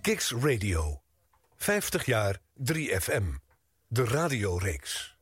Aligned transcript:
Kicks 0.00 0.32
Radio. 0.40 1.02
50 1.56 2.06
jaar 2.06 2.38
3FM. 2.54 3.22
De 3.86 4.04
radioreeks. 4.04 5.16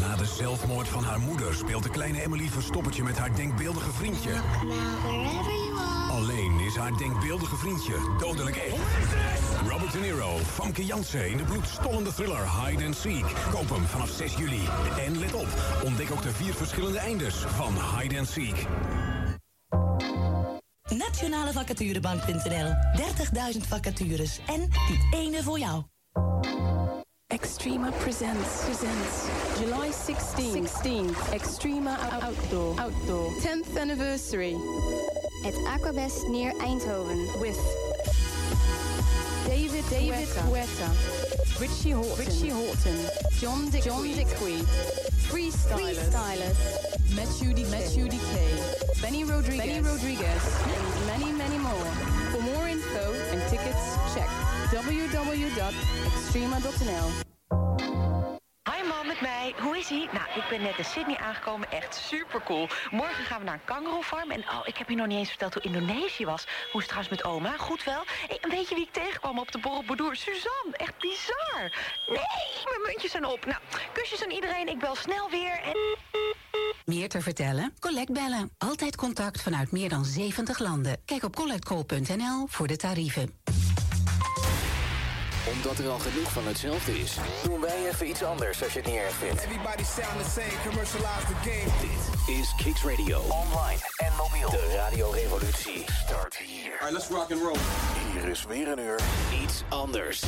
Na 0.00 0.16
de 0.16 0.24
zelfmoord 0.24 0.88
van 0.88 1.04
haar 1.04 1.20
moeder 1.20 1.54
speelt 1.54 1.82
de 1.82 1.90
kleine 1.90 2.22
Emily 2.22 2.48
verstoppertje 2.48 3.02
met 3.02 3.18
haar 3.18 3.36
denkbeeldige 3.36 3.92
vriendje. 3.92 4.32
Alleen 6.20 6.60
is 6.60 6.76
haar 6.76 6.96
denkbeeldige 6.96 7.56
vriendje 7.56 7.94
dodelijk 8.18 8.56
echt. 8.56 8.76
Robert 9.68 9.92
De 9.92 9.98
Niro, 9.98 10.36
Famke 10.36 10.84
Jansen 10.84 11.30
in 11.30 11.36
de 11.36 11.44
bloedstollende 11.44 12.12
thriller 12.12 12.60
Hide 12.60 12.84
and 12.84 12.96
Seek. 12.96 13.24
Koop 13.50 13.68
hem 13.68 13.84
vanaf 13.84 14.10
6 14.10 14.36
juli. 14.36 14.60
En 14.98 15.18
let 15.18 15.34
op, 15.34 15.48
ontdek 15.84 16.10
ook 16.10 16.22
de 16.22 16.30
vier 16.30 16.54
verschillende 16.54 16.98
eindes 16.98 17.34
van 17.34 17.74
Hide 17.74 18.18
and 18.18 18.28
Seek. 18.28 18.66
Nationalevacaturebank.nl 20.88 22.72
30.000 23.54 23.68
vacatures. 23.68 24.40
En 24.46 24.68
die 24.86 25.08
ene 25.20 25.42
voor 25.42 25.58
jou. 25.58 25.82
Extrema 27.26 27.90
presents, 27.90 28.48
presents 28.64 29.24
July 29.58 29.92
16, 30.06 30.66
16 30.66 31.14
Extrema 31.32 31.96
Outdoor, 32.20 32.80
Outdoor 32.80 33.32
10th 33.32 33.80
anniversary 33.80 34.56
at 35.44 35.54
Aquabest 35.54 36.28
near 36.28 36.52
Eindhoven. 36.54 37.38
With 37.40 37.56
David 39.46 39.84
David 39.88 40.28
Guetta, 40.28 40.90
Richie 41.60 41.92
Horton, 41.92 42.18
Richie 42.18 42.50
Horton, 42.50 43.06
John 43.38 43.70
Dick 43.70 43.84
John 43.84 44.04
Dickwee, 44.04 44.64
Freestylers, 45.28 46.10
Freestylers. 46.10 46.90
Matthew 47.14 47.54
D. 47.54 47.64
Matthew 47.64 48.06
DK, 48.06 49.02
Benny 49.02 49.24
Rodriguez, 49.24 49.66
Benny 49.66 49.80
Rodriguez, 49.80 50.62
and 50.64 51.06
many, 51.06 51.32
many 51.32 51.58
more. 51.58 51.84
For 52.30 52.40
more 52.42 52.68
info 52.68 53.12
and 53.32 53.42
tickets, 53.50 53.96
check 54.14 54.28
www.extrema.nl. 54.70 57.29
Hi 58.68 58.88
man, 58.88 59.06
met 59.06 59.20
mij. 59.20 59.54
Hoe 59.60 59.78
is 59.78 59.90
ie? 59.90 60.08
Nou, 60.12 60.26
ik 60.34 60.44
ben 60.50 60.62
net 60.62 60.78
in 60.78 60.84
Sydney 60.84 61.16
aangekomen. 61.16 61.70
Echt 61.70 61.94
super 61.94 62.42
cool. 62.42 62.68
Morgen 62.90 63.24
gaan 63.24 63.38
we 63.38 63.44
naar 63.44 63.54
een 63.54 63.64
kangaroo 63.64 64.02
farm. 64.02 64.30
En 64.30 64.40
oh, 64.40 64.60
ik 64.64 64.76
heb 64.76 64.88
je 64.88 64.96
nog 64.96 65.06
niet 65.06 65.18
eens 65.18 65.28
verteld 65.28 65.54
hoe 65.54 65.62
Indonesië 65.62 66.24
was. 66.24 66.44
Hoe 66.44 66.80
is 66.80 66.86
het 66.86 66.88
trouwens 66.88 67.08
met 67.08 67.24
oma? 67.24 67.56
Goed 67.56 67.84
wel? 67.84 68.04
Weet 68.40 68.68
je 68.68 68.74
wie 68.74 68.84
ik 68.84 68.92
tegenkwam 68.92 69.38
op 69.38 69.52
de 69.52 69.58
Bordoer? 69.86 70.16
Suzanne. 70.16 70.76
Echt 70.76 70.98
bizar. 70.98 71.62
Nee, 72.06 72.64
mijn 72.64 72.82
muntjes 72.86 73.10
zijn 73.10 73.24
op. 73.24 73.44
Nou, 73.44 73.58
kusjes 73.92 74.22
aan 74.24 74.30
iedereen. 74.30 74.68
Ik 74.68 74.78
bel 74.78 74.94
snel 74.94 75.30
weer 75.30 75.60
en... 75.62 75.76
Meer 76.84 77.08
te 77.08 77.20
vertellen? 77.20 77.74
Collect 77.78 78.12
bellen. 78.12 78.50
Altijd 78.58 78.96
contact 78.96 79.42
vanuit 79.42 79.72
meer 79.72 79.88
dan 79.88 80.04
70 80.04 80.58
landen. 80.58 80.96
Kijk 81.04 81.22
op 81.22 81.36
collectcall.nl 81.36 82.46
voor 82.46 82.66
de 82.66 82.76
tarieven 82.76 83.38
omdat 85.46 85.78
er 85.78 85.88
al 85.88 85.98
genoeg 85.98 86.32
van 86.32 86.46
hetzelfde 86.46 86.98
is, 86.98 87.16
doen 87.42 87.60
wij 87.60 87.86
even 87.88 88.08
iets 88.08 88.22
anders 88.22 88.62
als 88.62 88.72
je 88.72 88.78
het 88.78 88.88
niet 88.88 88.96
erg 88.96 89.14
vindt. 89.14 89.42
Everybody 89.42 89.84
sound 89.84 90.24
the 90.24 90.30
same, 90.30 90.68
commercialize 90.68 91.26
the 91.26 91.50
game. 91.50 91.70
Dit 91.80 92.36
is 92.36 92.54
Kicks 92.56 92.82
Radio. 92.84 93.18
Online 93.20 93.80
en 93.96 94.12
mobiel. 94.16 94.50
De 94.50 94.74
radiorevolutie 94.76 95.84
start 96.04 96.36
hier. 96.36 96.72
Alright, 96.72 96.92
let's 96.92 97.08
rock 97.08 97.30
and 97.32 97.42
roll. 97.42 97.58
Hier 98.12 98.30
is 98.30 98.44
weer 98.44 98.68
een 98.68 98.78
uur. 98.78 99.00
Iets 99.42 99.62
anders. 99.68 100.22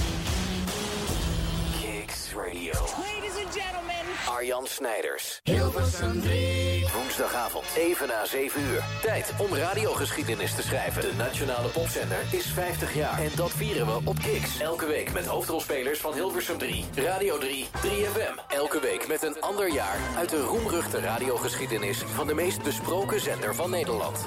Radio. 2.34 2.72
Ladies 2.72 3.44
and 3.44 3.52
gentlemen. 3.52 3.92
Arjan 4.28 4.66
Snijders. 4.66 5.40
Hilversum 5.42 6.20
3. 6.20 6.86
Woensdagavond, 6.94 7.64
even 7.76 8.08
na 8.08 8.26
7 8.26 8.60
uur. 8.60 8.84
Tijd 9.02 9.32
om 9.38 9.54
radiogeschiedenis 9.54 10.54
te 10.54 10.62
schrijven. 10.62 11.02
De 11.02 11.12
Nationale 11.16 11.68
Popzender 11.68 12.18
is 12.30 12.46
50 12.46 12.94
jaar. 12.94 13.18
En 13.18 13.30
dat 13.36 13.50
vieren 13.50 13.86
we 13.86 14.00
op 14.04 14.18
Kicks. 14.18 14.60
Elke 14.60 14.86
week 14.86 15.12
met 15.12 15.26
hoofdrolspelers 15.26 16.00
van 16.00 16.12
Hilversum 16.12 16.58
3, 16.58 16.84
Radio 16.94 17.38
3, 17.38 17.66
3FM. 17.86 18.40
Elke 18.48 18.80
week 18.80 19.08
met 19.08 19.22
een 19.22 19.40
ander 19.40 19.72
jaar 19.72 19.96
uit 20.16 20.28
de 20.28 20.40
roemruchte 20.40 21.00
radiogeschiedenis... 21.00 22.02
van 22.14 22.26
de 22.26 22.34
meest 22.34 22.62
besproken 22.62 23.20
zender 23.20 23.54
van 23.54 23.70
Nederland. 23.70 24.26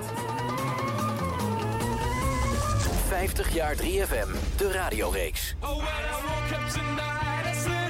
50 3.08 3.54
jaar 3.54 3.76
3FM, 3.76 4.58
de 4.58 4.72
radioreeks. 4.72 5.56
Oh, 5.62 5.78
when 5.78 7.85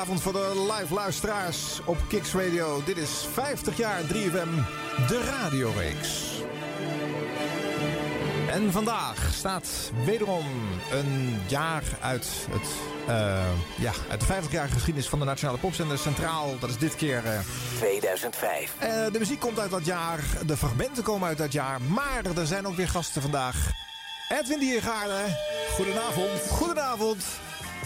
avond 0.00 0.22
voor 0.22 0.32
de 0.32 0.72
live 0.78 0.94
luisteraars 0.94 1.80
op 1.84 1.96
Kicks 2.08 2.32
Radio. 2.32 2.82
Dit 2.84 2.96
is 2.96 3.26
50 3.32 3.76
jaar 3.76 4.02
3FM, 4.02 4.48
de 5.08 5.22
radioreeks. 5.40 6.42
En 8.50 8.72
vandaag 8.72 9.28
staat 9.34 9.90
wederom 10.04 10.46
een 10.92 11.40
jaar 11.46 11.82
uit, 12.00 12.28
het, 12.50 12.68
uh, 13.08 13.42
ja, 13.78 13.92
uit 14.10 14.20
de 14.20 14.26
50-jarige 14.26 14.74
geschiedenis 14.74 15.08
van 15.08 15.18
de 15.18 15.24
Nationale 15.24 15.58
Popzender 15.58 15.98
centraal. 15.98 16.58
Dat 16.58 16.70
is 16.70 16.78
dit 16.78 16.96
keer... 16.96 17.22
Uh, 17.24 17.38
2005. 17.76 18.74
Uh, 18.82 18.88
de 19.12 19.18
muziek 19.18 19.40
komt 19.40 19.58
uit 19.58 19.70
dat 19.70 19.84
jaar, 19.84 20.20
de 20.46 20.56
fragmenten 20.56 21.02
komen 21.02 21.28
uit 21.28 21.38
dat 21.38 21.52
jaar. 21.52 21.82
Maar 21.82 22.24
er 22.36 22.46
zijn 22.46 22.66
ook 22.66 22.76
weer 22.76 22.88
gasten 22.88 23.22
vandaag. 23.22 23.70
Edwin 24.28 24.58
Diergaarde. 24.58 25.36
Goedenavond. 25.74 26.40
Goedenavond. 26.48 27.24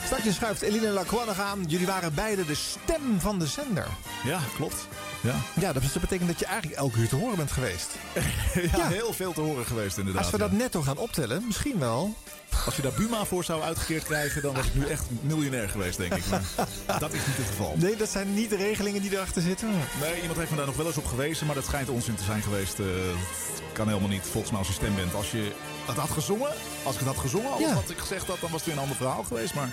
Straks 0.05 0.35
schuift 0.35 0.63
Eline 0.63 0.89
Lacroix 0.89 1.39
aan. 1.39 1.65
Jullie 1.67 1.87
waren 1.87 2.15
beide 2.15 2.47
de 2.47 2.55
stem 2.55 3.21
van 3.21 3.39
de 3.39 3.47
zender. 3.47 3.87
Ja, 4.25 4.41
klopt. 4.57 4.89
Ja. 5.25 5.35
ja, 5.61 5.73
dat 5.73 5.83
betekent 6.01 6.29
dat 6.29 6.39
je 6.39 6.47
eigenlijk 6.47 6.77
elke 6.77 6.99
uur 6.99 7.09
te 7.09 7.17
horen 7.17 7.37
bent 7.37 7.53
geweest. 7.53 7.91
ja, 8.55 8.63
ja, 8.77 8.89
heel 8.89 9.13
veel 9.13 9.33
te 9.33 9.41
horen 9.41 9.67
geweest 9.67 9.99
inderdaad. 9.99 10.23
Als 10.23 10.33
we 10.33 10.39
dat 10.39 10.53
netto 10.53 10.83
gaan 10.83 10.99
optellen, 10.99 11.43
misschien 11.47 11.79
wel. 11.79 12.15
Als 12.65 12.77
je 12.77 12.83
daar 12.83 12.93
Buma 12.93 13.25
voor 13.25 13.45
zou 13.45 13.63
uitgekeerd 13.63 14.05
krijgen, 14.05 14.43
dan 14.43 14.55
was 14.55 14.67
ik 14.67 14.75
nu 14.75 14.87
echt 14.87 15.05
miljonair 15.21 15.69
geweest, 15.69 15.99
denk 15.99 16.15
ik. 16.15 16.27
Maar 16.27 16.43
dat 16.99 17.13
is 17.13 17.27
niet 17.27 17.37
het 17.37 17.47
geval. 17.47 17.75
Nee, 17.77 17.97
dat 17.97 18.09
zijn 18.09 18.35
niet 18.35 18.51
de 18.51 18.57
regelingen 18.57 19.03
die 19.03 19.13
erachter 19.13 19.43
zitten. 19.43 19.69
Nee, 20.01 20.21
iemand 20.21 20.39
heeft 20.39 20.51
me 20.51 20.57
daar 20.57 20.67
nog 20.67 20.77
wel 20.77 20.87
eens 20.87 20.97
op 20.97 21.07
gewezen, 21.07 21.47
maar 21.47 21.55
dat 21.55 21.65
schijnt 21.65 21.89
onzin 21.89 22.15
te 22.15 22.25
zijn 22.25 22.43
geweest. 22.43 22.79
Uh, 22.79 22.87
kan 23.73 23.89
helemaal 23.89 24.09
niet, 24.09 24.23
volgens 24.23 24.51
mij 24.51 24.59
als 24.59 24.69
je 24.69 24.75
stem 24.75 24.95
bent. 24.95 25.15
Als 25.15 25.31
je 25.31 25.53
dat 25.87 25.97
had 25.97 26.11
gezongen, 26.11 26.51
als 26.83 26.95
ik 26.95 27.01
het 27.01 27.09
had 27.09 27.19
gezongen, 27.19 27.61
ja. 27.61 27.75
wat 27.75 27.91
ik 27.91 27.99
gezegd 27.99 28.27
had, 28.27 28.41
dan 28.41 28.51
was 28.51 28.61
het 28.61 28.65
weer 28.65 28.75
een 28.75 28.83
ander 28.83 28.97
verhaal 28.97 29.23
geweest. 29.23 29.55
Maar 29.55 29.69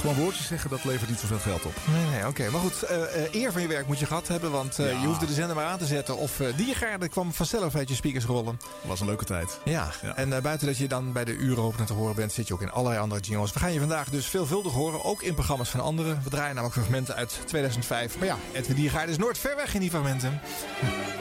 gewoon 0.00 0.16
woordjes 0.16 0.46
zeggen, 0.46 0.70
dat 0.70 0.84
levert 0.84 1.10
niet 1.10 1.18
zoveel 1.18 1.38
geld 1.38 1.64
op. 1.64 1.74
Nee, 1.92 2.04
nee, 2.04 2.18
oké. 2.18 2.28
Okay. 2.28 2.48
Maar 2.48 2.60
goed, 2.60 2.84
uh, 2.90 2.90
uh, 2.90 3.34
eer 3.42 3.52
van 3.52 3.62
je 3.62 3.68
werk 3.68 3.86
moet 3.86 3.98
je 3.98 4.06
gehad 4.06 4.28
hebben, 4.28 4.50
want 4.50 4.78
uh, 4.78 4.92
ja. 4.92 5.00
je 5.00 5.06
hoefde 5.06 5.26
de 5.26 5.32
zender 5.32 5.56
maar 5.56 5.64
aan 5.64 5.78
te 5.78 5.86
zetten. 5.86 6.16
Of 6.16 6.40
uh, 6.40 6.48
Diergaarde 6.56 7.08
kwam 7.08 7.32
vanzelf 7.32 7.74
uit 7.74 7.88
je 7.88 7.94
speakers 7.94 8.24
rollen. 8.24 8.60
was 8.82 9.00
een 9.00 9.06
leuke 9.06 9.24
tijd. 9.24 9.58
Ja, 9.64 9.90
ja. 10.02 10.16
en 10.16 10.42
buiten 10.42 10.66
dat 10.66 10.76
je 10.76 10.88
dan 10.88 11.12
bij 11.12 11.24
de 11.24 11.32
uren 11.32 11.86
te 11.86 11.92
horen 11.92 12.14
bent, 12.14 12.32
zit 12.32 12.48
je 12.48 12.54
ook 12.54 12.62
in 12.62 12.70
allerlei 12.70 13.00
andere 13.00 13.20
jingles. 13.20 13.52
We 13.52 13.58
gaan 13.58 13.72
je 13.72 13.78
vandaag 13.78 14.08
dus 14.08 14.26
veelvuldig 14.26 14.72
horen, 14.72 15.04
ook 15.04 15.22
in 15.22 15.34
programma's 15.34 15.68
van 15.68 15.80
anderen. 15.80 16.20
We 16.24 16.30
draaien 16.30 16.54
namelijk 16.54 16.78
fragmenten 16.78 17.14
uit 17.14 17.40
2005. 17.46 18.18
Maar 18.18 18.26
ja, 18.26 18.36
Edwin 18.52 18.76
Diergaarde 18.76 19.12
is 19.12 19.18
nooit 19.18 19.38
ver 19.38 19.56
weg 19.56 19.74
in 19.74 19.80
die 19.80 19.90
fragmenten. 19.90 20.40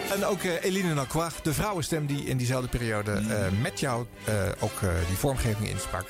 En 0.09 0.25
ook 0.25 0.43
Eline 0.43 0.93
Lacroix, 0.93 1.33
de 1.43 1.53
vrouwenstem 1.53 2.05
die 2.05 2.23
in 2.23 2.37
diezelfde 2.37 2.67
periode 2.67 3.21
met 3.61 3.79
jou 3.79 4.05
ook 4.59 4.79
die 5.07 5.17
vormgeving 5.17 5.69
insprak. 5.69 6.05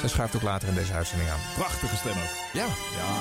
Zij 0.00 0.08
schuift 0.08 0.36
ook 0.36 0.42
later 0.42 0.68
in 0.68 0.74
deze 0.74 0.92
uitzending 0.92 1.30
aan. 1.30 1.38
Prachtige 1.54 1.96
stem 1.96 2.12
ook. 2.12 2.52
Ja. 2.52 2.66
Ja. 2.96 3.14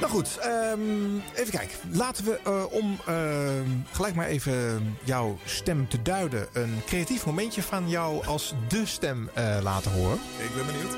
Nou 0.00 0.14
goed, 0.14 0.38
um, 0.76 1.22
even 1.34 1.50
kijken. 1.50 1.78
Laten 1.90 2.24
we 2.24 2.40
uh, 2.46 2.72
om 2.72 2.98
uh, 3.08 3.16
gelijk 3.92 4.14
maar 4.14 4.26
even 4.26 4.96
jouw 5.04 5.38
stem 5.44 5.88
te 5.88 6.02
duiden... 6.02 6.46
een 6.52 6.82
creatief 6.86 7.26
momentje 7.26 7.62
van 7.62 7.88
jou 7.88 8.26
als 8.26 8.54
de 8.68 8.86
stem 8.86 9.30
uh, 9.38 9.56
laten 9.62 9.92
horen. 9.92 10.18
Ik 10.38 10.54
ben 10.54 10.66
benieuwd. 10.66 10.96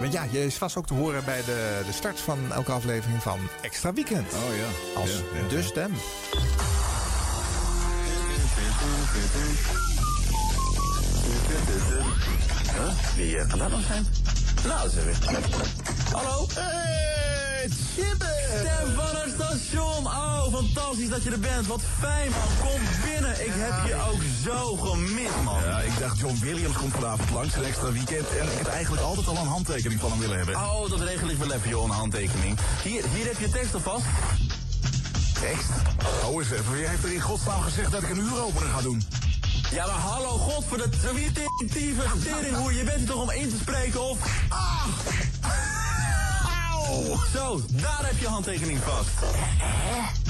Want 0.00 0.12
ja, 0.12 0.26
je 0.30 0.44
is 0.44 0.54
vast 0.54 0.76
ook 0.76 0.86
te 0.86 0.94
horen 0.94 1.24
bij 1.24 1.44
de, 1.44 1.82
de 1.86 1.92
start 1.92 2.20
van 2.20 2.38
elke 2.52 2.72
aflevering 2.72 3.22
van 3.22 3.38
Extra 3.62 3.92
Weekend. 3.92 4.32
Oh 4.32 4.56
ja. 4.56 5.00
Als 5.00 5.10
ja, 5.10 5.40
ja, 5.40 5.48
de 5.48 5.62
stem. 5.62 5.92
Huh? 12.76 13.16
Wie 13.16 13.46
kan 13.46 13.58
dat 13.58 13.70
nog 13.70 13.80
zijn? 13.86 14.06
Nou, 14.66 14.90
ze 14.90 15.04
weer. 15.04 15.16
Hallo? 16.12 16.46
Hey, 16.54 17.68
Chibbe! 17.94 18.34
Stem 18.58 18.94
van 18.94 19.16
het 19.16 19.32
station. 19.34 20.06
Oh, 20.06 20.54
fantastisch 20.54 21.08
dat 21.08 21.22
je 21.22 21.30
er 21.30 21.40
bent. 21.40 21.66
Wat 21.66 21.80
fijn, 22.00 22.30
man. 22.30 22.68
Kom 22.68 22.80
binnen. 23.04 23.46
Ik 23.46 23.52
heb 23.54 23.86
je 23.86 23.94
ook 24.10 24.20
zo 24.44 24.76
gemist, 24.76 25.42
man. 25.44 25.62
Ja, 25.62 25.80
ik 25.80 25.98
dacht 25.98 26.18
John 26.18 26.38
Williams 26.40 26.76
komt 26.76 26.92
vanavond 26.92 27.30
langs, 27.30 27.54
een 27.54 27.64
extra 27.64 27.92
weekend. 27.92 28.28
En 28.28 28.46
ik 28.46 28.58
heb 28.58 28.66
eigenlijk 28.68 29.02
altijd 29.02 29.26
al 29.26 29.36
een 29.36 29.46
handtekening 29.46 30.00
van 30.00 30.10
hem 30.10 30.18
willen 30.18 30.36
hebben. 30.36 30.54
Oh, 30.54 30.90
dat 30.90 31.00
regel 31.00 31.28
ik 31.28 31.36
wel 31.36 31.52
even, 31.52 31.68
joh, 31.68 31.84
een 31.84 31.90
handtekening. 31.90 32.58
Hier, 32.82 33.04
hier 33.14 33.26
heb 33.26 33.38
je 33.38 33.48
tekst 33.50 33.74
alvast. 33.74 34.04
tekst? 35.40 35.70
Oh, 36.24 36.34
eens 36.42 36.50
even. 36.50 36.72
Wie 36.72 36.86
heeft 36.86 37.04
er 37.04 37.12
in 37.12 37.20
godsnaam 37.20 37.60
gezegd 37.60 37.90
dat 37.90 38.02
ik 38.02 38.10
een 38.10 38.18
uuropener 38.18 38.68
ga 38.68 38.80
doen? 38.82 39.02
Ja, 39.70 39.86
maar 39.86 39.94
hallo, 39.94 40.28
god 40.28 40.64
voor 40.64 40.78
de 40.78 40.88
twittitieve 40.88 42.02
teringhoer. 42.24 42.72
Je 42.72 42.84
bent 42.84 43.00
er 43.00 43.06
toch 43.06 43.22
om 43.22 43.30
in 43.30 43.50
te 43.50 43.56
spreken 43.56 44.02
of... 44.02 44.18
Ah! 44.48 44.86
Auw! 46.72 47.16
Zo, 47.32 47.60
daar 47.70 48.06
heb 48.06 48.18
je 48.18 48.26
handtekening 48.26 48.78
vast. 48.82 49.08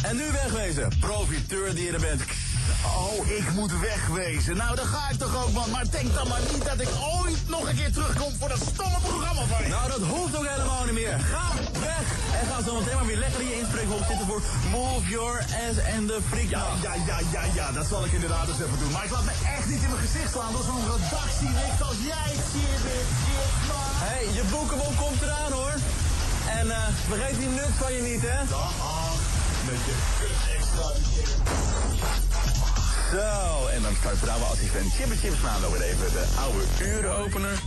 En 0.03 0.17
nu 0.17 0.25
wegwezen, 0.33 0.93
profiteur 1.01 1.75
die 1.75 1.85
je 1.85 1.93
er 1.93 2.01
bent. 2.01 2.23
Oh, 2.85 3.31
ik 3.41 3.53
moet 3.53 3.73
wegwezen. 3.81 4.57
Nou, 4.57 4.77
dan 4.77 4.87
ga 4.87 5.11
ik 5.11 5.19
toch 5.19 5.35
ook, 5.43 5.53
man. 5.53 5.71
Maar 5.71 5.85
denk 5.91 6.15
dan 6.15 6.29
maar 6.29 6.41
niet 6.53 6.65
dat 6.65 6.81
ik 6.81 6.89
ooit 7.17 7.41
nog 7.49 7.69
een 7.69 7.77
keer 7.77 7.93
terugkom 7.93 8.33
voor 8.39 8.49
dat 8.49 8.63
stomme 8.73 8.99
programma 9.09 9.43
van 9.53 9.63
je. 9.63 9.69
Nou, 9.69 9.87
dat 9.91 10.03
hoeft 10.13 10.37
ook 10.39 10.49
helemaal 10.55 10.85
niet 10.85 10.99
meer. 11.03 11.17
Ga 11.33 11.47
weg! 11.87 12.07
En 12.39 12.45
ga 12.51 12.57
zo 12.67 12.73
meteen 12.79 12.99
maar 13.01 13.07
weer 13.07 13.23
lekker 13.27 13.41
in 13.41 13.49
je 13.49 13.59
inspreekhoek 13.63 14.05
zitten 14.11 14.27
voor 14.27 14.43
Move 14.71 15.09
Your 15.17 15.35
Ass 15.65 15.77
and 15.95 16.05
the 16.09 16.19
Freak. 16.31 16.51
Ja, 16.57 16.65
ja, 16.87 16.95
ja, 17.11 17.19
ja, 17.35 17.43
ja, 17.59 17.67
dat 17.73 17.87
zal 17.93 18.05
ik 18.05 18.13
inderdaad 18.13 18.49
eens 18.49 18.63
even 18.65 18.79
doen. 18.83 18.93
Maar 18.93 19.05
ik 19.05 19.11
laat 19.11 19.25
me 19.31 19.35
echt 19.57 19.67
niet 19.73 19.83
in 19.87 19.91
mijn 19.93 20.05
gezicht 20.09 20.31
slaan 20.33 20.53
door 20.53 20.67
zo'n 20.71 20.85
redactierecht 20.93 21.81
als 21.91 21.99
jij 22.13 22.31
het 22.41 22.51
hier 22.57 22.79
bent. 22.87 23.09
Hé, 24.05 24.15
hey, 24.15 24.25
je 24.39 24.45
boekenbon 24.55 24.95
komt 25.03 25.21
eraan 25.23 25.53
hoor. 25.53 25.75
En 26.59 26.67
eh 26.71 26.89
vergeet 27.09 27.37
die 27.39 27.49
nut 27.49 27.75
van 27.83 27.93
je 27.97 28.03
niet, 28.03 28.23
hè? 28.23 28.39
Dag, 28.49 28.75
met 29.69 29.81
je. 29.87 29.95
Zo, 33.11 33.67
en 33.67 33.83
dan 33.83 33.95
start 34.01 34.19
vrouwen 34.19 34.49
assistent 34.49 34.93
Chipper 34.93 35.17
Chips 35.17 35.41
maand 35.41 35.73
weer 35.73 35.83
even 35.83 36.13
de 36.13 36.25
oude 36.41 36.65
urenopener. 36.97 37.59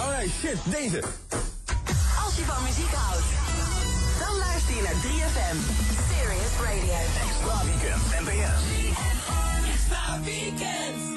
Oh 0.00 0.18
nee, 0.18 0.30
shit, 0.40 0.58
deze. 0.64 1.02
Als 2.24 2.36
je 2.36 2.44
van 2.44 2.62
muziek 2.62 2.92
houdt, 2.92 3.26
dan 4.18 4.36
luister 4.36 4.74
je 4.74 4.82
naar 4.82 4.98
3FM. 5.04 5.56
Serious 6.10 6.54
Radio. 6.64 6.98
Extra 7.24 7.64
weekend, 7.64 8.02
NPS. 8.20 8.62
Extra 9.72 10.20
weekend. 10.24 11.15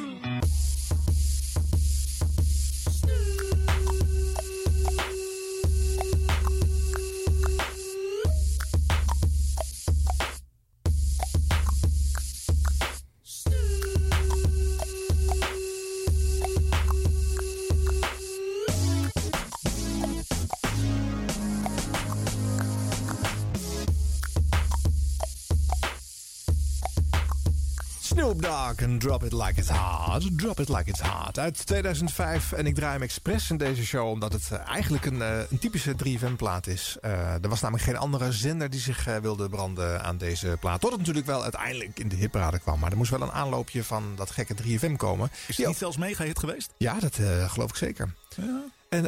En 28.77 28.99
Drop 28.99 29.23
It 29.23 29.31
Like 29.31 29.53
It's 29.55 29.69
Hot. 29.69 30.37
Drop 30.37 30.59
It 30.59 30.69
Like 30.69 30.89
It's 30.89 30.99
Hot. 30.99 31.39
Uit 31.39 31.65
2005. 31.65 32.51
En 32.51 32.65
ik 32.65 32.75
draai 32.75 32.91
hem 32.91 33.01
expres 33.01 33.49
in 33.49 33.57
deze 33.57 33.85
show 33.85 34.07
omdat 34.07 34.33
het 34.33 34.49
eh, 34.51 34.67
eigenlijk 34.67 35.05
een, 35.05 35.21
eh, 35.21 35.39
een 35.49 35.59
typische 35.59 35.95
3FM-plaat 35.95 36.67
is. 36.67 36.97
Eh, 37.01 37.11
er 37.43 37.49
was 37.49 37.61
namelijk 37.61 37.85
geen 37.85 37.97
andere 37.97 38.31
zender 38.31 38.69
die 38.69 38.79
zich 38.79 39.07
wilde 39.21 39.49
branden 39.49 40.03
aan 40.03 40.17
deze 40.17 40.57
plaat. 40.59 40.81
Tot 40.81 40.89
het 40.89 40.99
natuurlijk 40.99 41.25
wel 41.25 41.43
uiteindelijk 41.43 41.99
in 41.99 42.07
de 42.07 42.15
hitparade 42.15 42.59
kwam. 42.59 42.79
Maar 42.79 42.91
er 42.91 42.97
moest 42.97 43.11
wel 43.11 43.21
een 43.21 43.31
aanloopje 43.31 43.83
van 43.83 44.13
dat 44.15 44.31
gekke 44.31 44.55
3FM 44.55 44.95
komen. 44.95 45.31
Is 45.47 45.57
het 45.57 45.67
niet 45.67 45.77
zelfs 45.77 45.97
mega 45.97 46.23
hit 46.23 46.39
geweest? 46.39 46.71
Ja, 46.77 46.99
dat 46.99 47.19
geloof 47.47 47.69
ik 47.69 47.75
zeker. 47.75 48.13
Ja. 48.35 48.61
En 48.89 49.05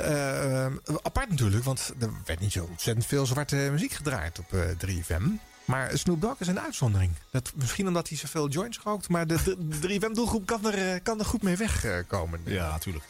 apart 1.01 1.29
natuurlijk, 1.29 1.63
want 1.63 1.93
er 1.99 2.09
werd 2.25 2.39
niet 2.39 2.51
zo 2.51 2.67
ontzettend 2.69 3.05
veel 3.05 3.25
zwarte 3.25 3.55
muziek 3.71 3.91
gedraaid 3.91 4.39
op 4.39 4.53
eh, 4.53 4.59
3FM. 4.77 5.23
Maar 5.71 5.97
Snoop 5.97 6.21
Dogg 6.21 6.39
is 6.39 6.47
een 6.47 6.59
uitzondering. 6.59 7.11
Dat, 7.29 7.51
misschien 7.55 7.87
omdat 7.87 8.09
hij 8.09 8.17
zoveel 8.17 8.49
joints 8.49 8.79
rookt, 8.83 9.09
maar 9.09 9.27
de, 9.27 9.55
de 9.59 9.99
3FM-doelgroep 9.99 10.45
kan 10.45 10.65
er, 10.65 10.93
eh, 10.93 10.99
kan 11.03 11.19
er 11.19 11.25
goed 11.25 11.41
mee 11.41 11.57
wegkomen. 11.57 12.39
Ja, 12.45 12.71
natuurlijk. 12.71 13.05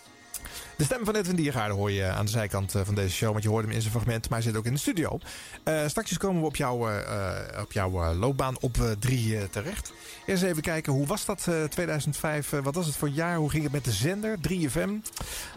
De 0.82 0.88
stem 0.88 1.06
van 1.06 1.16
Edwin 1.16 1.36
Diergaarde 1.36 1.74
hoor 1.74 1.92
je 1.92 2.06
aan 2.06 2.26
de 2.26 2.32
zijkant 2.32 2.76
eh, 2.76 2.82
van 2.86 2.96
deze 2.96 3.16
show. 3.16 3.32
Want 3.32 3.44
je 3.44 3.50
hoorde 3.50 3.68
hem 3.68 3.76
in 3.76 3.82
zijn 3.82 3.94
fragment, 3.94 4.30
maar 4.30 4.40
hij 4.40 4.48
zit 4.48 4.58
ook 4.58 4.66
in 4.66 4.74
de 4.74 4.80
studio. 4.80 5.20
Eh 5.64 5.88
straks 5.88 6.18
komen 6.18 6.42
we 6.42 6.48
op, 6.48 6.56
eh, 6.56 7.62
op 7.62 7.72
jouw 7.72 8.14
loopbaan 8.14 8.56
op 8.60 8.78
3 9.00 9.50
terecht. 9.50 9.94
Eerst 10.26 10.44
even 10.44 10.62
kijken, 10.62 10.94
hoe 10.94 11.06
was 11.06 11.26
dat 11.26 11.48
eh, 11.48 11.64
2005? 11.64 12.54
Eh, 12.54 12.60
wat 12.60 12.76
was 12.76 12.86
het 12.86 12.96
voor 12.96 13.10
jaar? 13.10 13.38
Hoe 13.38 13.50
ging 13.50 13.64
het 13.64 13.72
met 13.72 13.86
de 13.86 13.92
zender? 13.92 14.38
3FM 14.42 14.90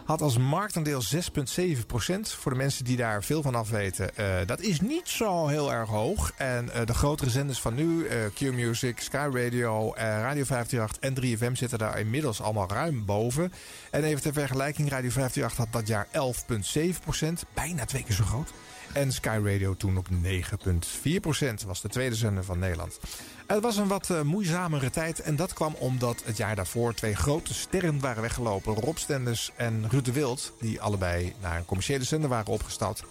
had 0.05 0.21
als 0.21 0.37
marktaandeel 0.37 1.01
6,7% 1.01 2.33
Voor 2.39 2.51
de 2.51 2.57
mensen 2.57 2.85
die 2.85 2.97
daar 2.97 3.23
veel 3.23 3.41
van 3.41 3.55
af 3.55 3.69
weten. 3.69 4.09
dat 4.45 4.61
is 4.61 4.81
niet 4.81 5.07
zo 5.07 5.47
heel 5.47 5.73
erg 5.73 5.89
hoog. 5.89 6.31
En 6.37 6.69
de 6.85 6.93
grotere 6.93 7.29
zenders 7.29 7.61
van 7.61 7.73
nu, 7.73 8.07
Q-Music, 8.33 8.99
Sky 8.99 9.29
Radio, 9.31 9.93
Radio 9.95 10.43
538 10.43 10.99
en 10.99 11.13
3FM 11.15 11.55
zitten 11.57 11.77
daar 11.77 11.99
inmiddels 11.99 12.41
allemaal 12.41 12.69
ruim 12.69 13.05
boven. 13.05 13.53
En 13.91 14.03
even 14.03 14.21
ter 14.21 14.33
vergelijking, 14.33 14.89
Radio 14.89 15.09
538 15.15 15.57
had 15.57 15.71
dat 15.71 15.87
jaar 15.87 16.07
11,7% 17.45 17.53
Bijna 17.53 17.85
twee 17.85 18.03
keer 18.03 18.15
zo 18.15 18.23
groot. 18.23 18.53
En 18.93 19.11
Sky 19.11 19.39
Radio 19.43 19.75
toen 19.75 19.97
op 19.97 20.07
9,4% 20.09 21.65
was 21.65 21.81
de 21.81 21.89
tweede 21.89 22.15
zender 22.15 22.43
van 22.43 22.59
Nederland. 22.59 22.99
Het 23.47 23.61
was 23.61 23.77
een 23.77 23.87
wat 23.87 24.09
eh, 24.09 24.21
moeizamere 24.21 24.89
tijd 24.89 25.19
en 25.19 25.35
dat 25.35 25.53
kwam 25.53 25.73
omdat 25.73 26.21
het 26.25 26.37
jaar 26.37 26.55
daarvoor 26.55 26.93
twee 26.93 27.15
grote 27.15 27.53
sterren 27.53 27.99
waren 27.99 28.21
weggelopen. 28.21 28.73
Rob 28.73 28.97
Stenders 28.97 29.51
en 29.55 29.89
Ruud 29.89 30.05
de 30.05 30.11
Wild, 30.11 30.53
die 30.59 30.81
allebei 30.81 31.33
naar 31.41 31.57
een 31.57 31.65
commerciële 31.65 32.03
zender 32.03 32.29
waren 32.29 32.53
opgestapt. 32.53 33.03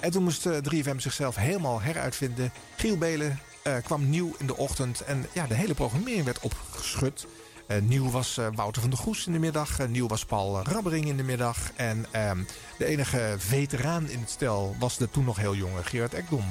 En 0.00 0.10
toen 0.10 0.22
moest 0.22 0.46
eh, 0.46 0.56
3FM 0.56 0.96
zichzelf 0.96 1.36
helemaal 1.36 1.80
heruitvinden. 1.80 2.52
Giel 2.76 2.98
Belen 2.98 3.38
eh, 3.62 3.76
kwam 3.84 4.10
nieuw 4.10 4.34
in 4.38 4.46
de 4.46 4.56
ochtend 4.56 5.00
en 5.00 5.26
ja, 5.32 5.46
de 5.46 5.54
hele 5.54 5.74
programmering 5.74 6.24
werd 6.24 6.40
opgeschud. 6.40 7.26
Eh, 7.72 7.82
nieuw 7.82 8.10
was 8.10 8.38
eh, 8.38 8.46
Wouter 8.54 8.80
van 8.80 8.90
der 8.90 8.98
Goes 8.98 9.26
in 9.26 9.32
de 9.32 9.38
middag. 9.38 9.78
Eh, 9.78 9.88
nieuw 9.88 10.06
was 10.06 10.24
Paul 10.24 10.62
Rabbering 10.62 11.06
in 11.06 11.16
de 11.16 11.22
middag. 11.22 11.58
En 11.76 12.06
ehm, 12.10 12.42
de 12.78 12.84
enige 12.84 13.34
veteraan 13.38 14.08
in 14.08 14.20
het 14.20 14.30
stel 14.30 14.76
was 14.78 14.96
de 14.96 15.10
toen 15.10 15.24
nog 15.24 15.36
heel 15.36 15.54
jonge 15.54 15.82
Gerard 15.82 16.14
Ekdom. 16.14 16.44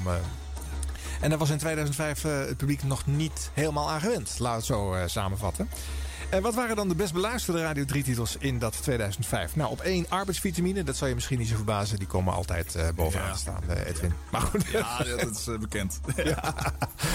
En 1.20 1.28
daar 1.28 1.38
was 1.38 1.50
in 1.50 1.58
2005 1.58 2.24
eh, 2.24 2.38
het 2.38 2.56
publiek 2.56 2.82
nog 2.82 3.06
niet 3.06 3.50
helemaal 3.54 3.90
aan 3.90 4.00
gewend. 4.00 4.34
Laat 4.38 4.56
het 4.56 4.64
zo 4.64 4.96
samenvatten. 5.06 5.68
En 6.32 6.42
wat 6.42 6.54
waren 6.54 6.76
dan 6.76 6.88
de 6.88 6.94
best 6.94 7.12
beluisterde 7.12 7.60
Radio 7.62 7.84
3-titels 7.84 8.36
in 8.38 8.58
dat 8.58 8.82
2005? 8.82 9.56
Nou, 9.56 9.70
op 9.70 9.80
één 9.80 10.06
arbeidsvitamine. 10.08 10.82
Dat 10.84 10.96
zal 10.96 11.08
je 11.08 11.14
misschien 11.14 11.38
niet 11.38 11.48
zo 11.48 11.54
verbazen. 11.56 11.98
Die 11.98 12.06
komen 12.06 12.34
altijd 12.34 12.74
eh, 12.74 12.88
bovenaan 12.94 13.26
Ja. 13.28 13.34
staan, 13.34 13.62
eh, 13.68 13.86
Edwin. 13.88 14.12
Maar 14.30 14.40
goed. 14.40 14.64
Ja, 14.72 14.98
dat 15.04 15.30
is 15.36 15.46
eh, 15.46 15.58
bekend. 15.58 16.00
Ja. 16.24 16.54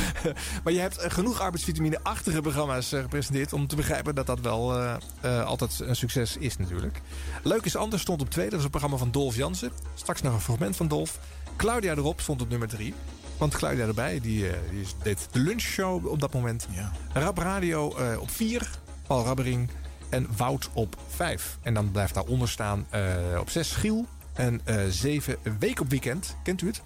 maar 0.64 0.74
je 0.74 0.80
hebt 0.80 0.98
eh, 0.98 1.12
genoeg 1.12 1.40
arbeidsvitamine-achtige 1.42 2.42
programma's 2.42 2.92
eh, 2.92 3.02
gepresenteerd... 3.02 3.54
om 3.54 3.68
te 3.68 3.76
begrijpen 3.76 4.16
dat 4.16 4.26
dat 4.26 4.40
wel 4.40 4.78
eh, 4.78 4.96
eh, 5.22 5.46
altijd 5.46 5.80
een 5.80 5.96
succes 5.96 6.38
is 6.38 6.58
natuurlijk. 6.58 7.02
Leuk 7.44 7.66
is 7.66 7.76
anders 7.76 8.02
stond 8.02 8.22
op 8.22 8.30
twee. 8.30 8.46
Dat 8.46 8.54
was 8.54 8.64
een 8.64 8.70
programma 8.70 8.98
van 8.98 9.12
Dolf 9.12 9.36
Jansen. 9.36 9.72
Straks 9.96 10.22
nog 10.22 10.34
een 10.34 10.42
fragment 10.42 10.76
van 10.76 10.88
Dolf. 10.88 11.20
Claudia 11.56 11.92
erop 11.92 12.22
stond 12.22 12.42
op 12.42 12.50
nummer 12.50 12.68
drie. 12.68 12.94
Want 13.38 13.56
Claudia 13.56 13.86
erbij, 13.88 14.20
die, 14.20 14.50
eh, 14.50 14.58
die 14.72 14.86
deed 15.04 15.28
de 15.32 15.40
lunchshow 15.40 16.08
op 16.08 16.20
dat 16.20 16.34
moment. 16.34 16.68
Ja. 16.72 16.92
Rap 17.14 17.38
Radio 17.38 17.96
eh, 17.96 18.20
op 18.22 18.30
vier. 18.32 18.70
Paul 19.08 19.24
Rabbering. 19.24 19.70
En 20.10 20.28
Wout 20.38 20.70
op 20.74 20.98
vijf. 21.08 21.58
En 21.62 21.74
dan 21.74 21.92
blijft 21.92 22.14
daaronder 22.14 22.50
staan 22.50 22.86
eh, 22.90 23.04
op 23.40 23.50
zes 23.50 23.72
Giel. 23.72 24.06
En 24.34 24.62
eh, 24.64 24.82
zeven 24.90 25.36
Week 25.60 25.80
op 25.80 25.90
Weekend. 25.90 26.36
Kent 26.44 26.62
u 26.62 26.68
het? 26.68 26.82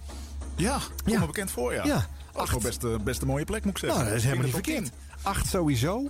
Ja, 0.56 0.78
kom 1.04 1.18
me 1.18 1.26
bekend 1.26 1.50
voor, 1.50 1.74
ja. 1.74 1.84
Ja. 1.84 2.06
Dat 2.32 2.48
is 2.48 2.62
best, 2.62 2.84
eh, 2.84 2.96
best 2.98 3.20
een 3.20 3.26
mooie 3.26 3.44
plek, 3.44 3.64
moet 3.64 3.72
ik 3.72 3.78
zeggen. 3.78 3.98
Nou, 3.98 4.10
dat 4.10 4.18
is 4.18 4.24
helemaal 4.24 4.44
niet 4.44 4.54
verkeerd. 4.54 4.90
Acht 5.22 5.46
sowieso. 5.46 6.08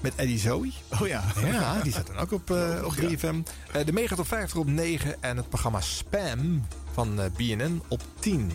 Met 0.00 0.14
Eddie 0.16 0.38
Zoe. 0.38 0.60
10. 0.62 0.72
Oh 1.00 1.06
ja. 1.08 1.24
Ja, 1.44 1.80
die 1.82 1.92
zat 1.92 2.06
dan 2.06 2.16
ook 2.16 2.32
op, 2.32 2.50
eh, 2.50 2.84
op 2.84 2.92
3FM. 2.92 3.42
Eh, 3.72 3.84
de 3.86 3.92
Mega 3.92 4.14
Top 4.14 4.26
50 4.26 4.58
op 4.58 4.66
9. 4.66 5.22
En 5.22 5.36
het 5.36 5.48
programma 5.48 5.80
Spam 5.80 6.66
van 6.92 7.20
eh, 7.20 7.30
BNN 7.36 7.82
op 7.88 8.02
10. 8.18 8.52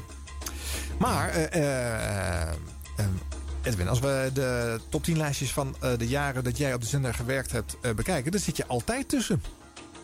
Maar, 1.00 1.30
eh, 1.30 1.44
eh, 1.54 2.42
eh, 2.98 3.06
Edwin, 3.68 3.88
als 3.88 4.00
we 4.00 4.30
de 4.34 4.80
top 4.90 5.04
10 5.04 5.18
lijstjes 5.18 5.52
van 5.54 5.76
eh, 5.82 5.92
de 5.98 6.08
jaren 6.08 6.44
dat 6.44 6.58
jij 6.58 6.74
op 6.74 6.82
de 6.82 6.88
zender 6.88 7.14
gewerkt 7.14 7.52
hebt 7.52 7.78
eh, 7.82 7.92
bekijken, 7.94 8.32
dan 8.32 8.42
zit 8.42 8.58
je 8.58 8.66
altijd 8.68 9.10
tussen. 9.10 9.42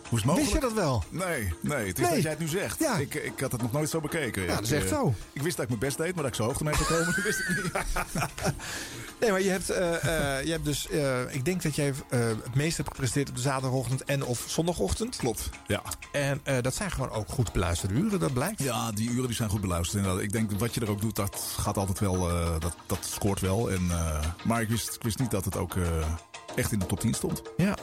Hoe 0.09 0.21
is 0.21 0.27
het 0.27 0.37
mogelijk? 0.37 0.51
Wist 0.51 0.53
je 0.53 0.59
dat 0.59 0.73
wel? 0.73 1.03
Nee, 1.09 1.53
nee, 1.61 1.87
het 1.87 1.99
is 1.99 2.05
Nee. 2.05 2.13
dat 2.13 2.21
jij 2.21 2.31
het 2.31 2.39
nu 2.39 2.47
zegt. 2.47 2.79
Ja. 2.79 2.97
Ik, 2.97 3.13
ik 3.13 3.39
had 3.39 3.51
het 3.51 3.61
nog 3.61 3.71
nooit 3.71 3.89
zo 3.89 4.01
bekeken. 4.01 4.41
Ja, 4.43 4.55
dat 4.55 4.63
is 4.63 4.71
echt 4.71 4.89
zo. 4.89 5.13
Ik 5.33 5.41
wist 5.41 5.55
dat 5.55 5.63
ik 5.63 5.67
mijn 5.69 5.79
best 5.81 5.97
deed, 5.97 6.13
maar 6.13 6.23
dat 6.23 6.31
ik 6.31 6.37
zo 6.37 6.43
hoog 6.43 6.57
ermee 6.57 6.75
zou 6.75 6.85
komen, 6.87 7.23
wist 7.23 7.39
ik 7.39 7.47
niet. 7.63 7.71
Nee, 9.23 9.31
maar 9.31 9.41
je 9.41 9.49
hebt, 9.49 9.69
eh, 9.69 10.37
eh, 10.37 10.45
je 10.45 10.51
hebt 10.51 10.65
dus, 10.65 10.87
eh, 10.87 11.35
ik 11.35 11.45
denk 11.45 11.63
dat 11.63 11.75
jij 11.75 11.93
het 12.09 12.55
meest 12.55 12.77
hebt 12.77 12.89
gepresteerd 12.89 13.29
op 13.29 13.35
de 13.35 13.41
zaterdagochtend 13.41 14.03
en 14.03 14.23
of 14.23 14.43
zondagochtend. 14.47 15.15
Klopt, 15.15 15.49
ja. 15.67 15.81
En 16.11 16.41
dat 16.61 16.75
zijn 16.75 16.91
gewoon 16.91 17.09
ook 17.09 17.29
goed 17.29 17.51
beluisterde 17.51 17.93
uren, 17.93 18.19
dat 18.19 18.33
blijkt. 18.33 18.63
Ja, 18.63 18.91
die 18.91 19.09
uren 19.09 19.27
die 19.27 19.35
zijn 19.35 19.49
goed 19.49 19.61
beluisterd. 19.61 19.97
inderdaad. 19.97 20.23
Ik 20.23 20.31
denk 20.31 20.51
wat 20.51 20.73
je 20.73 20.81
er 20.81 20.89
ook 20.89 21.01
doet, 21.01 21.15
dat 21.15 21.55
gaat 21.57 21.77
altijd 21.77 21.99
wel, 21.99 22.19
dat, 22.59 22.75
dat 22.85 23.05
scoort 23.05 23.39
wel. 23.39 23.71
En, 23.71 23.91
maar 24.43 24.61
ik 24.61 24.69
wist, 24.69 24.95
ik 24.95 25.03
wist 25.03 25.19
niet 25.19 25.31
dat 25.31 25.45
het 25.45 25.57
ook 25.57 25.75
echt 26.55 26.71
in 26.71 26.79
de 26.79 26.85
top 26.85 26.99
10 26.99 27.13
stond. 27.13 27.41
Ja. 27.57 27.75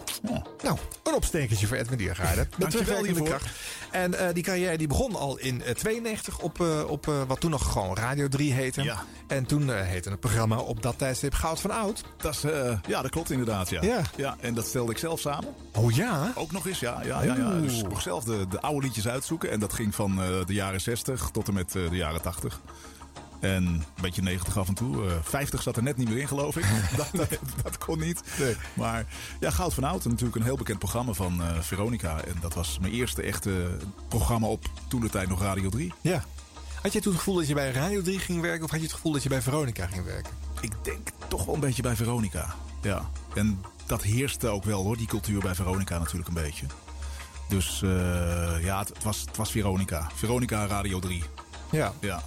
Nou, 0.63 0.79
een 1.03 1.15
opstekertje 1.15 1.67
voor 1.67 1.77
Edwin 1.77 1.99
Diergaarde. 1.99 2.41
Met 2.41 2.51
Dankjewel 2.59 2.71
terugwerkende 2.71 3.21
hiervoor. 3.21 3.39
kracht. 3.39 3.57
En 3.91 4.15
eh, 4.15 4.35
die 4.35 4.43
carrière 4.43 4.79
die 4.79 4.87
begon 4.87 5.15
al 5.17 5.39
in 5.39 5.63
eh, 5.63 5.75
92 5.75 6.39
op, 6.39 6.61
eh, 6.61 6.91
op 6.91 7.09
eh, 7.09 7.23
wat 7.27 7.41
toen 7.41 7.51
nog 7.51 7.73
gewoon 7.73 7.97
Radio 7.97 8.29
3 8.29 8.53
heette. 8.53 8.83
Ja. 8.83 9.05
En 9.27 9.47
toen 9.47 9.71
heette 9.71 10.11
het 10.11 10.21
programma 10.21 10.59
op 10.59 10.83
dat 10.83 10.99
tijdstip 10.99 11.35
Goud 11.35 11.61
van 11.61 11.71
Oud. 11.71 12.05
Dat 12.17 12.35
is, 12.35 12.41
ja, 12.87 13.03
dat 13.03 13.11
klopt 13.11 13.31
inderdaad. 13.31 13.71
Ja. 13.71 13.83
Ja. 13.83 14.03
Ja, 14.17 14.37
en 14.41 14.55
dat 14.55 14.67
stelde 14.67 14.93
ik 14.93 14.99
zelf 14.99 15.21
samen. 15.21 15.55
Oh 15.73 15.93
ja? 15.93 16.33
Ook 16.35 16.53
nog 16.53 16.67
eens, 16.67 16.81
ja. 16.81 17.03
ja, 17.05 17.23
ja, 17.23 17.37
ja. 17.37 17.61
Dus 17.61 17.79
ik 17.79 17.89
mocht 17.89 18.03
zelf 18.03 18.25
de, 18.25 18.47
de 18.49 18.61
oude 18.61 18.87
liedjes 18.87 19.09
uitzoeken. 19.09 19.51
En 19.51 19.61
dat 19.61 19.73
ging 19.73 19.95
van 19.95 20.17
de 20.47 20.53
jaren 20.53 20.81
60 20.81 21.31
tot 21.33 21.49
en 21.49 21.55
met 21.55 21.73
de 21.73 21.89
jaren 21.91 22.23
80. 22.23 22.61
En 23.41 23.65
een 23.65 23.85
beetje 24.01 24.23
90 24.23 24.59
af 24.59 24.69
en 24.69 24.75
toe. 24.75 25.09
Eh 25.09 25.13
50 25.23 25.63
zat 25.63 25.77
er 25.77 25.83
net 25.83 25.97
niet 25.97 26.09
meer 26.09 26.19
in, 26.19 26.29
geloof 26.29 26.57
ik. 26.57 26.65
dat, 26.97 27.09
dat, 27.13 27.39
dat 27.63 27.79
kon 27.79 27.99
niet. 27.99 28.23
Maar 28.75 29.07
ja, 29.41 29.51
Goud 29.51 29.75
van 29.75 29.85
Oud, 29.85 30.05
natuurlijk 30.05 30.37
een 30.37 30.43
heel 30.43 30.57
bekend 30.57 30.79
programma 30.79 31.13
van 31.13 31.43
eh, 31.43 31.61
Veronica. 31.61 32.25
En 32.25 32.35
dat 32.41 32.55
was 32.55 32.79
mijn 32.81 32.93
eerste 32.93 33.23
echte 33.23 33.77
programma 34.09 34.47
op 34.47 34.65
toen 34.89 35.01
de 35.01 35.11
tijd 35.11 35.29
nog 35.29 35.43
Radio 35.43 35.69
3. 35.69 35.93
Ja. 36.01 36.25
Had 36.83 36.93
jij 36.93 37.01
toen 37.01 37.13
het 37.13 37.21
gevoel 37.21 37.37
dat 37.37 37.49
je 37.49 37.55
bij 37.55 37.71
Radio 37.71 38.03
3 38.03 38.19
ging 38.19 38.41
werken 38.41 38.65
of 38.65 38.71
had 38.71 38.81
je 38.81 38.87
het 38.87 38.95
gevoel 38.95 39.13
dat 39.13 39.23
je 39.23 39.29
bij 39.29 39.43
Veronica 39.43 39.87
ging 39.87 40.05
werken? 40.05 40.33
Ik 40.61 40.73
denk 40.83 41.09
toch 41.29 41.45
wel 41.45 41.55
een 41.55 41.61
beetje 41.61 41.83
bij 41.83 41.97
Veronica. 41.97 42.55
Ja. 42.83 43.11
En 43.35 43.65
dat 43.87 44.03
heerste 44.03 44.49
ook 44.49 44.65
wel 44.65 44.83
hoor, 44.83 44.97
die 44.97 45.07
cultuur 45.07 45.41
bij 45.41 45.55
Veronica 45.55 45.99
natuurlijk 45.99 46.29
een 46.29 46.35
beetje. 46.35 46.67
Dus 47.49 47.83
eh, 47.83 48.65
ja, 48.65 48.79
het, 48.79 48.89
het 48.89 49.03
was, 49.03 49.21
het 49.21 49.37
was 49.37 49.51
Veronica. 49.51 50.11
Veronica 50.15 50.67
Radio 50.67 50.99
3. 50.99 51.23
Ja. 51.71 51.93
Ja. 52.01 52.23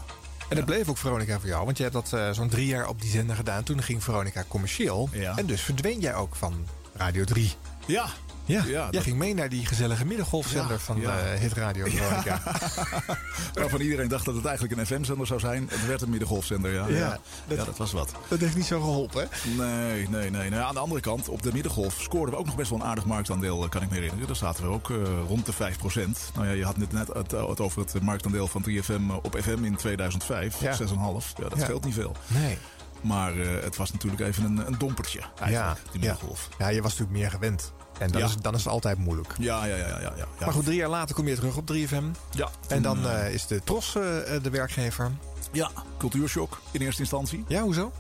En 0.50 0.56
dat 0.56 0.66
bleef 0.66 0.90
ook 0.90 0.98
Veronica 0.98 1.40
voor 1.40 1.50
jou, 1.50 1.66
want 1.66 1.78
je 1.78 1.84
hebt 1.84 1.96
dat 1.96 2.14
eh, 2.14 2.32
zo'n 2.32 2.50
drie 2.50 2.68
jaar 2.68 2.88
op 2.88 3.02
die 3.02 3.10
zender 3.10 3.36
gedaan. 3.36 3.64
Toen 3.64 3.84
ging 3.84 4.04
Veronica 4.04 4.44
commercieel. 4.48 5.10
En 5.36 5.46
dus 5.46 5.62
verdween 5.62 6.00
jij 6.00 6.16
ook 6.16 6.36
van 6.36 6.66
Radio 6.94 7.24
3. 7.24 7.54
Ja. 7.86 8.06
Ja, 8.46 8.64
Ja, 8.64 8.70
jij 8.70 8.90
dat- 8.92 9.04
ging 9.04 9.18
mee 9.18 9.34
naar 9.34 9.50
die 9.50 9.66
gezellige 9.66 10.06
middengolfzender 10.06 10.72
Ja, 10.72 10.78
van 10.80 11.00
ja. 11.00 11.18
eh, 11.20 11.40
Hit 11.40 11.54
Radio 11.54 11.86
Veronica. 11.90 12.42
Waarvan 13.54 13.80
iedereen 13.82 14.08
dacht 14.08 14.26
dat 14.26 14.36
het 14.36 14.46
eigenlijk 14.46 14.80
een 14.80 14.86
FM-zender 14.86 15.28
zou 15.28 15.40
zijn. 15.40 15.68
Het 15.70 15.86
werd 15.86 16.02
een 16.02 16.10
middengolfzender, 16.10 16.74
ja. 16.74 16.88
Ja, 16.88 16.96
Ja, 16.98 17.20
dat- 17.48 17.58
ja, 17.58 17.64
dat 17.66 17.78
was 17.78 17.92
wat. 17.92 18.12
Dat 18.28 18.40
heeft 18.40 18.56
niet 18.56 18.66
zo 18.66 18.80
geholpen, 18.80 19.28
hè? 19.30 19.50
Nee, 19.64 20.10
nee, 20.10 20.30
nee. 20.30 20.50
Nou, 20.50 20.62
ja, 20.62 20.68
aan 20.68 20.74
de 20.74 20.80
andere 20.80 21.02
kant, 21.02 21.30
op 21.30 21.42
de 21.44 21.54
middengolf 21.54 22.02
scoorden 22.02 22.34
we 22.34 22.40
ook 22.40 22.46
nog 22.46 22.56
best 22.56 22.70
wel 22.70 22.80
een 22.80 22.86
aardig 22.86 23.06
marktaandeel, 23.06 23.64
eh, 23.64 23.70
kan 23.70 23.82
ik 23.82 23.90
me 23.90 23.96
herinneren. 23.96 24.28
Daar 24.28 24.36
zaten 24.36 24.64
we 24.64 24.70
ook 24.70 24.90
eh, 24.90 24.98
rond 25.28 25.46
de 25.46 25.54
5% 25.54 26.32
Nou 26.36 26.48
ja, 26.48 26.54
je 26.54 26.66
had 26.66 26.78
net, 26.78 26.92
net 26.92 27.08
het, 27.08 27.32
het 27.32 27.60
over 27.60 27.82
het 27.82 28.02
marktaandeel 28.02 28.48
van 28.48 28.62
3FM 28.70 29.12
op 29.22 29.38
FM 29.42 29.64
in 29.64 29.76
2005. 29.76 30.60
Ja. 30.62 30.74
6,5. 30.76 31.34
Ja, 31.38 31.50
dat 31.50 31.58
Ja. 31.58 31.64
scheelt 31.64 31.86
niet 31.86 31.94
veel. 31.94 32.16
Nee. 32.28 32.58
Maar 33.02 33.36
het 33.38 33.76
was 33.76 33.92
natuurlijk 33.92 34.22
even 34.22 34.44
een, 34.44 34.68
een 34.68 34.76
dompertje, 34.78 35.20
eigenlijk, 35.40 35.80
die 35.92 36.02
ja. 36.02 36.10
middengolf. 36.12 36.50
ja, 36.58 36.68
je 36.68 36.82
was 36.82 36.92
natuurlijk 36.92 37.20
meer 37.20 37.30
gewend. 37.32 37.74
En 38.00 38.12
dan, 38.12 38.22
Ja. 38.22 38.28
is, 38.28 38.36
dan 38.42 38.54
is 38.54 38.64
het 38.64 38.74
altijd 38.74 38.98
moeilijk. 38.98 39.34
Ja, 39.40 39.66
ja, 39.66 39.76
ja, 39.76 39.88
ja. 39.88 40.14
ja. 40.16 40.26
Maar 40.40 40.54
goed, 40.54 40.66
drie 40.66 40.78
jaar 40.78 40.90
later 40.90 41.16
kom 41.16 41.28
je 41.28 41.36
terug 41.36 41.58
op 41.58 41.72
3FM. 41.74 42.04
Ja, 42.32 42.50
En 42.68 42.82
dan 42.82 42.96
toen, 43.02 43.12
eh, 43.12 43.34
is 43.34 43.48
de 43.48 43.62
Tros 43.64 43.96
eh, 43.96 44.02
de 44.42 44.50
werkgever. 44.52 45.12
Ja, 45.52 45.70
cultuurshock 45.98 46.62
in 46.72 46.82
eerste 46.82 47.02
instantie. 47.02 47.44
Ja, 47.48 47.62
hoezo? 47.62 47.92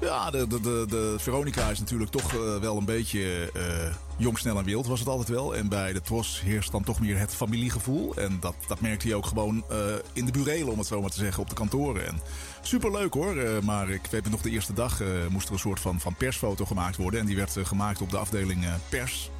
Ja, 0.00 0.30
de, 0.30 0.46
de, 0.46 0.84
de, 0.88 1.14
Veronica 1.18 1.70
is 1.70 1.78
natuurlijk 1.78 2.10
toch 2.10 2.34
eh, 2.34 2.56
wel 2.56 2.76
een 2.76 2.84
beetje 2.84 3.50
eh, 3.54 3.94
jong, 4.16 4.38
snel 4.38 4.58
en 4.58 4.64
wild 4.64 4.86
was 4.86 4.98
het 4.98 5.08
altijd 5.08 5.28
wel. 5.28 5.56
En 5.56 5.68
bij 5.68 5.92
de 5.92 6.00
Tros 6.00 6.40
heerst 6.40 6.72
dan 6.72 6.84
toch 6.84 7.00
meer 7.00 7.18
het 7.18 7.34
familiegevoel. 7.34 8.14
En 8.14 8.38
dat, 8.40 8.54
dat 8.68 8.80
merkte 8.80 9.08
je 9.08 9.14
ook 9.14 9.26
gewoon 9.26 9.64
eh, 9.68 9.76
in 10.12 10.26
de 10.26 10.32
burelen, 10.32 10.72
om 10.72 10.78
het 10.78 10.86
zo 10.86 11.00
maar 11.00 11.10
te 11.10 11.18
zeggen, 11.18 11.42
op 11.42 11.48
de 11.48 11.54
kantoren. 11.54 12.06
En 12.06 12.20
superleuk 12.62 13.14
hoor, 13.14 13.36
maar 13.64 13.90
ik 13.90 14.06
weet 14.10 14.30
nog 14.30 14.40
de 14.40 14.50
eerste 14.50 14.72
dag 14.72 15.02
moest 15.28 15.46
er 15.46 15.52
een 15.52 15.58
soort 15.58 15.80
van, 15.80 16.00
van 16.00 16.14
persfoto 16.14 16.64
gemaakt 16.64 16.96
worden. 16.96 17.20
En 17.20 17.26
die 17.26 17.36
werd 17.36 17.56
gemaakt 17.62 18.00
op 18.00 18.10
de 18.10 18.18
afdeling 18.18 18.64
pers. 18.88 19.30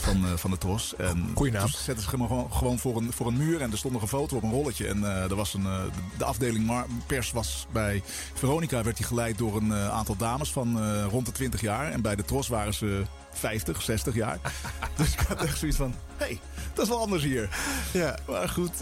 Van, 0.00 0.24
eh, 0.24 0.32
van 0.36 0.50
de 0.50 0.58
TROS. 0.58 0.94
En 0.96 1.30
Goeie 1.34 1.52
naam. 1.52 1.66
toen 1.70 1.80
zetten 1.80 2.04
ze 2.04 2.10
hem 2.10 2.26
gewoon, 2.26 2.52
gewoon 2.52 2.78
voor, 2.78 2.96
een, 2.96 3.12
voor 3.12 3.26
een 3.26 3.36
muur 3.36 3.60
en 3.60 3.70
er 3.72 3.78
stond 3.78 3.92
nog 3.92 4.02
een 4.02 4.08
foto 4.08 4.36
op 4.36 4.42
een 4.42 4.50
rolletje. 4.50 4.86
En 4.86 5.04
eh, 5.04 5.30
er 5.30 5.34
was 5.36 5.54
een, 5.54 5.66
eh, 5.66 5.80
de 6.18 6.24
afdeling 6.24 6.66
mar- 6.66 6.86
pers 7.06 7.32
was 7.32 7.66
bij 7.72 8.02
Veronica 8.34 8.82
werd 8.82 8.96
die 8.96 9.06
geleid 9.06 9.38
door 9.38 9.56
een 9.56 9.74
aantal 9.74 10.16
dames 10.16 10.52
van 10.52 11.00
rond 11.08 11.26
de 11.26 11.32
20 11.32 11.60
jaar. 11.60 11.90
En 11.92 12.00
bij 12.02 12.16
de 12.16 12.24
TROS 12.24 12.48
waren 12.48 12.74
ze 12.74 13.02
50, 13.32 13.82
60 13.82 14.14
jaar. 14.14 14.38
dus 14.96 15.12
ik 15.12 15.20
had 15.28 15.42
echt 15.42 15.58
zoiets 15.58 15.76
van, 15.76 15.94
hé, 16.16 16.24
hey, 16.26 16.40
dat 16.74 16.84
is 16.84 16.90
wel 16.90 17.00
anders 17.00 17.22
hier. 17.22 17.48
Ja. 17.92 18.18
Maar 18.28 18.48
goed, 18.48 18.72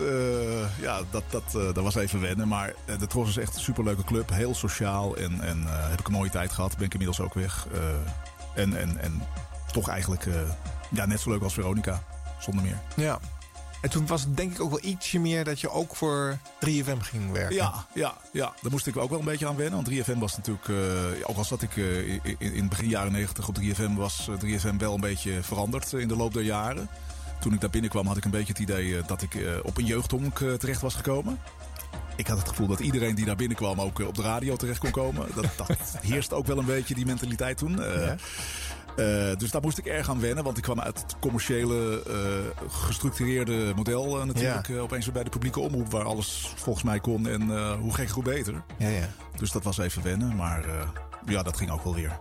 ja, 0.80 1.00
dat, 1.10 1.22
dat, 1.30 1.52
dat 1.52 1.84
was 1.84 1.94
even 1.94 2.20
wennen. 2.20 2.48
Maar 2.48 2.74
de 2.98 3.06
TROS 3.06 3.28
is 3.28 3.36
echt 3.36 3.54
een 3.54 3.60
superleuke 3.60 4.04
club. 4.04 4.30
Heel 4.30 4.54
sociaal 4.54 5.16
en, 5.16 5.40
en 5.40 5.64
heb 5.66 6.00
ik 6.00 6.06
een 6.06 6.12
mooie 6.12 6.30
tijd 6.30 6.52
gehad. 6.52 6.76
Ben 6.76 6.86
ik 6.86 6.92
inmiddels 6.92 7.20
ook 7.20 7.34
weg. 7.34 7.66
En, 8.54 8.76
en, 8.76 8.98
en 8.98 9.22
toch 9.72 9.88
eigenlijk 9.88 10.26
ja, 10.90 11.06
net 11.06 11.20
zo 11.20 11.30
leuk 11.30 11.42
als 11.42 11.54
Veronica. 11.54 12.02
Zonder 12.38 12.64
meer. 12.64 12.78
Ja. 12.96 13.18
En 13.82 13.90
toen 13.90 14.06
was 14.06 14.20
het 14.20 14.36
denk 14.36 14.52
ik 14.52 14.60
ook 14.60 14.70
wel 14.70 14.84
ietsje 14.84 15.18
meer 15.18 15.44
dat 15.44 15.60
je 15.60 15.70
ook 15.70 15.96
voor 15.96 16.38
3FM 16.66 16.98
ging 16.98 17.32
werken. 17.32 17.54
Ja, 17.56 17.86
ja, 17.94 18.14
ja, 18.32 18.52
daar 18.62 18.70
moest 18.70 18.86
ik 18.86 18.96
ook 18.96 19.10
wel 19.10 19.18
een 19.18 19.24
beetje 19.24 19.46
aan 19.46 19.56
wennen. 19.56 19.84
Want 19.84 20.08
3FM 20.08 20.18
was 20.18 20.36
natuurlijk, 20.36 20.68
eh, 20.68 21.28
ook 21.28 21.36
al 21.36 21.44
zat 21.44 21.62
ik 21.62 21.76
eh, 21.76 22.08
in, 22.08 22.20
in 22.38 22.52
in 22.52 22.68
begin 22.68 22.88
jaren 22.88 23.12
90 23.12 23.48
op 23.48 23.56
3FM, 23.60 23.92
was 23.96 24.28
eh, 24.28 24.60
3FM 24.60 24.76
wel 24.76 24.94
een 24.94 25.00
beetje 25.00 25.42
veranderd 25.42 25.92
eh, 25.92 26.00
in 26.00 26.08
de 26.08 26.16
loop 26.16 26.32
der 26.32 26.42
jaren. 26.42 26.88
Toen 27.40 27.52
ik 27.52 27.60
daar 27.60 27.70
binnenkwam 27.70 28.06
had 28.06 28.16
ik 28.16 28.24
een 28.24 28.30
beetje 28.30 28.52
het 28.52 28.62
idee 28.62 28.98
eh, 28.98 29.06
dat 29.06 29.22
ik 29.22 29.34
eh, 29.34 29.42
op 29.62 29.76
een 29.76 29.84
jeugdhonk 29.84 30.40
eh, 30.40 30.52
terecht 30.52 30.80
was 30.80 30.94
gekomen. 30.94 31.38
Ik 32.16 32.26
had 32.26 32.38
het 32.38 32.48
gevoel 32.48 32.66
dat 32.66 32.80
iedereen 32.80 33.14
die 33.14 33.24
daar 33.24 33.36
binnenkwam 33.36 33.80
ook 33.80 34.00
eh, 34.00 34.06
op 34.06 34.14
de 34.14 34.22
radio 34.22 34.56
terecht 34.56 34.78
kon 34.78 34.90
komen. 34.90 35.26
Dat, 35.34 35.46
dat 35.56 35.76
heerst 36.10 36.32
ook 36.32 36.46
wel 36.46 36.58
een 36.58 36.64
beetje, 36.64 36.94
die 36.94 37.06
mentaliteit 37.06 37.58
toen. 37.58 37.82
Eh, 37.82 38.12
eh, 38.96 39.36
dus 39.36 39.50
daar 39.50 39.60
moest 39.60 39.78
ik 39.78 39.86
erg 39.86 40.10
aan 40.10 40.20
wennen, 40.20 40.44
want 40.44 40.56
ik 40.56 40.62
kwam 40.62 40.80
uit 40.80 41.00
het 41.02 41.16
commerciële, 41.18 42.02
eh, 42.06 42.68
gestructureerde 42.70 43.72
model 43.74 44.20
eh, 44.20 44.26
natuurlijk. 44.26 44.70
opeens 44.70 45.04
weer 45.04 45.14
bij 45.14 45.24
de 45.24 45.30
publieke 45.30 45.60
omroep, 45.60 45.90
waar 45.90 46.04
alles 46.04 46.52
volgens 46.56 46.84
mij 46.84 47.00
kon 47.00 47.28
en 47.28 47.74
hoe 47.76 47.94
gek, 47.94 48.08
hoe 48.08 48.22
beter. 48.22 48.62
Ja, 48.78 48.88
ja. 48.88 49.08
Dus 49.36 49.52
dat 49.52 49.64
was 49.64 49.78
even 49.78 50.02
wennen, 50.02 50.36
maar 50.36 50.64
ja, 51.26 51.42
dat 51.42 51.56
ging 51.56 51.70
ook 51.70 51.84
wel 51.84 51.94
weer. 51.94 52.20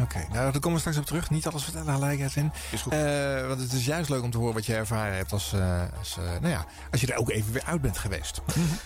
Oké, 0.00 0.18
nou 0.32 0.52
daar 0.52 0.60
komen 0.60 0.72
we 0.72 0.78
straks 0.78 0.96
op 0.98 1.06
terug. 1.06 1.30
Niet 1.30 1.46
alles 1.46 1.64
vertellen 1.64 1.94
gelijk, 1.94 2.20
Edwin. 2.20 2.52
Is 2.70 2.82
goed. 2.82 2.92
Eh, 2.92 3.46
want 3.46 3.60
het 3.60 3.72
is 3.72 3.84
juist 3.84 4.08
leuk 4.10 4.22
om 4.22 4.30
te 4.30 4.38
horen 4.38 4.54
wat 4.54 4.66
je 4.66 4.74
ervaren 4.74 5.16
hebt 5.16 5.32
als, 5.32 5.52
eh, 5.52 5.82
als, 5.98 6.16
eh, 6.18 6.24
nou 6.24 6.48
ja, 6.48 6.64
als 6.90 7.00
je 7.00 7.06
er 7.06 7.18
ook 7.18 7.30
even 7.30 7.52
weer 7.52 7.62
uit 7.64 7.80
bent 7.80 7.98
geweest. 7.98 8.40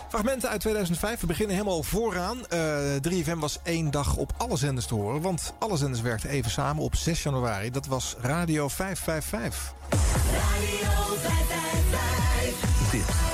Fragmenten 0.09 0.49
uit 0.49 0.61
2005. 0.61 1.21
We 1.21 1.27
beginnen 1.27 1.57
helemaal 1.57 1.83
vooraan. 1.83 2.47
Eh 2.47 2.95
3FM 3.01 3.39
was 3.39 3.59
één 3.63 3.91
dag 3.91 4.17
op 4.17 4.33
alle 4.37 4.57
zenders 4.57 4.87
te 4.87 4.95
horen. 4.95 5.21
Want 5.21 5.53
alle 5.59 5.77
zenders 5.77 6.01
werkten 6.01 6.31
even 6.31 6.51
samen 6.51 6.83
op 6.83 6.95
6 6.97 7.23
januari. 7.23 7.71
Dat 7.71 7.87
was 7.87 8.17
Radio 8.21 8.69
555. 8.69 9.75
Dit 9.91 11.66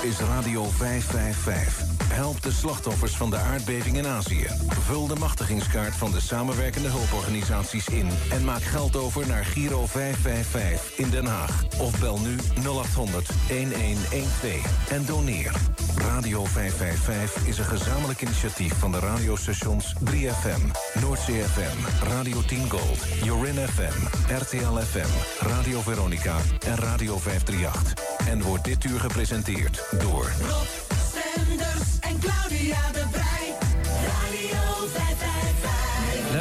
is 0.02 0.21
Radio 0.21 0.64
555. 0.64 1.92
Help 2.12 2.42
de 2.42 2.52
slachtoffers 2.52 3.16
van 3.16 3.30
de 3.30 3.37
aardbeving 3.37 3.97
in 3.97 4.06
Azië. 4.06 4.47
Vul 4.68 5.06
de 5.06 5.14
machtigingskaart 5.14 5.94
van 5.94 6.11
de 6.11 6.21
samenwerkende 6.21 6.88
hulporganisaties 6.88 7.88
in... 7.88 8.09
en 8.30 8.44
maak 8.44 8.62
geld 8.62 8.97
over 8.97 9.26
naar 9.26 9.44
Giro 9.44 9.87
555 9.87 10.99
in 10.99 11.11
Den 11.11 11.26
Haag. 11.26 11.64
Of 11.78 12.00
bel 12.00 12.18
nu 12.18 12.37
0800 12.64 13.28
1112 13.49 14.90
en 14.90 15.04
doneer. 15.04 15.52
Radio 15.97 16.44
555 16.44 17.47
is 17.47 17.59
een 17.59 17.64
gezamenlijk 17.64 18.23
initiatief 18.23 18.73
van 18.78 18.92
de 18.92 18.99
radiostations 18.99 19.94
3FM, 20.04 20.71
Noordzee 21.00 21.42
FM, 21.42 22.04
Radio 22.09 22.42
10 22.47 22.71
Gold, 22.71 22.99
Jorin 23.25 23.68
FM, 23.68 24.06
RTL 24.35 24.78
FM, 24.78 25.44
Radio 25.47 25.80
Veronica 25.80 26.37
en 26.66 26.76
Radio 26.76 27.18
538. 27.18 28.11
En 28.28 28.42
wordt 28.42 28.64
dit 28.64 28.85
uur 28.85 29.00
gepresenteerd 29.00 29.82
door... 29.99 30.32
Rob 30.40 30.66
Stenders 31.08 31.99
en 32.00 32.18
Claudia 32.18 32.90
de 32.92 33.04
Brij. 33.11 33.32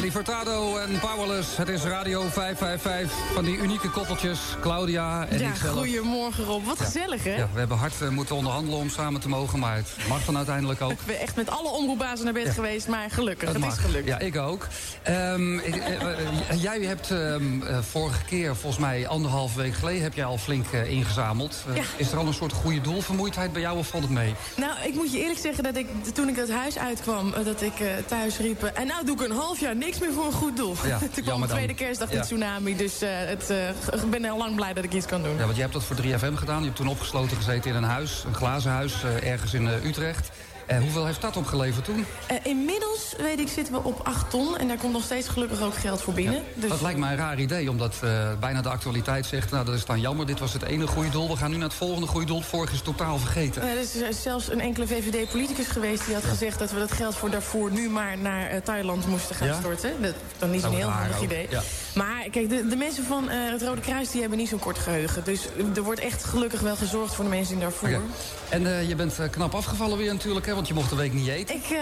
Nelly 0.01 0.13
Furtado 0.13 0.77
en 0.77 1.00
Powerless. 1.00 1.58
Het 1.58 1.67
is 1.70 1.84
Radio 1.84 2.22
555 2.22 3.34
van 3.34 3.43
die 3.43 3.58
unieke 3.58 3.89
koppeltjes. 3.89 4.39
Claudia 4.62 5.27
en 5.29 5.39
ja, 5.39 5.50
ikzelf. 5.50 5.77
goedemorgen 5.77 6.43
Rob. 6.43 6.65
Wat 6.65 6.79
gezellig, 6.79 7.24
hè? 7.24 7.36
Ja, 7.36 7.48
we 7.53 7.60
hebben 7.60 7.77
hard 7.77 8.01
eh, 8.01 8.10
moeten 8.10 8.36
onderhandelen 8.36 8.79
om 8.79 8.89
samen 8.89 9.22
te 9.22 9.29
mogen, 9.29 9.60
maar 9.60 9.75
het 9.75 9.88
mag 10.08 10.25
dan 10.25 10.38
uiteindelijk 10.38 10.81
ook. 10.81 10.91
Ik 10.91 11.05
ben 11.05 11.20
echt 11.20 11.36
met 11.36 11.50
alle 11.50 11.70
omroepbazen 11.70 12.25
naar 12.25 12.34
bed 12.34 12.50
geweest, 12.50 12.88
maar 12.88 13.10
gelukkig. 13.10 13.53
Het, 13.53 13.65
is 13.65 13.77
gelukt. 13.77 14.08
Ja, 14.08 14.20
ik 14.20 14.38
ook. 14.38 14.67
Ehm, 15.03 15.58
ik- 15.58 15.75
eh, 15.75 16.01
eh, 16.01 16.62
jij 16.62 16.79
hebt 16.79 17.12
ehm, 17.12 17.62
eh, 17.62 17.77
vorige 17.81 18.25
keer, 18.25 18.55
volgens 18.55 18.81
mij 18.81 19.08
anderhalve 19.08 19.58
week 19.58 19.74
geleden... 19.74 20.01
heb 20.03 20.13
jij 20.13 20.25
al 20.25 20.38
flink 20.38 20.65
ingezameld. 20.72 21.63
Is 21.98 22.12
er 22.12 22.17
al 22.17 22.27
een 22.27 22.34
soort 22.34 22.53
goede 22.53 22.81
doelvermoeidheid 22.81 23.53
bij 23.53 23.62
jou 23.62 23.77
of 23.77 23.88
valt 23.88 24.03
het 24.03 24.12
mee? 24.12 24.34
Nou, 24.55 24.72
ik 24.88 24.93
moet 24.93 25.12
je 25.12 25.20
eerlijk 25.20 25.39
zeggen 25.39 25.63
dat 25.63 25.75
ik 25.75 25.88
toen 26.13 26.27
ik 26.29 26.36
het 26.36 26.51
huis 26.51 26.77
uitkwam... 26.77 27.34
dat 27.43 27.62
ik 27.62 27.74
thuis 28.08 28.38
riep... 28.38 28.63
en 28.63 28.88
nou 28.88 29.05
doe 29.05 29.15
ik 29.15 29.22
een 29.22 29.36
half 29.36 29.60
jaar 29.60 29.75
niks 29.75 29.91
meer 30.00 30.14
voor 30.14 30.26
een 30.26 30.32
goed 30.32 30.58
doel. 30.58 30.76
Ja, 30.86 30.98
toen 31.14 31.24
kwam 31.24 31.42
de 31.42 31.48
tweede 31.48 31.74
kerstdag 31.74 32.10
de 32.10 32.20
tsunami. 32.20 32.76
Dus 32.76 33.02
eh, 33.02 33.10
het, 33.14 33.50
eh, 33.50 33.70
ik 34.04 34.10
ben 34.10 34.26
al 34.26 34.38
lang 34.38 34.56
blij 34.56 34.74
dat 34.74 34.84
ik 34.84 34.94
iets 34.94 35.06
kan 35.06 35.24
doen. 35.24 35.32
Ja, 35.38 35.44
want 35.44 35.52
jij 35.52 35.62
hebt 35.62 35.74
dat 35.74 35.84
voor 35.84 35.96
3FM 35.96 36.34
gedaan. 36.34 36.60
Je 36.60 36.66
hebt 36.66 36.76
toen 36.76 36.88
opgesloten 36.88 37.38
gezeten 37.38 37.70
in 37.70 37.76
een 37.76 37.84
huis, 37.84 38.24
een 38.28 38.34
glazen 38.34 38.72
huis, 38.72 39.04
eh, 39.04 39.32
ergens 39.32 39.54
in 39.54 39.68
Utrecht. 39.68 40.30
Eh, 40.72 40.80
hoeveel 40.82 41.06
heeft 41.06 41.22
dat 41.22 41.38
opgeleverd 41.38 41.86
toen? 41.86 42.06
Eh, 42.28 42.38
inmiddels, 42.44 43.13
weet 43.18 43.40
ik, 43.40 43.48
zitten 43.48 43.74
we 43.74 43.84
op 43.84 44.00
8 44.04 44.30
ton. 44.30 44.58
En 44.58 44.68
daar 44.68 44.78
komt 44.78 44.94
nog 44.94 45.04
steeds 45.04 45.28
gelukkig 45.28 45.62
ook 45.62 45.75
geld 45.75 46.01
voor 46.01 46.13
binnen. 46.13 46.44
Dus 46.56 46.70
Dat 46.70 46.82
lijkt 46.82 47.00
mij 47.00 47.12
een 47.12 47.18
raar 47.18 47.40
idee, 47.40 47.70
omdat 47.70 47.96
eh, 48.04 48.32
bijna 48.40 48.62
de 48.62 48.70
actualiteit 48.70 49.25
zegt... 49.25 49.51
nou, 49.51 49.66
dat 49.66 49.75
is 49.75 49.86
dan 49.86 50.00
jammer, 50.00 50.25
dit 50.25 50.40
was 50.40 50.54
het 50.54 50.63
ene 50.63 50.88
goede 50.88 51.10
doel. 51.10 51.28
We 51.30 51.36
gaan 51.38 51.50
nu 51.51 51.58
naar 51.58 51.68
het 51.68 51.78
volgende 51.78 52.08
goede 52.08 52.25
doel. 52.25 52.38
Het 52.38 52.48
vorige 52.48 52.74
is 52.74 52.82
totaal 52.82 53.18
vergeten. 53.18 53.62
Eh, 53.62 53.70
er 53.70 54.08
is 54.10 54.22
zelfs 54.22 54.50
een 54.51 54.60
enkele 54.62 54.88
VVD-politicus 54.88 55.68
geweest 55.68 56.06
die 56.06 56.13
had 56.13 56.24
gezegd 56.24 56.60
dat 56.60 56.72
we 56.72 56.80
dat 56.80 56.92
geld 56.92 57.16
voor 57.16 57.30
Darfur 57.30 57.72
nu 57.72 57.90
maar 57.90 58.18
naar 58.18 58.62
Thailand 58.63 59.08
moesten 59.08 59.36
gaan 59.36 59.48
Ja? 59.48 59.60
storten. 59.60 60.01
Dat 60.01 60.10
is 60.13 60.40
dan 60.40 60.51
niet 60.51 60.62
zo'n 60.62 60.70
Ook 60.70 60.78
heel 60.78 60.90
handig 60.90 61.18
ook, 61.18 61.24
idee. 61.24 61.48
Maar 61.96 62.28
kijk, 62.32 62.50
de, 62.50 62.68
de 62.68 62.75
mensen 62.75 63.04
van 63.04 63.30
het 63.30 63.62
Rode 63.62 63.82
Kruis 63.82 64.12
die 64.12 64.22
hebben 64.22 64.40
niet 64.40 64.50
zo'n 64.50 64.60
kort 64.60 64.78
geheugen. 64.78 65.24
Dus 65.24 65.48
er 65.75 65.84
wordt 65.84 66.00
echt 66.00 66.24
gelukkig 66.24 66.60
wel 66.60 66.75
gezorgd 66.75 67.13
voor 67.16 67.24
de 67.24 67.30
mensen 67.30 67.54
in 67.54 67.60
Darfur. 67.60 67.90
Oké. 67.96 68.01
En 68.50 68.88
je 68.88 68.96
bent 68.96 69.16
knap 69.32 69.56
afgevallen 69.56 69.98
weer 69.98 70.13
natuurlijk, 70.13 70.46
hè, 70.46 70.54
want 70.62 70.74
je 70.74 70.80
mocht 70.80 70.91
een 70.91 70.98
week 70.98 71.13
niet 71.13 71.27
eten. 71.27 71.56
Ik 71.56 71.63
eh, 71.70 71.80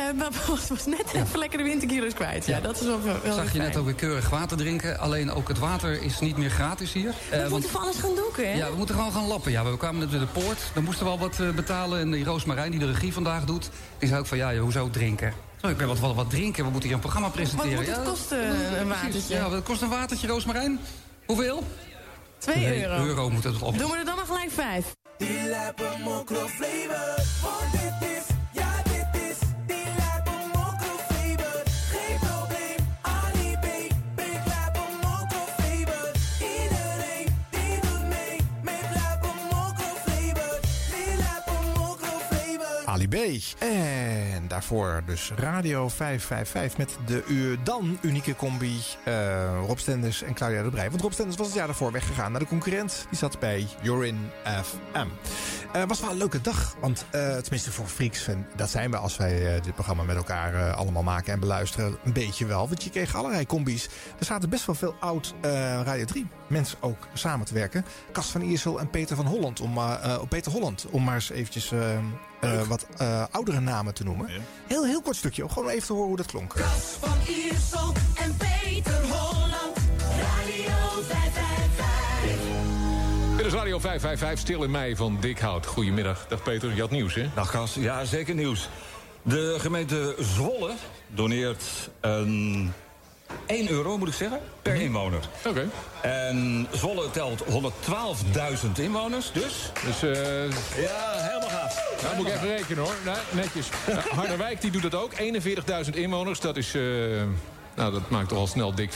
was, 0.48 0.68
was 0.70 0.86
net 0.86 1.14
even 1.14 1.40
lekker 1.40 1.58
de 1.58 1.64
winterkilo's 1.64 2.14
kwijt. 2.14 2.46
Ja, 2.46 2.60
dat 2.60 2.80
is 2.80 2.86
wel, 2.86 3.02
wel 3.02 3.34
Zag 3.34 3.44
je 3.44 3.50
fijn. 3.50 3.64
net 3.64 3.78
ook 3.78 3.86
weer 3.86 3.94
keurig 3.94 4.30
water 4.30 4.58
drinken. 4.58 5.00
Alleen 5.00 5.32
ook 5.32 5.48
het 5.48 5.60
water 5.60 6.02
is 6.02 6.20
niet 6.20 6.38
meer 6.38 6.50
gratis 6.50 6.94
hier. 6.94 7.14
We 7.30 7.36
Eh, 7.36 7.40
want- 7.40 7.52
moeten 7.52 7.70
van 7.70 7.82
alles 7.82 7.96
gaan 7.98 8.16
doeken, 8.16 8.52
hè? 8.52 8.58
Ja, 8.58 8.70
we 8.70 8.76
moeten 8.76 8.96
gewoon 8.96 9.12
gaan 9.12 9.28
lappen. 9.28 9.52
Ja, 9.52 9.64
we 9.66 9.78
kwamen 9.78 10.00
net 10.00 10.10
bij 10.10 10.20
de 10.20 10.26
poort. 10.26 10.60
Dan 10.74 10.84
moesten 10.84 11.06
we 11.06 11.12
al 11.12 11.20
wat 11.20 11.40
eh, 11.40 11.50
betalen. 11.50 12.00
En 12.00 12.12
die 12.12 12.24
Roos 12.24 12.46
Marijn, 12.46 12.72
die 12.72 12.80
de 12.80 12.92
regie 12.92 13.14
vandaag 13.14 13.44
doet... 13.46 13.70
die 13.98 14.08
zei 14.08 14.20
ook 14.20 14.28
van, 14.28 14.38
ja, 14.38 14.58
hoezo 14.58 14.90
drinken? 14.90 15.34
Zo, 15.62 15.68
ik 15.68 15.78
wil 15.78 15.88
wat, 15.88 16.00
wat, 16.00 16.16
wat 16.16 16.30
drinken. 16.30 16.64
We 16.64 16.70
moeten 16.70 16.88
hier 16.88 16.98
een 16.98 17.04
programma 17.04 17.30
presenteren. 17.30 17.76
moet 17.76 17.86
het 17.88 17.96
Ja, 17.96 18.02
kosten, 18.04 18.38
ja, 18.38 18.78
een 18.80 18.88
watertje? 18.88 19.34
Ja, 19.36 19.50
wat 19.50 19.64
kost 19.64 19.82
een 19.82 19.90
watertje, 19.90 20.28
Roos 20.28 20.46
Marijn? 20.46 20.80
Hoeveel? 21.26 21.64
2 22.38 22.56
Twee 22.56 22.84
euro. 22.88 23.06
euro 23.06 23.30
moet 23.30 23.44
het 23.44 23.62
op. 23.62 23.78
Doen 23.78 23.92
we 23.92 23.98
er 23.98 24.06
dan 24.06 24.16
maar 24.16 24.26
gelijk 24.26 24.52
5. 24.52 24.86
En 43.10 44.48
daarvoor 44.48 45.02
dus 45.06 45.32
Radio 45.36 45.90
555 45.90 46.78
met 46.78 46.98
de 47.06 47.24
u 47.28 47.58
dan 47.64 47.98
unieke 48.02 48.36
combi 48.36 48.80
eh, 49.06 49.60
Rob 49.68 49.78
Stenders 49.78 50.24
en 50.24 50.34
Claudia 50.34 50.64
de 50.64 50.70
Brij. 50.70 50.90
Want 50.90 51.02
Rob 51.02 51.12
Stenders 51.12 51.38
was 51.38 51.48
het 51.48 51.56
jaar 51.56 51.66
daarvoor 51.66 51.92
weggegaan 51.92 52.32
naar 52.32 52.40
de 52.40 52.48
concurrent. 52.48 53.06
Die 53.10 53.18
zat 53.18 53.40
bij 53.40 53.68
Jorin 53.82 54.30
FM. 54.44 55.08
Eh 55.74 55.84
was 55.88 56.00
wel 56.00 56.12
een 56.12 56.18
leuke 56.18 56.42
dag, 56.42 56.76
want 56.82 57.06
eh, 57.12 57.38
tenminste 57.38 57.72
voor 57.72 57.88
freaks, 57.88 58.28
dat 58.56 58.70
zijn 58.70 58.92
we 58.92 58.98
als 58.98 59.18
wij 59.18 59.62
dit 59.62 59.74
programma 59.74 60.04
met 60.04 60.16
elkaar 60.16 60.74
allemaal 60.74 61.04
maken 61.04 61.34
en 61.34 61.40
beluisteren, 61.40 61.98
een 62.04 62.14
beetje 62.14 62.46
wel. 62.46 62.68
Want 62.68 62.84
je 62.84 62.90
kreeg 62.90 63.16
allerlei 63.16 63.46
combi's. 63.46 63.90
Er 64.20 64.26
zaten 64.26 64.50
best 64.50 64.66
wel 64.66 64.76
veel 64.76 64.96
oud 65.00 65.34
Radio 65.84 66.06
3 66.06 66.39
mensen 66.50 66.78
ook 66.82 67.08
samen 67.14 67.46
te 67.46 67.54
werken. 67.54 67.86
Cas 68.12 68.28
van 68.28 68.42
Iersel 68.42 68.80
en 68.80 68.90
Peter 68.90 69.16
van 69.16 69.26
Holland, 69.26 69.60
om, 69.60 69.74
maar, 69.74 70.02
eh, 70.02 70.22
Peter 70.30 70.52
Holland, 70.52 70.86
om 70.90 71.04
maar 71.04 71.16
eens 71.16 71.30
eventjes 71.30 71.72
eh, 71.72 71.98
eh, 72.40 72.62
wat 72.68 72.86
eh, 72.98 73.24
oudere 73.32 73.60
namen 73.60 73.94
te 73.94 74.04
noemen. 74.04 74.30
Heel, 74.68 74.86
heel 74.86 75.02
kort 75.02 75.16
stukje, 75.16 75.44
om 75.44 75.50
gewoon 75.50 75.70
even 75.70 75.88
te 75.88 75.94
horen 75.94 76.08
hoe 76.08 76.18
dat 76.18 76.26
klonk. 76.26 76.54
Van 77.00 77.18
Iersel 77.28 77.94
en 78.16 78.38
Peter 78.38 79.02
Holland. 79.04 79.78
Radio 80.00 81.02
555. 81.08 83.38
Dit 83.38 83.46
is 83.46 83.54
Radio 83.54 83.80
555, 83.80 84.40
stil 84.40 84.64
in 84.64 84.72
mei 84.72 84.96
van 84.96 85.18
Dikhout. 85.20 85.66
Goedemiddag. 85.66 86.26
Dag 86.28 86.44
Peter, 86.44 86.76
je 86.76 86.82
had 86.82 86.92
nieuws 86.92 87.14
hè? 87.14 87.30
Dag 87.36 87.52
Kas, 87.52 87.74
ja 87.74 88.06
zeker 88.06 88.36
nieuws. 88.36 88.70
De 89.22 89.56
gemeente 89.60 90.16
Zwolle 90.20 90.72
doneert 91.08 91.90
een 92.00 92.74
1 93.46 93.70
euro, 93.70 93.98
moet 93.98 94.08
ik 94.08 94.14
zeggen, 94.14 94.40
per 94.62 94.76
inwoner. 94.76 95.20
Oké. 95.48 95.70
En 96.02 96.68
Zwolle 96.72 97.12
telt 97.12 97.44
112.000 97.44 97.52
inwoners, 98.82 99.32
dus... 99.32 99.72
Dus 99.86 100.04
eh 100.04 100.44
Ja, 100.82 101.12
helemaal 101.16 101.50
gaaf. 101.50 102.02
nou 102.04 102.16
moet 102.16 102.28
ik 102.28 102.34
even 102.34 102.48
rekenen 102.48 102.84
hoor. 102.84 102.94
Nou, 103.06 103.18
netjes. 103.32 103.68
Uh, 103.90 103.98
Harderwijk 103.98 104.62
die 104.62 104.72
doet 104.72 104.84
het 104.84 104.96
ook. 104.96 105.12
41.000 105.86 105.90
inwoners. 105.94 106.40
Dat 106.40 106.58
is... 106.58 106.76
eh, 106.76 106.82
nou, 107.76 107.92
dat 107.94 108.10
maakt 108.10 108.30
toch 108.30 108.38
al 108.38 108.48
snel 108.48 108.76
dik 108.76 108.92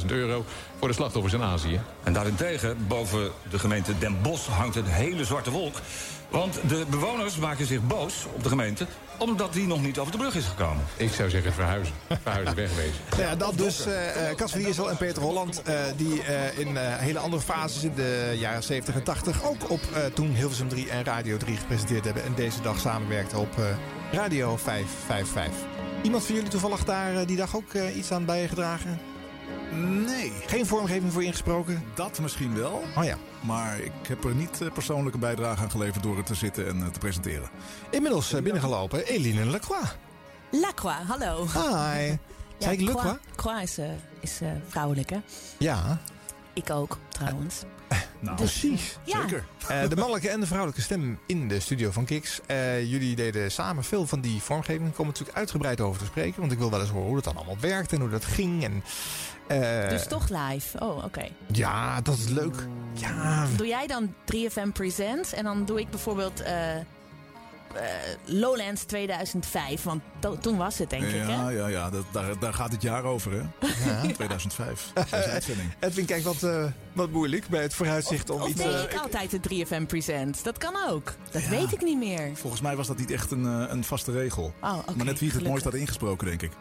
40.000 0.00 0.06
euro 0.06 0.44
voor 0.78 0.88
de 0.88 0.94
slachtoffers 0.94 1.34
in 1.34 1.42
Azië. 1.42 1.80
En 2.04 2.12
daarentegen, 2.12 2.76
boven 2.86 3.30
de 3.50 3.58
gemeente 3.58 3.98
Den 3.98 4.22
Bosch 4.22 4.48
hangt 4.48 4.76
een 4.76 4.86
hele 4.86 5.24
zwarte 5.24 5.50
wolk. 5.50 5.76
Want 6.28 6.54
de 6.68 6.84
bewoners 6.90 7.36
maken 7.36 7.66
zich 7.66 7.82
boos 7.86 8.14
op 8.34 8.42
de 8.42 8.48
gemeente... 8.48 8.86
omdat 9.18 9.52
die 9.52 9.66
nog 9.66 9.82
niet 9.82 9.98
over 9.98 10.12
de 10.12 10.18
brug 10.18 10.34
is 10.34 10.44
gekomen. 10.44 10.84
Ik 10.96 11.12
zou 11.12 11.30
zeggen 11.30 11.52
verhuizen. 11.52 11.94
Verhuizen, 12.22 12.54
wegwezen. 12.56 12.94
Nou 13.10 13.22
ja, 13.22 13.36
dat 13.36 13.58
dus 13.58 13.86
eh 13.86 14.30
eh, 14.30 14.36
Cas 14.36 14.50
van 14.50 14.60
Iersel 14.60 14.90
en 14.90 14.96
Peter 14.96 15.22
Holland... 15.22 15.62
eh, 15.62 15.74
die 15.96 16.22
eh, 16.22 16.58
in 16.58 16.76
eh, 16.76 16.96
hele 16.96 17.18
andere 17.18 17.42
fases 17.42 17.84
in 17.84 17.92
de 17.94 18.34
jaren 18.38 18.62
70 18.62 18.94
en 18.94 19.02
80... 19.02 19.44
ook 19.44 19.70
op 19.70 19.80
eh, 19.94 20.04
toen 20.04 20.34
Hilversum 20.34 20.68
3 20.68 20.90
en 20.90 21.04
Radio 21.04 21.36
3 21.36 21.56
gepresenteerd 21.56 22.04
hebben... 22.04 22.24
en 22.24 22.34
deze 22.34 22.60
dag 22.60 22.78
samenwerkten 22.80 23.38
op 23.38 23.58
eh, 23.58 23.64
Radio 24.12 24.56
555. 24.56 25.66
Iemand 26.02 26.24
van 26.24 26.34
jullie 26.34 26.50
toevallig 26.50 26.84
daar 26.84 27.26
die 27.26 27.36
dag 27.36 27.56
ook 27.56 27.74
iets 27.74 28.12
aan 28.12 28.24
bijgedragen? 28.24 28.98
Nee. 29.72 30.32
Geen 30.46 30.66
vormgeving 30.66 31.12
voor 31.12 31.24
ingesproken? 31.24 31.82
Dat 31.94 32.18
misschien 32.20 32.54
wel. 32.54 32.82
Oh 32.96 33.04
ja. 33.04 33.16
Maar 33.40 33.78
ik 33.78 33.92
heb 34.08 34.24
er 34.24 34.34
niet 34.34 34.60
eh, 34.60 34.72
persoonlijk 34.72 35.14
een 35.14 35.20
bijdrage 35.20 35.62
aan 35.62 35.70
geleverd 35.70 36.02
door 36.02 36.16
er 36.16 36.24
te 36.24 36.34
zitten 36.34 36.68
en 36.68 36.82
eh, 36.82 36.86
te 36.86 36.98
presenteren. 36.98 37.50
Inmiddels 37.90 38.32
eh, 38.32 38.42
binnengelopen, 38.42 39.06
Eline 39.06 39.44
Lacroix. 39.44 39.96
Lacroix, 40.50 40.98
hallo. 41.06 41.44
Hi. 41.44 42.16
Zei 42.58 42.72
ik 42.72 42.80
Lacroix? 42.80 43.18
Croix, 43.36 43.36
Croix 43.36 43.62
is, 43.62 43.78
is 44.20 44.40
vrouwelijk, 44.68 45.10
hè? 45.10 45.18
Ja. 45.58 45.98
Ik 46.52 46.70
ook, 46.70 46.98
trouwens. 47.08 47.62
Nou, 48.20 48.36
precies. 48.36 48.98
Ja. 49.02 49.20
Zeker. 49.20 49.44
Eh, 49.68 49.88
de 49.88 49.96
mannelijke 49.96 50.28
en 50.28 50.40
de 50.40 50.46
vrouwelijke 50.46 50.82
stem 50.82 51.18
in 51.26 51.48
de 51.48 51.60
studio 51.60 51.90
van 51.90 52.04
Kiks. 52.04 52.40
Eh, 52.46 52.90
jullie 52.90 53.16
deden 53.16 53.50
samen 53.50 53.84
veel 53.84 54.06
van 54.06 54.20
die 54.20 54.42
vormgeving. 54.42 54.82
Daar 54.82 54.90
komen 54.90 55.12
we 55.12 55.18
natuurlijk 55.18 55.38
uitgebreid 55.38 55.80
over 55.80 56.00
te 56.00 56.06
spreken. 56.06 56.40
Want 56.40 56.52
ik 56.52 56.58
wil 56.58 56.70
wel 56.70 56.80
eens 56.80 56.90
horen 56.90 57.06
hoe 57.06 57.14
dat 57.14 57.24
dan 57.24 57.36
allemaal 57.36 57.58
werkt 57.60 57.92
en 57.92 58.00
hoe 58.00 58.08
dat 58.08 58.24
ging. 58.24 58.64
En, 58.64 58.82
eh, 59.48 59.88
dus 59.88 60.06
toch 60.06 60.28
live? 60.28 60.80
Oh, 60.80 61.04
oké. 61.04 61.28
Ja, 61.52 62.00
dat 62.00 62.18
is 62.18 62.28
leuk. 62.28 62.66
Ja. 62.92 63.46
Doe 63.56 63.66
jij 63.66 63.86
dan 63.86 64.14
3FM 64.24 64.70
Presents 64.70 65.32
en 65.32 65.44
dan 65.44 65.64
doe 65.64 65.80
ik 65.80 65.90
bijvoorbeeld 65.90 66.42
eh, 67.74 67.82
Lowlands 68.24 68.82
2005. 68.82 69.82
Want 69.82 70.02
to- 70.18 70.38
toen 70.38 70.56
was 70.56 70.78
het, 70.78 70.90
denk 70.90 71.02
ik, 71.02 71.10
hè? 71.10 71.24
ja, 71.32 71.48
ja, 71.48 71.66
ja 71.66 71.90
dat, 71.90 72.04
daar, 72.12 72.38
daar 72.38 72.54
gaat 72.54 72.72
het 72.72 72.82
jaar 72.82 73.04
over, 73.04 73.32
hè? 73.32 73.38
Ja. 73.90 74.00
2005. 74.14 74.90
Dat 74.94 75.04
is 75.04 75.10
de 75.10 75.16
uitzending. 75.38 75.72
Edwin 75.80 76.04
kijkt 76.04 76.24
wat, 76.24 76.42
eh, 76.42 76.64
wat 76.92 77.10
moeilijk 77.10 77.48
bij 77.48 77.62
het 77.62 77.74
vooruitzicht 77.74 78.30
om 78.30 78.40
Of 78.40 78.48
iets... 78.48 78.62
deed 78.62 78.74
eh, 78.74 78.82
ik 78.82 78.94
altijd 78.94 79.30
de 79.30 79.40
3FM 79.66 79.86
Presents? 79.86 80.42
Dat 80.42 80.58
kan 80.58 80.74
ook. 80.88 81.14
Dat 81.30 81.46
weet 81.46 81.72
ik 81.72 81.82
niet 81.82 81.98
meer. 81.98 82.30
Volgens 82.34 82.62
mij 82.62 82.76
was 82.76 82.86
dat 82.86 82.98
niet 82.98 83.10
echt 83.10 83.30
een, 83.30 83.44
een 83.44 83.84
vaste 83.84 84.12
regel. 84.12 84.52
Oh, 84.60 84.78
oké, 84.78 84.92
maar 84.96 85.06
net 85.06 85.18
wie 85.18 85.28
het 85.30 85.38
het 85.38 85.48
mooist 85.48 85.64
had 85.64 85.74
ingesproken, 85.74 86.26
denk 86.26 86.42
ik. 86.42 86.52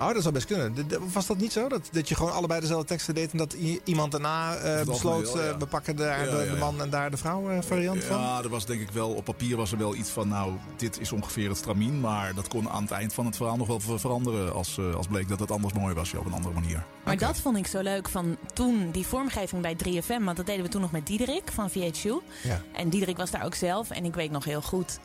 Oh, 0.00 0.12
dat 0.12 0.22
zou 0.22 0.34
best 0.34 0.46
kunnen. 0.46 0.74
De- 0.74 0.86
de- 0.86 1.00
Was 1.12 1.26
dat 1.26 1.36
niet 1.36 1.52
zo? 1.52 1.68
Dat, 1.68 1.88
dat 1.92 2.08
je 2.08 2.14
gewoon 2.14 2.32
allebei 2.32 2.60
dezelfde 2.60 2.86
teksten 2.86 3.14
deed... 3.14 3.30
en 3.32 3.38
dat 3.38 3.52
iemand 3.84 4.12
daarna 4.12 4.54
eh, 4.56 4.76
besloot... 4.86 5.04
algemeen 5.04 5.34
wel, 5.34 5.44
ja. 5.44 5.50
eh, 5.52 5.58
we 5.58 5.66
pakken 5.66 5.96
daar 5.96 6.24
Ja, 6.24 6.30
de, 6.36 6.44
ja, 6.44 6.52
de 6.52 6.58
man 6.58 6.80
en 6.80 6.90
daar 6.90 7.10
de 7.10 7.16
vrouw 7.16 7.50
eh, 7.50 7.58
variant 7.62 8.04
van? 8.04 8.20
Ja, 8.20 8.42
er 8.42 8.48
was 8.48 8.66
denk 8.66 8.80
ik 8.80 8.90
wel, 8.90 9.10
op 9.10 9.24
papier 9.24 9.56
was 9.56 9.72
er 9.72 9.78
wel 9.78 9.94
iets 9.94 10.10
van, 10.10 10.28
nou, 10.28 10.52
dit 10.76 11.00
is 11.00 11.12
ongeveer 11.12 11.48
het 11.48 11.58
stramien. 11.58 12.00
Maar 12.00 12.34
dat 12.34 12.48
kon 12.48 12.68
aan 12.70 12.82
het 12.82 12.90
eind 12.90 13.12
van 13.14 13.26
het 13.26 13.36
verhaal 13.36 13.56
nog 13.56 13.66
wel 13.66 13.80
ver- 13.80 14.00
veranderen 14.00 14.54
als, 14.54 14.78
eh, 14.78 14.94
als 14.94 15.06
bleek 15.06 15.28
dat 15.28 15.40
het 15.40 15.50
anders 15.50 15.72
mooi 15.74 15.94
was, 15.94 16.10
ja, 16.10 16.18
op 16.18 16.26
een 16.26 16.32
andere 16.32 16.54
manier. 16.54 16.84
Maar 17.04 17.16
dat 17.18 17.38
vond 17.38 17.56
ik 17.56 17.66
zo 17.66 17.80
leuk 17.80 18.08
van 18.08 18.36
toen, 18.54 18.90
die 18.90 19.06
vormgeving 19.06 19.62
bij 19.62 19.74
3FM. 19.76 20.24
Want 20.24 20.36
dat 20.36 20.46
deden 20.46 20.64
we 20.64 20.70
toen 20.70 20.80
nog 20.80 20.92
met 20.92 21.06
Diederik 21.06 21.50
van 21.52 21.70
VHU. 21.70 22.14
Ja. 22.42 22.60
En 22.72 22.88
Diederik 22.88 23.16
was 23.16 23.30
daar 23.30 23.44
ook 23.44 23.54
zelf. 23.54 23.90
En 23.90 24.04
ik 24.04 24.14
weet 24.14 24.30
nog 24.30 24.44
heel 24.44 24.62
goed 24.62 24.98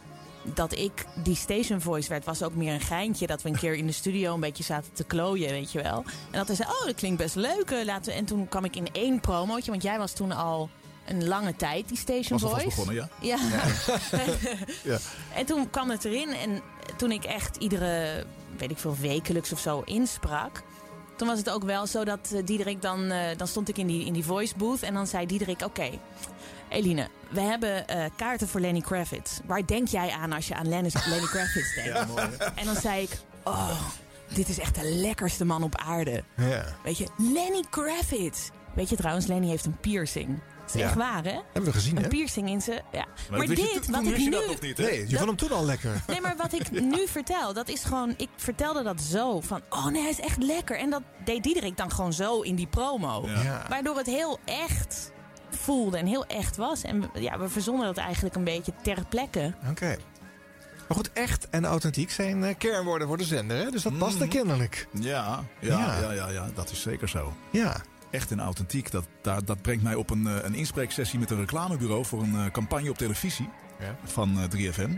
dat 0.43 0.75
ik 0.75 1.05
die 1.23 1.35
station 1.35 1.81
voice 1.81 2.09
werd. 2.09 2.25
was 2.25 2.43
ook 2.43 2.55
meer 2.55 2.73
een 2.73 2.79
geintje. 2.81 3.27
Dat 3.27 3.41
we 3.41 3.49
een 3.49 3.57
keer 3.57 3.73
in 3.75 3.85
de 3.85 3.91
studio 3.91 4.33
een 4.33 4.39
beetje 4.39 4.63
zaten 4.63 4.93
te 4.93 5.03
klooien, 5.03 5.49
weet 5.49 5.71
je 5.71 5.81
wel. 5.81 6.03
En 6.31 6.37
dat 6.37 6.47
hij 6.47 6.55
zei, 6.55 6.69
oh, 6.69 6.85
dat 6.85 6.95
klinkt 6.95 7.17
best 7.17 7.35
leuk. 7.35 7.71
eh, 7.71 7.85
Laten 7.85 8.11
we... 8.11 8.17
En 8.17 8.25
toen 8.25 8.47
kwam 8.49 8.65
ik 8.65 8.75
in 8.75 8.87
één 8.91 9.19
promootje. 9.19 9.71
Want 9.71 9.83
jij 9.83 9.97
was 9.97 10.11
toen 10.13 10.31
al 10.31 10.69
een 11.07 11.27
lange 11.27 11.55
tijd, 11.55 11.87
die 11.87 11.97
station 11.97 12.39
Was 12.39 12.43
alvast 12.43 12.61
voice. 12.63 12.77
begonnen, 12.91 13.09
ja? 13.21 13.37
Ja. 13.37 13.63
Ja. 14.91 14.97
En 15.35 15.45
toen 15.45 15.69
kwam 15.69 15.89
het 15.89 16.05
erin 16.05 16.29
en 16.29 16.61
toen 16.97 17.11
ik 17.11 17.23
echt 17.23 17.55
iedere, 17.55 18.25
weet 18.57 18.71
ik 18.71 18.77
veel, 18.77 18.95
wekelijks 18.99 19.51
of 19.53 19.59
zo 19.59 19.81
insprak. 19.85 20.61
Toen 21.15 21.27
was 21.27 21.37
het 21.37 21.49
ook 21.49 21.63
wel 21.63 21.87
zo 21.87 22.03
dat 22.03 22.31
eh, 22.33 22.45
Diederik 22.45 22.81
dan, 22.81 23.11
eh, 23.11 23.37
dan 23.37 23.47
stond 23.47 23.69
ik 23.69 23.77
in 23.77 23.87
die, 23.87 24.05
in 24.05 24.13
die 24.13 24.23
voice 24.25 24.53
booth 24.57 24.83
en 24.83 24.93
dan 24.93 25.07
zei 25.07 25.25
Diederik, 25.25 25.61
oké, 25.65 25.89
Eline, 26.69 27.07
we 27.29 27.41
hebben 27.41 27.87
eh, 27.87 28.05
kaarten 28.15 28.47
voor 28.47 28.59
Lenny 28.61 28.81
Kravitz. 28.81 29.39
Waar 29.45 29.65
denk 29.65 29.87
jij 29.87 30.09
aan 30.11 30.31
als 30.33 30.47
je 30.47 30.55
aan 30.55 30.67
Lenny, 30.69 30.89
Lenny 31.07 31.27
Kravitz 31.27 31.75
denkt? 31.75 31.89
Ja, 31.99 32.05
mooi, 32.05 32.21
hè? 32.37 32.45
En 32.45 32.65
dan 32.65 32.75
zei 32.75 33.01
ik, 33.03 33.09
oh, 33.43 33.81
dit 34.33 34.49
is 34.49 34.59
echt 34.59 34.75
de 34.75 34.83
lekkerste 34.83 35.45
man 35.45 35.63
op 35.63 35.75
aarde. 35.77 36.23
Ja. 36.35 36.65
Weet 36.83 36.97
je, 36.97 37.07
Lenny 37.17 37.63
Kravitz. 37.69 38.49
Weet 38.73 38.89
je 38.89 38.95
trouwens, 38.95 39.25
Lenny 39.25 39.47
heeft 39.47 39.65
een 39.65 39.77
piercing. 39.79 40.39
Dat 40.61 40.75
is 40.75 40.81
Ja. 40.81 40.87
echt 40.87 40.95
waar, 40.97 41.23
hè? 41.23 41.31
Hebben 41.53 41.63
we 41.63 41.71
gezien, 41.71 41.97
Een 41.97 42.01
hè? 42.03 42.07
piercing 42.07 42.49
in 42.49 42.61
zijn... 42.61 42.81
Ja. 42.91 43.05
Maar, 43.29 43.41
je 43.41 43.47
dit, 43.47 43.89
wat 43.89 44.05
ik 44.05 44.17
nu... 44.17 44.29
dat 44.29 44.61
niet? 44.61 44.77
Nee, 44.77 45.05
je 45.09 45.15
vond 45.15 45.27
hem 45.27 45.35
toen 45.35 45.51
al 45.51 45.65
lekker. 45.65 46.03
Nee, 46.07 46.21
maar 46.21 46.35
wat 46.37 46.53
ik 46.53 46.71
nu 46.95 47.07
vertel, 47.07 47.53
dat 47.53 47.67
is 47.67 47.83
gewoon... 47.83 48.13
Ik 48.17 48.29
vertelde 48.35 48.83
dat 48.83 49.01
zo 49.01 49.41
van... 49.41 49.61
Oh 49.69 49.85
nee, 49.85 50.01
hij 50.01 50.11
is 50.11 50.19
echt 50.19 50.43
lekker. 50.43 50.77
En 50.77 50.89
dat 50.89 51.01
deed 51.23 51.43
Diederik 51.43 51.77
dan 51.77 51.91
gewoon 51.91 52.13
zo 52.13 52.41
in 52.41 52.55
die 52.55 52.67
promo. 52.67 53.27
Ja. 53.27 53.65
Waardoor 53.69 53.97
het 53.97 54.05
heel 54.05 54.39
echt 54.45 55.11
voelde 55.59 55.97
en 55.97 56.05
heel 56.05 56.25
echt 56.25 56.57
was. 56.57 56.81
En 56.81 57.01
we- 57.01 57.21
ja, 57.21 57.39
we 57.39 57.49
verzonnen 57.49 57.85
dat 57.85 57.97
eigenlijk 57.97 58.35
een 58.35 58.43
beetje 58.43 58.73
ter 58.81 59.05
plekke. 59.09 59.53
Oké. 59.69 59.97
Maar 60.87 60.97
goed, 60.97 61.11
echt 61.13 61.49
en 61.49 61.65
authentiek 61.65 62.11
zijn 62.11 62.43
eh, 62.43 62.55
kernwoorden 62.57 63.07
voor 63.07 63.17
de 63.17 63.23
zender, 63.23 63.57
hè? 63.57 63.69
Dus 63.71 63.83
dat 63.83 63.97
past 63.97 64.21
er 64.21 64.27
kennelijk. 64.27 64.87
Ja, 64.91 65.43
ja, 65.59 65.69
Ja. 65.79 65.99
ja. 66.01 66.11
Ja, 66.11 66.29
ja, 66.29 66.49
dat 66.55 66.71
is 66.71 66.81
zeker 66.81 67.09
zo. 67.09 67.33
Ja. 67.51 67.75
Echt 68.11 68.31
en 68.31 68.39
authentiek. 68.39 68.91
Dat, 68.91 69.05
daar, 69.21 69.45
dat 69.45 69.61
brengt 69.61 69.83
mij 69.83 69.95
op 69.95 70.09
een, 70.09 70.27
eh, 70.27 70.35
een 70.43 70.53
inspreeksessie 70.55 71.19
met 71.19 71.29
een 71.31 71.37
reclamebureau 71.39 72.05
voor 72.05 72.21
een 72.21 72.35
eh, 72.35 72.51
campagne 72.51 72.89
op 72.89 72.97
televisie 72.97 73.49
van 74.03 74.37
eh, 74.39 74.71
3FM. 74.73 74.89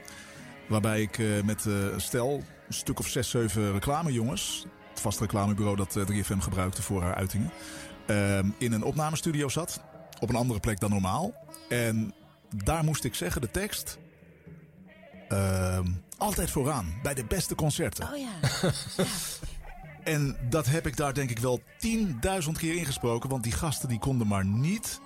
Waarbij 0.67 1.01
ik 1.01 1.17
eh, 1.19 1.25
met 1.43 1.65
eh, 1.65 1.73
stel, 1.97 2.43
een 2.67 2.73
stuk 2.73 2.99
of 2.99 3.07
zes, 3.07 3.29
zeven 3.29 3.71
reclamejongens, 3.71 4.65
het 4.89 4.99
vaste 4.99 5.21
reclamebureau 5.23 5.77
dat 5.77 5.95
eh, 5.95 6.03
3FM 6.05 6.37
gebruikte 6.39 6.81
voor 6.81 7.01
haar 7.01 7.15
uitingen, 7.15 7.51
ehm, 8.07 8.45
in 8.57 8.71
een 8.71 8.83
opnamestudio 8.83 9.47
zat. 9.49 9.81
Op 10.21 10.29
een 10.29 10.35
andere 10.35 10.59
plek 10.59 10.79
dan 10.79 10.89
normaal. 10.89 11.33
En 11.69 12.13
daar 12.63 12.83
moest 12.83 13.03
ik 13.03 13.15
zeggen, 13.15 13.41
de 13.41 13.51
tekst. 13.51 13.97
ehm, 15.29 15.87
altijd 16.17 16.49
vooraan, 16.51 16.93
bij 17.03 17.13
de 17.13 17.25
beste 17.25 17.55
concerten. 17.55 18.09
Oh 18.13 18.17
ja. 18.17 18.31
En 20.03 20.37
dat 20.49 20.65
heb 20.65 20.87
ik 20.87 20.97
daar 20.97 21.13
denk 21.13 21.29
ik 21.29 21.39
wel 21.39 21.61
10.000 21.77 22.51
keer 22.57 22.75
ingesproken. 22.75 23.29
Want 23.29 23.43
die 23.43 23.51
gasten 23.51 23.89
die 23.89 23.99
konden 23.99 24.27
maar 24.27 24.45
niet 24.45 24.99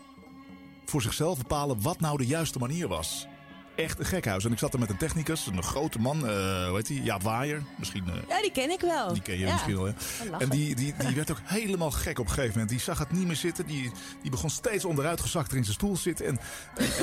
voor 0.85 1.01
zichzelf 1.01 1.37
bepalen 1.37 1.81
wat 1.81 1.99
nou 1.99 2.17
de 2.17 2.25
juiste 2.25 2.59
manier 2.59 2.87
was. 2.87 3.27
Echt 3.75 3.99
een 3.99 4.05
gekhuis. 4.05 4.45
En 4.45 4.51
ik 4.51 4.57
zat 4.59 4.73
er 4.73 4.79
met 4.79 4.89
een 4.89 4.97
technicus, 4.97 5.45
een 5.45 5.63
grote 5.63 5.99
man, 5.99 6.27
eh 6.27 6.67
hoe 6.67 6.75
heet 6.75 6.87
die? 6.87 7.03
Jaap 7.03 7.21
Waaier. 7.21 7.63
Misschien, 7.77 8.03
eh, 8.07 8.13
Ja, 8.29 8.41
die 8.41 8.51
ken 8.51 8.69
ik 8.71 8.81
wel. 8.81 9.13
die 9.13 9.21
ken 9.21 9.37
je 9.39 9.45
Ja. 9.45 9.51
misschien 9.53 9.75
wel. 9.81 9.93
En 10.39 10.49
die, 10.49 10.75
die, 10.75 10.93
die 10.97 11.15
werd 11.15 11.31
ook 11.31 11.39
helemaal 11.43 11.91
gek 11.91 12.19
op 12.19 12.25
een 12.25 12.31
gegeven 12.31 12.51
moment. 12.51 12.69
Die 12.69 12.79
zag 12.79 12.99
het 12.99 13.11
niet 13.11 13.27
meer 13.27 13.35
zitten. 13.35 13.65
Die, 13.65 13.91
die 14.21 14.31
begon 14.31 14.49
steeds 14.49 14.85
onderuitgezakt 14.85 15.51
er 15.51 15.57
in 15.57 15.63
zijn 15.63 15.75
stoel 15.75 15.97
zitten. 15.97 16.25
En, 16.25 16.39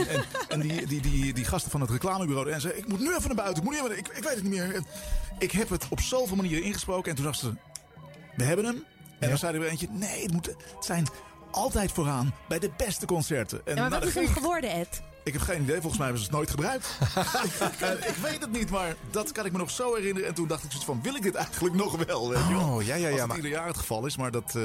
en, 0.08 0.24
en, 0.48 0.60
die, 0.60 0.86
die, 0.86 1.00
die, 1.00 1.32
die 1.32 1.44
gasten 1.44 1.70
van 1.70 1.80
het 1.80 1.90
reclamebureau. 1.90 2.50
En 2.50 2.60
zei, 2.60 2.74
ik 2.74 2.88
moet 2.88 3.00
nu 3.00 3.08
even 3.16 3.26
naar 3.26 3.34
buiten. 3.36 3.62
Ik, 3.62 3.70
moet 3.70 3.78
even, 3.78 3.98
ik, 3.98 4.08
ik 4.08 4.22
weet 4.24 4.34
het 4.34 4.42
niet 4.42 4.52
meer. 4.52 4.74
En 4.74 4.86
ik 5.38 5.50
heb 5.52 5.68
het 5.68 5.86
op 5.88 6.00
zoveel 6.00 6.36
manieren 6.36 6.62
ingesproken. 6.64 7.10
En 7.10 7.16
toen 7.16 7.24
dacht 7.24 7.38
ze, 7.38 7.52
we 8.36 8.44
hebben 8.44 8.64
hem. 8.64 8.84
En 9.18 9.28
dan 9.28 9.38
zei 9.38 9.54
er 9.54 9.60
weer 9.60 9.68
eentje, 9.70 9.88
nee, 9.90 10.22
het, 10.22 10.32
moet, 10.32 10.46
het 10.46 10.56
zijn 10.84 11.06
altijd 11.50 11.92
vooraan 11.92 12.34
bij 12.48 12.58
de 12.58 12.70
beste 12.76 13.06
concerten. 13.06 13.60
En 13.64 13.74
Ja, 13.74 13.80
maar 13.80 13.90
nou, 13.90 14.00
wat 14.00 14.08
is 14.08 14.14
hem 14.14 14.24
ging- 14.24 14.36
geworden, 14.36 14.70
Ed? 14.70 15.02
Ik 15.24 15.32
heb 15.32 15.42
geen 15.42 15.62
idee, 15.62 15.74
volgens 15.80 15.96
mij 15.96 16.06
hebben 16.06 16.24
ze 16.24 16.28
het 16.30 16.36
nooit 16.36 16.50
gebruikt. 16.50 16.98
En 17.80 17.98
ik 18.08 18.14
weet 18.22 18.40
het 18.40 18.52
niet, 18.52 18.70
maar 18.70 18.94
dat 19.10 19.32
kan 19.32 19.46
ik 19.46 19.52
me 19.52 19.58
nog 19.58 19.70
zo 19.70 19.94
herinneren. 19.94 20.28
En 20.28 20.34
toen 20.34 20.46
dacht 20.48 20.62
ik 20.64 20.70
zoiets 20.70 20.86
van, 20.88 21.00
wil 21.02 21.14
ik 21.14 21.22
dit 21.22 21.34
eigenlijk 21.34 21.74
nog 21.74 22.04
wel? 22.06 22.28
Weet 22.30 22.46
je 22.48 22.54
wel? 22.54 22.68
Oh, 22.68 22.82
ja, 22.82 22.94
ja, 22.94 23.00
ja, 23.06 23.10
Als 23.10 23.18
het 23.18 23.28
maar- 23.28 23.36
ieder 23.36 23.50
jaar 23.50 23.66
het 23.66 23.76
geval 23.76 24.06
is, 24.06 24.16
maar 24.16 24.30
dat... 24.30 24.54
eh, 24.56 24.62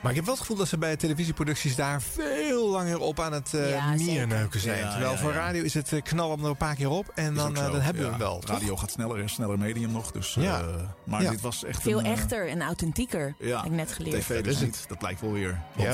Maar 0.00 0.10
ik 0.10 0.16
heb 0.16 0.24
wel 0.24 0.34
het 0.34 0.40
gevoel 0.42 0.56
dat 0.56 0.68
ze 0.68 0.78
bij 0.78 0.96
televisieproducties 0.96 1.76
daar 1.76 2.02
veel 2.02 2.68
langer 2.70 2.98
op 3.00 3.20
aan 3.20 3.32
het 3.32 3.54
eh 3.54 3.70
Ja, 3.70 3.94
nierneuken 3.94 4.60
zijn. 4.60 4.78
Ja, 4.78 4.90
Terwijl 4.90 5.12
ja, 5.12 5.18
voor 5.18 5.32
radio 5.32 5.62
is 5.62 5.74
het 5.74 5.92
eh, 5.92 6.02
knal 6.02 6.30
hem 6.30 6.44
er 6.44 6.50
een 6.50 6.56
paar 6.56 6.74
keer 6.74 6.90
op 6.90 7.08
en 7.14 7.34
dan, 7.34 7.56
eh, 7.56 7.72
dan 7.72 7.80
hebben 7.80 8.02
we 8.02 8.08
hem 8.08 8.18
wel. 8.18 8.38
toch? 8.38 8.50
Radio 8.50 8.76
gaat 8.76 8.90
sneller, 8.90 9.20
en 9.20 9.28
sneller 9.28 9.58
medium 9.58 9.90
nog. 9.92 10.10
Dus, 10.12 10.36
eh, 10.36 10.42
Ja. 10.42 10.62
maar 11.04 11.22
Ja. 11.22 11.30
dit 11.30 11.40
was 11.40 11.64
echt 11.64 11.82
Veel 11.82 11.98
een... 11.98 12.04
eh, 12.04 12.12
echter 12.12 12.48
en 12.48 12.62
authentieker, 12.62 13.34
Ja, 13.38 13.56
heb 13.56 13.64
ik 13.66 13.70
net 13.72 13.92
geleerd. 13.92 14.20
tv 14.22 14.42
dus 14.44 14.60
niet. 14.60 14.84
Dat 14.88 14.98
blijkt 14.98 15.20
wel 15.20 15.32
weer. 15.32 15.60
Want, 15.74 15.88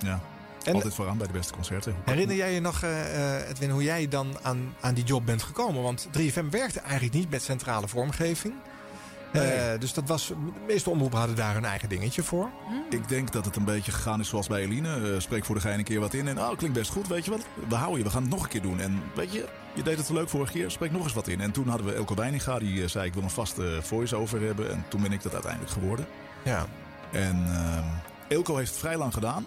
Ja. 0.00 0.20
En- 0.68 0.74
Altijd 0.74 0.94
vooraan 0.94 1.18
bij 1.18 1.26
de 1.26 1.32
beste 1.32 1.52
concerten. 1.52 1.94
Herinner 2.04 2.36
jij 2.36 2.52
je 2.54 2.60
nog, 2.60 2.82
eh, 2.82 3.36
eh, 3.40 3.48
Edwin, 3.48 3.70
hoe 3.70 3.82
jij 3.82 4.08
dan 4.08 4.38
aan, 4.42 4.74
aan 4.80 4.94
die 4.94 5.04
job 5.04 5.26
bent 5.26 5.42
gekomen? 5.42 5.82
Want 5.82 6.08
3FM 6.10 6.50
werkte 6.50 6.80
eigenlijk 6.80 7.14
niet 7.14 7.30
met 7.30 7.42
centrale 7.42 7.88
vormgeving. 7.88 8.54
Eh, 9.32 9.42
dus 9.78 9.92
dat 9.92 10.08
was, 10.08 10.26
de 10.26 10.34
meeste 10.66 10.90
omroepen 10.90 11.18
hadden 11.18 11.36
daar 11.36 11.54
hun 11.54 11.64
eigen 11.64 11.88
dingetje 11.88 12.22
voor. 12.22 12.48
Ik 12.90 13.08
denk 13.08 13.32
dat 13.32 13.44
het 13.44 13.56
een 13.56 13.64
beetje 13.64 13.92
gegaan 13.92 14.20
is 14.20 14.28
zoals 14.28 14.46
bij 14.46 14.60
Eline. 14.62 15.12
Eh, 15.12 15.20
spreek 15.20 15.44
voor 15.44 15.54
de 15.54 15.60
gein 15.60 15.78
een 15.78 15.84
keer 15.84 16.00
wat 16.00 16.14
in. 16.14 16.28
En 16.28 16.38
oh, 16.38 16.56
klinkt 16.56 16.76
best 16.78 16.90
goed, 16.90 17.08
weet 17.08 17.24
je 17.24 17.30
wat? 17.30 17.46
We 17.68 17.74
houden 17.74 17.98
je, 17.98 18.04
we 18.04 18.10
gaan 18.10 18.22
het 18.22 18.30
nog 18.30 18.42
een 18.42 18.48
keer 18.48 18.62
doen. 18.62 18.80
En 18.80 19.02
weet 19.14 19.32
je, 19.32 19.48
je 19.74 19.82
deed 19.82 19.96
het 19.96 20.06
zo 20.06 20.14
leuk 20.14 20.28
vorige 20.28 20.52
keer, 20.52 20.70
spreek 20.70 20.92
nog 20.92 21.02
eens 21.04 21.12
wat 21.12 21.28
in. 21.28 21.40
En 21.40 21.50
toen 21.50 21.68
hadden 21.68 21.86
we 21.86 21.94
Elko 21.94 22.14
Weininga, 22.14 22.58
die 22.58 22.88
zei 22.88 23.06
ik 23.06 23.14
wil 23.14 23.22
een 23.22 23.30
vaste 23.30 23.78
voice-over 23.82 24.40
hebben. 24.42 24.70
En 24.70 24.84
toen 24.88 25.02
ben 25.02 25.12
ik 25.12 25.22
dat 25.22 25.32
uiteindelijk 25.32 25.72
geworden. 25.72 26.06
Ja. 26.44 26.66
En 27.12 27.44
ehm 27.46 27.84
Elko 28.28 28.56
heeft 28.56 28.70
het 28.70 28.78
vrij 28.80 28.96
lang 28.96 29.14
gedaan. 29.14 29.46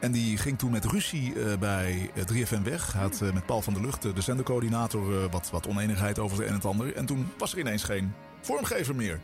En 0.00 0.12
die 0.12 0.36
ging 0.38 0.58
toen 0.58 0.70
met 0.70 0.84
ruzie 0.84 1.32
eh, 1.42 1.58
bij 1.58 2.10
eh, 2.14 2.46
3FM 2.46 2.62
weg. 2.62 2.92
Hij 2.92 3.02
had 3.02 3.20
eh, 3.22 3.32
met 3.32 3.46
Paul 3.46 3.62
van 3.62 3.72
der 3.72 3.82
Lucht, 3.82 4.04
eh, 4.04 4.14
de 4.14 4.20
zendercoördinator, 4.20 5.22
eh, 5.24 5.30
wat, 5.30 5.50
wat 5.50 5.68
oneenigheid 5.68 6.18
over 6.18 6.36
het 6.36 6.46
een 6.46 6.52
en 6.52 6.58
het 6.58 6.64
ander. 6.64 6.96
En 6.96 7.06
toen 7.06 7.32
was 7.38 7.52
er 7.52 7.58
ineens 7.58 7.82
geen 7.84 8.12
vormgever 8.40 8.94
meer. 8.94 9.20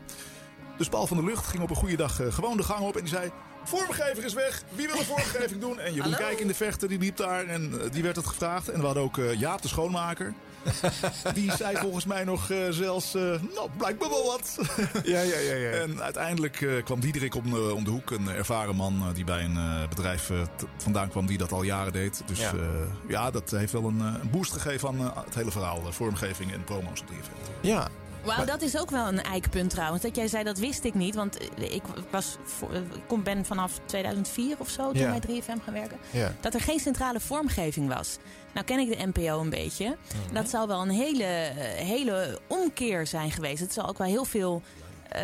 Dus 0.77 0.89
Paul 0.89 1.07
van 1.07 1.17
der 1.17 1.25
Lucht 1.25 1.47
ging 1.47 1.63
op 1.63 1.69
een 1.69 1.75
goede 1.75 1.95
dag 1.95 2.19
eh, 2.21 2.33
gewoon 2.33 2.57
de 2.57 2.63
gang 2.63 2.79
op 2.79 2.95
en 2.95 3.01
die 3.01 3.09
zei... 3.09 3.31
Vormgever 3.63 4.23
is 4.23 4.33
weg, 4.33 4.63
wie 4.75 4.87
wil 4.87 4.97
een 4.97 5.05
vormgeving 5.05 5.61
doen? 5.61 5.79
En 5.79 5.93
Jeroen 5.93 6.15
Kijk 6.15 6.39
in 6.39 6.47
de 6.47 6.53
vechten, 6.53 6.87
die 6.87 6.99
liep 6.99 7.17
daar 7.17 7.45
en 7.45 7.81
eh, 7.81 7.91
die 7.91 8.03
werd 8.03 8.15
het 8.15 8.27
gevraagd. 8.27 8.69
En 8.69 8.79
we 8.79 8.85
hadden 8.85 9.03
ook 9.03 9.17
eh, 9.17 9.33
Jaap, 9.33 9.61
de 9.61 9.67
schoonmaker. 9.67 10.33
Die 11.33 11.51
zei 11.55 11.77
volgens 11.77 12.05
mij 12.05 12.23
nog 12.23 12.49
eh, 12.49 12.57
zelfs, 12.69 13.15
eh, 13.15 13.21
nou, 13.21 13.69
blijkbaar 13.77 14.09
wel 14.09 14.25
wat. 14.25 14.57
Ja, 15.03 15.21
ja, 15.21 15.37
ja. 15.37 15.53
ja. 15.55 15.69
En 15.83 16.01
uiteindelijk 16.01 16.61
eh, 16.61 16.83
kwam 16.83 16.99
Diederik 16.99 17.35
om 17.35 17.51
de, 17.51 17.73
om 17.73 17.83
de 17.83 17.89
hoek. 17.89 18.11
Een 18.11 18.27
ervaren 18.27 18.75
man 18.75 19.03
die 19.13 19.23
bij 19.23 19.43
een 19.43 19.57
eh, 19.57 19.87
bedrijf 19.89 20.31
vandaan 20.77 21.09
kwam 21.09 21.25
die 21.25 21.37
dat 21.37 21.51
al 21.51 21.63
jaren 21.63 21.93
deed. 21.93 22.21
Dus 22.25 22.39
Ja. 22.39 22.51
ja, 22.55 22.87
ja 23.07 23.31
dat 23.31 23.51
heeft 23.51 23.71
wel 23.71 23.83
een, 23.83 23.99
een 23.99 24.29
boost 24.31 24.51
gegeven 24.51 24.87
aan 24.87 25.23
het 25.25 25.35
hele 25.35 25.51
verhaal. 25.51 25.81
vormgeving 25.91 26.53
en 26.53 26.63
promo's 26.63 27.01
op 27.01 27.07
3FM. 27.11 27.61
Ja. 27.61 27.87
Wauw, 28.23 28.45
dat 28.45 28.61
is 28.61 28.77
ook 28.77 28.89
wel 28.89 29.07
een 29.07 29.21
eikpunt 29.21 29.69
trouwens. 29.69 30.01
Dat 30.03 30.15
jij 30.15 30.27
zei, 30.27 30.43
dat 30.43 30.57
wist 30.57 30.83
ik 30.83 30.93
niet. 30.93 31.15
Want 31.15 31.37
ik, 31.73 31.81
was 32.09 32.37
voor, 32.43 32.73
ik 32.73 32.81
kom- 33.07 33.23
ben 33.23 33.45
vanaf 33.45 33.79
2004 33.85 34.55
of 34.57 34.69
zo 34.69 34.91
toen 34.91 35.01
Ja. 35.01 35.09
bij 35.19 35.19
3FM 35.41 35.63
gaan 35.65 35.73
werken. 35.73 35.97
Ja. 36.11 36.35
Dat 36.41 36.53
er 36.53 36.61
geen 36.61 36.79
centrale 36.79 37.19
vormgeving 37.19 37.87
was. 37.95 38.17
Nou 38.53 38.65
ken 38.65 38.79
ik 38.79 38.97
de 38.97 39.05
NPO 39.13 39.39
een 39.39 39.49
beetje. 39.49 39.97
Dat 40.33 40.49
zal 40.49 40.67
wel 40.67 40.81
een 40.81 40.89
hele, 40.89 41.23
eh, 41.23 41.85
hele 41.85 42.39
omkeer 42.47 43.07
zijn 43.07 43.31
geweest. 43.31 43.59
Het 43.61 43.73
zal 43.73 43.87
ook 43.87 43.97
wel 43.97 44.07
heel 44.07 44.25
veel 44.25 44.61
eh, 45.09 45.21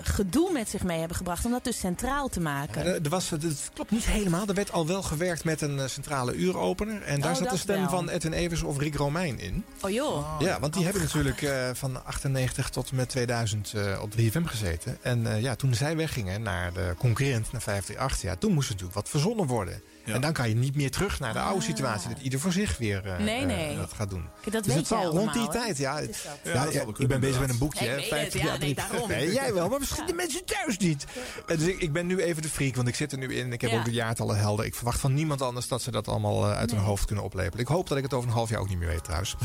gedoe 0.00 0.52
met 0.52 0.68
zich 0.68 0.82
mee 0.82 0.98
hebben 0.98 1.16
gebracht... 1.16 1.44
om 1.44 1.50
dat 1.50 1.64
dus 1.64 1.78
centraal 1.78 2.28
te 2.28 2.40
maken. 2.40 2.84
Ja, 2.84 2.92
er 3.02 3.08
was, 3.08 3.30
het 3.30 3.70
klopt 3.74 3.90
niet 3.90 4.06
helemaal. 4.06 4.46
Er 4.46 4.54
werd 4.54 4.72
al 4.72 4.86
wel 4.86 5.02
gewerkt 5.02 5.44
met 5.44 5.60
een 5.60 5.78
eh, 5.78 5.86
centrale 5.86 6.34
uuropener. 6.34 7.02
En 7.02 7.20
daar 7.20 7.30
Oh, 7.32 7.36
zat 7.38 7.50
de 7.50 7.56
stem 7.56 7.80
wel. 7.80 7.88
van 7.88 8.08
Edwin 8.08 8.32
Evers 8.32 8.62
of 8.62 8.78
Rick 8.78 8.94
Romein 8.94 9.38
in. 9.38 9.64
Oh 9.82 9.90
joh. 9.90 10.40
ja, 10.40 10.60
want 10.60 10.72
die 10.74 10.84
hebben 10.84 11.02
natuurlijk 11.02 11.42
eh, 11.42 11.70
van 11.72 12.04
98 12.04 12.68
tot 12.70 12.90
en 12.90 12.96
met 12.96 13.08
2000 13.08 13.72
eh, 13.74 13.98
op 14.02 14.12
3FM 14.18 14.42
gezeten. 14.44 14.98
En 15.02 15.26
eh, 15.32 15.42
ja, 15.42 15.54
toen 15.54 15.74
zij 15.74 15.96
weggingen 15.96 16.42
naar 16.42 16.72
de 16.72 16.94
concurrent, 16.98 17.52
naar 17.52 17.62
538, 17.62 18.22
ja, 18.30 18.36
toen 18.36 18.52
moest 18.52 18.66
er 18.68 18.72
natuurlijk 18.74 18.98
wat 19.00 19.08
verzonnen 19.08 19.46
worden. 19.46 19.82
En 20.14 20.20
dan 20.20 20.32
kan 20.32 20.48
je 20.48 20.54
niet 20.54 20.76
meer 20.76 20.90
terug 20.90 21.20
naar 21.20 21.32
de 21.32 21.38
oude 21.40 21.62
situatie. 21.64 22.08
Dat 22.08 22.18
ieder 22.20 22.40
voor 22.40 22.52
zich 22.52 22.76
weer 22.78 23.04
eh, 23.04 23.12
Ah. 23.12 23.18
Nee, 23.18 23.46
eh, 23.46 23.76
dat 23.76 23.92
gaat 23.92 24.10
doen. 24.10 24.24
Kijk, 24.40 24.52
dat 24.54 24.64
dus 24.64 24.72
weet 24.74 24.88
het 24.88 24.98
zal 25.00 25.04
rond 25.10 25.32
die 25.32 25.48
tijd, 25.48 25.78
ja. 25.78 25.98
Ja, 25.98 26.00
Ja, 26.00 26.06
dat 26.08 26.72
ja, 26.72 26.78
zal 26.78 26.84
wel 26.86 26.94
ik 26.98 27.08
ben 27.08 27.20
bezig 27.20 27.40
met 27.40 27.50
een 27.50 27.58
boekje, 27.58 27.84
Ik 27.84 27.90
hè, 27.90 27.96
weet 27.96 28.04
50 28.08 28.32
het, 28.32 28.42
ja, 28.42 28.48
jaar. 28.48 28.58
nee, 28.58 28.74
drie- 28.74 28.88
daarom. 28.90 29.08
Nee, 29.08 29.32
jij 29.32 29.54
wel, 29.54 29.68
maar 29.68 29.78
misschien 29.78 30.06
de 30.06 30.12
mensen 30.12 30.44
thuis 30.44 30.78
niet. 30.78 31.06
Dus 31.46 31.62
ik, 31.62 31.80
ik 31.80 31.92
ben 31.92 32.06
nu 32.06 32.22
even 32.22 32.42
de 32.42 32.48
freak, 32.48 32.74
want 32.76 32.88
ik 32.88 32.94
zit 32.94 33.12
er 33.12 33.18
nu 33.18 33.34
in. 33.34 33.52
Ik 33.52 33.60
heb 33.60 33.70
Ja. 33.70 33.78
ook 33.78 33.84
de 33.84 33.90
jaartallen 33.92 34.38
helder. 34.38 34.64
Ik 34.64 34.74
verwacht 34.74 35.00
van 35.00 35.14
niemand 35.14 35.42
anders 35.42 35.68
dat 35.68 35.82
ze 35.82 35.90
dat 35.90 36.08
allemaal 36.08 36.44
eh, 36.50 36.56
uit 36.56 36.70
hun 36.70 36.80
hoofd 36.80 37.04
kunnen 37.04 37.24
oplepelen. 37.24 37.60
Ik 37.60 37.66
hoop 37.70 37.88
dat 37.88 37.96
ik 37.96 38.02
het 38.04 38.14
over 38.14 38.28
een 38.28 38.34
half 38.34 38.48
jaar 38.50 38.60
ook 38.60 38.68
niet 38.68 38.78
meer 38.78 38.88
weet 38.88 39.04
trouwens. 39.04 39.36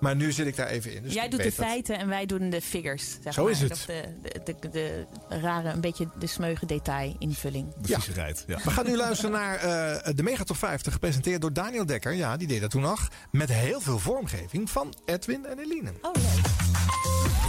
Maar 0.00 0.16
nu 0.16 0.32
zit 0.32 0.46
ik 0.46 0.56
daar 0.56 0.66
even 0.66 0.94
in. 0.94 1.02
Dus 1.02 1.12
Jij 1.14 1.28
doet 1.28 1.38
de 1.38 1.44
dat- 1.44 1.54
feiten 1.66 1.98
en 1.98 2.08
wij 2.08 2.26
doen 2.26 2.50
de 2.50 2.60
figures. 2.60 3.16
Zeg 3.22 3.32
Zo 3.34 3.42
maar. 3.42 3.52
is 3.52 3.60
het. 3.60 3.70
Of 3.72 3.84
De, 3.84 4.04
de, 4.44 4.54
de, 4.60 4.68
de 4.70 5.06
rare, 5.28 5.68
een 5.68 5.80
beetje 5.80 6.08
de 6.18 6.26
smeuge 6.26 6.66
detail 6.66 7.16
invulling. 7.18 7.74
De 7.80 7.94
viezigheid, 7.94 8.44
ja. 8.46 8.58
We 8.64 8.70
gaan 8.70 8.86
nu 8.86 8.96
luisteren 8.96 9.30
naar 9.32 9.56
eh, 9.56 10.14
de 10.14 10.22
Megatop 10.22 10.56
50, 10.56 10.92
gepresenteerd 10.92 11.40
door 11.40 11.52
Daniel 11.52 11.86
Dekker. 11.86 12.12
Ja, 12.12 12.36
die 12.36 12.48
deed 12.48 12.60
dat 12.60 12.70
toen 12.70 12.82
nog. 12.82 13.08
Met 13.30 13.48
heel 13.52 13.80
veel 13.80 13.98
vormgeving 13.98 14.70
van 14.70 14.94
Edwin 15.04 15.46
en 15.46 15.58
Eline. 15.58 15.92
Oh, 16.02 16.12
leuk. 16.14 16.46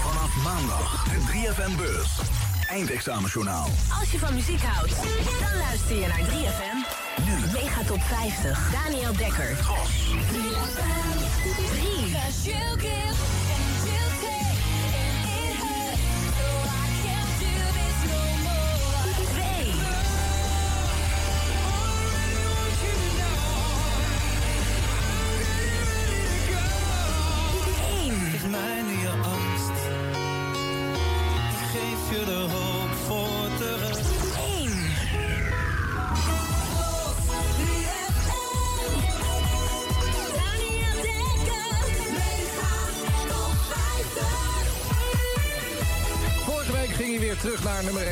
Vanaf 0.02 0.44
maandag 0.44 1.04
de 1.04 1.20
3FM-beurs. 1.32 2.20
Eindexamenjournaal. 2.70 3.68
Als 4.00 4.12
je 4.12 4.20
van 4.20 4.34
muziek 4.34 4.62
houdt, 4.62 4.96
dan 5.40 5.58
luister 5.58 5.96
je 5.96 6.08
naar 6.08 6.20
3FM. 6.30 7.09
Mega 7.62 7.84
Top 7.86 8.00
50. 8.00 8.56
Daniel 8.72 9.14
Dekker. 9.14 9.58
3. 12.78 13.39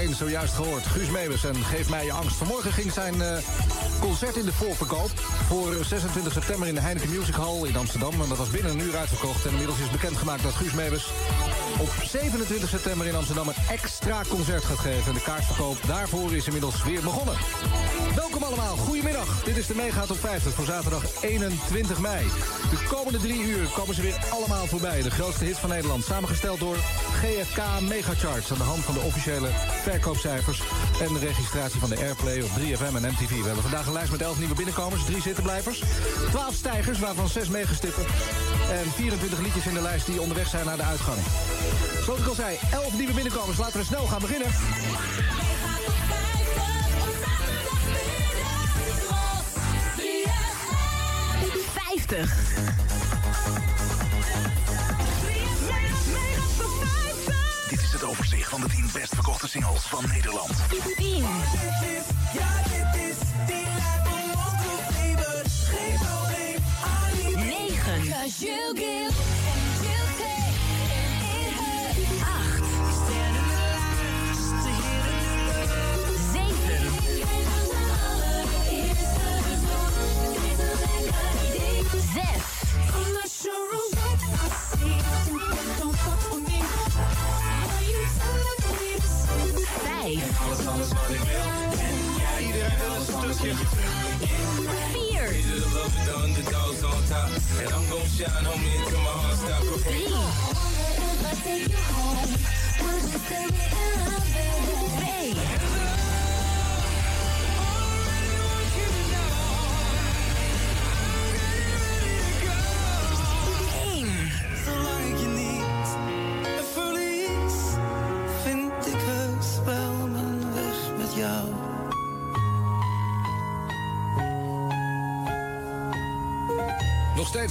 1, 0.08 0.16
zojuist 0.16 0.54
gehoord. 0.54 0.86
Guus 0.86 1.10
Meeuwis 1.10 1.44
en 1.44 1.56
Geef 1.56 1.90
mij 1.90 2.06
je 2.06 2.12
angst. 2.12 2.36
Vanmorgen 2.36 2.72
ging 2.72 2.92
zijn 2.92 3.22
eh, 3.22 3.38
concert 4.00 4.36
in 4.36 4.46
de 4.46 4.54
voorverkoop... 4.54 5.10
voor 5.48 5.74
26 5.86 6.34
september 6.34 6.68
in 6.68 6.76
de 6.76 6.82
Heineken 6.82 7.10
Music 7.10 7.36
Hall 7.36 7.64
in 7.64 7.76
Amsterdam. 7.76 8.22
En 8.22 8.30
dat 8.30 8.38
was 8.38 8.50
binnen 8.50 8.72
een 8.72 8.80
uur 8.80 8.98
uitverkocht. 8.98 9.46
En 9.46 9.52
inmiddels 9.52 9.80
is 9.80 9.90
bekendgemaakt 9.90 10.44
dat 10.44 10.54
Guus 10.54 10.74
Meeuwis... 10.74 11.08
op 11.80 11.90
27 12.04 12.70
september 12.70 13.08
in 13.08 13.16
Amsterdam 13.16 13.48
een 13.48 13.64
extra 13.70 14.22
concert 14.30 14.64
gaat 14.64 14.80
geven. 14.80 15.08
En 15.08 15.14
de 15.14 15.22
kaartverkoop 15.22 15.78
daarvoor 15.88 16.36
is 16.36 16.46
inmiddels 16.46 16.84
weer 16.84 17.02
begonnen. 17.02 17.36
Welkom 18.16 18.44
allemaal, 18.44 18.76
goedemiddag. 18.76 19.44
Dit 19.44 19.58
is 19.58 19.68
de 19.68 19.76
Mega 19.76 20.06
Top 20.06 20.20
50 20.20 20.54
voor 20.54 20.66
zaterdag 20.66 21.22
21 21.22 22.00
mei. 22.00 22.26
De 22.70 22.86
komende 22.90 23.20
drie 23.20 23.42
uur 23.42 23.68
komen 23.68 23.96
ze 23.96 24.02
weer 24.02 24.20
allemaal 24.30 24.66
voorbij. 24.68 25.02
De 25.02 25.12
grootste 25.12 25.46
hits 25.46 25.60
van 25.60 25.70
Nederland, 25.70 26.04
samengesteld 26.04 26.60
door 26.60 26.76
GFK 27.22 27.62
Megacharts... 27.88 28.52
aan 28.52 28.58
de 28.58 28.64
hand 28.64 28.84
van 28.84 28.94
de 28.94 29.00
officiële 29.00 29.50
verkoopcijfers... 30.02 30.62
en 31.02 31.14
de 31.14 31.20
registratie 31.20 31.80
van 31.80 31.90
de 31.90 31.98
Airplay 31.98 32.42
op 32.42 32.50
3FM 32.50 32.96
en 32.96 33.12
MTV. 33.12 33.30
We 33.30 33.46
hebben 33.46 33.62
vandaag 33.62 33.86
een 33.86 33.94
lijst 33.94 34.12
met 34.12 34.22
11 34.22 34.40
nieuwe 34.40 34.56
binnenkomers, 34.56 35.06
3 35.06 35.22
zittenblijvers... 35.22 35.84
12 36.30 36.54
stijgers, 36.54 37.00
waarvan 37.00 37.28
6 37.28 37.48
meegestippen... 37.48 38.04
en 38.72 38.92
24 38.92 39.40
liedjes 39.40 39.66
in 39.66 39.74
de 39.74 39.82
lijst 39.82 40.06
die 40.06 40.22
onderweg 40.22 40.48
zijn 40.48 40.66
naar 40.66 40.78
de 40.78 40.84
uitgang. 40.84 41.18
Zoals 42.04 42.20
ik 42.20 42.28
al 42.28 42.34
zei, 42.34 42.58
11 42.72 42.98
nieuwe 42.98 43.14
binnenkomers. 43.14 43.58
Laten 43.58 43.80
we 43.80 43.86
snel 43.86 44.06
gaan 44.06 44.22
beginnen. 44.22 44.52
50. 51.98 52.78
Van 58.60 58.68
de 58.68 58.76
10 58.76 58.90
best 58.94 59.14
verkochte 59.14 59.48
singles 59.48 59.82
van 59.82 60.04
Nederland. 60.08 60.52
10. 60.96 61.22
Ja, 62.34 62.64
dit 62.64 62.96
is 63.10 63.18
die 63.48 63.66
lijp 63.76 64.06
om 64.06 64.30
onkel 64.30 64.80
fever. 64.94 65.42
Geen 65.46 65.98
probleem, 65.98 66.60
Ali. 66.84 67.36
9. 67.36 68.10
Cause 68.10 68.46
you 68.46 68.76
give 68.76 69.14
and 69.52 69.64
you 69.86 70.02
take 70.18 70.58
and 70.98 71.22
it 71.34 71.52
hurts. 71.60 72.06
8. 72.10 72.66
Stand 73.02 73.36
in 73.38 73.46
the 73.52 73.62
line 73.76 74.26
just 74.28 74.56
to 74.64 74.72
hear 74.82 75.02
the 75.06 75.14
new 75.22 75.64
love. 75.72 76.18
7. 76.34 76.98
6. 82.00 82.32
I'm 82.96 83.10
not 83.14 83.30
sure 83.30 83.68
of 83.76 83.86
what 83.98 84.20
I 84.22 84.50
see. 84.78 85.77
5. 90.08 90.40
Alles, 90.42 90.68
alles 90.68 90.88
wat 90.88 91.10
ik 91.10 91.20
wil. 91.20 91.42
En 91.80 91.96
jij, 92.18 92.46
iedereen 92.46 92.78
wil 92.78 92.96
een 92.96 93.34
stukje. 93.34 93.54
4. 94.94 95.24
Is 95.24 95.46
it 95.46 95.74
love 95.74 95.92
with 95.96 96.06
the 96.06 96.14
underdogs 96.24 96.84
on 96.84 97.04
top? 97.08 97.30
And 97.60 97.70
I'm 97.76 97.86
gon' 97.90 98.08
shine, 98.16 98.46
homie, 98.46 98.78
until 98.78 99.00
my 99.00 99.14
heart 99.22 99.38
stop. 99.38 99.62
3. 99.84 100.08
2. 105.08 105.68
Zolang 105.68 105.77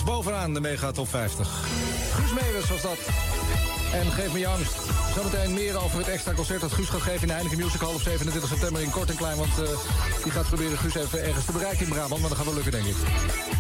bovenaan 0.04 0.54
de 0.54 0.60
Mega 0.60 0.90
Top 0.90 1.08
50. 1.08 1.48
Guus 2.14 2.32
Meeuwis 2.32 2.68
was 2.68 2.82
dat. 2.82 2.98
En 3.92 4.12
Geef 4.12 4.32
me 4.32 4.38
je 4.38 4.46
angst. 4.46 4.74
Zometeen 5.14 5.54
meer 5.54 5.82
over 5.82 5.98
het 5.98 6.08
extra 6.08 6.32
concert 6.32 6.60
dat 6.60 6.72
Guus 6.72 6.88
gaat 6.88 7.00
geven 7.00 7.20
in 7.20 7.26
de 7.26 7.32
Heineken 7.32 7.58
Music 7.58 7.80
Hall 7.80 7.94
op 7.94 8.00
27 8.00 8.50
september 8.50 8.82
in 8.82 8.90
Kort 8.90 9.10
en 9.10 9.16
Klein. 9.16 9.36
Want 9.36 9.58
eh, 9.58 9.68
die 10.22 10.32
gaat 10.32 10.46
proberen 10.46 10.78
Guus 10.78 10.94
even 10.94 11.24
ergens 11.24 11.44
te 11.44 11.52
bereiken 11.52 11.86
in 11.86 11.92
Brabant. 11.92 12.20
Maar 12.20 12.28
dat 12.28 12.38
gaat 12.38 12.46
wel 12.46 12.54
lukken, 12.54 12.72
denk 12.72 12.86
ik. 12.86 12.96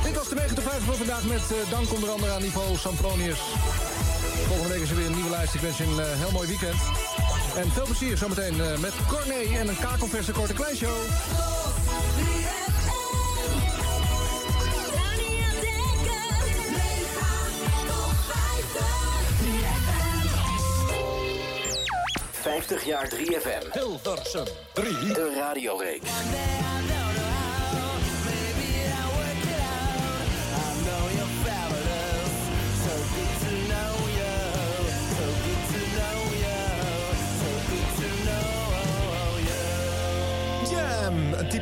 Dit 0.02 0.14
was 0.14 0.28
de 0.28 0.34
Mega 0.34 0.54
Top 0.54 0.64
50 0.64 0.84
voor 0.84 0.94
vandaag 0.94 1.24
met 1.24 1.44
eh, 1.50 1.70
dank 1.70 1.92
onder 1.92 2.10
andere 2.10 2.32
aan 2.32 2.42
Niveau 2.42 2.76
Sampronius. 2.76 3.38
Volgende 4.46 4.72
week 4.72 4.82
is 4.82 4.90
er 4.90 4.96
weer 4.96 5.06
een 5.06 5.14
nieuwe 5.14 5.30
lijst. 5.30 5.54
Ik 5.54 5.60
wens 5.60 5.78
je 5.78 5.84
een 5.84 6.00
eh, 6.00 6.06
heel 6.22 6.30
mooi 6.30 6.48
weekend. 6.48 6.80
En 7.56 7.70
veel 7.70 7.84
plezier 7.84 8.16
zometeen 8.16 8.56
met 8.56 8.92
Corné 9.08 9.58
en 9.58 9.68
een 9.68 9.78
kakelverse 9.78 10.32
Kort 10.32 10.48
en 10.48 10.54
Klein 10.54 10.76
show. 10.76 10.96
50 22.56 22.84
jaar 22.84 23.08
3FM. 23.08 23.72
Hilversum 23.72 24.44
3. 24.72 25.12
De 25.12 25.32
radioreeks. 25.34 26.65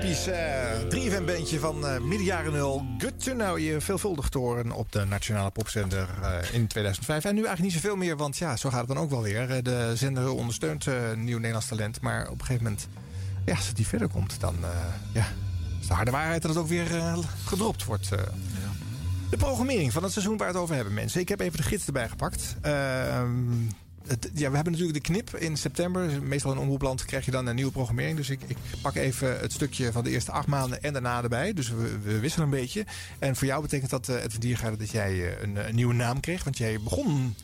Typisch 0.05 0.27
eh 0.27 0.81
3FM-bandje 0.89 1.59
van 1.59 1.87
eh 1.87 2.01
midden 2.01 2.27
jaren 2.27 2.53
nul. 2.53 2.87
Good 2.99 3.25
to 3.25 3.33
know 3.33 3.59
je 3.59 3.81
veelvuldig 3.81 4.29
te 4.29 4.39
horen 4.39 4.73
op 4.73 4.93
de 4.93 5.05
Nationale 5.05 5.51
Popzender 5.51 6.09
eh, 6.23 6.55
in 6.55 6.67
2005. 6.67 7.25
En 7.25 7.35
nu 7.35 7.45
eigenlijk 7.45 7.75
niet 7.75 7.83
zoveel 7.83 7.97
meer, 7.97 8.17
want 8.17 8.37
ja, 8.37 8.57
zo 8.57 8.71
gaat 8.71 8.79
het 8.79 8.89
dan 8.89 8.99
ook 8.99 9.11
wel 9.11 9.23
weer. 9.23 9.63
De 9.63 9.93
zender 9.95 10.31
ondersteunt 10.31 10.87
nieuw 11.17 11.37
Nederlands 11.37 11.67
talent. 11.67 12.01
Maar 12.01 12.29
op 12.29 12.41
een 12.41 12.47
gegeven 12.47 12.63
moment, 12.63 12.89
ja, 13.45 13.55
als 13.55 13.67
het 13.67 13.77
niet 13.79 13.87
verder 13.87 14.09
komt, 14.09 14.41
dan 14.41 14.57
ja, 15.13 15.27
is 15.81 15.87
de 15.87 15.95
harde 15.95 16.11
waarheid 16.11 16.43
dat 16.43 16.51
het 16.51 16.61
ook 16.61 16.69
weer 16.69 16.87
gedropt 17.45 17.85
wordt. 17.85 18.09
De 19.31 19.37
programmering 19.37 19.93
van 19.93 20.03
het 20.03 20.13
seizoen 20.13 20.37
waar 20.37 20.47
we 20.47 20.53
het 20.53 20.63
over 20.63 20.75
hebben, 20.75 20.95
mensen. 20.95 21.21
Ik 21.21 21.29
heb 21.29 21.41
even 21.41 21.57
de 21.57 21.63
gids 21.63 21.87
erbij 21.87 22.09
gepakt. 22.09 22.57
Ehm, 22.61 23.29
het, 24.07 24.31
ja, 24.35 24.49
we 24.49 24.55
hebben 24.55 24.73
natuurlijk 24.73 25.05
de 25.05 25.13
knip 25.13 25.37
in 25.37 25.57
september. 25.57 26.23
Meestal 26.23 26.53
in 26.53 26.59
omroepland 26.59 27.05
krijg 27.05 27.25
je 27.25 27.31
dan 27.31 27.47
een 27.47 27.55
nieuwe 27.55 27.73
programmering. 27.73 28.17
Dus 28.17 28.31
ik, 28.31 28.41
ik 28.47 28.57
pak 28.83 28.95
even 28.95 29.41
het 29.41 29.53
stukje 29.53 29.93
van 29.93 30.05
de 30.05 30.11
eerste 30.11 30.33
acht 30.33 30.47
maanden 30.47 30.83
en 30.83 30.93
daarna 30.93 31.23
erbij. 31.23 31.53
Dus 31.53 31.69
we, 31.69 31.99
we 32.03 32.19
wisselen 32.19 32.47
een 32.47 32.59
beetje. 32.61 32.85
En 33.19 33.37
voor 33.37 33.47
jou 33.47 33.63
betekent 33.63 33.91
dat, 33.91 34.09
uh, 34.09 34.23
Edwin 34.23 34.41
Diergaarde, 34.41 34.77
dat 34.77 34.91
jij 34.91 35.11
eh, 35.11 35.43
een, 35.43 35.69
een 35.69 35.75
nieuwe 35.75 35.95
naam 35.95 36.21
kreeg. 36.21 36.45
Want 36.45 36.59
jij 36.59 36.81
begon 36.81 37.35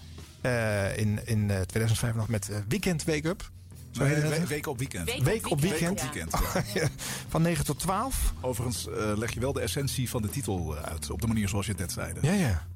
eh, 0.40 0.96
in, 0.96 1.26
in 1.26 1.50
eh, 1.50 1.60
2005 1.60 2.14
nog 2.14 2.28
met 2.28 2.48
eh, 2.48 2.56
Weekend 2.68 3.04
Wake 3.04 3.28
Up. 3.28 3.50
Zo 3.90 4.04
het? 4.04 4.48
week 4.48 4.66
op 4.66 4.78
weekend. 4.78 5.06
Week, 5.06 5.22
week 5.22 5.50
op 5.50 5.60
weekend. 5.60 6.02
Week 6.02 6.12
op 6.20 6.52
weekend, 6.52 6.74
ja. 6.74 6.88
Van 7.28 7.42
9 7.42 7.64
tot 7.64 7.78
12. 7.78 8.34
Overigens 8.40 8.88
eh, 8.88 9.12
leg 9.16 9.34
je 9.34 9.40
wel 9.40 9.52
de 9.52 9.60
essentie 9.60 10.10
van 10.10 10.22
de 10.22 10.28
titel 10.28 10.76
eh, 10.76 10.82
uit. 10.82 11.10
Op 11.10 11.20
de 11.20 11.26
manier 11.26 11.48
zoals 11.48 11.66
je 11.66 11.72
het 11.72 11.80
net 11.80 11.92
zei. 11.92 12.12
Ja, 12.20 12.32
ja. 12.32 12.66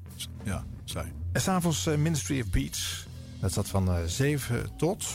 Ja, 0.43 0.65
zei. 0.83 1.11
En 1.31 1.41
s'avonds 1.41 1.87
uh, 1.87 1.95
Ministry 1.95 2.41
of 2.41 2.49
Beats. 2.49 3.07
Dat 3.45 3.53
zat 3.53 3.67
van 3.67 3.89
uh, 3.89 3.95
7 4.05 4.69
tot. 4.77 5.05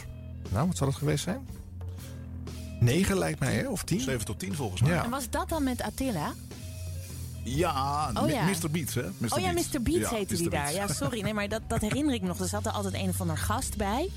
Nou, 0.49 0.67
wat 0.67 0.77
zal 0.77 0.87
het 0.87 0.97
geweest 0.97 1.25
zijn? 1.25 1.47
9 2.81 3.19
lijkt 3.19 3.41
mij, 3.41 3.55
hè? 3.55 3.69
Of 3.69 3.83
10? 3.85 4.01
7 4.01 4.25
tot 4.25 4.39
10 4.39 4.55
volgens 4.55 4.81
mij. 4.81 4.91
Ja. 4.93 5.05
En 5.05 5.11
was 5.11 5.31
dat 5.31 5.49
dan 5.49 5.65
met 5.65 5.83
Attila? 5.83 6.33
Ja, 7.45 8.11
Oh, 8.15 8.29
ja. 8.31 8.45
Mr. 8.45 8.71
Beats, 8.71 8.95
hè? 8.95 9.03
Mr. 9.19 9.33
oh 9.35 9.41
ja, 9.41 9.53
Beats. 9.53 9.73
Mr. 9.73 9.83
Beats 9.83 10.11
Ja, 10.11 10.17
heette 10.17 10.37
die 10.37 10.51
daar. 10.51 10.73
Ja, 10.73 10.87
sorry. 10.89 11.21
Nee, 11.23 11.35
maar 11.35 11.49
dat, 11.49 11.61
dat 11.69 11.81
herinner 11.81 12.15
ik 12.15 12.21
me 12.21 12.27
nog. 12.29 12.41
Er 12.41 12.49
zat 12.49 12.67
er 12.67 12.73
altijd 12.73 12.95
een 12.95 13.09
of 13.09 13.21
ander 13.21 13.39
gast 13.39 13.77
bij. 13.77 14.11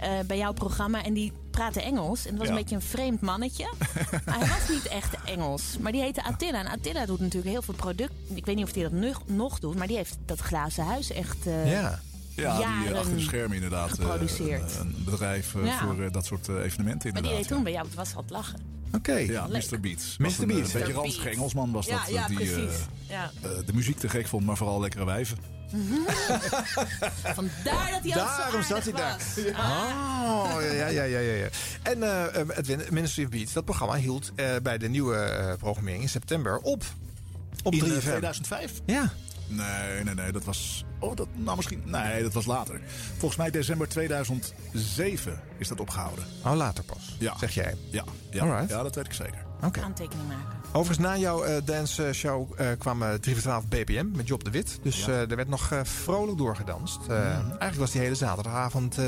eh, 0.00 0.10
bij 0.26 0.36
jouw 0.36 0.52
programma. 0.52 1.04
En 1.04 1.12
die 1.12 1.32
praatte 1.50 1.82
Engels. 1.82 2.24
En 2.26 2.30
dat 2.30 2.38
was 2.38 2.46
Ja. 2.48 2.52
een 2.52 2.58
beetje 2.60 2.74
een 2.74 2.82
vreemd 2.82 3.20
mannetje. 3.20 3.72
maar 4.24 4.38
hij 4.38 4.48
was 4.48 4.68
niet 4.68 4.86
echt 4.88 5.14
Engels. 5.24 5.62
Maar 5.80 5.92
die 5.92 6.00
heette 6.00 6.24
Attila. 6.24 6.58
En 6.58 6.66
Attila 6.66 7.06
doet 7.06 7.20
natuurlijk 7.20 7.52
heel 7.52 7.62
veel 7.62 7.74
product. 7.74 8.12
Ik 8.34 8.46
weet 8.46 8.56
niet 8.56 8.64
of 8.64 8.74
hij 8.74 8.82
dat 8.82 8.92
nog, 8.92 9.22
nog 9.26 9.58
doet. 9.58 9.76
Maar 9.76 9.86
die 9.86 9.96
heeft 9.96 10.16
dat 10.26 10.38
glazen 10.40 10.84
huis 10.84 11.10
echt 11.12 11.46
eh, 11.46 11.70
Ja, 11.72 12.00
die 12.34 12.44
eh, 12.44 12.58
jaren 12.60 12.96
achter 12.98 13.14
de 13.16 13.20
schermen 13.20 13.54
inderdaad. 13.56 13.88
eh, 13.90 13.94
geproduceerd. 13.94 14.76
Een, 14.76 14.80
een 14.96 15.04
bedrijf 15.04 15.54
eh, 15.54 15.64
Ja. 15.64 15.78
voor 15.78 16.02
eh, 16.02 16.10
dat 16.12 16.26
soort 16.26 16.48
evenementen 16.48 16.84
maar 16.84 16.96
die 16.98 17.06
inderdaad. 17.06 17.36
deed 17.38 17.48
toen 17.48 17.62
bij 17.62 17.72
jou. 17.72 17.86
Het 17.86 17.94
was 17.94 18.12
wat 18.12 18.24
lachen. 18.28 18.58
Oké. 18.94 19.14
Ja, 19.16 19.46
Leuk. 19.46 19.70
Mr. 19.70 19.80
Beats. 19.80 20.16
Mr. 20.18 20.26
Een, 20.26 20.46
Beats. 20.46 20.72
Een 20.74 20.78
beetje 20.80 20.92
ranzige. 20.92 21.28
Engelsman 21.28 21.72
was 21.72 21.86
Ja, 21.86 21.98
dat. 21.98 22.08
ja, 22.14 22.26
die 22.26 22.36
precies. 22.36 22.76
Ja. 23.08 23.30
de 23.66 23.72
muziek 23.74 23.98
te 23.98 24.08
gek 24.08 24.26
vond, 24.26 24.46
maar 24.46 24.56
vooral 24.56 24.80
lekkere 24.80 25.04
wijven. 25.04 25.36
Vandaar 27.34 27.90
dat 27.90 28.02
hij 28.02 28.20
altijd 28.20 28.28
zo 28.28 28.36
Daarom 28.42 28.62
zat 28.62 28.82
hij 28.84 28.92
daar. 28.92 29.18
was. 29.18 29.44
Oh, 29.54 30.62
ja, 30.62 30.86
ja, 30.88 31.02
ja, 31.02 31.18
ja. 31.18 31.32
ja. 31.34 31.48
En 31.82 32.02
eh, 32.02 32.40
eh, 32.40 32.48
het 32.48 32.66
Win- 32.66 32.82
Ministry 32.90 33.24
of 33.24 33.30
Beats, 33.30 33.52
dat 33.52 33.64
programma 33.64 33.94
hield 33.94 34.32
eh, 34.34 34.46
bij 34.62 34.78
de 34.78 34.88
nieuwe 34.88 35.56
programmering 35.58 36.02
in 36.02 36.08
september 36.08 36.58
op. 36.58 36.84
Op 37.62 37.72
In, 37.72 37.78
eh, 37.84 37.86
3FM. 37.90 37.98
2005? 38.00 38.72
Ja. 38.86 39.12
Nee, 39.56 40.04
nee, 40.04 40.14
nee. 40.14 40.32
Dat 40.32 40.44
was. 40.44 40.84
Oh, 40.98 41.16
dat. 41.16 41.28
Nou, 41.34 41.56
misschien. 41.56 41.82
Nee, 41.84 42.22
dat 42.22 42.32
was 42.32 42.46
later. 42.46 42.80
Volgens 43.16 43.36
mij 43.36 43.50
december 43.50 43.88
2007 43.88 45.40
is 45.58 45.68
dat 45.68 45.80
opgehouden. 45.80 46.24
Oh, 46.44 46.54
later 46.54 46.84
pas. 46.84 47.16
Ja. 47.18 47.34
Zeg 47.38 47.54
jij. 47.54 47.74
Ja, 47.90 48.04
ja. 48.30 48.42
Alright. 48.42 48.70
ja 48.70 48.82
dat 48.82 48.94
weet 48.94 49.06
ik 49.06 49.12
zeker. 49.12 49.44
Oké. 49.64 49.80
Aantekening 49.80 50.28
maken. 50.28 50.60
Overigens, 50.72 50.98
na 50.98 51.16
jouw 51.18 51.42
eh, 51.42 51.56
dance 51.64 52.12
show 52.12 52.52
eh, 52.60 52.66
kwam 52.78 53.02
eh 53.02 53.12
3 53.14 53.34
voor 53.34 53.42
12 53.42 53.66
BPM 53.68 54.06
met 54.12 54.28
Job 54.28 54.44
de 54.44 54.50
Wit. 54.50 54.78
Dus 54.82 55.04
Ja. 55.04 55.06
eh, 55.12 55.30
er 55.30 55.36
werd 55.36 55.48
nog 55.48 55.70
eh, 55.72 55.80
vrolijk 55.84 56.38
doorgedanst. 56.38 56.98
Eh, 57.08 57.16
Eigenlijk 57.36 57.74
was 57.78 57.90
die 57.90 58.00
hele 58.00 58.14
zaterdagavond 58.14 58.98
eh, 58.98 59.04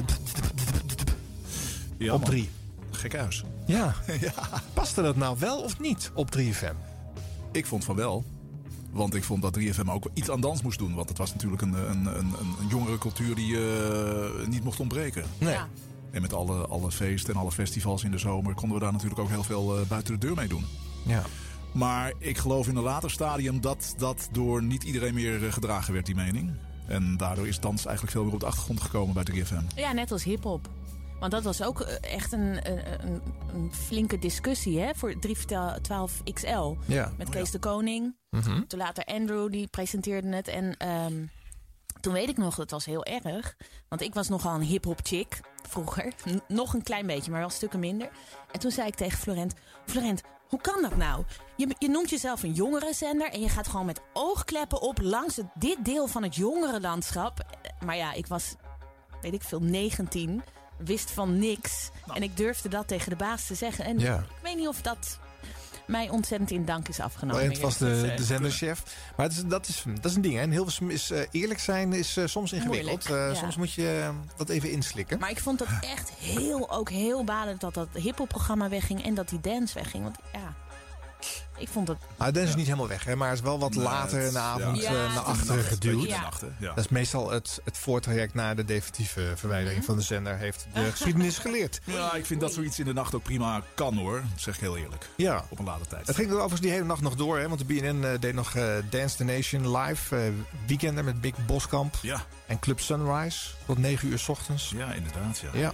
Ja, 1.98 2.12
op 2.12 2.20
man. 2.20 2.28
3. 2.30 2.50
Gek 2.90 3.16
huis. 3.16 3.44
Ja. 3.66 3.94
Paste 4.74 5.02
dat 5.02 5.16
nou 5.16 5.36
wel 5.38 5.60
of 5.62 5.78
niet 5.80 6.10
op 6.14 6.30
3FM? 6.36 6.74
Ik 7.52 7.66
vond 7.66 7.84
van 7.84 7.96
wel. 7.96 8.24
Want 8.94 9.14
ik 9.14 9.24
vond 9.24 9.42
dat 9.42 9.58
3FM 9.58 9.88
ook 9.88 10.08
iets 10.12 10.30
aan 10.30 10.40
dans 10.40 10.62
moest 10.62 10.78
doen. 10.78 10.94
Want 10.94 11.08
het 11.08 11.18
was 11.18 11.32
natuurlijk 11.32 11.62
een, 11.62 11.74
een, 11.74 12.06
een, 12.06 12.34
een, 12.60 12.68
jongere 12.68 12.98
cultuur 12.98 13.34
die 13.34 13.56
eh, 13.56 14.46
niet 14.46 14.64
mocht 14.64 14.80
ontbreken. 14.80 15.24
Nee. 15.38 15.56
En 16.10 16.22
met 16.22 16.32
alle, 16.32 16.66
alle 16.66 16.90
feesten 16.90 17.34
en 17.34 17.40
alle 17.40 17.52
festivals 17.52 18.04
in 18.04 18.10
de 18.10 18.18
zomer 18.18 18.54
konden 18.54 18.78
we 18.78 18.84
daar 18.84 18.92
natuurlijk 18.92 19.20
ook 19.20 19.28
heel 19.28 19.42
veel 19.42 19.78
eh, 19.78 19.86
buiten 19.86 20.20
de 20.20 20.26
deur 20.26 20.36
mee 20.36 20.48
doen. 20.48 20.64
Ja. 21.06 21.22
Maar 21.72 22.12
ik 22.18 22.38
geloof 22.38 22.68
in 22.68 22.76
een 22.76 22.82
later 22.82 23.10
stadium 23.10 23.60
dat 23.60 23.94
dat 23.96 24.28
door 24.32 24.62
niet 24.62 24.82
iedereen 24.82 25.14
meer 25.14 25.46
eh, 25.46 25.52
gedragen 25.52 25.92
werd, 25.92 26.06
die 26.06 26.14
mening. 26.14 26.50
En 26.86 27.16
daardoor 27.16 27.48
is 27.48 27.60
dans 27.60 27.84
eigenlijk 27.84 28.16
veel 28.16 28.24
meer 28.24 28.34
op 28.34 28.40
de 28.40 28.46
achtergrond 28.46 28.80
gekomen 28.80 29.14
bij 29.14 29.24
3FM. 29.32 29.74
Ja, 29.76 29.92
net 29.92 30.12
als 30.12 30.24
hip-hop. 30.24 30.68
Want 31.20 31.32
dat 31.32 31.44
was 31.44 31.62
ook 31.62 31.80
eh, 31.80 32.14
echt 32.14 32.32
een, 32.32 32.70
een, 32.70 33.22
een, 33.54 33.72
flinke 33.72 34.18
discussie 34.18 34.80
hè, 34.80 34.94
voor 34.94 35.18
312 35.18 36.22
XL. 36.32 36.74
Ja. 36.86 37.12
Met 37.18 37.26
Oh, 37.26 37.32
Kees 37.32 37.50
de 37.50 37.58
Koning. 37.58 38.16
Mhm. 38.30 38.62
Toen 38.66 38.78
later 38.78 39.04
Andrew, 39.04 39.50
die 39.50 39.66
presenteerde 39.66 40.36
het. 40.36 40.48
En 40.48 40.76
ehm, 40.76 41.24
toen 42.00 42.12
weet 42.12 42.28
ik 42.28 42.36
nog, 42.36 42.54
dat 42.54 42.70
was 42.70 42.84
heel 42.84 43.04
erg. 43.04 43.56
Want 43.88 44.00
ik 44.02 44.14
was 44.14 44.28
nogal 44.28 44.54
een 44.54 44.62
hip-hop 44.62 45.00
chick 45.02 45.40
vroeger. 45.68 46.12
N- 46.28 46.42
nog 46.48 46.74
een 46.74 46.82
klein 46.82 47.06
beetje, 47.06 47.30
maar 47.30 47.40
wel 47.40 47.50
stukken 47.50 47.80
minder. 47.80 48.08
En 48.52 48.60
toen 48.60 48.70
zei 48.70 48.86
ik 48.88 48.94
tegen 48.94 49.18
Florent: 49.18 49.54
Florent, 49.86 50.22
hoe 50.48 50.60
kan 50.60 50.82
dat 50.82 50.96
nou? 50.96 51.24
Je, 51.56 51.74
je 51.78 51.88
noemt 51.88 52.10
jezelf 52.10 52.42
een 52.42 52.52
jongerenzender 52.52 53.30
en 53.30 53.40
je 53.40 53.48
gaat 53.48 53.68
gewoon 53.68 53.86
met 53.86 54.00
oogkleppen 54.12 54.80
op 54.80 55.00
langs 55.00 55.36
het, 55.36 55.46
dit 55.54 55.84
deel 55.84 56.06
van 56.06 56.22
het 56.22 56.34
jongerenlandschap. 56.34 57.46
Maar 57.84 57.96
ja, 57.96 58.12
ik 58.12 58.26
was, 58.26 58.54
weet 59.20 59.34
ik 59.34 59.42
veel, 59.42 59.60
19, 59.60 60.42
wist 60.76 61.10
van 61.10 61.38
niks. 61.38 61.90
En 62.14 62.22
ik 62.22 62.36
durfde 62.36 62.68
dat 62.68 62.88
tegen 62.88 63.10
de 63.10 63.16
baas 63.16 63.46
te 63.46 63.54
zeggen. 63.54 63.84
En 63.84 63.98
Ja. 63.98 64.16
ik 64.18 64.42
weet 64.42 64.56
niet 64.56 64.68
of 64.68 64.80
dat 64.82 65.18
mij 65.86 66.08
ontzettend 66.08 66.50
in 66.50 66.64
dank 66.64 66.88
is 66.88 67.00
afgenomen. 67.00 67.40
Florent 67.40 67.60
was 67.62 67.80
eerlijk 67.80 68.10
de, 68.10 68.14
de 68.16 68.22
zenderchef. 68.24 68.82
Maar 69.16 69.26
het 69.26 69.36
is, 69.36 69.42
dat, 69.46 69.68
is, 69.68 69.84
dat 69.94 70.04
is 70.04 70.14
een 70.16 70.22
ding. 70.22 70.34
Hè. 70.34 70.42
In 70.42 70.50
Hilversum 70.50 70.90
is 70.90 71.10
eh, 71.10 71.20
eerlijk 71.30 71.60
zijn 71.60 71.92
is 71.92 72.16
eh, 72.16 72.26
soms 72.26 72.52
ingewikkeld. 72.52 73.08
Moeilijk, 73.08 73.28
Eh, 73.28 73.34
ja. 73.34 73.40
Soms 73.40 73.56
moet 73.56 73.72
je 73.72 74.10
dat 74.36 74.48
even 74.48 74.70
inslikken. 74.70 75.18
Maar 75.18 75.30
ik 75.30 75.38
vond 75.40 75.60
het 75.60 75.68
echt 75.80 76.10
heel, 76.10 76.70
ook 76.70 76.90
heel 76.90 77.24
badend 77.24 77.60
dat 77.60 77.74
dat 77.74 77.88
hiphop-programma 77.92 78.68
wegging 78.68 79.04
en 79.04 79.14
dat 79.14 79.28
die 79.28 79.40
dance 79.40 79.74
wegging. 79.74 80.02
Want 80.02 80.16
ja, 80.32 80.54
ik 81.56 81.68
vond 81.68 81.88
het... 81.88 81.96
Nou, 82.18 82.32
dance 82.32 82.48
is 82.48 82.54
niet 82.54 82.66
helemaal 82.66 82.88
weg, 82.88 83.04
hè, 83.04 83.16
maar 83.16 83.28
het 83.28 83.38
is 83.38 83.44
wel 83.44 83.58
wat 83.58 83.74
later 83.74 84.18
het- 84.18 84.26
in 84.26 84.32
de 84.32 84.38
avond 84.38 84.80
ja. 84.82 84.88
eh, 84.88 84.92
Ja, 84.94 85.06
naar 85.14 85.18
achteren 85.22 85.64
geduwd. 85.64 86.14
Dat 86.60 86.78
is 86.78 86.88
meestal 86.88 87.30
het, 87.30 87.60
het 87.64 87.78
voortraject 87.78 88.34
naar 88.34 88.56
de 88.56 88.64
definitieve 88.64 89.32
verwijdering 89.36 89.84
van 89.84 89.96
de 89.96 90.02
zender, 90.02 90.36
heeft 90.36 90.66
de 90.74 90.90
geschiedenis 90.90 91.38
geleerd. 91.38 91.80
Ja, 91.84 92.14
ik 92.14 92.26
vind 92.26 92.40
dat 92.40 92.52
zoiets 92.52 92.78
in 92.78 92.84
de 92.84 92.92
nacht 92.92 93.14
ook 93.14 93.22
prima 93.22 93.62
kan 93.74 93.96
hoor. 93.96 94.14
Dat 94.32 94.40
zeg 94.40 94.54
ik 94.54 94.60
heel 94.60 94.76
eerlijk. 94.76 95.08
Ja. 95.16 95.44
Op 95.48 95.58
een 95.58 95.64
later 95.64 95.86
tijd. 95.86 96.06
Het 96.06 96.16
ging 96.16 96.28
er 96.28 96.34
overigens 96.34 96.60
die 96.60 96.70
hele 96.70 96.84
nacht 96.84 97.00
nog 97.00 97.14
door, 97.14 97.38
hè, 97.38 97.48
want 97.48 97.58
de 97.60 97.64
BNN 97.74 98.04
eh, 98.04 98.10
deed 98.20 98.34
nog 98.34 98.54
eh, 98.54 98.74
Dance 98.90 99.16
the 99.16 99.24
Nation 99.24 99.76
live. 99.76 100.16
eh 100.16 100.22
weekender 100.66 101.04
met 101.04 101.20
Big 101.20 101.46
Boskamp 101.46 101.94
Ja. 102.02 102.24
en 102.46 102.58
Club 102.58 102.80
Sunrise 102.80 103.38
tot 103.66 103.78
9 103.78 104.08
uur 104.08 104.18
s 104.18 104.28
ochtends. 104.28 104.72
Ja, 104.76 104.92
inderdaad. 104.92 105.38
Ja. 105.52 105.60
Ja. 105.60 105.72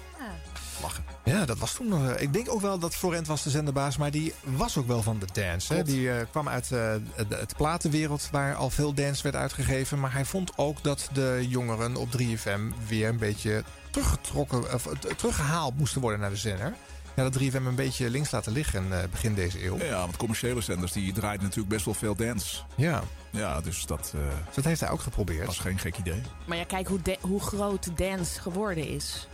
Lachen. 0.82 1.04
Ja, 1.24 1.44
dat 1.44 1.58
was 1.58 1.74
toen 1.74 1.88
nog. 1.88 2.08
eh, 2.08 2.22
Ik 2.22 2.32
denk 2.32 2.50
ook 2.50 2.60
wel 2.60 2.78
dat 2.78 2.94
Florent 2.94 3.26
was 3.26 3.42
de 3.42 3.50
zenderbaas, 3.50 3.96
maar 3.96 4.10
die 4.10 4.34
was 4.44 4.76
ook 4.76 4.86
wel 4.86 5.02
van 5.02 5.18
de 5.18 5.26
dance. 5.32 5.74
Hè? 5.74 5.82
Die 5.82 6.10
eh, 6.12 6.26
kwam 6.30 6.48
uit 6.48 6.62
eh, 6.64 6.70
de, 6.70 7.36
het 7.36 7.56
platenwereld 7.56 8.28
waar 8.32 8.54
al 8.54 8.70
veel 8.70 8.94
dance 8.94 9.22
werd 9.22 9.34
uitgegeven. 9.34 10.00
Maar 10.00 10.12
hij 10.12 10.24
vond 10.24 10.52
ook 10.56 10.82
dat 10.82 11.08
de 11.12 11.44
jongeren 11.48 11.96
op 11.96 12.08
3FM 12.18 12.60
weer 12.88 13.08
een 13.08 13.18
beetje 13.18 13.64
teruggetrokken, 13.90 14.74
of, 14.74 14.86
eh, 14.86 14.92
teruggehaald 15.16 15.78
moesten 15.78 16.00
worden 16.00 16.20
naar 16.20 16.30
de 16.30 16.36
zender. 16.36 16.74
Ja, 17.16 17.22
dat 17.22 17.32
3FM 17.32 17.66
een 17.66 17.74
beetje 17.74 18.10
links 18.10 18.30
laten 18.30 18.52
liggen 18.52 18.92
eh, 19.02 19.08
begin 19.10 19.34
deze 19.34 19.64
eeuw. 19.64 19.78
Ja, 19.78 19.98
want 20.00 20.16
commerciële 20.16 20.60
zenders 20.60 20.92
die 20.92 21.12
draaien 21.12 21.40
natuurlijk 21.42 21.68
best 21.68 21.84
wel 21.84 21.94
veel 21.94 22.14
dance. 22.14 22.56
Ja, 22.76 23.02
Ja, 23.30 23.60
dus 23.60 23.86
dat 23.86 24.12
eh, 24.14 24.20
dus 24.46 24.54
dat 24.54 24.64
heeft 24.64 24.80
hij 24.80 24.90
ook 24.90 25.00
geprobeerd. 25.00 25.46
was 25.46 25.58
geen 25.58 25.78
gek 25.78 25.96
idee. 25.98 26.20
Maar 26.46 26.56
ja, 26.56 26.64
kijk 26.64 26.88
hoe, 26.88 27.02
de- 27.02 27.18
hoe 27.20 27.40
groot 27.40 27.88
dance 27.98 28.40
geworden 28.40 28.88
is. 28.88 29.28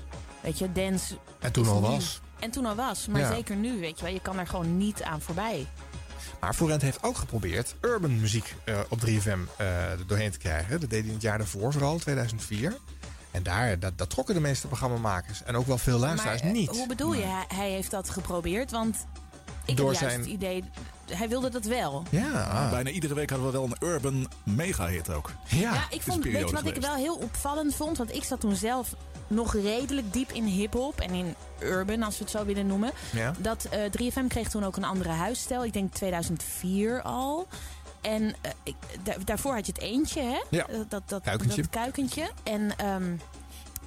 Weet 0.47 0.59
je, 0.59 0.73
dance... 0.73 1.15
En 1.39 1.53
toen 1.53 1.67
al 1.69 1.81
nu- 1.81 1.87
was. 1.87 2.21
En 2.39 2.51
toen 2.51 2.67
al 2.67 2.75
was, 2.75 3.07
maar 3.07 3.21
Ja. 3.21 3.33
zeker 3.35 3.57
nu, 3.57 3.81
weet 3.81 3.99
je 3.99 4.05
wel. 4.05 4.15
Je 4.15 4.21
kan 4.21 4.39
er 4.39 4.47
gewoon 4.47 4.77
niet 4.77 5.03
aan 5.03 5.21
voorbij. 5.21 5.67
Maar 6.41 6.55
Florent 6.55 6.83
heeft 6.83 7.03
ook 7.03 7.17
geprobeerd 7.17 7.75
urban 7.81 8.21
muziek 8.21 8.55
eh, 8.65 8.79
op 8.89 9.01
3FM 9.01 9.39
eh, 9.57 9.91
er 9.91 10.07
doorheen 10.07 10.31
te 10.31 10.39
krijgen. 10.39 10.81
Dat 10.81 10.91
deed 10.91 10.99
hij 10.99 11.09
in 11.09 11.13
het 11.15 11.23
jaar 11.23 11.39
daarvoor, 11.39 11.73
vooral 11.73 11.99
2004. 11.99 12.77
En 13.31 13.43
daar, 13.43 13.79
dat, 13.79 13.99
dat 13.99 14.11
trokken 14.11 14.35
de 14.35 14.41
meeste 14.41 14.67
programmamakers. 14.67 15.43
En 15.43 15.57
ook 15.57 15.67
wel 15.67 15.79
veel 15.79 15.99
luisteraars 15.99 16.43
maar 16.43 16.51
eh, 16.51 16.57
niet. 16.57 16.69
hoe 16.71 16.87
bedoel 16.87 17.15
je? 17.15 17.45
Hij, 17.49 17.71
heeft 17.71 17.91
dat 17.91 18.11
geprobeerd, 18.11 18.71
want 18.71 19.07
ik 19.65 19.77
Door 19.77 19.91
heb 19.91 20.01
juist 20.01 20.15
zijn- 20.15 20.21
het 20.21 20.31
idee... 20.43 20.65
Hij 21.13 21.29
wilde 21.29 21.49
dat 21.51 21.65
wel. 21.65 22.03
Ja. 22.11 22.69
Bijna 22.71 22.91
iedere 22.91 23.15
week 23.15 23.31
hadden 23.31 23.47
we 23.47 23.53
wel 23.53 23.65
een 23.65 23.89
urban 23.89 24.31
mega-hit 24.45 25.11
ook. 25.11 25.33
Ja. 25.47 25.59
Ja, 25.75 25.87
ik 25.91 26.03
vond, 26.03 26.25
weet 26.25 26.49
je 26.49 26.55
wat 26.55 26.67
ik 26.67 26.77
wel 26.81 26.95
heel 26.95 27.15
opvallend 27.17 27.75
vond? 27.75 27.97
Want 27.99 28.15
ik 28.15 28.25
zat 28.25 28.41
toen 28.41 28.57
zelf 28.57 28.95
nog 29.27 29.55
redelijk 29.55 30.13
diep 30.13 30.33
in 30.33 30.45
hip-hop 30.45 31.01
en 31.01 31.11
in 31.11 31.35
urban, 31.61 32.03
als 32.03 32.19
we 32.19 32.23
het 32.25 32.33
zo 32.33 32.45
willen 32.45 32.67
noemen. 32.67 32.91
Ja. 33.13 33.33
Dat 33.39 33.65
eh 33.71 33.81
3FM 33.91 34.27
kreeg 34.29 34.49
toen 34.49 34.65
ook 34.65 34.77
een 34.77 34.85
andere 34.85 35.09
huisstijl. 35.09 35.65
Ik 35.65 35.73
denk 35.73 35.95
2004 35.95 37.03
al. 37.03 37.47
En 38.01 38.35
eh, 38.41 38.51
ik, 38.63 38.75
da- 39.03 39.17
daarvoor 39.25 39.55
had 39.55 39.67
je 39.67 39.73
het 39.73 39.83
eentje, 39.83 40.23
hè? 40.23 40.43
Ja. 40.51 40.67
Dat, 40.71 40.91
dat, 40.91 41.03
dat, 41.09 41.23
Kuikentje. 41.23 41.63
dat 41.63 41.71
kuikentje. 41.71 42.31
En 42.43 42.77
ehm, 42.79 43.17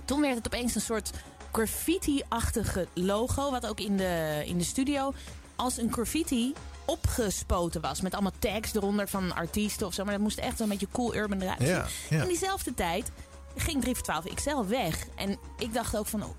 toen 0.05 0.21
werd 0.21 0.35
het 0.35 0.45
opeens 0.45 0.75
een 0.75 0.81
soort 0.81 1.11
graffiti-achtige 1.51 2.87
logo. 2.93 3.51
Wat 3.51 3.67
ook 3.67 3.79
in 3.79 3.97
de, 3.97 4.43
in 4.45 4.57
de 4.57 4.63
studio 4.63 5.13
als 5.55 5.77
een 5.77 5.91
graffiti 5.93 6.53
opgespoten 6.85 7.81
was. 7.81 8.01
Met 8.01 8.13
allemaal 8.13 8.31
tags 8.39 8.73
eronder 8.75 9.07
van 9.07 9.35
artiesten 9.35 9.87
of 9.87 9.93
zo. 9.93 10.03
Maar 10.03 10.13
dat 10.13 10.21
moest 10.21 10.37
echt 10.37 10.59
een 10.59 10.69
beetje 10.69 10.87
cool 10.91 11.15
urban 11.15 11.41
eruit 11.41 11.57
zien. 11.59 11.67
Ja, 11.69 11.85
ja. 12.09 12.21
In 12.21 12.27
diezelfde 12.27 12.73
tijd 12.73 13.11
ging 13.59 13.81
3 13.81 13.95
voor 13.95 14.03
12 14.03 14.33
XL 14.33 14.63
weg. 14.67 15.07
En 15.15 15.37
ik 15.57 15.73
dacht 15.73 15.97
ook 15.97 16.07
van... 16.07 16.23
Oh, 16.23 16.35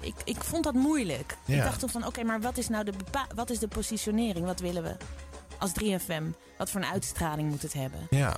ik, 0.00 0.14
ik 0.24 0.44
vond 0.44 0.64
dat 0.64 0.74
moeilijk. 0.74 1.36
Ja. 1.44 1.56
Ik 1.56 1.62
dacht 1.62 1.80
toen 1.80 1.88
van... 1.88 2.06
Oké, 2.06 2.22
maar 2.22 2.40
wat 2.40 2.58
is 2.58 2.68
nou 2.68 2.84
de, 2.84 2.92
wat 3.34 3.50
is 3.50 3.58
de 3.58 3.68
positionering? 3.68 4.46
Wat 4.46 4.60
willen 4.60 4.82
we 4.82 4.96
als 5.58 5.70
3FM? 5.82 6.22
Wat 6.58 6.70
voor 6.70 6.80
een 6.80 6.86
uitstraling 6.86 7.50
moet 7.50 7.62
het 7.62 7.72
hebben? 7.72 8.06
Ja. 8.10 8.36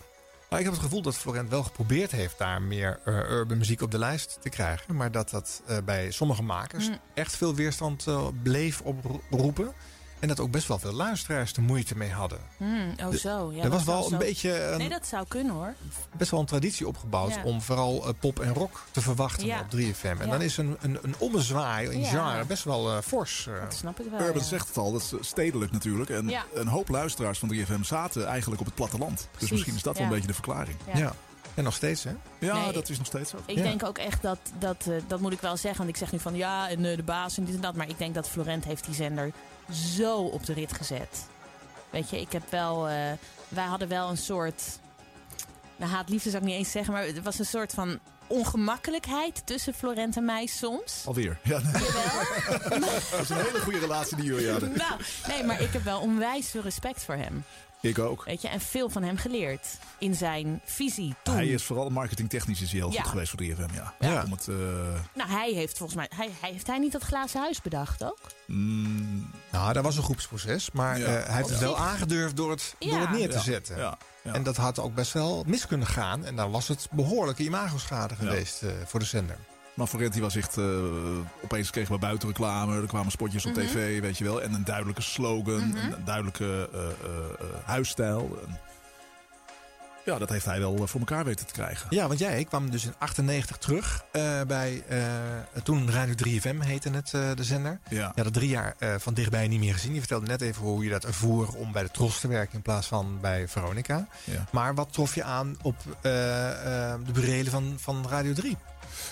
Maar 0.51 0.59
ik 0.59 0.65
heb 0.65 0.75
het 0.75 0.83
gevoel 0.83 1.03
dat 1.03 1.17
Florent 1.17 1.51
wel 1.51 1.63
geprobeerd 1.63 2.11
heeft 2.11 2.39
daar 2.39 2.63
meer 2.63 3.01
eh, 3.05 3.15
urban 3.15 3.59
muziek 3.59 3.81
op 3.83 3.91
de 3.91 3.99
lijst 3.99 4.39
te 4.41 4.49
krijgen. 4.49 4.97
Maar 4.97 5.13
dat 5.13 5.31
dat 5.31 5.63
eh, 5.67 5.77
bij 5.85 6.11
sommige 6.11 6.43
makers 6.43 6.89
Mm. 6.89 6.99
echt 7.15 7.37
veel 7.37 7.55
weerstand 7.55 8.07
eh, 8.07 8.27
bleef 8.43 8.81
oproepen. 8.81 9.73
En 10.21 10.29
dat 10.29 10.41
ook 10.41 10.51
best 10.51 10.69
wel 10.69 10.79
veel 10.79 10.93
luisteraars 10.93 11.53
er 11.53 11.63
moeite 11.63 11.97
mee 11.97 12.11
hadden. 12.11 12.39
Hmm, 12.57 12.95
oh 13.05 13.11
De- 13.11 13.19
zo. 13.19 13.51
Ja, 13.53 13.57
er 13.57 13.63
dat 13.63 13.73
was 13.73 13.85
wel 13.85 14.05
een 14.05 14.11
zo- 14.11 14.17
beetje 14.17 14.63
een- 14.65 14.79
Nee, 14.79 14.89
dat 14.89 15.07
zou 15.07 15.25
kunnen 15.29 15.53
hoor. 15.53 15.75
Best 16.17 16.31
wel 16.31 16.41
een 16.41 16.47
traditie 16.47 16.89
opgebouwd 16.89 17.35
Ja. 17.35 17.43
om 17.43 17.61
vooral 17.63 18.07
eh, 18.07 18.13
pop 18.21 18.41
en 18.41 18.55
rock 18.55 18.83
te 18.91 19.01
verwachten 19.01 19.47
Ja. 19.47 19.61
op 19.61 19.71
3FM. 19.71 20.07
En 20.07 20.27
Ja. 20.27 20.33
dan 20.33 20.43
is 20.43 20.57
een, 20.57 20.77
een, 20.81 20.99
een 21.03 21.15
ommezwaai 21.19 21.89
in 21.89 22.01
Ja. 22.01 22.07
genre 22.09 22.45
best 22.45 22.65
wel 22.65 22.91
eh, 22.91 22.99
fors. 23.03 23.47
eh. 23.47 23.61
Dat 23.63 23.75
snap 23.75 24.01
ik 24.01 24.11
wel. 24.11 24.21
Urban 24.21 24.37
ja. 24.43 24.43
zegt 24.49 24.69
het 24.69 24.77
al, 24.77 24.93
dat 24.93 25.01
is 25.21 25.29
stedelijk 25.29 25.73
natuurlijk. 25.73 26.11
En 26.11 26.29
Ja. 26.29 26.45
een 26.55 26.69
hoop 26.69 26.89
luisteraars 26.89 27.39
van 27.39 27.49
3FM 27.49 27.83
zaten 27.83 28.27
eigenlijk 28.27 28.61
op 28.61 28.67
het 28.67 28.75
platteland. 28.77 29.29
Dus 29.39 29.51
misschien 29.51 29.75
is 29.75 29.83
dat 29.83 29.95
wel 29.97 30.05
een 30.07 30.13
beetje 30.13 30.27
de 30.27 30.35
verklaring. 30.35 30.77
Ja. 30.93 30.99
ja. 30.99 31.13
En 31.55 31.65
nog 31.65 31.75
steeds, 31.75 32.05
hè? 32.05 32.11
Ja, 32.39 32.55
Nee, 32.63 32.73
dat 32.73 32.89
is 32.89 32.99
nog 32.99 33.07
steeds 33.07 33.31
zo. 33.31 33.37
Ik 33.47 33.57
Ja. 33.57 33.63
denk 33.63 33.85
ook 33.85 33.99
echt 33.99 34.23
dat, 34.23 34.39
dat, 34.59 34.89
dat 35.07 35.21
moet 35.21 35.33
ik 35.33 35.41
wel 35.41 35.57
zeggen. 35.57 35.79
Want 35.79 35.89
ik 35.91 35.97
zeg 35.97 36.13
nu 36.13 36.19
van 36.19 36.35
ja, 36.35 36.69
en 36.69 36.83
de 36.83 37.03
baas 37.05 37.39
en 37.39 37.45
dit 37.45 37.55
en 37.55 37.61
dat. 37.61 37.75
Maar 37.75 37.89
ik 37.89 37.99
denk 37.99 38.15
dat 38.15 38.29
Florent 38.29 38.65
heeft 38.65 38.85
die 38.85 38.95
zender 38.95 39.33
zo 39.73 40.19
op 40.19 40.47
de 40.47 40.53
rit 40.53 40.73
gezet. 40.73 41.27
Weet 41.91 42.11
je, 42.11 42.21
ik 42.21 42.33
heb 42.33 42.51
wel... 42.51 42.89
eh, 42.89 42.95
wij 43.49 43.65
hadden 43.65 43.89
wel 43.89 44.09
een 44.09 44.17
soort... 44.17 44.63
Nou, 45.77 45.91
haat-liefde 45.93 46.31
zou 46.31 46.43
ik 46.43 46.49
niet 46.49 46.59
eens 46.59 46.71
zeggen. 46.71 46.93
Maar 46.93 47.07
er 47.07 47.23
was 47.23 47.39
een 47.39 47.45
soort 47.47 47.73
van 47.73 47.99
ongemakkelijkheid 48.27 49.43
tussen 49.47 49.75
Florent 49.75 50.17
en 50.17 50.25
mij 50.25 50.47
soms. 50.47 51.03
Alweer. 51.07 51.39
Ja, 51.43 51.59
dat 53.11 53.21
is 53.21 53.29
een 53.29 53.37
hele 53.37 53.61
goede 53.63 53.79
relatie 53.79 54.17
die 54.17 54.25
jullie 54.25 54.51
hadden. 54.51 54.73
Nou, 54.77 55.01
nee, 55.29 55.45
maar 55.45 55.61
ik 55.61 55.73
heb 55.73 55.83
wel 55.85 56.01
onwijs 56.01 56.51
veel 56.51 56.63
respect 56.63 57.05
voor 57.05 57.15
hem. 57.15 57.45
Ik 57.81 57.99
ook. 57.99 58.25
Weet 58.25 58.43
je, 58.43 58.49
en 58.49 58.61
veel 58.61 58.89
van 58.91 59.03
hem 59.03 59.17
geleerd. 59.17 59.67
In 59.99 60.15
zijn 60.15 60.61
visie 60.65 61.15
toen. 61.23 61.35
Hij 61.35 61.47
is 61.47 61.65
vooral 61.65 61.91
marketingtechnisch 61.91 62.61
is 62.61 62.71
hij 62.71 62.81
heel 62.81 62.93
Ja. 62.93 63.01
goed 63.01 63.11
geweest 63.11 63.31
voor 63.31 63.39
3FM, 63.39 63.75
ja. 63.75 63.95
Ja. 64.01 64.23
Om 64.25 64.31
het, 64.33 64.49
eh, 64.49 64.55
Nou, 65.15 65.31
hij 65.31 65.53
heeft 65.53 65.77
volgens 65.79 65.99
mij... 65.99 66.11
Hij, 66.17 66.31
hij, 66.41 66.51
heeft 66.53 66.67
hij 66.67 66.79
niet 66.79 66.93
dat 66.93 67.03
glazen 67.03 67.41
huis 67.41 67.63
bedacht 67.63 68.05
ook? 68.05 68.19
mm, 68.47 69.31
Nou, 69.53 69.73
dat 69.73 69.85
was 69.85 69.97
een 69.97 70.03
groepsproces. 70.03 70.71
Maar 70.71 70.99
Ja. 70.99 71.05
eh, 71.07 71.27
hij 71.27 71.37
heeft 71.37 71.49
het 71.49 71.59
wel 71.59 71.79
aangedurfd 71.79 72.37
door 72.37 72.51
het, 72.51 72.75
Ja. 72.79 72.91
door 72.91 73.01
het 73.01 73.11
neer 73.11 73.29
te 73.31 73.37
Ja. 73.37 73.43
zetten. 73.43 73.77
Ja. 73.77 73.99
Ja. 74.23 74.33
En 74.33 74.43
dat 74.43 74.57
had 74.57 74.79
ook 74.79 74.95
best 74.95 75.13
wel 75.13 75.45
mis 75.47 75.67
kunnen 75.67 75.87
gaan. 75.87 76.25
En 76.25 76.37
dan 76.37 76.51
was 76.51 76.69
het 76.69 76.89
behoorlijke 76.91 77.43
imagoschade 77.43 78.15
Ja. 78.19 78.25
geweest 78.27 78.63
eh, 78.63 78.71
voor 78.87 79.01
de 79.01 79.07
zender. 79.07 79.37
Maar 79.79 79.87
Forenti 79.87 80.21
was 80.21 80.37
echt... 80.37 80.57
eh, 80.57 80.65
opeens 81.45 81.71
kregen 81.71 81.93
we 81.95 81.99
buitenreclame. 82.01 82.81
Er 82.81 82.87
kwamen 82.87 83.11
spotjes 83.13 83.47
op 83.47 83.55
Mhm. 83.57 83.67
tv, 83.67 84.01
weet 84.01 84.19
je 84.19 84.25
wel. 84.25 84.43
En 84.43 84.53
een 84.53 84.65
duidelijke 84.65 85.03
slogan. 85.03 85.69
Mhm. 85.69 85.77
Een 85.93 86.05
duidelijke 86.05 86.69
eh, 86.73 86.79
eh, 86.81 86.87
eh, 86.89 87.47
huisstijl. 87.65 88.39
En 88.47 88.59
ja, 90.05 90.19
dat 90.19 90.29
heeft 90.29 90.45
hij 90.45 90.59
wel 90.59 90.87
voor 90.87 91.01
elkaar 91.01 91.25
weten 91.25 91.47
te 91.47 91.53
krijgen. 91.53 91.87
Ja, 91.91 92.07
want 92.07 92.19
jij 92.19 92.45
kwam 92.45 92.71
dus 92.71 92.85
in 92.85 92.95
98 92.99 93.57
terug 93.57 94.05
eh, 94.13 94.41
bij... 94.47 94.83
eh, 94.89 95.03
toen 95.63 95.91
Radio 95.91 96.15
3FM 96.15 96.59
heette 96.61 96.91
het, 96.91 97.15
eh, 97.15 97.31
de 97.35 97.45
zender. 97.45 97.79
Ja. 97.89 97.97
Je 97.97 98.05
had 98.15 98.25
het 98.25 98.33
drie 98.35 98.49
jaar 98.49 98.75
eh, 98.79 98.95
van 98.99 99.15
dichtbij 99.15 99.49
niet 99.49 99.61
meer 99.61 99.73
gezien. 99.73 99.93
Je 99.95 99.99
vertelde 99.99 100.27
net 100.27 100.41
even 100.41 100.63
hoe 100.63 100.85
je 100.85 100.91
dat 100.91 101.05
ervoer 101.05 101.49
om 101.55 101.73
bij 101.73 101.83
de 101.83 101.91
Tros 101.91 102.21
te 102.21 102.29
werken... 102.29 102.55
in 102.55 102.63
plaats 102.63 102.87
van 102.87 103.19
bij 103.21 103.49
Veronica. 103.49 104.07
Ja. 104.25 104.45
Maar 104.53 104.75
wat 104.75 104.93
trof 104.93 105.15
je 105.15 105.23
aan 105.25 105.57
op 105.63 105.77
de 106.03 107.13
burelen 107.13 107.53
van, 107.53 107.75
van 107.81 108.07
Radio 108.09 108.33
3? 108.33 108.57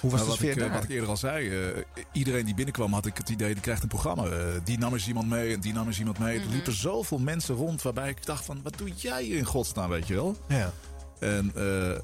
Hoe 0.01 0.11
was 0.11 0.21
Nou, 0.21 0.23
de 0.23 0.27
wat, 0.27 0.37
sfeer 0.37 0.51
ik, 0.51 0.57
eh, 0.57 0.63
daar? 0.63 0.73
wat 0.73 0.83
ik 0.83 0.91
eerder 0.91 1.09
al 1.09 1.17
zei, 1.17 1.49
eh, 1.49 1.83
iedereen 2.13 2.45
die 2.45 2.55
binnenkwam 2.55 2.93
had 2.93 3.07
ik 3.07 3.17
het 3.17 3.29
idee, 3.29 3.53
die 3.53 3.63
krijgt 3.63 3.83
een 3.83 3.89
programma. 3.89 4.25
Eh, 4.25 4.39
die 4.65 4.79
nam 4.79 4.93
eens 4.93 5.09
iemand 5.09 5.29
mee 5.29 5.53
en 5.55 5.61
die 5.61 5.73
nam 5.73 5.87
eens 5.87 5.99
iemand 5.99 6.19
mee. 6.19 6.37
Mhm. 6.39 6.47
Er 6.47 6.53
liepen 6.53 6.73
zoveel 6.77 7.19
mensen 7.19 7.55
rond 7.55 7.83
waarbij 7.83 8.09
ik 8.09 8.27
dacht 8.27 8.45
van, 8.45 8.61
wat 8.63 8.79
doe 8.79 8.91
jij 8.97 9.27
in 9.27 9.45
godsnaam, 9.45 9.89
weet 9.89 10.07
je 10.07 10.15
wel? 10.15 10.37
Ja. 10.49 10.73
En 11.21 11.53
eh, 11.55 11.63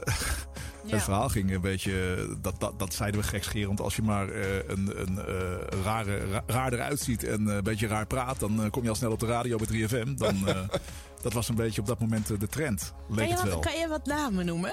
Ja. 0.85 0.95
het 0.95 1.03
verhaal 1.03 1.29
ging 1.29 1.55
een 1.55 1.61
beetje, 1.61 2.27
dat, 2.41 2.55
dat, 2.61 2.79
dat 2.79 2.95
zeiden 2.95 3.21
we 3.21 3.27
gekscherend, 3.27 3.81
als 3.81 3.97
je 3.97 4.03
maar 4.03 4.29
eh, 4.29 4.57
een, 4.67 5.01
een 5.01 5.19
rare, 5.85 6.19
ra- 6.31 6.43
raar 6.47 6.73
eruit 6.73 7.01
ziet 7.01 7.25
en 7.25 7.47
een 7.47 7.63
beetje 7.63 7.87
raar 7.87 8.07
praat, 8.07 8.41
dan 8.41 8.69
kom 8.71 8.83
je 8.83 8.89
al 8.89 8.95
snel 8.95 9.11
op 9.13 9.21
de 9.21 9.27
radio 9.27 9.57
bij 9.59 9.67
3FM. 9.89 10.15
Dan, 10.15 10.49
eh, 10.49 10.57
dat 11.23 11.33
was 11.33 11.49
een 11.49 11.55
beetje 11.55 11.81
op 11.81 11.87
dat 11.87 12.01
moment 12.01 12.27
de 12.41 12.49
trend, 12.49 12.93
Kan 13.07 13.17
leek 13.17 13.27
je, 13.29 13.33
het 13.35 13.43
wel. 13.43 13.55
wat, 13.55 13.65
kan 13.65 13.79
je 13.81 13.89
wat 13.89 14.07
namen 14.07 14.47
noemen? 14.47 14.73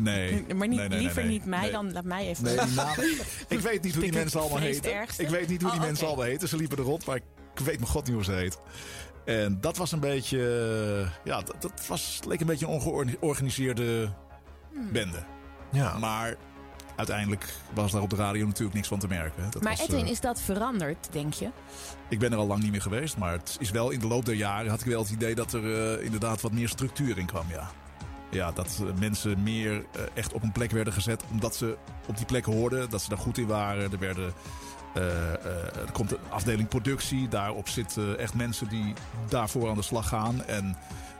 Nee. 0.00 0.44
Maar 0.54 0.68
niet, 0.68 0.78
Nee, 0.78 0.88
nee, 0.88 0.88
nee, 0.88 0.98
liever 0.98 1.22
nee. 1.22 1.30
niet 1.30 1.44
mij, 1.44 1.60
Nee. 1.60 1.70
dan 1.70 1.92
laat 1.92 2.04
mij 2.04 2.26
even... 2.28 2.44
Nee, 2.44 2.54
ik 3.48 3.60
weet 3.60 3.82
niet 3.82 3.94
hoe 3.94 4.02
die 4.02 4.12
mensen 4.12 4.40
allemaal 4.40 4.58
heten. 4.58 4.94
ergste. 4.94 5.22
Ik 5.22 5.28
weet 5.28 5.48
niet 5.48 5.62
hoe 5.62 5.70
die 5.70 5.80
Oh, 5.80 5.86
mensen 5.86 6.06
allemaal 6.06 6.24
heten. 6.24 6.48
Ze 6.48 6.56
liepen 6.56 6.78
er 6.78 6.84
rond, 6.84 7.06
maar 7.06 7.16
ik 7.16 7.60
weet 7.64 7.78
mijn 7.78 7.90
god 7.90 8.04
niet 8.06 8.14
hoe 8.14 8.24
ze 8.24 8.32
heet. 8.32 8.58
En 9.24 9.58
dat 9.60 9.76
was 9.76 9.92
een 9.92 10.00
beetje... 10.00 10.38
eh, 11.04 11.10
Ja, 11.24 11.40
dat, 11.42 11.56
dat 11.62 11.86
was, 11.86 12.20
leek 12.26 12.40
een 12.40 12.46
beetje 12.46 12.66
een 12.66 12.72
ongeorganiseerde 12.72 14.12
Hmm. 14.72 14.92
bende. 14.92 15.24
Ja. 15.72 15.98
Maar 15.98 16.34
uiteindelijk 16.96 17.44
was 17.74 17.92
daar 17.92 18.02
op 18.02 18.10
de 18.10 18.16
radio 18.16 18.46
natuurlijk 18.46 18.74
niks 18.74 18.88
van 18.88 18.98
te 18.98 19.06
merken. 19.08 19.50
Dat 19.50 19.62
maar 19.62 19.76
was, 19.76 19.80
Edwin, 19.86 20.04
eh, 20.04 20.10
is 20.10 20.20
dat 20.20 20.40
veranderd, 20.40 21.08
denk 21.10 21.32
je? 21.34 21.48
ik 22.08 22.18
ben 22.18 22.32
er 22.32 22.38
al 22.38 22.46
lang 22.46 22.62
niet 22.62 22.70
meer 22.70 22.82
geweest, 22.82 23.16
maar 23.16 23.32
het 23.32 23.56
is 23.60 23.70
wel 23.70 23.90
in 23.90 23.98
de 24.00 24.06
loop 24.06 24.24
der 24.24 24.34
jaren 24.34 24.70
had 24.70 24.80
ik 24.80 24.86
wel 24.86 25.02
het 25.02 25.10
idee 25.10 25.34
dat 25.34 25.52
er 25.52 25.94
eh, 25.98 26.04
inderdaad 26.04 26.40
wat 26.40 26.52
meer 26.52 26.68
structuur 26.68 27.18
in 27.18 27.26
kwam, 27.26 27.44
ja. 27.50 27.70
Ja, 28.30 28.52
dat 28.52 28.82
mensen 28.98 29.42
meer 29.42 29.72
eh, 29.72 30.02
echt 30.14 30.32
op 30.32 30.42
een 30.42 30.52
plek 30.52 30.70
werden 30.70 30.92
gezet 30.92 31.24
omdat 31.30 31.56
ze 31.56 31.76
op 32.06 32.16
die 32.16 32.26
plek 32.26 32.44
hoorden, 32.44 32.90
dat 32.90 33.02
ze 33.02 33.08
daar 33.08 33.18
goed 33.18 33.38
in 33.38 33.46
waren. 33.46 33.92
Er 33.92 33.98
werden 33.98 34.32
eh, 34.94 35.34
eh, 35.34 35.76
er 35.76 35.92
komt 35.92 36.10
een 36.10 36.18
afdeling 36.28 36.68
productie, 36.68 37.28
daarop 37.28 37.68
zitten 37.68 38.18
echt 38.18 38.34
mensen 38.34 38.68
die 38.68 38.94
daarvoor 39.28 39.68
aan 39.68 39.76
de 39.76 39.82
slag 39.82 40.08
gaan 40.08 40.44
en 40.44 40.76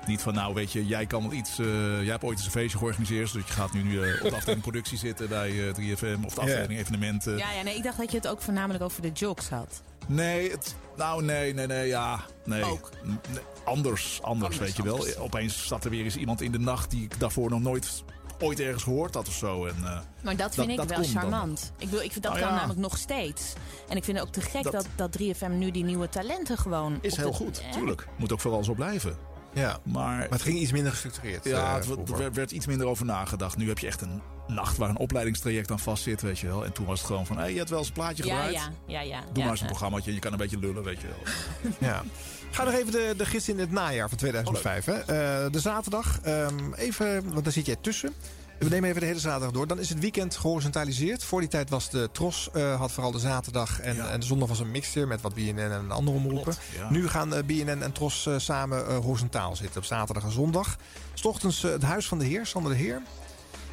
niet 0.07 0.23
van, 0.23 0.35
nou 0.35 0.55
weet 0.55 0.73
je, 0.73 0.87
jij 0.87 1.07
kan 1.07 1.23
wel 1.23 1.33
iets. 1.33 1.59
eh, 1.59 1.67
jij 2.03 2.11
hebt 2.11 2.25
ooit 2.25 2.37
eens 2.37 2.45
een 2.47 2.51
feestje 2.53 2.79
georganiseerd. 2.79 3.33
Dus 3.33 3.47
je 3.47 3.53
gaat 3.53 3.73
nu, 3.73 3.83
nu 3.83 4.03
eh, 4.03 4.25
op 4.25 4.31
de 4.31 4.37
afdeling 4.37 4.63
productie 4.69 4.99
zitten 4.99 5.29
bij 5.29 5.69
eh, 5.69 5.75
3FM. 5.75 6.25
Of 6.25 6.35
de 6.35 6.41
afdeling 6.41 6.79
evenementen. 6.81 7.37
Ja, 7.37 7.51
ja, 7.53 7.63
nee, 7.63 7.77
ik 7.77 7.83
dacht 7.83 7.99
dat 7.99 8.11
je 8.11 8.17
het 8.17 8.29
ook 8.29 8.41
voornamelijk 8.43 8.85
over 8.85 9.03
de 9.03 9.11
jokes 9.13 9.49
had. 9.49 9.83
Nee, 10.07 10.51
het, 10.51 10.75
nou 10.97 11.23
nee, 11.25 11.55
nee, 11.55 11.67
nee, 11.67 11.87
ja. 11.87 12.21
Nee. 12.45 12.65
Ook. 12.65 12.91
N- 13.07 13.09
nee, 13.33 13.43
anders, 13.65 14.23
anders, 14.23 14.59
weet 14.59 14.77
je 14.77 14.83
wel. 14.83 14.95
anders. 14.95 15.17
Opeens 15.19 15.65
staat 15.65 15.85
er 15.85 15.91
weer 15.91 16.05
eens 16.05 16.17
iemand 16.17 16.41
in 16.41 16.53
de 16.53 16.59
nacht 16.59 16.91
die 16.91 17.03
ik 17.05 17.21
daarvoor 17.21 17.51
nog 17.51 17.61
nooit 17.61 18.05
ooit 18.41 18.61
ergens 18.61 18.83
gehoord 18.83 19.15
had 19.15 19.29
of 19.29 19.35
zo. 19.35 19.67
En, 19.67 19.75
eh, 19.85 19.99
Maar 20.23 20.37
dat 20.37 20.55
vind 20.55 20.69
ik 20.71 20.77
wel 20.77 20.87
dan. 20.87 21.05
charmant. 21.05 21.73
Ik, 21.79 21.85
bedoel, 21.91 22.03
ik 22.03 22.13
vind 22.13 22.25
dat 22.25 22.33
Nou 22.33 22.45
kan 22.45 22.53
ja. 22.55 22.59
namelijk 22.61 22.81
nog 22.81 22.97
steeds. 22.99 23.53
En 23.89 23.97
ik 23.97 24.05
vind 24.05 24.19
het 24.19 24.27
ook 24.27 24.33
te 24.33 24.41
gek 24.41 24.63
dat, 24.63 24.73
Dat- 24.73 24.87
dat, 24.97 25.13
3FM 25.13 25.51
nu 25.59 25.71
die 25.71 25.85
nieuwe 25.85 26.09
talenten 26.09 26.59
gewoon... 26.59 26.99
Is 27.01 27.17
heel 27.17 27.31
de- 27.31 27.37
goed, 27.37 27.63
hè? 27.63 27.73
tuurlijk. 27.73 28.07
Moet 28.17 28.33
ook 28.33 28.41
vooral 28.41 28.65
zo 28.65 28.75
blijven. 28.75 29.17
Ja. 29.61 29.79
Maar, 29.83 30.17
Maar 30.17 30.27
het 30.31 30.43
ging 30.43 30.59
iets 30.59 30.73
minder 30.73 30.93
gestructureerd. 30.93 31.45
ja, 31.45 31.51
eh, 31.69 31.75
het 31.75 31.87
werd- 31.87 32.01
vroeger. 32.01 32.17
werd, 32.19 32.35
werd 32.37 32.51
iets 32.51 32.67
minder 32.67 32.87
over 32.87 33.05
nagedacht. 33.05 33.57
Nu 33.57 33.69
heb 33.69 33.79
je 33.79 33.87
echt 33.87 34.01
een 34.01 34.21
nacht 34.47 34.77
waar 34.77 34.89
een 34.89 34.99
opleidingstraject 34.99 35.71
aan 35.71 35.79
vast 35.79 36.03
zit, 36.03 36.23
weet 36.23 36.39
je 36.39 36.47
wel. 36.47 36.65
En 36.65 36.73
toen 36.73 36.87
was 36.87 36.99
het 36.99 37.07
gewoon 37.09 37.27
van, 37.27 37.39
hé, 37.39 37.45
je 37.45 37.57
hebt 37.59 37.71
wel 37.71 37.79
eens 37.79 37.89
een 37.89 37.95
plaatje 37.95 38.25
Ja, 38.27 38.35
gedraaid. 38.35 38.55
ja, 38.55 38.71
ja, 38.87 39.01
ja. 39.01 39.21
Doe 39.21 39.29
ja, 39.33 39.41
maar 39.43 39.51
eens 39.51 39.61
een 39.61 39.67
programmaatje 39.67 40.09
en 40.09 40.15
je 40.15 40.21
kan 40.21 40.33
een 40.33 40.39
beetje 40.39 40.59
lullen, 40.59 40.83
weet 40.85 41.01
je 41.01 41.07
wel. 41.07 41.73
Ja. 41.91 42.03
Ga 42.51 42.65
nog 42.65 42.75
even 42.75 42.93
de, 42.93 43.15
de 43.17 43.27
gids 43.27 43.49
in 43.49 43.59
het 43.59 43.71
najaar 43.71 44.09
van 44.09 44.19
2005. 44.19 44.85
Hè. 44.85 44.93
Eh, 44.99 45.07
de 45.53 45.61
zaterdag, 45.61 46.21
ehm, 46.23 46.73
even, 46.75 47.33
want 47.33 47.45
daar 47.45 47.53
zit 47.53 47.67
jij 47.67 47.77
tussen. 47.81 48.15
We 48.59 48.69
nemen 48.69 48.89
even 48.89 49.01
de 49.01 49.07
hele 49.07 49.21
zaterdag 49.21 49.51
door. 49.51 49.67
Dan 49.67 49.79
is 49.79 49.89
het 49.89 49.99
weekend 50.01 50.37
gehorizontaliseerd. 50.37 51.25
Voor 51.25 51.41
die 51.41 51.49
tijd 51.49 51.71
was 51.71 51.91
de 51.91 52.09
Tros, 52.13 52.49
eh, 52.53 52.79
had 52.79 52.93
vooral 52.93 53.13
de 53.13 53.19
zaterdag. 53.19 53.81
En, 53.81 53.97
Ja. 53.97 54.09
en 54.09 54.21
de 54.21 54.27
zondag 54.27 54.49
was 54.49 54.59
een 54.61 54.71
mixer 54.71 55.07
met 55.07 55.21
wat 55.21 55.35
BNN 55.35 55.59
en 55.59 55.91
andere 55.91 56.17
omroepen. 56.17 56.55
Ja. 56.77 56.91
Nu 56.91 57.09
gaan 57.09 57.35
eh, 57.35 57.43
BNN 57.45 57.83
en 57.83 57.93
Tros 57.93 58.27
eh, 58.27 58.35
samen 58.39 58.95
horizontaal 58.95 59.57
zitten 59.57 59.81
op 59.81 59.85
zaterdag 59.87 60.25
en 60.25 60.31
zondag. 60.33 60.77
S 61.15 61.25
ochtends 61.25 61.65
eh, 61.65 61.71
het 61.71 61.83
Huis 61.83 62.09
van 62.09 62.19
de 62.19 62.25
Heer, 62.25 62.47
Sander 62.47 62.73
de 62.73 62.79
Heer. 62.79 63.03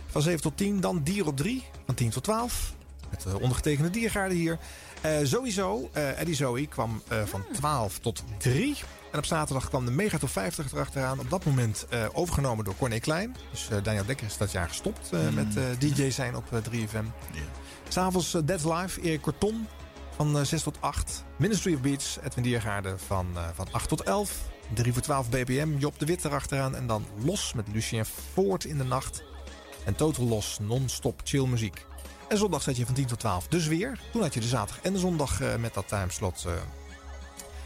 Van 0.08 0.22
7 0.22 0.42
tot 0.42 0.58
10. 0.58 0.80
Dan 0.80 1.04
Dier 1.04 1.28
op 1.28 1.38
3, 1.38 1.64
van 1.86 1.96
10 1.96 2.10
tot 2.10 2.24
12. 2.24 2.74
Met 3.10 3.22
de 3.24 3.40
ondergetekende 3.40 3.90
diergaarden 3.90 4.38
hier. 4.38 4.58
Sowieso, 5.24 5.90
Eddie 5.94 6.36
Zoe 6.36 6.68
kwam 6.68 7.02
van 7.26 7.46
12 7.54 8.00
tot 8.00 8.24
3. 8.38 8.76
En 9.14 9.20
op 9.20 9.26
zaterdag 9.26 9.70
kwam 9.70 9.86
de 9.86 9.92
Mega 9.92 10.18
Top 10.18 10.30
50 10.30 10.72
erachteraan. 10.74 11.20
Op 11.20 11.30
dat 11.30 11.46
moment 11.46 11.86
eh, 11.90 12.06
overgenomen 12.14 12.66
door 12.66 12.76
Corné 12.78 13.00
Klein. 13.00 13.36
Dus 13.52 13.70
eh, 13.70 13.78
Daniel 13.84 14.06
Dekker 14.06 14.26
is 14.26 14.38
dat 14.38 14.52
jaar 14.52 14.68
gestopt 14.68 15.10
eh, 15.12 15.20
Mm. 15.20 15.34
met 15.34 15.58
DJ 15.80 16.10
zijn 16.10 16.36
op 16.36 16.44
eh, 16.54 16.60
3FM. 16.72 17.06
S'avonds 17.88 18.34
uh, 18.36 18.42
Dead 18.46 18.64
Live, 18.64 19.02
Erik 19.02 19.22
Corton 19.22 19.68
van 20.16 20.38
eh, 20.38 20.44
6 20.46 20.64
tot 20.64 20.78
8. 20.80 21.24
Ministry 21.38 21.74
of 21.74 21.82
Beats, 21.82 22.18
Edwin 22.24 22.44
Diergaarden 22.44 23.00
van, 23.00 23.28
van 23.56 23.68
8 23.72 23.90
tot 23.90 24.02
11. 24.02 24.38
3 24.74 24.94
voor 24.94 25.02
12 25.02 25.30
BPM, 25.30 25.78
Job 25.78 26.00
de 26.00 26.06
Wit 26.06 26.26
erachteraan. 26.26 26.76
En 26.76 26.88
dan 26.88 27.06
Los 27.24 27.54
met 27.54 27.68
Lucien 27.74 28.06
Voort 28.34 28.64
in 28.66 28.78
de 28.78 28.84
nacht. 28.84 29.24
En 29.86 29.96
Total 29.96 30.26
Los, 30.26 30.58
non-stop 30.62 31.22
chill 31.24 31.46
muziek. 31.48 31.86
En 32.28 32.38
zondag 32.38 32.62
zat 32.62 32.78
je 32.78 32.86
van 32.86 32.96
10 32.96 33.06
tot 33.06 33.20
12 33.20 33.48
dus 33.48 33.68
weer. 33.68 34.00
Toen 34.12 34.22
had 34.22 34.34
je 34.34 34.40
de 34.40 34.48
zaterdag 34.48 34.84
en 34.84 34.94
de 34.94 35.00
zondag 35.00 35.40
met 35.60 35.74
dat 35.74 35.88
timeslot. 35.88 36.46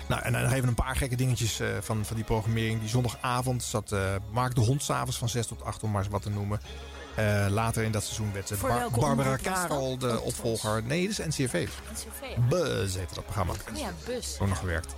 Nou, 0.07 0.21
en 0.21 0.31
dan 0.33 0.51
even 0.51 0.67
een 0.67 0.73
paar 0.75 0.95
gekke 0.95 1.15
dingetjes 1.15 1.59
eh, 1.59 1.67
van, 1.81 2.05
van 2.05 2.15
die 2.15 2.25
programmering. 2.25 2.79
Die 2.79 2.89
zondagavond 2.89 3.63
zat 3.63 3.91
eh, 3.91 4.15
Mark 4.31 4.55
de 4.55 4.61
Hond 4.61 4.83
s'avonds 4.83 5.17
van 5.17 5.29
6 5.29 5.47
tot 5.47 5.63
8, 5.63 5.83
om 5.83 5.91
maar 5.91 6.01
eens 6.01 6.11
wat 6.11 6.21
te 6.21 6.29
noemen. 6.29 6.59
Eh, 7.15 7.45
later 7.49 7.83
in 7.83 7.91
dat 7.91 8.03
seizoen 8.03 8.33
werd 8.33 8.53
Bar- 8.61 8.89
Barbara? 8.91 9.35
Karel 9.35 9.97
de 9.97 10.19
Oh, 10.19 10.25
opvolger. 10.25 10.83
Nee, 10.83 11.07
dat 11.07 11.19
is 11.19 11.25
NCRV. 11.37 11.67
NCV. 11.91 12.37
Buzz 12.49 12.95
heette 12.95 13.13
dat 13.13 13.23
programma. 13.23 13.53
Oh 13.71 13.77
ja, 13.77 13.89
bus. 14.05 14.37
Ook 14.39 14.47
nog 14.47 14.57
gewerkt. 14.59 14.93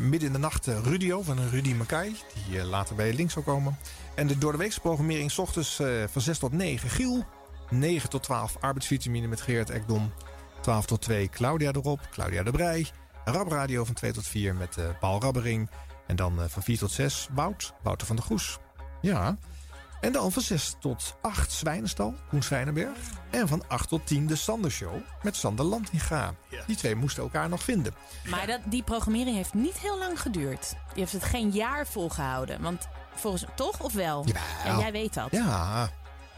Midden 0.00 0.26
in 0.26 0.32
de 0.32 0.38
nacht 0.38 0.66
Rudio 0.66 1.22
van 1.22 1.48
Rudy 1.50 1.72
Mackay. 1.74 2.14
Die 2.48 2.64
later 2.64 2.94
bij 2.94 3.12
links 3.12 3.32
zou 3.32 3.44
komen. 3.44 3.78
En 4.14 4.26
de 4.26 4.38
doordeweekse 4.38 4.80
programmering 4.80 5.30
's 5.30 5.38
ochtends 5.38 5.78
eh, 5.80 5.88
van 6.10 6.22
6 6.22 6.38
tot 6.38 6.52
9 6.52 6.90
Giel. 6.90 7.24
9 7.70 8.08
tot 8.10 8.22
12 8.22 8.56
arbeidsvitamine 8.60 9.26
met 9.26 9.40
Geert 9.40 9.70
Ekdom. 9.70 10.12
12 10.60 10.86
tot 10.86 11.00
2 11.02 11.28
Claudia 11.28 11.72
erop. 11.72 12.00
Claudia 12.10 12.42
de 12.42 12.50
Brij. 12.50 12.86
Rab 13.32 13.50
Radio 13.50 13.84
van 13.84 13.94
2 13.94 14.12
tot 14.12 14.26
4 14.26 14.54
met 14.54 14.76
eh, 14.76 14.84
Paul 15.00 15.20
Rabbering. 15.20 15.70
En 16.06 16.16
dan 16.16 16.42
eh, 16.42 16.48
van 16.48 16.62
4 16.62 16.78
tot 16.78 16.90
6 16.90 17.28
Wout. 17.32 17.72
Wouter 17.82 18.06
van 18.06 18.16
der 18.16 18.24
Goes. 18.24 18.58
Ja. 19.00 19.36
En 20.00 20.12
dan 20.12 20.32
van 20.32 20.42
6 20.42 20.76
tot 20.78 21.16
8 21.22 21.52
Zwijnenstal, 21.52 22.14
Koen 22.28 22.42
Zwijnenberg. 22.42 22.98
En 23.30 23.48
van 23.48 23.62
8 23.68 23.88
tot 23.88 24.06
10 24.06 24.26
de 24.26 24.36
Sander 24.36 24.70
Show 24.70 24.94
met 25.22 25.36
Sander 25.36 25.64
Landinga. 25.64 26.34
Die 26.66 26.76
twee 26.76 26.94
moesten 26.94 27.22
elkaar 27.22 27.48
nog 27.48 27.62
vinden. 27.62 27.94
Maar 28.30 28.46
dat, 28.46 28.60
die 28.64 28.82
programmering 28.82 29.36
heeft 29.36 29.54
niet 29.54 29.78
heel 29.78 29.98
lang 29.98 30.20
geduurd. 30.20 30.74
Je 30.94 31.00
heeft 31.00 31.12
het 31.12 31.24
geen 31.24 31.50
jaar 31.50 31.86
volgehouden. 31.86 32.62
Want 32.62 32.88
volgens 33.14 33.44
toch 33.54 33.80
of 33.80 33.92
wel? 33.92 34.26
Ja, 34.64 34.78
jij 34.78 34.92
weet 34.92 35.14
dat. 35.14 35.30
Ja, 35.30 35.90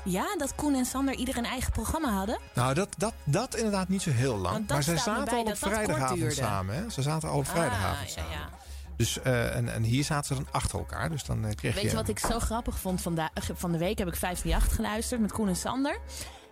Ja, 0.04 0.36
dat 0.36 0.54
Koen 0.54 0.74
en 0.74 0.84
Sander 0.84 1.14
ieder 1.14 1.36
een 1.36 1.44
eigen 1.44 1.72
programma 1.72 2.08
hadden? 2.12 2.38
nou 2.54 2.74
dat, 2.74 2.88
dat, 2.96 3.12
dat 3.24 3.56
inderdaad 3.56 3.88
niet 3.88 4.02
zo 4.02 4.10
heel 4.10 4.36
lang. 4.36 4.68
Maar 4.68 4.82
zij 4.82 4.96
zaten 4.96 5.36
al 5.38 5.44
op 5.44 5.56
vrijdagavond 5.56 6.32
samen. 6.32 6.74
Hè? 6.74 6.90
Ze 6.90 7.02
zaten 7.02 7.28
al 7.28 7.38
op 7.38 7.46
vrijdagavond 7.46 8.08
Ah, 8.08 8.08
samen. 8.08 8.30
ja, 8.30 8.36
ja. 8.38 8.48
Dus, 8.96 9.20
eh, 9.22 9.56
en, 9.56 9.72
en 9.72 9.82
hier 9.82 10.04
zaten 10.04 10.26
ze 10.36 10.42
dan 10.42 10.52
achter 10.52 10.78
elkaar. 10.78 11.10
Dus 11.10 11.24
dan 11.24 11.44
eh, 11.46 11.54
kreeg 11.54 11.74
Weet 11.74 11.82
je... 11.82 11.88
je 11.90 11.94
wat 11.96 12.08
ik 12.08 12.18
zo 12.18 12.38
grappig 12.38 12.78
vond? 12.78 13.00
Vanda 13.02 13.30
van 13.54 13.72
de 13.72 13.78
week 13.78 13.98
heb 13.98 14.08
ik 14.08 14.16
538 14.16 14.74
geluisterd 14.74 15.20
met 15.20 15.32
Koen 15.32 15.48
en 15.48 15.56
Sander. 15.56 15.98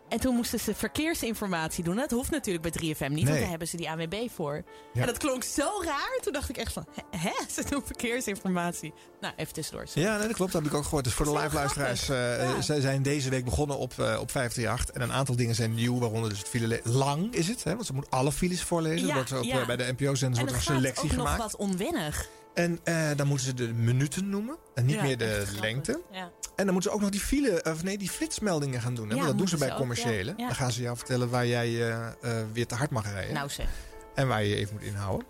En 0.09 0.21
toen 0.21 0.35
moesten 0.35 0.59
ze 0.61 0.75
verkeersinformatie 0.75 1.85
doen. 1.85 1.97
Dat 1.97 2.11
hoeft 2.11 2.31
natuurlijk 2.31 2.63
bij 2.75 2.95
3FM 2.95 3.13
niet, 3.13 3.29
want 3.29 3.39
daar 3.41 3.49
hebben 3.49 3.69
ze 3.69 3.77
die 3.77 3.91
ANWB 3.91 4.15
voor. 4.35 4.63
Ja. 4.93 5.01
En 5.01 5.07
dat 5.07 5.17
klonk 5.19 5.45
zo 5.45 5.69
raar. 5.85 6.19
Toen 6.23 6.33
dacht 6.33 6.49
ik 6.49 6.57
echt 6.57 6.73
van, 6.73 6.87
hè, 7.17 7.31
ze 7.51 7.65
doen 7.71 7.83
verkeersinformatie. 7.85 8.93
Nou, 9.21 9.35
even 9.37 9.53
tussendoor. 9.53 9.87
Ja, 9.95 10.17
nee, 10.19 10.27
dat 10.27 10.37
klopt. 10.37 10.53
Dat 10.53 10.63
heb 10.63 10.71
ik 10.73 10.77
ook 10.79 10.85
gehoord. 10.85 11.05
Dus 11.05 11.13
voor 11.13 11.25
de 11.25 11.33
live 11.33 11.55
luisteraars. 11.55 12.09
eh, 12.09 12.59
Zij 12.61 12.81
zijn 12.81 13.03
deze 13.03 13.31
week 13.31 13.45
begonnen 13.45 13.79
op, 13.79 13.91
eh 13.93 13.97
op 14.21 14.31
538. 14.31 14.95
En 14.95 15.01
een 15.03 15.13
aantal 15.13 15.37
dingen 15.37 15.55
zijn 15.55 15.75
nieuw. 15.75 15.99
Waaronder 15.99 16.31
dus 16.31 16.39
het 16.39 16.49
file 16.49 16.67
le- 16.67 16.81
lang 16.85 17.35
is 17.35 17.49
het. 17.49 17.65
Hè, 17.65 17.75
want 17.75 17.87
ze 17.87 17.93
moet 17.95 18.11
alle 18.11 18.33
files 18.33 18.63
voorlezen. 18.63 19.07
Ja, 19.07 19.15
wordt 19.15 19.33
ook, 19.33 19.67
bij 19.67 19.77
de 19.77 19.93
NPO-zenders 19.99 20.21
En 20.21 20.29
wordt 20.29 20.41
het 20.41 20.51
er 20.51 20.55
een 20.57 20.61
gaat 20.63 20.77
selectie 20.77 21.11
ook 21.11 21.17
nog 21.17 21.31
gemaakt. 21.31 21.53
wat 21.53 21.57
onwennig. 21.57 22.29
En 22.55 22.79
eh, 22.85 23.09
dan 23.17 23.27
moeten 23.27 23.47
ze 23.47 23.55
de 23.55 23.73
minuten 23.73 24.29
noemen. 24.29 24.57
En 24.75 24.87
niet 24.87 24.95
Ja, 24.95 25.03
meer 25.03 25.19
de 25.19 25.45
lengte. 25.61 26.01
Ja. 26.13 26.31
En 26.57 26.65
dan 26.65 26.73
moeten 26.73 26.91
ze 26.91 26.97
ook 26.97 27.01
nog 27.03 27.11
die 27.11 27.21
file, 27.21 27.65
of 27.65 27.83
nee, 27.83 27.99
die 27.99 28.11
flitsmeldingen 28.11 28.81
gaan 28.81 28.95
doen. 28.95 29.09
Hè? 29.09 29.15
Ja, 29.15 29.17
Want 29.17 29.29
dat 29.29 29.39
doen 29.39 29.49
ze 29.49 29.57
bij 29.57 29.67
ze 29.67 29.73
ook, 29.73 29.79
commerciële. 29.79 30.31
ja, 30.31 30.35
ja. 30.37 30.47
Dan 30.47 30.55
gaan 30.57 30.73
ze 30.73 30.83
jou 30.83 30.97
vertellen 30.97 31.31
waar 31.31 31.47
jij 31.47 31.67
eh, 31.67 32.07
eh, 32.07 32.47
weer 32.53 32.67
te 32.67 32.75
hard 32.75 32.91
mag 32.91 33.13
rijden. 33.13 33.35
Nou 33.35 33.49
zeg. 33.49 33.67
En 34.15 34.29
waar 34.29 34.43
je 34.43 34.49
je 34.49 34.57
even 34.57 34.75
moet 34.75 34.83
inhouden. 34.83 35.27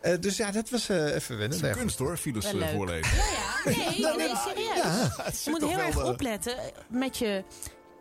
Eh, 0.00 0.14
dus 0.20 0.36
ja, 0.36 0.50
dat 0.50 0.70
was 0.70 0.88
eh, 0.88 0.96
even 1.14 1.38
wennen. 1.38 1.58
Het 1.58 1.66
is 1.66 1.72
een 1.72 1.78
kunst 1.78 1.98
hoor, 1.98 2.16
files 2.16 2.44
eh, 2.54 2.68
voorlezen. 2.68 3.16
Ja, 3.16 3.24
ja. 3.24 3.70
Nee, 3.70 4.16
nee, 4.26 4.36
serieus. 4.36 4.76
Ja, 4.76 5.12
je 5.44 5.50
moet 5.50 5.60
heel 5.60 5.78
erg 5.78 5.96
eh, 5.98 6.04
opletten 6.04 6.56
met 6.88 7.18
je 7.18 7.44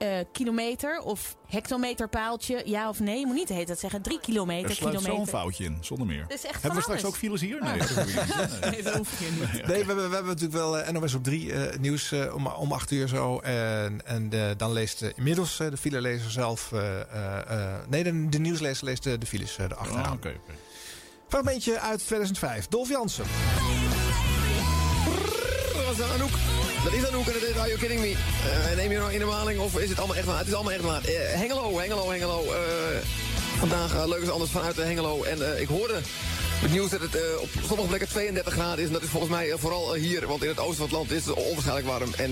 eh, 0.01 0.17
kilometer 0.31 0.99
of 1.01 1.35
hectometerpaaltje. 1.47 2.61
Ja 2.65 2.89
of 2.89 2.99
nee. 2.99 3.19
Je 3.19 3.25
moet 3.25 3.35
niet 3.35 3.47
de 3.47 3.53
hele 3.53 3.65
tijd 3.65 3.79
zeggen 3.79 4.01
drie 4.01 4.19
kilometer, 4.19 4.69
Er 4.69 4.75
sluit 4.75 4.93
zo 4.93 4.99
een 4.99 5.05
kilometer. 5.05 5.33
foutje 5.39 5.63
in, 5.63 5.77
zonder 5.81 6.07
meer. 6.07 6.25
Dat 6.27 6.43
echt 6.43 6.61
Hebben 6.61 6.75
we 6.75 6.81
straks 6.81 7.03
ook 7.05 7.15
files 7.15 7.41
hier? 7.41 7.61
Nee, 7.63 7.73
Oh. 7.81 7.95
dat 7.95 8.05
niet. 8.05 8.71
Nee, 8.71 8.83
dat 8.83 8.95
hoef 8.95 9.19
je 9.19 9.31
niet. 9.39 9.51
Nee, 9.67 9.79
we 9.81 9.85
hebben, 9.87 9.95
we 9.95 10.01
hebben 10.15 10.25
natuurlijk 10.25 10.53
wel 10.53 10.79
eh, 10.79 10.91
NOS 10.91 11.13
op 11.13 11.23
3 11.23 11.53
eh, 11.53 11.77
nieuws 11.79 12.11
eh, 12.11 12.35
om, 12.35 12.47
om 12.47 12.71
8 12.71 12.91
uur 12.91 13.07
zo. 13.07 13.39
En, 13.39 14.05
en 14.05 14.31
dan 14.57 14.71
leest 14.73 15.01
inmiddels 15.15 15.57
de 15.57 15.77
filelezer 15.77 16.31
zelf... 16.31 16.71
eh, 16.71 16.99
eh, 17.01 17.37
eh, 17.47 17.73
nee, 17.89 18.03
de, 18.03 18.29
de 18.29 18.39
nieuwslezer 18.39 18.85
leest 18.85 19.03
de, 19.03 19.17
de 19.17 19.25
files 19.25 19.57
eh, 19.57 19.65
erachteraan. 19.65 20.05
Ah, 20.05 20.11
oké, 20.13 20.27
oké. 20.27 20.53
Fragmentje 21.27 21.79
uit 21.79 22.05
2005. 22.05 22.67
Dolf 22.67 22.89
Jansen. 22.89 23.25
Dat 25.73 25.97
was 25.97 26.09
Anouk. 26.11 26.31
Dat 26.83 26.93
is 26.93 27.07
Anouk 27.07 27.25
en 27.27 27.33
dat 27.33 27.57
Are 27.57 27.67
You 27.67 27.79
Kidding 27.79 28.01
Me? 28.01 28.15
Eh, 28.69 28.75
neem 28.75 28.91
je 28.91 28.97
nou 28.97 29.13
in 29.13 29.19
de 29.19 29.25
maling 29.25 29.59
of 29.59 29.79
is 29.79 29.89
het 29.89 29.97
allemaal 29.97 30.15
echt 30.15 30.25
waar? 30.25 30.37
Het 30.37 30.47
is 30.47 30.53
allemaal 30.53 30.71
echt 30.73 30.81
waar. 30.83 31.03
Eh, 31.03 31.13
Hengelo, 31.39 31.79
Hengelo, 31.79 32.09
Hengelo. 32.09 32.43
eh, 32.43 32.97
vandaag 33.59 34.05
leuk 34.05 34.21
is 34.21 34.29
anders 34.29 34.51
vanuit 34.51 34.75
de 34.75 34.81
Hengelo. 34.81 35.23
En 35.23 35.61
ik 35.61 35.67
hoorde 35.67 35.99
het 36.61 36.71
nieuws 36.71 36.89
dat 36.89 37.01
het 37.01 37.15
eh, 37.15 37.41
op 37.41 37.49
sommige 37.67 37.87
plekken 37.87 38.09
32 38.09 38.53
graden 38.53 38.79
is. 38.79 38.87
En 38.87 38.93
dat 38.93 39.01
is 39.03 39.09
volgens 39.09 39.31
mij 39.31 39.51
eh, 39.51 39.57
vooral 39.57 39.95
eh, 39.95 40.01
hier. 40.01 40.27
Want 40.27 40.43
in 40.43 40.49
het 40.49 40.59
oosten 40.59 40.75
van 40.75 40.85
het 40.85 40.95
land 40.95 41.11
is 41.11 41.25
het 41.25 41.35
onwaarschijnlijk 41.35 41.87
warm. 41.87 42.13
En 42.13 42.31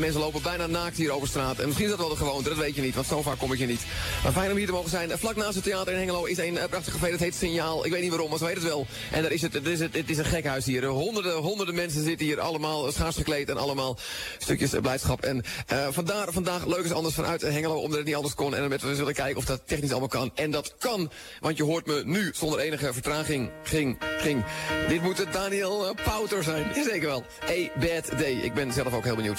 mensen 0.00 0.20
lopen 0.20 0.42
bijna 0.42 0.66
naakt 0.66 0.96
hier 0.96 1.10
over 1.10 1.28
straat. 1.28 1.58
En 1.58 1.64
misschien 1.64 1.84
is 1.84 1.92
dat 1.92 2.00
wel 2.00 2.08
de 2.08 2.16
gewoonte, 2.16 2.48
dat 2.48 2.58
weet 2.58 2.74
je 2.74 2.82
niet. 2.82 2.94
Want 2.94 3.06
zo 3.06 3.22
vaak 3.22 3.38
kom 3.38 3.52
ik 3.52 3.58
hier 3.58 3.66
niet. 3.66 3.80
Maar 4.22 4.32
fijn 4.32 4.50
om 4.50 4.56
hier 4.56 4.66
te 4.66 4.72
mogen 4.72 4.90
zijn. 4.90 5.10
Vlak 5.18 5.36
naast 5.36 5.54
het 5.54 5.64
theater 5.64 5.92
in 5.92 5.98
Hengelo 5.98 6.24
is 6.24 6.38
een 6.38 6.58
prachtig 6.70 6.92
café. 6.92 7.10
Dat 7.10 7.20
heet 7.20 7.34
Signaal. 7.34 7.84
Ik 7.84 7.92
weet 7.92 8.00
niet 8.00 8.10
waarom, 8.10 8.30
maar 8.30 8.38
zo 8.38 8.46
heet 8.46 8.54
het 8.54 8.64
wel. 8.64 8.86
En 9.12 9.22
daar 9.22 9.32
is 9.32 9.42
het, 9.42 9.52
het, 9.52 9.66
is, 9.66 9.80
het, 9.80 9.94
het 9.94 10.10
is 10.10 10.18
een 10.18 10.24
gekhuis 10.24 10.64
hier. 10.64 10.84
Honderden, 10.84 11.34
honderden 11.34 11.74
mensen 11.74 12.04
zitten 12.04 12.26
hier 12.26 12.40
allemaal 12.40 12.92
schaars 12.92 13.16
gekleed. 13.16 13.48
En 13.48 13.56
allemaal 13.56 13.98
stukjes 14.38 14.70
blijdschap. 14.80 15.24
En 15.24 15.44
vandaar 15.90 16.32
vandaag 16.32 16.66
leuk 16.66 16.84
is 16.84 16.92
anders 16.92 17.14
vanuit 17.14 17.42
Hengelo. 17.42 17.74
Omdat 17.74 17.96
het 17.96 18.06
niet 18.06 18.16
anders 18.16 18.34
kon. 18.34 18.54
En 18.54 18.68
we 18.68 18.94
zullen 18.94 19.14
kijken 19.14 19.36
of 19.36 19.44
dat 19.44 19.60
technisch 19.64 19.90
allemaal 19.90 20.08
kan. 20.08 20.30
En 20.34 20.50
dat 20.50 20.74
kan. 20.78 21.10
Want 21.40 21.56
je 21.56 21.64
hoort 21.64 21.86
me 21.86 22.02
nu 22.04 22.30
zonder 22.34 22.58
enige 22.58 22.92
vertraging. 22.92 23.45
Ging, 23.62 23.96
ging. 24.18 24.44
Dit 24.88 25.02
moet 25.02 25.18
het 25.18 25.32
Daniel 25.32 25.86
eh, 25.88 26.04
Pouter 26.04 26.42
zijn. 26.42 26.74
Zeker 26.74 27.08
wel. 27.08 27.24
A 27.48 27.68
bad 27.80 28.18
day. 28.18 28.32
Ik 28.32 28.54
ben 28.54 28.72
zelf 28.72 28.94
ook 28.94 29.04
heel 29.04 29.16
benieuwd. 29.16 29.38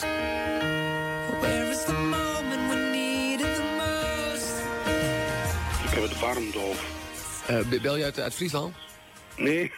Where 1.42 1.70
is 1.70 1.84
the 1.86 1.94
moment 1.94 2.70
we 2.70 2.76
need 2.92 3.40
it 3.40 3.56
the 3.56 3.62
most? 3.78 4.54
Ik 5.86 5.90
heb 6.00 6.04
het 6.04 6.20
warm, 6.20 6.52
Dolf. 6.52 6.96
Eh, 7.48 7.82
bel 7.82 7.98
je 7.98 8.04
uit, 8.04 8.20
uit 8.20 8.34
Friesland? 8.36 8.76
Nee, 9.38 9.72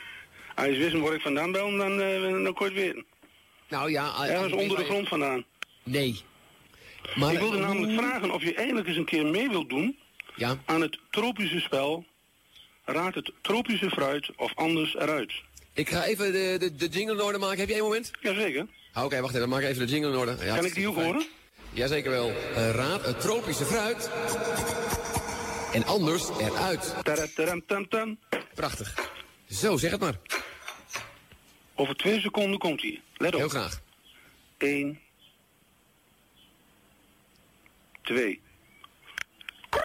als 0.56 0.68
je 0.68 0.78
wist 0.78 0.98
waar 1.00 1.14
ik 1.14 1.22
vandaan 1.22 1.52
bel, 1.52 1.78
dan, 1.78 2.02
eh 2.02 2.22
dan 2.44 2.54
kon 2.54 2.70
je 2.70 2.74
het 2.74 2.84
weten. 2.84 3.06
Nou 3.70 3.92
ja... 3.92 4.28
Ergens 4.28 4.54
onder 4.54 4.78
de 4.78 4.84
grond 4.84 5.08
vandaan. 5.08 5.46
Nee. 5.84 6.22
Maar- 7.16 7.34
ik 7.34 7.40
wilde 7.40 7.58
namelijk 7.58 8.00
vragen 8.02 8.32
of 8.32 8.44
je 8.44 8.54
eindelijk 8.54 8.88
eens 8.88 8.98
een 8.98 9.06
keer 9.06 9.26
mee 9.26 9.50
wilt 9.50 9.70
doen 9.70 9.98
Ja. 10.36 10.58
aan 10.66 10.82
het 10.82 11.00
tropische 11.12 11.60
spel. 11.60 12.06
Raad 12.92 13.16
het 13.16 13.32
tropische 13.42 13.90
fruit 13.90 14.30
of 14.36 14.52
anders 14.56 14.96
eruit. 14.96 15.34
Ik 15.74 15.90
ga 15.90 16.04
even 16.06 16.32
de, 16.32 16.56
de, 16.60 16.76
de 16.76 16.88
jingle 16.88 17.14
in 17.16 17.22
orde 17.22 17.38
maken. 17.38 17.60
Heb 17.60 17.68
jij 17.68 17.78
een 17.78 17.84
moment? 17.84 18.12
Jazeker. 18.22 18.68
Ah, 18.94 19.04
Oké, 19.04 19.16
wacht 19.22 19.28
even. 19.36 19.40
Dan 19.40 19.50
maak 19.50 19.62
ik 19.62 19.68
even 19.68 19.88
de 19.88 19.92
jingle 19.94 20.12
in 20.12 20.18
orde. 20.18 20.36
Ja, 20.46 20.56
Kan 20.56 20.66
ik 20.66 20.74
die 20.74 20.88
ook 20.88 20.96
horen? 20.96 21.26
Jazeker 21.74 22.12
wel. 22.12 22.30
Eh, 22.30 22.70
raad 22.72 23.06
het 23.06 23.22
tropische 23.22 23.66
fruit. 23.66 24.10
En 25.74 25.86
anders 25.86 26.30
eruit. 26.40 26.96
Prachtig. 28.54 29.12
Zo, 29.50 29.78
zeg 29.78 29.92
het 29.92 30.00
maar. 30.00 30.16
Over 31.76 31.96
twee 31.96 32.20
seconden 32.20 32.60
komt 32.60 32.82
hij. 32.82 33.02
Let 33.18 33.34
op. 33.34 33.40
Heel 33.40 33.50
graag. 33.50 33.82
Eén. 34.58 35.00
Twee. 38.02 38.42
Heb 39.70 39.82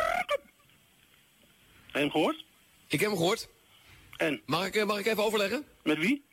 je 1.93 1.99
hem 1.99 2.11
gehoord? 2.11 2.44
Ik 2.95 3.01
heb 3.01 3.09
hem 3.09 3.19
gehoord. 3.19 3.49
En? 4.17 4.43
Mag 4.47 4.67
ik, 4.67 4.77
eh, 4.77 4.85
mag 4.85 4.99
ik 4.99 5.07
even 5.07 5.25
overleggen? 5.25 5.65
Met 5.83 5.99
wie? 5.99 6.25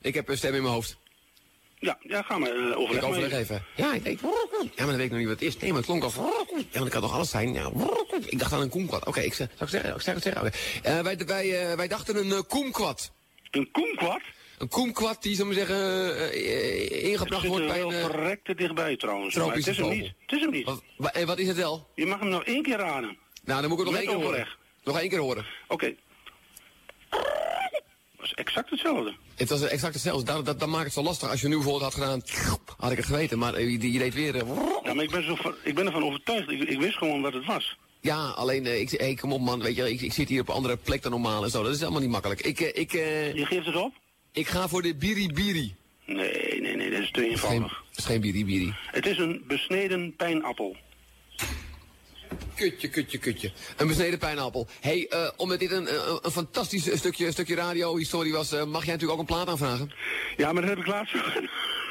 Ik 0.00 0.14
heb 0.14 0.28
een 0.28 0.36
stem 0.36 0.54
in 0.54 0.62
mijn 0.62 0.74
hoofd. 0.74 0.96
Ja, 1.78 1.98
ja 2.00 2.22
ga 2.22 2.38
maar 2.38 2.50
eh, 2.50 2.78
overleg 2.78 3.02
ik 3.02 3.08
overleg 3.08 3.32
even. 3.32 3.38
even. 3.38 3.64
Ja, 3.76 3.94
ik 3.94 4.04
denk... 4.04 4.20
Ja, 4.20 4.28
maar 4.76 4.86
dan 4.86 4.96
weet 4.96 5.04
ik 5.04 5.10
nog 5.10 5.18
niet 5.18 5.28
wat 5.28 5.40
het 5.40 5.48
is. 5.48 5.56
Nee, 5.56 5.68
maar 5.68 5.78
het 5.78 5.86
klonk 5.86 6.02
als... 6.02 6.14
Ja, 6.14 6.22
maar 6.22 6.68
dat 6.72 6.88
kan 6.88 7.00
toch 7.00 7.12
alles 7.12 7.30
zijn? 7.30 7.52
Ja, 7.52 7.70
ik 8.26 8.38
dacht 8.38 8.52
aan 8.52 8.60
een 8.60 8.68
koemkwad. 8.68 9.06
Oké, 9.06 9.20
ik 9.20 9.26
ik 9.26 9.34
zeggen? 9.34 9.94
Ik 9.94 10.04
het 10.04 10.22
zeggen? 10.22 10.52
Eh, 10.82 11.00
wij, 11.00 11.16
wij, 11.16 11.70
eh, 11.70 11.76
wij 11.76 11.88
dachten 11.88 12.16
een 12.16 12.26
uh, 12.26 12.40
koemkwad. 12.48 13.12
Een 13.50 13.70
koemkwad? 13.70 14.20
Een 14.58 14.68
koemkwad 14.68 15.22
die, 15.22 15.34
zullen 15.34 15.54
we 15.54 15.58
zeggen, 15.58 15.80
ingebracht 17.02 17.42
Het 17.42 17.50
wordt 17.50 17.64
zit 17.64 17.72
bij 17.72 17.82
een... 17.82 17.88
wel 17.88 17.98
eh, 17.98 18.04
verrekte 18.04 18.54
dichtbij 18.54 18.96
trouwens. 18.96 19.34
Maar 19.34 19.54
het 19.54 19.66
is 19.66 19.76
hem 19.76 19.88
niet. 19.88 20.12
Het 20.20 20.32
is 20.32 20.40
hem 20.40 20.50
niet. 20.50 20.70
Wat, 20.96 21.12
en 21.12 21.26
wat 21.26 21.38
is 21.38 21.46
het 21.46 21.56
wel? 21.56 21.90
Je 21.94 22.06
mag 22.06 22.18
hem 22.18 22.28
nog 22.28 22.44
één 22.44 22.62
keer 22.62 22.76
raden. 22.76 23.18
Nou, 23.44 23.60
dan 23.60 23.70
moet 23.70 23.78
ik 23.78 23.84
het 23.86 23.94
nog 23.94 24.04
Met 24.04 24.10
één 24.10 24.20
keer 24.20 24.26
overleg. 24.26 24.58
Nog 24.88 25.00
één 25.00 25.08
keer 25.08 25.18
horen. 25.18 25.46
Oké. 25.68 25.94
Dat 27.10 28.26
is 28.26 28.32
exact 28.34 28.70
hetzelfde. 28.70 29.14
Het 29.34 29.48
was 29.48 29.62
exact 29.62 29.94
hetzelfde. 29.94 30.24
Dat, 30.32 30.44
dat, 30.46 30.60
dat 30.60 30.68
maakt 30.68 30.84
het 30.84 30.92
zo 30.92 31.02
lastig. 31.02 31.30
Als 31.30 31.40
je 31.40 31.48
nu 31.48 31.54
bijvoorbeeld 31.54 31.82
had 31.82 31.94
gedaan, 31.94 32.22
had 32.78 32.90
ik 32.90 32.96
het 32.96 33.06
geweten. 33.06 33.38
Maar 33.38 33.54
eh, 33.54 33.70
je, 33.70 33.92
je 33.92 33.98
deed 33.98 34.14
weer... 34.14 34.36
eh, 34.36 34.42
Ja, 34.84 34.94
maar 34.94 35.04
ik 35.04 35.10
ben, 35.10 35.24
zo, 35.24 35.36
ik 35.62 35.74
ben 35.74 35.86
ervan 35.86 36.04
overtuigd. 36.04 36.50
Ik, 36.50 36.62
ik 36.62 36.78
wist 36.80 36.96
gewoon 36.96 37.22
wat 37.22 37.32
het 37.32 37.44
was. 37.44 37.76
Ja, 38.00 38.28
alleen, 38.28 38.66
eh, 38.66 38.80
ik, 38.80 38.90
hey, 38.90 39.14
kom 39.14 39.32
op 39.32 39.40
man, 39.40 39.62
weet 39.62 39.76
je, 39.76 39.90
ik, 39.92 40.00
ik 40.00 40.12
zit 40.12 40.28
hier 40.28 40.40
op 40.40 40.48
een 40.48 40.54
andere 40.54 40.76
plek 40.76 41.02
dan 41.02 41.10
normaal 41.10 41.44
en 41.44 41.50
zo. 41.50 41.62
Dat 41.62 41.74
is 41.74 41.82
allemaal 41.82 42.00
niet 42.00 42.10
makkelijk. 42.10 42.40
Ik, 42.40 42.60
eh, 42.60 42.80
ik, 42.80 42.92
eh, 42.92 43.34
Je 43.34 43.46
geeft 43.46 43.66
het 43.66 43.76
op? 43.76 43.92
ik 44.32 44.46
ga 44.48 44.68
voor 44.68 44.82
de 44.82 44.94
biribiri. 44.94 45.74
Nee, 46.04 46.60
nee, 46.60 46.76
nee, 46.76 46.90
dat 46.90 47.00
is 47.00 47.10
te 47.10 47.20
Dat 47.20 47.30
is 47.30 47.40
geen, 47.40 47.50
eenvoudig. 47.50 47.82
dat 47.88 47.98
is 47.98 48.04
geen 48.04 48.20
biribiri. 48.20 48.74
Het 48.86 49.06
is 49.06 49.18
een 49.18 49.42
besneden 49.46 50.14
pijnappel. 50.16 50.76
Kutje, 52.54 52.88
kutje, 52.88 53.18
kutje. 53.18 53.52
Een 53.76 53.86
besneden 53.86 54.18
pijnappel. 54.18 54.68
hey, 54.80 55.06
eh, 55.08 55.30
omdat 55.36 55.58
dit 55.58 55.70
een, 55.70 55.94
een, 55.94 56.18
een 56.22 56.30
fantastisch 56.30 56.96
stukje, 56.98 57.32
stukje 57.32 57.54
radiohistorie 57.54 58.32
was, 58.32 58.52
eh, 58.52 58.64
mag 58.64 58.84
jij 58.84 58.92
natuurlijk 58.92 59.20
ook 59.20 59.28
een 59.28 59.34
plaat 59.34 59.48
aanvragen? 59.48 59.92
Ja, 60.36 60.52
maar 60.52 60.62
dat 60.62 60.70
heb 60.70 60.78
ik 60.80 60.86
laatst... 60.86 61.14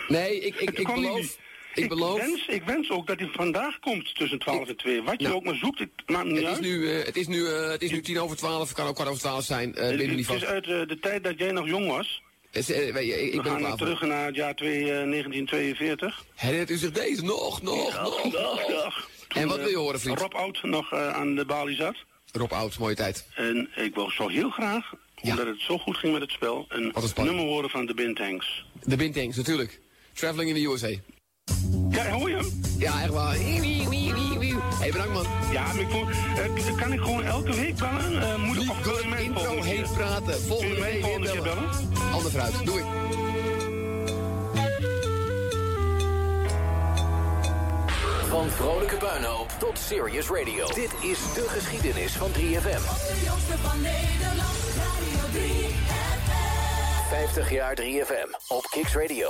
Nee, 0.08 0.40
ik, 0.40 0.56
ik, 0.56 0.70
ik 0.70 0.88
beloof... 0.88 1.20
niet. 1.20 1.38
Ik 1.74 1.90
beloof... 1.90 2.20
Wens, 2.20 2.48
ik 2.48 2.64
wens 2.64 2.90
ook 2.90 3.08
dat 3.08 3.20
hij 3.20 3.30
vandaag 3.34 3.80
komt 3.80 4.16
tussen 4.16 4.40
12 4.40 4.68
en 4.68 4.78
2. 4.78 5.02
Wat 5.04 5.22
je 5.22 5.34
ook 5.34 5.44
maar 5.44 5.56
zoekt, 5.56 5.80
het 5.80 5.90
maakt 6.06 6.26
me 6.26 6.32
niet 6.32 6.48
Het 6.48 6.52
is, 6.52 6.60
nu, 6.60 6.92
eh, 6.92 7.06
het, 7.06 7.18
is 7.18 7.28
nu, 7.28 7.48
eh, 7.48 7.70
het 7.70 7.82
is 7.82 7.92
nu 7.92 8.02
tien 8.02 8.20
over 8.20 8.38
twaalf, 8.38 8.74
kan 8.74 8.88
ook 8.88 8.96
kwart 8.96 9.10
over 9.10 9.22
twaalf 9.22 9.44
zijn. 9.44 9.76
eh 9.76 9.90
het, 9.90 10.00
het 10.00 10.30
is 10.30 10.46
uit 10.46 10.68
eh, 10.68 10.88
de 10.88 10.98
tijd 11.02 11.24
dat 11.24 11.38
jij 11.38 11.52
nog 11.52 11.68
jong 11.68 11.88
was. 11.88 12.22
Is, 12.52 12.72
eh, 12.72 13.06
je, 13.06 13.22
ik 13.22 13.36
We 13.36 13.42
ben 13.42 13.52
gaan 13.52 13.62
nog 13.62 13.78
terug 13.78 14.02
naar 14.02 14.26
het 14.26 14.36
jaar 14.36 14.56
twee, 14.56 14.80
eh, 14.80 14.86
1942. 14.88 16.26
Herinnert 16.36 16.70
u 16.70 16.78
zich 16.78 16.92
deze? 16.92 17.24
Nog, 17.24 17.62
nog, 17.62 17.94
Ja, 17.94 18.02
nog, 18.02 18.22
dag, 18.32 18.68
nog. 18.68 19.10
En 19.42 19.48
wat 19.48 19.58
eh, 19.58 19.64
wil 19.64 19.72
je 19.72 19.78
horen, 19.78 20.00
vriend? 20.00 20.20
Rob 20.20 20.34
Oud 20.34 20.64
nog 20.64 20.92
eh, 20.92 21.10
aan 21.10 21.36
de 21.36 21.46
balie 21.46 21.76
zat. 21.76 21.96
Rob 22.32 22.52
Oud, 22.52 22.78
mooie 22.78 22.96
tijd. 22.96 23.26
En 23.36 23.70
ik 23.76 23.96
wil 23.96 24.12
zo 24.12 24.28
heel 24.28 24.50
graag, 24.50 24.94
omdat 25.22 25.46
het 25.46 25.60
zo 25.60 25.78
goed 25.78 25.98
ging 25.98 26.14
met 26.14 26.22
het 26.22 26.32
spel, 26.32 26.66
een 26.70 26.94
nummer 27.16 27.46
horen 27.46 27.70
van 27.70 27.86
de 27.86 27.94
Bintanks. 27.94 28.66
De 28.84 28.96
Bintangs, 28.96 29.38
natuurlijk. 29.38 29.80
Traveling 30.14 30.50
in 30.50 30.64
the 30.64 30.72
USA. 30.72 31.00
Ja, 31.90 32.10
hoor 32.10 32.30
je 32.30 32.36
hem? 32.36 32.62
Ja, 32.78 33.02
echt 33.02 33.14
waar. 33.14 33.36
Hey, 34.80 34.92
bedankt 34.92 35.14
man. 35.14 35.26
Ja, 35.52 35.74
maar 35.74 35.80
ik 35.80 35.90
voel, 35.90 36.08
eh, 36.10 36.78
kan 36.78 36.94
ik 36.94 37.00
gewoon 37.00 37.24
elke 37.24 37.56
week 37.56 37.76
bellen? 37.76 38.22
Eh 38.22 38.38
moet 38.38 38.58
ik 38.58 39.10
mij 39.10 39.24
intro 39.24 39.62
heet 39.62 39.76
keer? 39.76 39.94
praten. 39.94 40.42
Volgende 40.42 40.82
week 40.82 41.06
weer 41.06 41.20
bellen. 41.20 41.44
bellen? 41.44 41.70
Ander. 42.12 42.32
Van 48.28 48.50
vrolijke 48.50 48.98
puinhoop 48.98 49.50
tot 49.60 49.80
serious 49.80 50.30
radio. 50.30 50.68
Dit 50.68 50.94
is 51.02 51.34
de 51.34 51.46
geschiedenis 51.48 52.12
van 52.12 52.30
3FM. 52.30 52.36
De 52.38 53.22
jongste 53.26 53.58
van 53.58 53.82
Nederland, 53.82 54.58
Radio 54.78 55.40
3FM. 55.40 57.10
50 57.10 57.52
jaar 57.52 57.78
3FM 57.82 58.48
op 58.48 58.64
Kicks 58.70 58.94
Radio. 58.94 59.30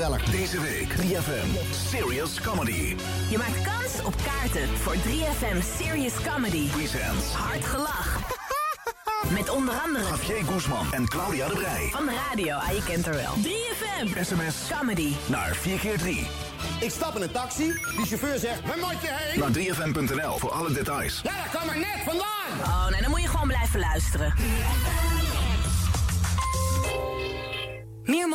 Gezellig. 0.00 0.24
Deze 0.24 0.60
week 0.60 0.94
3FM 0.94 1.72
Serious 1.88 2.40
Comedy. 2.40 2.96
Je 3.30 3.38
maakt 3.38 3.62
kans 3.62 4.04
op 4.04 4.14
kaarten 4.24 4.68
voor 4.68 4.94
3FM 4.94 5.76
Serious 5.78 6.12
Comedy. 6.32 6.68
Presents. 6.70 7.32
Hard 7.32 7.64
gelach. 7.64 8.18
Met 9.38 9.50
onder 9.50 9.74
andere 9.74 10.04
Javier 10.04 10.44
Guzman 10.44 10.92
en 10.92 11.08
Claudia 11.08 11.48
de 11.48 11.54
Brij. 11.54 11.88
van 11.90 12.06
de 12.06 12.12
radio, 12.28 12.56
ah, 12.56 12.70
je 12.70 12.82
kent 12.82 13.06
er 13.06 13.14
wel. 13.14 13.32
3FM 13.42 14.20
SMS 14.20 14.78
Comedy. 14.78 15.12
naar 15.26 15.56
4x3. 15.56 16.08
Ik 16.80 16.90
stap 16.90 17.16
in 17.16 17.22
een 17.22 17.30
taxi, 17.30 17.72
die 17.96 18.06
chauffeur 18.06 18.38
zegt, 18.38 18.66
waar 18.66 18.78
moet 18.78 19.02
je 19.02 19.08
heen? 19.10 19.38
Naar 19.38 19.50
3fm.nl 19.50 20.38
voor 20.38 20.50
alle 20.50 20.72
details. 20.72 21.20
Ja, 21.22 21.32
dat 21.42 21.60
kwam 21.60 21.68
er 21.68 21.78
net 21.78 22.00
vandaan. 22.04 22.60
Oh, 22.60 22.88
nee, 22.88 23.00
dan 23.00 23.10
moet 23.10 23.22
je 23.22 23.28
gewoon 23.28 23.48
blijven 23.48 23.80
luisteren. 23.80 24.34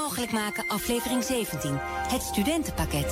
Mogelijk 0.06 0.32
maken, 0.32 0.64
aflevering 0.68 1.24
17. 1.24 1.78
Het 2.08 2.22
studentenpakket. 2.22 3.10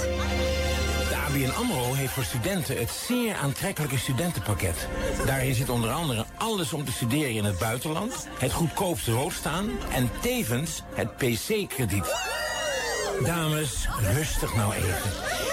De 1.09 1.15
ABN 1.27 1.49
AMRO 1.49 1.93
heeft 1.93 2.13
voor 2.13 2.23
studenten 2.23 2.77
het 2.77 2.89
zeer 2.89 3.35
aantrekkelijke 3.35 3.97
studentenpakket. 3.97 4.87
Daarin 5.25 5.55
zit 5.55 5.69
onder 5.69 5.91
andere 5.91 6.25
alles 6.37 6.73
om 6.73 6.85
te 6.85 6.91
studeren 6.91 7.33
in 7.33 7.43
het 7.43 7.57
buitenland... 7.57 8.27
het 8.39 8.51
goedkoopste 8.51 9.11
roodstaan 9.11 9.69
en 9.91 10.09
tevens 10.21 10.81
het 10.93 11.15
PC-krediet. 11.15 12.15
Dames, 13.23 13.87
rustig 14.01 14.55
nou 14.55 14.73
even. 14.73 15.11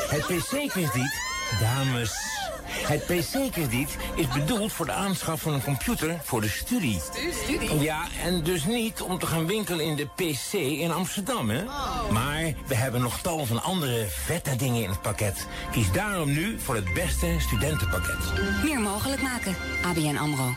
Het 0.09 0.27
PC-krediet, 0.27 1.21
dames... 1.61 2.40
Het 2.73 3.05
PC-krediet 3.05 3.97
is 4.15 4.29
bedoeld 4.29 4.73
voor 4.73 4.87
de 4.87 4.93
aanschaf 4.93 5.41
van 5.41 5.53
een 5.53 5.63
computer 5.63 6.21
voor 6.23 6.41
de 6.41 6.49
studie. 6.49 7.01
Studie? 7.43 7.81
Ja, 7.81 8.07
en 8.25 8.43
dus 8.43 8.65
niet 8.65 9.01
om 9.01 9.19
te 9.19 9.27
gaan 9.27 9.47
winkelen 9.47 9.85
in 9.85 9.97
de 9.97 10.07
PC 10.07 10.53
in 10.53 10.91
Amsterdam, 10.91 11.51
hè? 11.51 11.65
Maar 12.13 12.53
we 12.67 12.75
hebben 12.75 13.01
nog 13.01 13.21
tal 13.21 13.47
van 13.47 13.63
andere 13.63 14.07
vette 14.09 14.57
dingen 14.57 14.83
in 14.83 14.89
het 14.89 15.03
pakket. 15.03 15.47
Kies 15.71 15.93
daarom 15.93 16.33
nu 16.33 16.59
voor 16.59 16.75
het 16.75 16.95
beste 16.95 17.37
studentenpakket. 17.39 18.33
Meer 18.65 18.81
mogelijk 18.81 19.23
maken, 19.23 19.57
ABN 19.85 20.17
AMRO. 20.17 20.57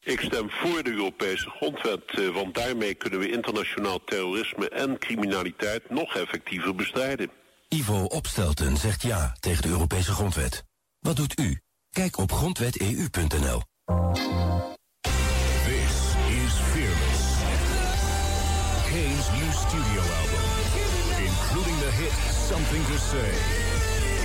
Ik 0.00 0.20
stem 0.20 0.50
voor 0.50 0.82
de 0.82 0.90
Europese 0.90 1.50
grondwet, 1.50 2.02
eh, 2.06 2.28
want 2.28 2.54
daarmee 2.54 2.94
kunnen 2.94 3.18
we 3.18 3.30
internationaal 3.30 4.04
terrorisme 4.04 4.68
en 4.68 4.98
criminaliteit 4.98 5.90
nog 5.90 6.16
effectiever 6.16 6.74
bestrijden. 6.74 7.30
Ivo 7.68 8.04
Opstelten 8.04 8.76
zegt 8.76 9.02
ja 9.02 9.36
tegen 9.40 9.62
de 9.62 9.68
Europese 9.68 10.12
grondwet. 10.12 10.64
Wat 11.00 11.16
doet 11.16 11.38
u? 11.38 11.60
Kijk 11.90 12.18
op 12.18 12.32
grondweteu.nl. 12.32 13.62
This 15.64 15.94
is 16.28 16.52
Fearless. 16.72 17.24
Kane's 18.88 19.28
new 19.38 19.52
studio 19.52 20.00
album, 20.00 20.46
including 21.26 21.78
the 21.78 21.90
hit 21.90 22.14
Something 22.48 22.86
to 22.86 22.96
Say. 23.10 23.32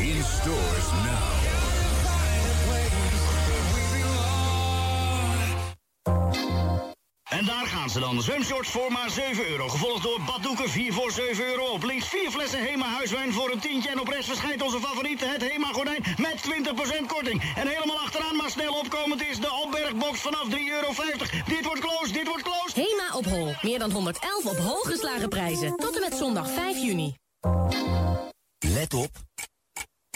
In 0.08 0.24
stores 0.24 0.92
now. 0.92 1.51
En 7.32 7.46
daar 7.46 7.68
gaan 7.68 7.90
ze 7.90 8.00
dan. 8.00 8.22
Zwemshorts 8.22 8.70
voor 8.70 8.92
maar 8.92 9.10
7 9.10 9.50
euro. 9.50 9.68
Gevolgd 9.68 10.04
door 10.04 10.22
baddoeken 10.26 10.70
4 10.70 10.94
voor 10.94 11.12
7 11.12 11.46
euro. 11.46 11.66
Op 11.66 11.84
links 11.84 12.08
4 12.08 12.32
flessen 12.32 12.64
Hema 12.64 12.86
huiswijn 12.86 13.34
voor 13.34 13.52
een 13.52 13.60
tientje. 13.60 13.90
En 13.90 14.00
op 14.00 14.08
rechts 14.08 14.28
verschijnt 14.28 14.62
onze 14.62 14.80
favoriete, 14.80 15.26
het 15.26 15.42
Hema 15.42 15.72
gordijn, 15.72 16.04
met 16.18 16.42
20% 17.02 17.06
korting. 17.08 17.54
En 17.56 17.68
helemaal 17.68 18.00
achteraan, 18.00 18.36
maar 18.36 18.50
snel 18.50 18.74
opkomend 18.74 19.22
is 19.22 19.40
de 19.40 19.52
opbergbox 19.64 20.20
vanaf 20.20 20.46
3,50 20.50 20.56
euro. 20.72 20.94
Dit 21.46 21.66
wordt 21.66 21.82
close, 21.82 22.12
dit 22.14 22.28
wordt 22.28 22.44
close. 22.44 22.74
Hema 22.74 23.18
op 23.18 23.26
hol. 23.26 23.56
Meer 23.62 23.80
dan 23.80 23.92
111 23.92 24.46
op 24.46 24.58
hol 24.58 24.82
geslagen 24.82 25.30
prijzen. 25.30 25.76
Tot 25.76 25.96
en 25.96 26.10
met 26.10 26.18
zondag 26.18 26.50
5 26.50 26.78
juni. 26.78 27.16
Let 28.60 28.94
op. 28.94 29.12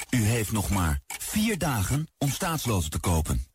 U 0.10 0.22
heeft 0.22 0.52
nog 0.52 0.70
maar 0.70 1.00
vier 1.20 1.58
dagen 1.58 2.08
om 2.18 2.30
staatsloten 2.30 2.90
te 2.90 3.00
kopen. 3.00 3.55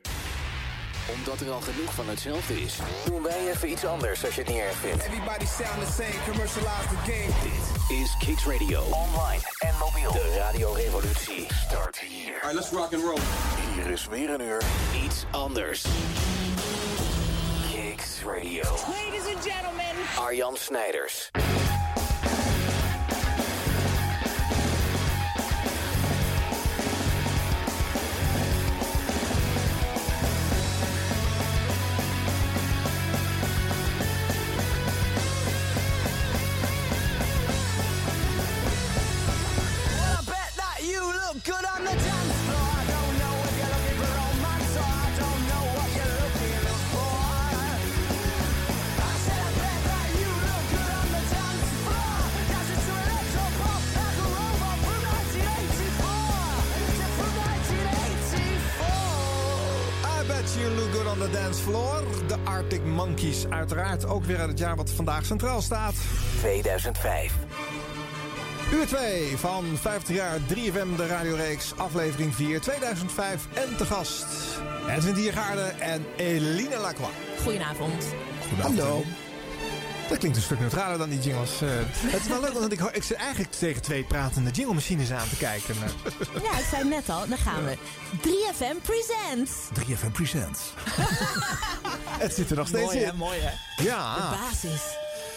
omdat 1.09 1.39
er 1.39 1.51
al 1.51 1.61
genoeg 1.61 1.93
van 1.93 2.09
hetzelfde 2.09 2.61
is, 2.61 2.75
doen 3.05 3.23
wij 3.23 3.49
even 3.49 3.69
iets 3.69 3.85
anders 3.85 4.25
als 4.25 4.35
je 4.35 4.41
het 4.41 4.49
niet 4.49 4.59
erg 4.59 4.75
vindt. 4.75 5.03
Everybody 5.03 5.45
sound 5.45 5.87
the 5.87 5.91
same, 5.93 6.23
commercialize 6.29 6.87
the 6.87 7.11
game. 7.11 7.31
Dit 7.43 7.97
is 7.97 8.15
Kicks 8.19 8.45
Radio. 8.45 8.81
Online 8.81 9.41
en 9.59 9.73
mobiel. 9.79 10.11
De 10.11 10.35
radiorevolutie 10.37 11.47
start 11.67 11.99
hier. 11.99 12.33
Alright, 12.33 12.53
let's 12.53 12.69
rock 12.69 12.93
and 12.93 13.03
roll. 13.03 13.19
Hier 13.75 13.91
is 13.91 14.07
weer 14.07 14.29
een 14.29 14.41
uur 14.41 14.61
iets 15.05 15.25
anders. 15.31 15.85
Kicks 17.71 18.21
Radio. 18.25 18.63
Ladies 18.63 19.35
and 19.35 19.43
gentlemen. 19.43 19.95
Arjan 20.17 20.55
Snijders. 20.57 21.31
Uiteraard 63.71 64.05
ook 64.05 64.25
weer 64.25 64.39
uit 64.39 64.49
het 64.49 64.59
jaar 64.59 64.75
wat 64.75 64.91
vandaag 64.91 65.25
centraal 65.25 65.61
staat. 65.61 65.93
2005. 66.39 67.33
Uur 68.73 68.87
2 68.87 69.37
van 69.37 69.65
50 69.77 70.15
jaar 70.15 70.39
3FM, 70.39 70.95
de 70.95 71.07
radioreeks, 71.07 71.73
aflevering 71.77 72.35
4, 72.35 72.61
2005. 72.61 73.47
En 73.53 73.77
te 73.77 73.85
gast 73.85 74.25
Edwin 74.89 75.13
Diergaarde 75.13 75.61
en 75.79 76.05
Eline 76.17 76.77
Lacroix. 76.77 77.13
Goedenavond. 77.43 78.05
Hallo. 78.61 79.03
Dat 80.11 80.19
klinkt 80.19 80.37
een 80.37 80.43
stuk 80.43 80.59
neutraler 80.59 80.97
dan 80.97 81.09
die 81.09 81.19
jingles. 81.19 81.61
eh. 81.61 81.69
het 81.91 82.21
is 82.21 82.27
wel 82.27 82.41
leuk, 82.41 82.53
want 82.53 82.71
ik, 82.71 82.79
ik 82.81 83.03
zit 83.03 83.17
eigenlijk 83.17 83.51
tegen 83.51 83.81
twee 83.81 84.03
pratende 84.03 84.49
jingle-machines 84.51 85.11
aan 85.11 85.29
te 85.29 85.35
kijken. 85.37 85.75
eh. 85.75 86.43
Ja, 86.43 86.57
ik 86.59 86.65
zei 86.71 86.87
net 86.89 87.09
al, 87.09 87.27
dan 87.27 87.37
gaan 87.37 87.63
we. 87.65 87.77
3FM 88.21 88.81
Presents. 88.81 89.51
3FM 89.79 90.11
Presents. 90.11 90.59
het 92.25 92.33
zit 92.33 92.49
er 92.49 92.55
nog 92.55 92.67
steeds 92.67 92.85
Mooi, 92.85 92.97
hè, 93.05 93.11
in. 93.11 93.17
mooi, 93.17 93.39
hè? 93.39 93.83
Ja. 93.83 94.15
De 94.15 94.37
basis. 94.37 94.81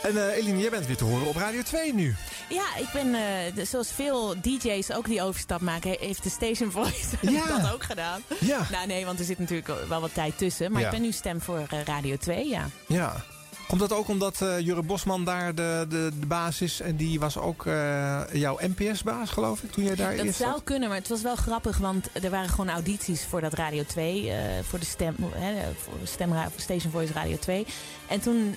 En 0.03 0.29
eh 0.31 0.37
Eline, 0.37 0.59
jij 0.59 0.71
bent 0.71 0.87
weer 0.87 0.97
te 0.97 1.05
horen 1.05 1.27
op 1.27 1.37
Radio 1.37 1.63
2 1.63 1.95
nu. 1.95 2.15
Ja, 2.49 2.65
ik 2.79 2.89
ben, 2.93 3.15
eh, 3.15 3.65
zoals 3.67 3.89
veel 3.95 4.35
DJ's 4.41 4.91
ook 4.91 5.05
die 5.07 5.23
overstap 5.23 5.61
maken, 5.61 5.91
he- 5.91 5.97
heeft 6.07 6.23
de 6.23 6.31
Station 6.31 6.71
Voice 6.71 7.07
Ja. 7.31 7.59
dat 7.59 7.73
ook 7.73 7.85
gedaan. 7.85 8.23
Ja. 8.41 8.67
Nou 8.71 8.87
nee, 8.87 9.05
want 9.05 9.19
er 9.19 9.25
zit 9.25 9.39
natuurlijk 9.39 9.69
wel 9.89 10.01
wat 10.01 10.15
tijd 10.15 10.39
tussen. 10.39 10.73
Maar 10.73 10.81
Ja. 10.81 10.87
ik 10.87 10.93
ben 10.93 11.03
nu 11.03 11.13
stem 11.13 11.41
voor 11.41 11.67
Radio 11.85 12.17
2, 12.17 12.49
ja. 12.49 12.67
Ja. 12.87 13.25
Komt 13.69 13.81
dat 13.81 13.93
ook 13.93 14.09
omdat 14.09 14.41
eh 14.41 14.59
Jure 14.59 14.83
Bosman 14.83 15.25
daar 15.25 15.55
de, 15.55 15.87
de, 15.89 16.11
de 16.21 16.27
baas 16.27 16.61
is? 16.61 16.81
En 16.81 16.97
die 16.97 17.21
was 17.21 17.39
ook 17.39 17.67
eh, 17.67 18.23
jouw 18.33 18.59
NPS-baas, 18.61 19.31
geloof 19.31 19.63
ik, 19.63 19.73
toen 19.73 19.85
jij 19.85 19.95
daar 19.95 20.17
Dat 20.17 20.35
zou 20.35 20.61
kunnen, 20.65 20.89
maar 20.89 20.99
het 20.99 21.09
was 21.09 21.23
wel 21.23 21.37
grappig, 21.37 21.79
want 21.79 22.09
er 22.23 22.31
waren 22.31 22.49
gewoon 22.49 22.71
audities 22.71 23.25
voor 23.25 23.41
dat 23.41 23.53
Radio 23.53 23.85
2, 23.85 24.31
eh, 24.31 24.39
voor 24.63 24.79
de 24.79 24.85
stem, 24.85 25.17
hè, 25.35 25.73
voor 25.83 25.95
stem, 26.05 26.33
Station 26.57 26.93
Voice 26.93 27.13
Radio 27.13 27.37
2. 27.39 27.67
En 28.07 28.21
toen 28.21 28.57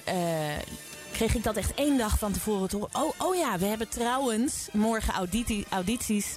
kreeg 1.11 1.35
ik 1.35 1.43
dat 1.43 1.55
echt 1.55 1.73
één 1.73 1.97
dag 1.97 2.17
van 2.17 2.31
tevoren 2.31 2.69
te 2.69 2.75
horen. 2.75 2.95
Oh, 2.95 3.13
oh 3.17 3.35
ja, 3.35 3.57
we 3.57 3.65
hebben 3.65 3.89
trouwens 3.89 4.67
morgen 4.73 5.13
auditi- 5.13 5.65
audities. 5.69 6.35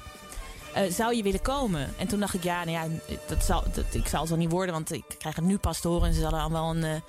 Zou 0.91 1.15
je 1.17 1.23
willen 1.23 1.43
komen? 1.43 1.95
En 1.99 2.07
toen 2.07 2.21
dacht 2.21 2.35
ik, 2.35 2.43
ja, 2.43 2.65
nou 2.65 2.71
ja 2.71 2.87
dat 3.29 3.45
zal, 3.45 3.65
dat, 3.75 3.85
ik 3.91 4.07
zal 4.09 4.21
het 4.21 4.29
wel 4.29 4.39
niet 4.39 4.51
worden, 4.51 4.75
want 4.75 4.93
ik 4.93 5.05
krijg 5.19 5.37
het 5.37 5.45
nu 5.45 5.59
pas 5.59 5.81
te 5.81 5.89
horen. 5.89 6.09
En 6.09 6.15
ze 6.15 6.23
hadden 6.23 6.41
al 6.41 6.51
wel 6.51 6.77
een, 6.77 7.03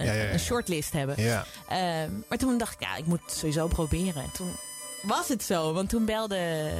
een, 0.00 0.06
Ja, 0.06 0.12
ja, 0.12 0.22
ja. 0.22 0.32
een 0.32 0.38
shortlist 0.40 0.92
hebben. 0.92 1.22
Ja. 1.22 1.44
Ehm, 1.68 2.10
maar 2.28 2.38
toen 2.38 2.58
dacht 2.58 2.72
ik, 2.74 2.80
ja, 2.80 2.96
ik 2.96 3.06
moet 3.06 3.20
het 3.26 3.32
sowieso 3.36 3.66
proberen. 3.66 4.22
En 4.22 4.30
toen 4.32 4.56
was 5.02 5.28
het 5.28 5.42
zo, 5.42 5.72
want 5.72 5.88
toen 5.88 6.04
belde 6.04 6.70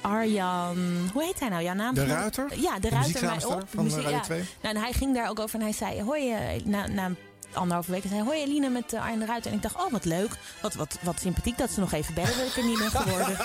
Arjan, 0.00 1.10
hoe 1.12 1.24
heet 1.24 1.40
hij 1.40 1.48
nou? 1.48 1.62
Jouw 1.62 1.74
naam? 1.74 1.94
De 1.94 2.06
Ruiter? 2.06 2.48
Ja, 2.60 2.74
de, 2.74 2.80
De 2.80 2.88
Ruiter 2.88 3.24
mij 3.24 3.44
op. 3.44 3.62
van, 3.74 3.84
Muziek- 3.84 3.98
Radio 4.02 4.16
ja. 4.16 4.22
2. 4.22 4.38
Nou, 4.62 4.74
en 4.74 4.82
hij 4.82 4.92
ging 4.92 5.14
daar 5.14 5.28
ook 5.28 5.38
over 5.40 5.54
en 5.58 5.62
hij 5.64 5.72
zei, 5.74 6.02
hoi, 6.02 6.32
eh, 6.32 6.64
na, 6.64 7.10
anderhalve 7.52 7.90
week, 7.90 8.02
hij 8.02 8.10
zei, 8.10 8.22
hoi 8.22 8.42
Eline 8.42 8.68
met 8.68 8.92
uh, 8.92 9.02
Arjan 9.02 9.18
de 9.18 9.24
Ruiter. 9.26 9.50
En 9.50 9.56
ik 9.56 9.62
dacht, 9.62 9.74
oh 9.74 9.90
wat 9.92 10.04
leuk, 10.04 10.30
wat, 10.62 10.74
wat, 10.74 10.98
wat 11.02 11.20
sympathiek 11.20 11.58
dat 11.58 11.70
ze 11.70 11.80
nog 11.80 11.92
even 11.92 12.14
bellen 12.14 12.38
dat 12.38 12.46
ik 12.46 12.56
er 12.56 12.64
niet 12.64 12.78
ben 12.78 12.90
geworden. 12.90 13.36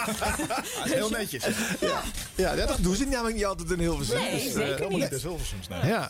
heel 0.97 1.09
netjes. 1.09 1.45
Ja, 1.79 2.01
ja 2.35 2.55
dat 2.65 2.77
doen 2.81 2.95
ze 2.95 3.05
namelijk 3.05 3.35
niet 3.35 3.45
altijd 3.45 3.71
in 3.71 3.79
Hilversum. 3.79 4.17
Nee, 4.19 4.31
Dus, 4.33 4.45
eh, 4.45 4.51
zeker 4.51 4.73
Helemaal 4.77 5.09
niet. 5.09 5.21
Hilversums, 5.21 5.67
nee. 5.67 5.85
Ja. 5.85 6.09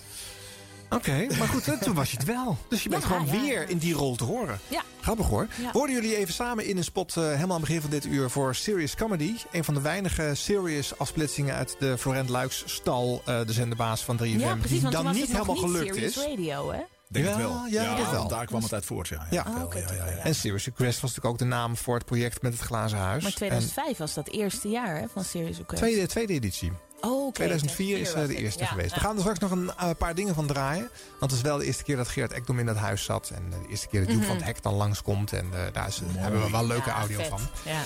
Oké, 0.89 1.27
maar 1.37 1.47
goed, 1.47 1.81
toen 1.81 1.93
was 1.93 2.11
je 2.11 2.17
het 2.17 2.25
wel. 2.25 2.57
Dus 2.69 2.83
je 2.83 2.89
bent 2.89 3.01
Ja, 3.01 3.07
gewoon 3.07 3.25
ja, 3.25 3.31
weer 3.31 3.61
ja. 3.61 3.67
in 3.67 3.77
die 3.77 3.93
rol 3.93 4.15
te 4.15 4.23
horen. 4.23 4.59
Ja. 4.67 4.81
Grappig 5.01 5.27
hoor. 5.27 5.47
Ja. 5.61 5.71
Hoorden 5.71 5.95
jullie 5.95 6.17
even 6.17 6.33
samen 6.33 6.65
in 6.65 6.77
een 6.77 6.83
spot 6.83 7.17
eh, 7.17 7.23
helemaal 7.23 7.43
aan 7.43 7.51
het 7.51 7.61
begin 7.61 7.81
van 7.81 7.89
dit 7.89 8.05
uur 8.05 8.29
voor 8.29 8.55
Serious 8.55 8.95
Comedy. 8.95 9.33
Een 9.51 9.63
van 9.63 9.73
de 9.73 9.81
weinige 9.81 10.31
serious 10.35 10.97
afsplitsingen 10.97 11.55
uit 11.55 11.75
de 11.79 11.97
Florent 11.97 12.29
Luiks 12.29 12.63
stal, 12.65 13.21
eh, 13.25 13.45
de 13.45 13.53
zenderbaas 13.53 14.01
van 14.03 14.17
3FM. 14.17 14.39
ja, 14.39 14.55
precies, 14.55 14.69
die 14.69 14.81
want 14.81 14.93
dan 14.93 15.13
niet 15.13 15.21
het 15.27 15.31
nog 15.37 15.47
helemaal 15.47 15.55
niet 15.69 15.75
gelukt 15.77 15.95
Serious 15.95 16.17
is. 16.17 16.23
Radio, 16.25 16.71
hè? 16.71 16.79
Denk 17.07 17.25
Ja, 17.25 17.31
het 17.31 17.41
wel. 17.41 17.65
ja, 17.69 17.95
dat 17.95 18.11
wel. 18.11 18.27
Daar 18.27 18.45
kwam 18.45 18.63
het 18.63 18.73
uit 18.73 18.85
voort, 18.85 19.07
ja. 19.07 19.27
Ja. 19.29 19.45
Oh, 19.57 19.63
oké, 19.63 19.77
ja, 19.77 19.93
ja, 19.93 20.05
ja. 20.05 20.17
En 20.17 20.35
Serious 20.35 20.65
Request 20.65 20.99
was 21.01 21.09
natuurlijk 21.15 21.25
ook 21.25 21.37
de 21.37 21.55
naam 21.55 21.77
voor 21.77 21.95
het 21.95 22.05
project 22.05 22.41
met 22.41 22.53
het 22.53 22.61
glazen 22.61 22.97
huis. 22.97 23.21
Maar 23.23 23.31
En 23.31 23.37
2005 23.37 23.97
was 23.97 24.13
dat 24.13 24.27
eerste 24.29 24.67
jaar 24.67 24.99
hè, 24.99 25.05
van 25.13 25.23
Serious 25.23 25.57
Request. 25.57 25.81
tweede, 25.81 26.07
tweede 26.07 26.33
editie. 26.33 26.71
Oh, 27.01 27.25
oké. 27.25 27.33
2004 27.35 27.97
is 27.97 28.13
eh, 28.13 28.25
de 28.27 28.35
eerste 28.35 28.59
Ja, 28.63 28.65
geweest. 28.69 28.93
We 28.93 28.99
gaan 28.99 29.13
er 29.15 29.19
straks 29.21 29.39
nog 29.39 29.51
een 29.51 29.71
eh, 29.77 29.89
paar 29.97 30.15
dingen 30.15 30.35
van 30.35 30.47
draaien. 30.47 30.89
Want 31.19 31.31
het 31.31 31.39
is 31.41 31.47
wel 31.47 31.57
de 31.57 31.65
eerste 31.65 31.83
keer 31.83 31.95
dat 31.95 32.07
Geert 32.07 32.31
Ekdom 32.31 32.59
in 32.59 32.65
dat 32.65 32.75
huis 32.75 33.03
zat. 33.03 33.29
En 33.35 33.43
eh, 33.51 33.59
de 33.63 33.69
eerste 33.69 33.87
keer 33.87 33.99
dat 33.99 34.09
Joep 34.09 34.17
Mhm. 34.19 34.27
van 34.27 34.35
het 34.35 34.45
Hek 34.45 34.61
dan 34.63 34.73
langskomt. 34.73 35.33
En 35.33 35.45
eh, 35.53 35.59
daar 35.73 35.87
is, 35.87 36.01
hebben 36.17 36.41
we 36.43 36.49
wel 36.51 36.67
leuke 36.67 36.89
Ja, 36.89 36.95
audio 36.95 37.17
vet. 37.17 37.27
van. 37.27 37.39
Ja. 37.65 37.81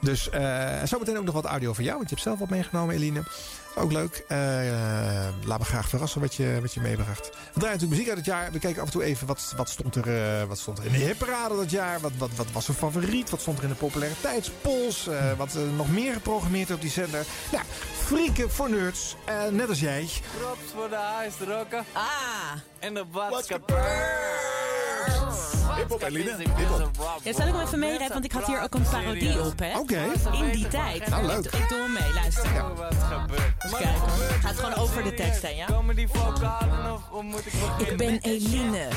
Dus 0.00 0.30
eh 0.30 0.82
zometeen 0.84 1.18
ook 1.18 1.24
nog 1.24 1.34
wat 1.34 1.44
audio 1.44 1.72
van 1.72 1.84
jou. 1.84 1.96
Want 1.96 2.08
je 2.08 2.14
hebt 2.14 2.26
zelf 2.26 2.38
wat 2.38 2.48
meegenomen, 2.48 2.94
Eline. 2.94 3.22
Ook 3.80 3.92
leuk. 3.92 4.24
Eh, 4.28 4.38
laat 5.44 5.58
me 5.58 5.64
graag 5.64 5.88
verrassen 5.88 6.20
wat 6.20 6.34
je, 6.34 6.58
wat 6.60 6.74
je 6.74 6.80
meebracht. 6.80 7.26
We 7.28 7.60
draaien 7.60 7.78
natuurlijk 7.78 7.90
muziek 7.90 8.08
uit 8.08 8.16
het 8.16 8.26
jaar. 8.26 8.52
We 8.52 8.58
kijken 8.58 8.80
af 8.80 8.86
en 8.86 8.92
toe 8.92 9.02
even 9.02 9.26
wat, 9.26 9.54
wat, 9.56 9.68
stond, 9.68 9.94
er, 9.94 10.40
eh, 10.40 10.44
wat 10.48 10.58
stond 10.58 10.78
er 10.78 10.84
in 10.84 10.92
de 10.92 10.98
hitparade 10.98 11.56
dat 11.56 11.70
jaar. 11.70 12.00
Wat, 12.00 12.12
wat, 12.18 12.30
wat 12.36 12.46
was 12.52 12.68
een 12.68 12.74
favoriet? 12.74 13.30
Wat 13.30 13.40
stond 13.40 13.58
er 13.58 13.64
in 13.64 13.70
de 13.70 13.76
populariteitspols? 13.76 15.06
Eh, 15.06 15.32
wat 15.36 15.56
nog 15.76 15.90
meer 15.90 16.12
geprogrammeerd 16.12 16.70
op 16.70 16.80
die 16.80 16.90
zender? 16.90 17.24
Nou, 17.52 17.64
frieken 17.92 18.50
voor 18.50 18.70
nerds. 18.70 19.16
Net 19.50 19.68
als 19.68 19.80
jij. 19.80 20.08
Props 20.38 20.72
voor 20.74 20.88
de 20.88 20.96
huis 20.96 21.34
rokken. 21.38 21.84
Ah. 21.92 22.02
En 22.78 22.94
de 22.94 23.04
badskapper. 23.04 24.06
Eline. 25.98 26.36
Ja, 27.22 27.32
zal 27.32 27.46
ik 27.46 27.54
hem 27.54 27.60
even 27.60 27.78
meerijden, 27.78 28.12
want 28.12 28.24
ik 28.24 28.32
had 28.32 28.46
hier 28.46 28.62
ook 28.62 28.74
een 28.74 28.82
parodie 28.82 29.40
op, 29.44 29.58
hè? 29.58 29.78
Oké. 29.78 30.02
In 30.32 30.50
die 30.50 30.68
tijd. 30.68 31.08
Nou, 31.08 31.26
leuk. 31.26 31.44
Ik, 31.44 31.54
ik 31.54 31.68
doe 31.68 31.78
hem 31.78 31.92
mee, 31.92 32.12
luister. 32.14 32.74
Wat 32.74 32.94
gebeurt? 33.10 33.52
Eens 33.58 33.72
kijken. 33.72 34.02
Gaat 34.42 34.56
gewoon 34.58 34.74
over 34.74 35.02
de 35.02 35.14
tekst 35.14 35.42
heen, 35.42 35.56
ja? 35.56 35.66
Ik 37.78 37.96
ben 37.96 38.18
Eline 38.20 38.88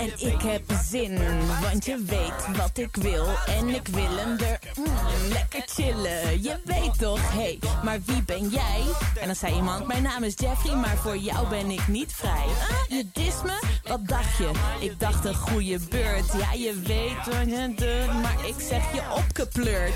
en 0.00 0.28
ik 0.28 0.42
heb 0.42 0.62
zin, 0.84 1.18
want 1.62 1.84
je 1.84 2.04
weet 2.06 2.56
wat 2.56 2.78
ik 2.78 2.96
wil 2.96 3.26
en 3.46 3.68
ik 3.68 3.86
wil 3.86 4.16
hem 4.16 4.38
er 4.38 4.58
mm, 4.76 5.28
lekker 5.28 5.62
chillen. 5.66 6.42
Je 6.42 6.60
weet 6.64 6.98
toch, 6.98 7.32
hé, 7.32 7.38
hey, 7.38 7.58
maar 7.84 7.98
wie 8.06 8.22
ben 8.22 8.48
jij? 8.48 8.82
En 9.20 9.26
dan 9.26 9.36
zei 9.36 9.54
iemand, 9.54 9.86
mijn 9.86 10.02
naam 10.02 10.22
is 10.22 10.34
Jeffrey, 10.36 10.74
maar 10.76 10.96
voor 10.96 11.16
jou 11.16 11.48
ben 11.48 11.70
ik 11.70 11.88
niet 11.88 12.12
vrij. 12.12 12.46
Ah, 12.70 12.88
je 12.88 13.06
dis 13.12 13.42
me? 13.42 13.62
Wat 13.84 14.06
dacht 14.06 14.36
je? 14.36 14.50
Ik 14.80 15.00
dacht 15.00 15.24
een 15.24 15.34
goede 15.62 15.78
beurt. 15.88 16.32
Ja, 16.38 16.52
je 16.52 16.80
weet 16.80 17.36
wat 17.36 17.48
je 17.48 17.72
doet, 17.74 18.22
maar 18.22 18.46
ik 18.46 18.54
zeg 18.68 18.92
je 18.92 19.02
opgepleurd. 19.16 19.92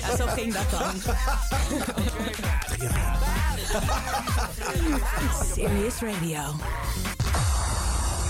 Ja, 0.00 0.16
zo 0.16 0.26
ging 0.26 0.54
dat 0.54 0.70
dan. 0.70 0.94
Serious 5.54 5.94
Radio. 6.00 6.40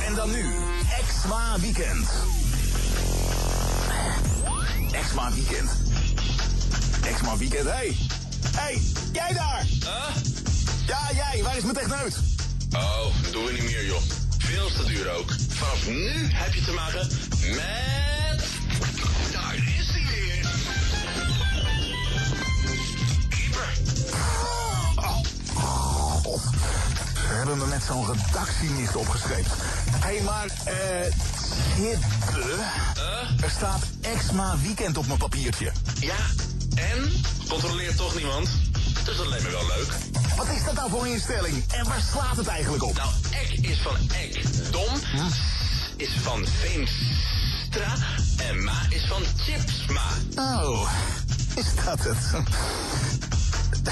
En 0.06 0.14
dan 0.14 0.30
nu, 0.30 0.54
Exma 0.98 1.58
Weekend. 1.60 2.08
Exma 4.92 5.30
Weekend. 5.32 5.70
Exma 7.02 7.36
Weekend, 7.36 7.64
hé. 7.64 7.70
Hey. 7.70 7.96
hey, 8.56 8.80
jij 9.12 9.32
daar! 9.32 9.66
Ja, 10.86 10.98
jij, 11.14 11.42
waar 11.42 11.56
is 11.56 11.62
mijn 11.62 11.74
techneut? 11.74 12.18
Oh, 12.72 13.22
dat 13.22 13.32
doen 13.32 13.44
we 13.44 13.52
niet 13.52 13.62
meer, 13.62 13.84
joh. 13.84 14.02
Veel 14.50 14.68
te 14.68 14.84
duur 14.84 15.10
ook. 15.10 15.32
Vanaf 15.48 15.86
nu 15.86 16.10
heb 16.32 16.54
je 16.54 16.64
te 16.64 16.72
maken 16.72 17.08
met... 17.40 18.44
Daar 19.32 19.54
is 19.54 19.88
hij 19.92 20.06
weer. 20.10 20.46
Keeper. 23.28 23.72
Oh, 24.96 26.42
ze 27.14 27.36
hebben 27.36 27.58
me 27.58 27.66
met 27.66 27.82
zo'n 27.82 28.06
redactiemist 28.06 28.96
opgeschreven. 28.96 29.52
Hé, 29.90 29.98
hey, 29.98 30.22
maar, 30.22 30.46
eh, 30.64 31.12
Tibbe, 31.76 32.64
er 33.42 33.50
staat 33.50 33.82
Exma 34.00 34.58
Weekend 34.62 34.96
op 34.96 35.06
mijn 35.06 35.18
papiertje. 35.18 35.72
Ja, 36.00 36.16
en? 36.74 37.12
Controleert 37.48 37.96
toch 37.96 38.14
niemand? 38.14 38.48
Dus 39.04 39.16
dat 39.16 39.26
lijkt 39.26 39.44
me 39.44 39.50
wel 39.50 39.66
leuk. 39.66 39.92
Wat 40.36 40.48
is 40.48 40.64
dat 40.64 40.74
nou 40.74 40.90
voor 40.90 41.02
een 41.02 41.12
instelling? 41.12 41.64
En 41.72 41.84
waar 41.84 42.02
slaat 42.12 42.36
het 42.36 42.46
eigenlijk 42.46 42.82
op? 42.82 42.96
Nou, 42.96 43.10
ek 43.30 43.66
is 43.66 43.78
van 43.78 43.96
ek. 44.12 44.42
Dom 44.72 44.94
is 45.96 46.10
van 46.22 46.46
Veenstra. 46.46 47.94
En 48.36 48.64
ma 48.64 48.86
is 48.88 49.06
van 49.06 49.22
Chipsma. 49.36 50.06
Oh, 50.36 50.90
is 51.54 51.66
dat 51.84 51.98
het? 51.98 52.16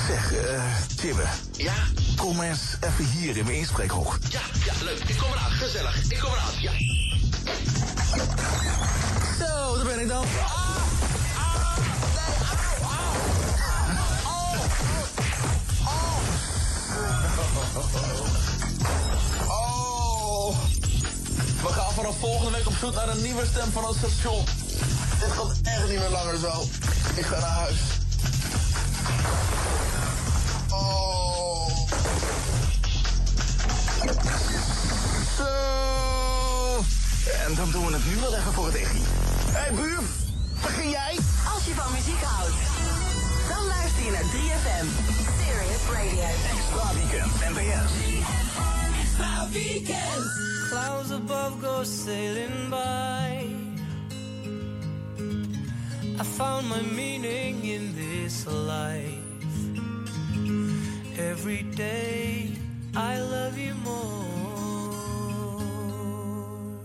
Zeg, 0.07 0.33
eh, 0.33 0.63
Tibbe. 0.97 1.27
Ja? 1.57 1.75
Kom 2.17 2.41
eens 2.41 2.61
even 2.81 3.05
hier 3.05 3.37
in 3.37 3.45
mijn 3.45 3.57
inspreekhok. 3.57 4.19
Ja, 4.29 4.41
ja, 4.65 4.73
leuk. 4.85 4.99
Ik 5.07 5.17
kom 5.17 5.33
eraan. 5.33 5.51
Gezellig. 5.51 6.11
Ik 6.11 6.19
kom 6.19 6.33
eraan. 6.33 6.61
Ja. 6.61 6.73
Zo, 9.39 9.77
daar 9.77 9.85
ben 9.85 10.01
ik 10.01 10.09
dan. 10.09 10.25
Oh. 19.49 20.57
We 21.63 21.69
gaan 21.69 21.93
vanaf 21.93 22.19
volgende 22.19 22.51
week 22.51 22.67
op 22.67 22.75
zoek 22.81 22.95
naar 22.95 23.09
een 23.09 23.23
nieuwe 23.23 23.47
stem 23.47 23.73
van 23.73 23.85
het 23.85 23.97
station. 23.97 24.45
Dit 25.21 25.33
gaat 25.33 25.53
echt 25.63 25.89
niet 25.89 25.99
meer 25.99 26.11
langer 26.11 26.39
zo. 26.39 26.63
Ik 27.15 27.25
ga 27.27 27.39
naar 27.39 27.49
huis. 27.49 27.77
Oh. 30.71 31.67
Zo. 35.37 36.85
En 37.47 37.55
dan 37.55 37.71
doen 37.71 37.87
we 37.87 37.93
het 37.93 38.07
nu 38.07 38.17
wel 38.21 38.35
even 38.35 38.53
voor 38.53 38.67
het 38.67 38.75
echi. 38.75 39.03
Hé, 39.47 39.59
hey, 39.59 39.73
buur. 39.73 40.01
Begin 40.63 40.91
jij? 40.91 41.17
Als 41.55 41.65
je 41.65 41.75
van 41.75 41.93
muziek 41.93 42.23
houdt, 42.23 42.53
naar 44.11 44.23
3FM. 44.23 44.87
Serious 45.41 45.85
Radio. 45.93 46.23
Extra 46.53 46.95
Weekend, 46.95 47.33
NPS. 47.53 47.91
Extra 49.01 49.49
weekend. 49.53 50.25
Clouds 50.71 51.11
above 51.11 51.61
go 51.61 51.83
sailing 51.85 52.69
by. 52.71 53.47
I 56.21 56.25
found 56.25 56.69
my 56.69 56.83
meaning 56.95 57.65
in 57.65 57.95
this 57.95 58.47
life. 58.47 59.27
Every 61.19 61.63
day 61.75 62.51
I 62.95 63.21
love 63.21 63.59
you 63.59 63.75
more. 63.85 64.48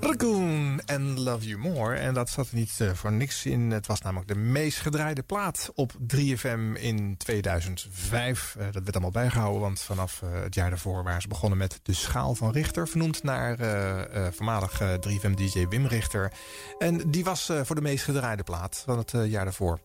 Raccoon 0.04 0.82
and 0.86 1.18
Love 1.18 1.47
You 1.47 1.60
More. 1.60 1.95
En 1.95 2.14
dat 2.14 2.30
zat 2.30 2.49
er 2.49 2.56
niet 2.56 2.76
eh, 2.80 2.93
voor 2.93 3.12
niks 3.12 3.45
in. 3.45 3.72
Het 3.72 3.88
was 3.88 4.01
namelijk 4.01 4.28
de 4.28 4.36
meest 4.36 4.80
gedraaide 4.80 5.24
plaat 5.24 5.72
op 5.76 5.93
3FM 6.16 6.80
in 6.80 7.18
2005. 7.18 8.56
Eh, 8.56 8.66
dat 8.66 8.74
werd 8.74 8.91
allemaal 8.91 9.12
bijgehouden, 9.12 9.62
want 9.62 9.80
vanaf 9.80 10.22
eh, 10.22 10.30
het 10.41 10.56
jaar 10.56 10.70
daarvoor 10.70 11.04
waren 11.04 11.22
ze 11.22 11.28
begonnen 11.28 11.58
met 11.58 11.80
De 11.84 11.93
Schaal 11.93 12.36
van 12.36 12.51
Richter. 12.51 12.88
Vernoemd 12.88 13.24
naar 13.24 13.60
eh, 13.60 14.28
voormalig 14.32 14.82
3FM-dj 14.82 15.68
Wim 15.70 15.86
Richter. 15.86 16.32
En 16.80 17.12
die 17.12 17.24
was 17.24 17.51
voor 17.64 17.76
de 17.76 17.82
meest 17.82 18.04
gedraaide 18.04 18.43
plaat 18.43 18.84
van 18.86 18.97
het 18.97 19.14
jaar 19.26 19.43
daarvoor. 19.43 19.80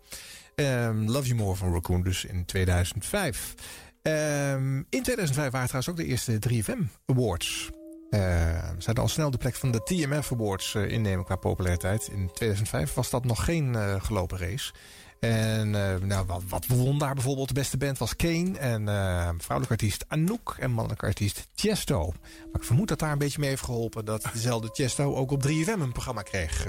Ehm, 0.54 1.04
Love 1.04 1.26
You 1.26 1.38
More 1.38 1.56
van 1.56 1.72
Raccoon 1.72 2.02
dus 2.02 2.24
in 2.24 2.44
2005. 2.44 3.54
Ehm, 4.02 4.76
in 4.76 5.02
2005 5.02 5.50
waren 5.50 5.68
trouwens 5.68 5.88
ook 5.88 5.96
de 5.96 6.04
eerste 6.04 6.38
3FM 6.38 6.82
Awards. 7.06 7.70
Eh, 8.10 8.20
ze 8.78 8.84
hadden 8.84 9.04
al 9.04 9.08
snel 9.08 9.30
de 9.30 9.38
plek 9.38 9.54
van 9.54 9.70
de 9.70 9.82
TMF 9.82 10.32
Awards 10.32 10.74
eh, 10.74 10.90
innemen 10.90 11.24
qua 11.24 11.36
populariteit. 11.36 12.08
In 12.12 12.30
2005 12.32 12.94
was 12.94 13.10
dat 13.10 13.24
nog 13.24 13.44
geen 13.44 13.74
eh, 13.74 13.94
gelopen 13.98 14.38
race. 14.38 14.72
En 15.20 15.74
eh, 15.74 16.00
nou, 16.00 16.26
wat, 16.26 16.42
wat 16.48 16.98
daar 16.98 17.14
bijvoorbeeld? 17.14 17.48
De 17.48 17.54
beste 17.54 17.76
band 17.76 17.98
was 17.98 18.16
Kane. 18.16 18.58
En 18.58 18.88
eh, 18.88 19.28
vrouwelijke 19.38 19.68
artiest 19.68 20.04
Anouk. 20.08 20.56
En 20.58 20.70
mannelijke 20.70 21.06
artiest 21.06 21.48
Chesto. 21.54 22.12
Maar 22.32 22.60
ik 22.60 22.64
vermoed 22.64 22.88
dat 22.88 22.98
daar 22.98 23.12
een 23.12 23.18
beetje 23.18 23.40
mee 23.40 23.48
heeft 23.48 23.62
geholpen... 23.64 24.04
dat 24.04 24.30
dezelfde 24.32 24.68
Chesto 24.72 25.14
ook 25.14 25.30
op 25.30 25.46
3FM 25.46 25.80
een 25.80 25.92
programma 25.92 26.22
kreeg. 26.22 26.66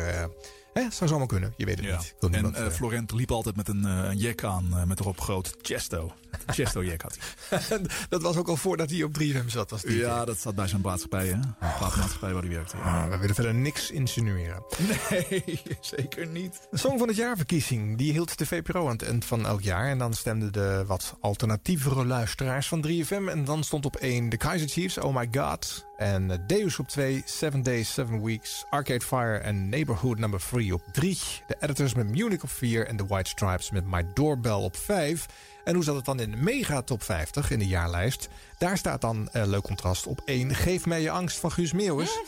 Hè, 0.83 0.91
zou 0.91 1.09
zomaar 1.09 1.27
kunnen. 1.27 1.53
Je 1.57 1.65
weet 1.65 1.77
het 1.77 1.85
Ja. 1.85 1.97
niet. 1.97 2.15
En 2.19 2.31
niemand, 2.31 2.55
eh, 2.55 2.65
eh, 2.65 2.71
Florent 2.71 3.11
liep 3.11 3.31
altijd 3.31 3.55
met 3.55 3.67
een, 3.67 3.83
een 3.83 4.17
jack 4.17 4.43
aan 4.43 4.83
met 4.87 4.99
erop 4.99 5.21
groot 5.21 5.55
Chesto. 5.61 6.11
Een 6.45 6.53
Chesto-jack 6.53 7.01
had 7.01 7.17
hij. 7.49 7.67
dat 8.09 8.21
was 8.21 8.35
ook 8.37 8.47
al 8.47 8.55
voordat 8.57 8.89
hij 8.89 9.03
op 9.03 9.13
3FM 9.19 9.47
zat. 9.47 9.69
Was 9.69 9.81
die 9.81 9.97
Ja, 9.97 10.25
dat 10.25 10.37
zat 10.39 10.55
bij 10.55 10.67
zijn 10.67 10.81
maatschappij, 10.81 11.27
hè? 11.27 11.37
Platenmaatschappij 11.77 12.33
waar 12.33 12.41
hij 12.41 12.51
werkte. 12.51 12.77
Ah, 12.77 13.09
we 13.09 13.17
willen 13.17 13.35
verder 13.35 13.53
niks 13.53 13.91
insinueren. 13.91 14.63
Nee, 15.09 15.61
zeker 15.81 16.27
niet. 16.27 16.67
De 16.71 16.77
Song 16.77 16.97
van 16.97 17.07
het 17.07 17.17
Jaarverkiezing 17.17 17.97
die 17.97 18.11
hield 18.11 18.37
de 18.37 18.45
VPRO 18.45 18.85
aan 18.85 18.91
het 18.91 19.03
eind 19.03 19.25
van 19.25 19.45
elk 19.45 19.61
jaar. 19.61 19.87
En 19.89 19.97
dan 19.97 20.13
stemden 20.13 20.53
de 20.53 20.83
wat 20.87 21.15
alternatievere 21.19 22.05
luisteraars 22.05 22.67
van 22.67 22.85
3FM. 22.87 23.29
En 23.29 23.43
dan 23.45 23.63
stond 23.63 23.85
op 23.85 23.95
1 23.95 24.29
de 24.29 24.37
Kaiser 24.37 24.69
Chiefs, 24.69 24.97
Oh 24.97 25.15
My 25.15 25.27
God. 25.31 25.87
En 25.99 26.31
eh, 26.31 26.37
Deus 26.47 26.79
op 26.79 26.87
2, 26.87 27.21
7 27.25 27.63
Days, 27.63 27.93
7 27.93 28.23
Weeks, 28.23 28.65
Arcade 28.69 29.01
Fire 29.05 29.37
en 29.37 29.69
Neighborhood 29.69 30.17
Number 30.17 30.41
3 30.49 30.73
op 30.73 30.81
3. 30.91 31.17
De 31.47 31.55
Editors 31.59 31.93
met 31.93 32.07
Munich 32.09 32.43
op 32.43 32.49
4 32.49 32.87
en 32.87 32.97
de 32.97 33.05
White 33.05 33.29
Stripes 33.29 33.71
met 33.71 33.85
My 33.85 34.05
Doorbell 34.13 34.51
op 34.51 34.77
5. 34.77 35.25
En 35.63 35.75
hoe 35.75 35.83
zat 35.83 35.95
het 35.95 36.05
dan 36.05 36.19
in 36.19 36.31
de 36.31 36.37
mega 36.37 36.81
top 36.81 37.03
50 37.03 37.51
in 37.51 37.59
de 37.59 37.67
jaarlijst? 37.67 38.29
Daar 38.57 38.77
staat 38.77 39.01
dan, 39.01 39.29
eh, 39.31 39.45
leuk 39.45 39.61
contrast, 39.61 40.07
op 40.07 40.21
1 40.25 40.55
Geef 40.55 40.85
mij 40.85 41.01
je 41.01 41.11
angst 41.11 41.37
van 41.39 41.51
Guus 41.51 41.71
Meeuwis. 41.73 42.19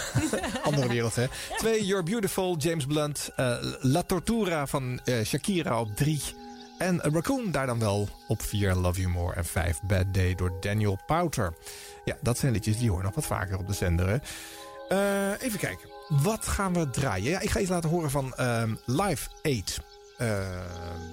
Andere 0.62 0.88
wereld, 0.88 1.14
hè. 1.14 1.26
Twee, 1.56 1.84
You're 1.84 2.02
Beautiful, 2.02 2.56
James 2.56 2.86
Blunt. 2.86 3.30
eh, 3.36 3.56
La 3.80 4.02
Tortura 4.02 4.66
van 4.66 5.00
eh, 5.04 5.24
Shakira 5.24 5.80
op 5.80 5.96
drie. 5.96 6.22
En 6.82 7.00
Raccoon 7.00 7.50
daar 7.50 7.66
dan 7.66 7.78
wel 7.78 8.08
op 8.26 8.42
vier, 8.42 8.74
Love 8.74 9.00
You 9.00 9.12
More. 9.12 9.34
En 9.34 9.44
vijf, 9.44 9.80
Bad 9.82 10.14
Day 10.14 10.34
door 10.34 10.52
Daniel 10.60 10.98
Powter. 11.06 11.54
Ja, 12.04 12.16
dat 12.20 12.38
zijn 12.38 12.52
liedjes 12.52 12.78
die 12.78 12.88
horen 12.88 13.04
nog 13.04 13.14
wat 13.14 13.26
vaker 13.26 13.58
op 13.58 13.66
de 13.66 13.72
zender, 13.72 14.08
hè. 14.08 14.16
Eh, 14.88 15.42
even 15.42 15.58
kijken. 15.58 15.88
Wat 16.08 16.46
gaan 16.46 16.74
we 16.74 16.90
draaien? 16.90 17.30
Ja, 17.30 17.40
ik 17.40 17.50
ga 17.50 17.60
iets 17.60 17.70
laten 17.70 17.90
horen 17.90 18.10
van 18.10 18.34
ehm, 18.34 18.74
Live 18.84 19.28
8. 19.42 19.80
Eh, 20.22 20.38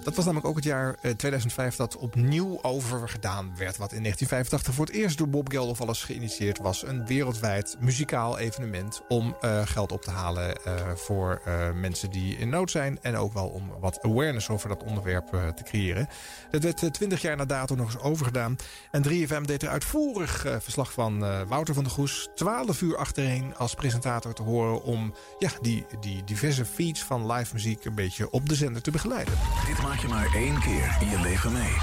dat 0.04 0.14
was 0.14 0.24
namelijk 0.24 0.48
ook 0.48 0.56
het 0.56 0.64
jaar 0.64 0.96
eh, 1.00 1.10
2005 1.10 1.76
dat 1.76 1.96
opnieuw 1.96 2.58
over 2.62 3.08
gedaan 3.08 3.52
werd. 3.56 3.76
Wat 3.76 3.92
in 3.92 4.02
1985 4.02 4.74
voor 4.74 4.86
het 4.86 4.94
eerst 4.94 5.18
door 5.18 5.28
Bob 5.28 5.50
Geldof 5.50 5.80
alles 5.80 6.02
geïnitieerd 6.02 6.58
was. 6.58 6.86
Een 6.86 7.06
wereldwijd 7.06 7.76
muzikaal 7.80 8.38
evenement 8.38 9.02
om 9.08 9.36
eh, 9.40 9.66
geld 9.66 9.92
op 9.92 10.02
te 10.02 10.10
halen 10.10 10.64
eh, 10.64 10.74
voor 10.94 11.40
eh, 11.44 11.72
mensen 11.72 12.10
die 12.10 12.36
in 12.36 12.48
nood 12.48 12.70
zijn. 12.70 12.98
En 13.02 13.16
ook 13.16 13.32
wel 13.32 13.48
om 13.48 13.70
wat 13.80 14.02
awareness 14.02 14.48
over 14.48 14.68
dat 14.68 14.84
onderwerp 14.84 15.34
eh, 15.34 15.48
te 15.48 15.62
creëren. 15.62 16.08
Dat 16.50 16.62
werd 16.62 16.82
eh, 16.82 16.90
20 16.90 17.22
jaar 17.22 17.36
na 17.36 17.44
dato 17.44 17.74
nog 17.74 17.86
eens 17.86 18.02
overgedaan. 18.02 18.56
En 18.90 19.04
3FM 19.08 19.40
deed 19.40 19.62
er 19.62 19.68
uitvoerig 19.68 20.44
eh, 20.44 20.56
verslag 20.60 20.92
van 20.92 21.24
eh, 21.24 21.40
Wouter 21.48 21.74
van 21.74 21.84
der 21.84 21.92
Goes. 21.92 22.28
12 22.34 22.82
uur 22.82 22.96
achtereen 22.96 23.56
als 23.56 23.74
presentator 23.74 24.32
te 24.32 24.42
horen 24.42 24.82
om 24.82 25.14
ja, 25.38 25.50
die, 25.60 25.86
die 26.00 26.24
diverse 26.24 26.64
feeds 26.64 27.02
van 27.02 27.32
live 27.32 27.54
muziek 27.54 27.84
een 27.84 27.94
beetje 27.94 28.30
op 28.30 28.48
de 28.48 28.54
zender 28.54 28.82
te 28.82 28.90
begeleiden. 29.02 29.34
Dit 29.66 29.82
maak 29.82 29.98
je 29.98 30.08
maar 30.08 30.28
één 30.34 30.60
keer 30.60 30.96
in 31.00 31.08
je 31.08 31.20
leven 31.20 31.52
mee. 31.52 31.76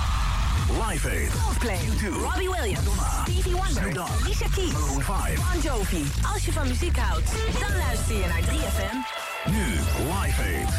Live 0.88 1.09
Aid. 1.09 1.32
Coldplay, 1.43 1.80
Robbie 2.22 2.49
Williams, 2.49 2.88
Stevie 3.22 3.55
Wonder, 3.55 4.01
Alicia 4.22 4.47
Keys, 4.55 4.72
Maroon 4.72 5.01
5. 5.01 5.51
Bon 5.51 5.61
Jovi. 5.61 6.03
Als 6.34 6.45
je 6.45 6.51
van 6.51 6.68
muziek 6.68 6.97
houdt, 6.97 7.32
dan 7.59 7.78
luister 7.78 8.15
je 8.15 8.28
naar 8.28 8.41
3FM. 8.41 8.97
Nu 9.51 9.65
Live 10.13 10.41
Aid. 10.41 10.72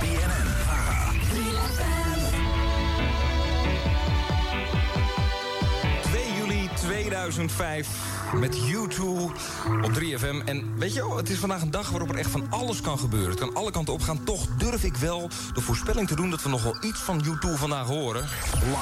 BNN 0.00 0.48
Vara. 0.66 1.12
2 1.30 2.19
2005 7.10 7.88
met 8.34 8.56
U2 8.56 9.02
op 9.82 9.90
3FM. 10.00 10.44
En 10.44 10.78
weet 10.78 10.94
je 10.94 11.00
wel, 11.00 11.16
het 11.16 11.28
is 11.28 11.38
vandaag 11.38 11.62
een 11.62 11.70
dag 11.70 11.90
waarop 11.90 12.08
er 12.08 12.18
echt 12.18 12.30
van 12.30 12.46
alles 12.50 12.80
kan 12.80 12.98
gebeuren. 12.98 13.30
Het 13.30 13.38
kan 13.38 13.54
alle 13.54 13.70
kanten 13.70 13.94
op 13.94 14.00
gaan. 14.00 14.24
Toch 14.24 14.46
durf 14.46 14.84
ik 14.84 14.96
wel 14.96 15.28
de 15.54 15.60
voorspelling 15.60 16.08
te 16.08 16.16
doen 16.16 16.30
dat 16.30 16.42
we 16.42 16.48
nog 16.48 16.62
wel 16.62 16.76
iets 16.80 17.00
van 17.00 17.24
U2 17.24 17.58
vandaag 17.58 17.86
horen. 17.86 18.22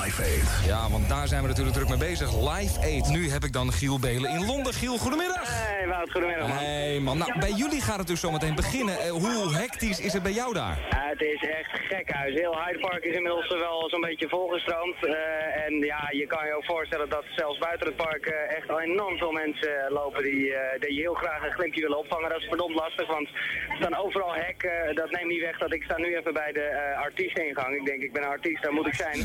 Live 0.02 0.22
Aid. 0.22 0.66
Ja, 0.66 0.90
want 0.90 1.08
daar 1.08 1.28
zijn 1.28 1.42
we 1.42 1.48
natuurlijk 1.48 1.76
druk 1.76 1.88
mee 1.88 1.98
bezig. 1.98 2.32
Live 2.32 2.80
Aid. 2.80 3.08
Nu 3.08 3.30
heb 3.30 3.44
ik 3.44 3.52
dan 3.52 3.72
Giel 3.72 3.98
Belen 3.98 4.30
in 4.30 4.46
Londen. 4.46 4.74
Giel, 4.74 4.98
goedemiddag. 4.98 5.42
Hey 5.44 5.88
Wout, 5.88 6.10
goedemiddag 6.10 6.48
man. 6.48 6.56
Hey 6.56 7.00
man, 7.00 7.18
nou 7.18 7.38
bij 7.38 7.52
jullie 7.52 7.80
gaat 7.80 7.98
het 7.98 8.06
dus 8.06 8.20
zometeen 8.20 8.54
beginnen. 8.54 8.98
Eh, 9.00 9.10
hoe 9.10 9.54
hectisch 9.54 10.00
is 10.00 10.12
het 10.12 10.22
bij 10.22 10.32
jou 10.32 10.54
daar? 10.54 10.78
Ja, 10.90 11.08
het 11.08 11.20
is 11.20 11.42
echt 11.48 11.70
gek 11.70 12.12
huis. 12.12 12.34
Heel 12.34 12.62
Hyde 12.64 12.78
Park 12.78 13.04
is 13.04 13.16
inmiddels 13.16 13.48
wel 13.48 13.88
zo'n 13.90 14.00
beetje 14.00 14.28
volgestroomd. 14.28 15.06
Eh, 15.06 15.64
en 15.64 15.74
ja, 15.78 16.08
je 16.10 16.26
kan 16.26 16.46
je 16.46 16.54
ook 16.54 16.64
voorstellen 16.64 17.08
dat 17.08 17.24
zelfs 17.36 17.58
buiten 17.58 17.86
het 17.86 17.96
park 17.96 18.17
eh, 18.26 18.56
echt 18.56 18.68
al 18.70 18.80
enorm 18.80 19.16
veel 19.18 19.32
mensen 19.32 19.84
eh, 19.84 19.90
lopen 19.90 20.22
die, 20.22 20.54
eh, 20.54 20.80
die 20.80 21.00
heel 21.00 21.14
graag 21.14 21.42
een 21.44 21.52
glimpje 21.52 21.80
willen 21.80 21.98
opvangen. 21.98 22.28
Dat 22.30 22.38
is 22.40 22.46
verdomd 22.48 22.74
lastig, 22.74 23.06
want 23.06 23.28
er 23.68 23.76
staan 23.78 23.96
overal 23.96 24.34
hekken. 24.34 24.94
dat 24.94 25.10
neemt 25.10 25.28
niet 25.30 25.40
weg 25.40 25.58
dat 25.58 25.72
ik 25.74 25.82
sta 25.82 25.96
nu 25.98 26.16
even 26.16 26.32
bij 26.34 26.52
de 26.52 26.60
eh 26.62 27.00
artiesteningang. 27.02 27.74
Ik 27.76 27.84
denk, 27.86 28.02
ik 28.02 28.12
ben 28.12 28.22
een 28.22 28.28
artiest, 28.28 28.62
daar 28.62 28.72
moet 28.72 28.86
ik 28.86 28.94
zijn. 28.94 29.18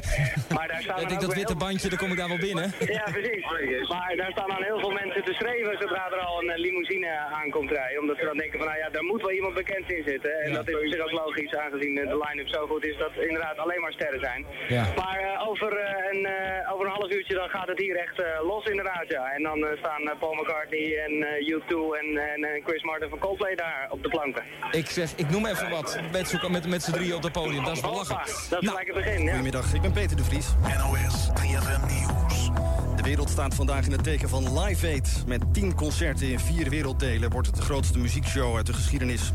Maar 0.55 0.67
daar 0.67 0.81
staan 0.81 0.95
Ik 0.95 1.01
dan 1.01 1.07
denk 1.07 1.21
dat 1.21 1.33
witte 1.33 1.55
heel- 1.55 1.65
bandje, 1.65 1.89
daar 1.89 1.99
kom 1.99 2.11
ik 2.11 2.17
daar 2.17 2.27
wel 2.27 2.37
binnen. 2.49 2.71
Ja, 2.97 3.03
precies. 3.11 3.45
Maar 3.89 4.13
daar 4.15 4.31
staan 4.31 4.49
dan 4.49 4.63
heel 4.63 4.79
veel 4.79 4.91
mensen 5.01 5.23
te 5.23 5.33
schreeuwen 5.33 5.77
zodra 5.79 6.11
er 6.11 6.17
al 6.29 6.43
een 6.43 6.59
limousine 6.59 7.09
aankomt 7.41 7.71
rijden. 7.71 7.99
Omdat 8.01 8.17
ze 8.17 8.25
dan 8.25 8.37
denken 8.37 8.57
van, 8.59 8.67
nou 8.67 8.79
ja, 8.79 8.89
daar 8.89 9.03
moet 9.03 9.21
wel 9.21 9.31
iemand 9.31 9.53
bekend 9.53 9.91
in 9.91 10.03
zitten. 10.05 10.33
En 10.41 10.49
Ja. 10.49 10.55
dat 10.55 10.67
is 10.69 10.75
op 10.75 10.85
zich 10.93 11.01
ook 11.01 11.11
logisch, 11.11 11.55
aangezien 11.55 11.95
de 11.95 12.17
line-up 12.25 12.47
zo 12.47 12.67
goed 12.67 12.85
is 12.85 12.97
dat 12.97 13.11
inderdaad 13.15 13.57
alleen 13.57 13.81
maar 13.81 13.91
sterren 13.93 14.19
zijn. 14.19 14.45
Ja. 14.67 14.85
Maar 14.95 15.19
eh, 15.19 15.47
over, 15.49 15.71
eh, 15.77 16.11
een, 16.11 16.25
eh, 16.25 16.73
over 16.73 16.85
een 16.85 16.91
half 16.91 17.11
uurtje 17.11 17.33
dan 17.35 17.49
gaat 17.49 17.67
het 17.67 17.79
hier 17.79 17.95
echt 17.95 18.21
eh, 18.21 18.39
los 18.47 18.65
inderdaad, 18.83 19.07
ja. 19.09 19.31
En 19.35 19.43
dan 19.43 19.57
eh, 19.67 19.77
staan 19.77 20.01
eh, 20.01 20.19
Paul 20.19 20.33
McCartney 20.33 20.97
en 21.05 21.13
eh, 21.27 21.53
U2 21.53 21.73
en, 22.01 22.07
en 22.17 22.61
Chris 22.65 22.83
Martin 22.83 23.09
van 23.09 23.19
Coldplay 23.19 23.55
daar 23.55 23.87
op 23.89 24.03
de 24.03 24.09
planken. 24.09 24.43
Ik 24.71 24.89
zeg, 24.89 25.11
ik 25.15 25.29
noem 25.29 25.45
even 25.45 25.69
wat. 25.69 25.99
Met, 26.11 26.27
z'n- 26.27 26.51
met, 26.51 26.67
met 26.67 26.83
z'n 26.83 26.91
drieën 26.91 27.15
op 27.15 27.23
het 27.23 27.31
podium. 27.31 27.63
Dat 27.63 27.75
is 27.75 27.81
wel 27.81 27.93
lachen. 27.95 28.15
Dat 28.49 28.61
is 28.63 28.69
gelijk 28.69 28.85
het 28.87 28.95
begin, 28.95 29.21
ja. 29.21 29.27
Goedemiddag, 29.29 29.73
ik 29.73 29.81
ben 29.81 29.91
Peter 29.91 30.17
de 30.17 30.23
Vries. 30.23 30.47
NOS 30.77 31.29
3FM 31.41 31.85
Nieuws. 31.87 32.49
De 32.95 33.03
wereld 33.03 33.29
staat 33.29 33.55
vandaag 33.55 33.85
in 33.85 33.91
het 33.91 34.03
teken 34.03 34.29
van 34.29 34.59
Live 34.59 34.87
Aid. 34.87 35.23
Met 35.27 35.53
tien 35.53 35.75
concerten 35.75 36.27
in 36.27 36.39
vier 36.39 36.69
werelddelen 36.69 37.29
wordt 37.29 37.47
het 37.47 37.55
de 37.55 37.61
grootste 37.61 37.99
muziekshow 37.99 38.55
uit 38.55 38.65
de 38.65 38.73
geschiedenis. 38.73 39.31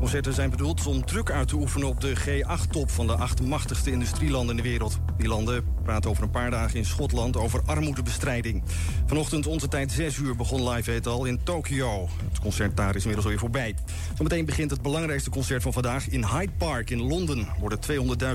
Concerten 0.00 0.34
zijn 0.34 0.50
bedoeld 0.50 0.86
om 0.86 1.04
druk 1.04 1.30
uit 1.30 1.48
te 1.48 1.56
oefenen 1.56 1.88
op 1.88 2.00
de 2.00 2.16
G8-top 2.16 2.90
van 2.90 3.06
de 3.06 3.14
acht 3.14 3.42
machtigste 3.42 3.90
industrielanden 3.90 4.56
in 4.56 4.62
de 4.62 4.68
wereld. 4.68 4.98
Die 5.18 5.28
landen 5.28 5.64
praten 5.82 6.10
over 6.10 6.22
een 6.22 6.30
paar 6.30 6.50
dagen 6.50 6.76
in 6.76 6.84
Schotland 6.84 7.36
over 7.36 7.60
armoedebestrijding. 7.66 8.62
Vanochtend 9.06 9.46
onze 9.46 9.68
tijd 9.68 9.92
6 9.92 10.16
uur 10.16 10.36
begon 10.36 10.68
Live 10.68 10.90
Aid 10.90 11.06
al 11.06 11.24
in 11.24 11.40
Tokio. 11.42 12.08
Het 12.28 12.40
concert 12.40 12.76
daar 12.76 12.88
is 12.88 12.96
inmiddels 12.96 13.24
alweer 13.24 13.40
voorbij. 13.40 13.74
Zometeen 14.16 14.44
begint 14.44 14.70
het 14.70 14.82
belangrijkste 14.82 15.30
concert 15.30 15.62
van 15.62 15.72
vandaag 15.72 16.08
in 16.08 16.24
Hyde 16.24 16.52
Park 16.58 16.90
in 16.90 17.02
Londen. 17.02 17.48
Worden 17.58 17.78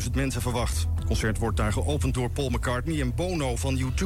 200.000 0.04 0.12
mensen 0.14 0.42
verwacht. 0.42 0.88
Het 0.96 1.06
concert 1.06 1.38
wordt 1.38 1.58
daar 1.58 1.74
geopend 1.74 2.14
door 2.14 2.30
Paul 2.30 2.50
McCartney 2.50 3.02
en 3.02 3.16
Bono 3.16 3.56
van 3.56 3.80
U2. 3.80 4.06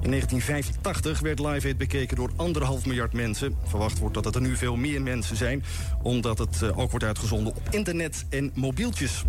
In 0.00 0.10
1985 0.12 1.20
werd 1.20 1.38
Live 1.38 1.66
Aid 1.66 1.78
bekeken 1.78 2.16
door 2.16 2.30
anderhalf 2.36 2.86
miljard 2.86 3.12
mensen. 3.12 3.56
Verwacht 3.64 3.98
wordt 3.98 4.14
dat 4.14 4.24
het 4.24 4.34
er 4.34 4.40
nu 4.40 4.56
veel 4.56 4.76
meer 4.76 5.02
mensen 5.02 5.36
zijn... 5.36 5.64
omdat 6.02 6.38
het 6.38 6.62
eh, 6.62 6.78
ook 6.78 6.90
wordt 6.90 7.04
uitgezonden 7.06 7.54
op 7.56 7.62
internet 7.70 8.24
en 8.30 8.50
mobieltjes. 8.54 9.22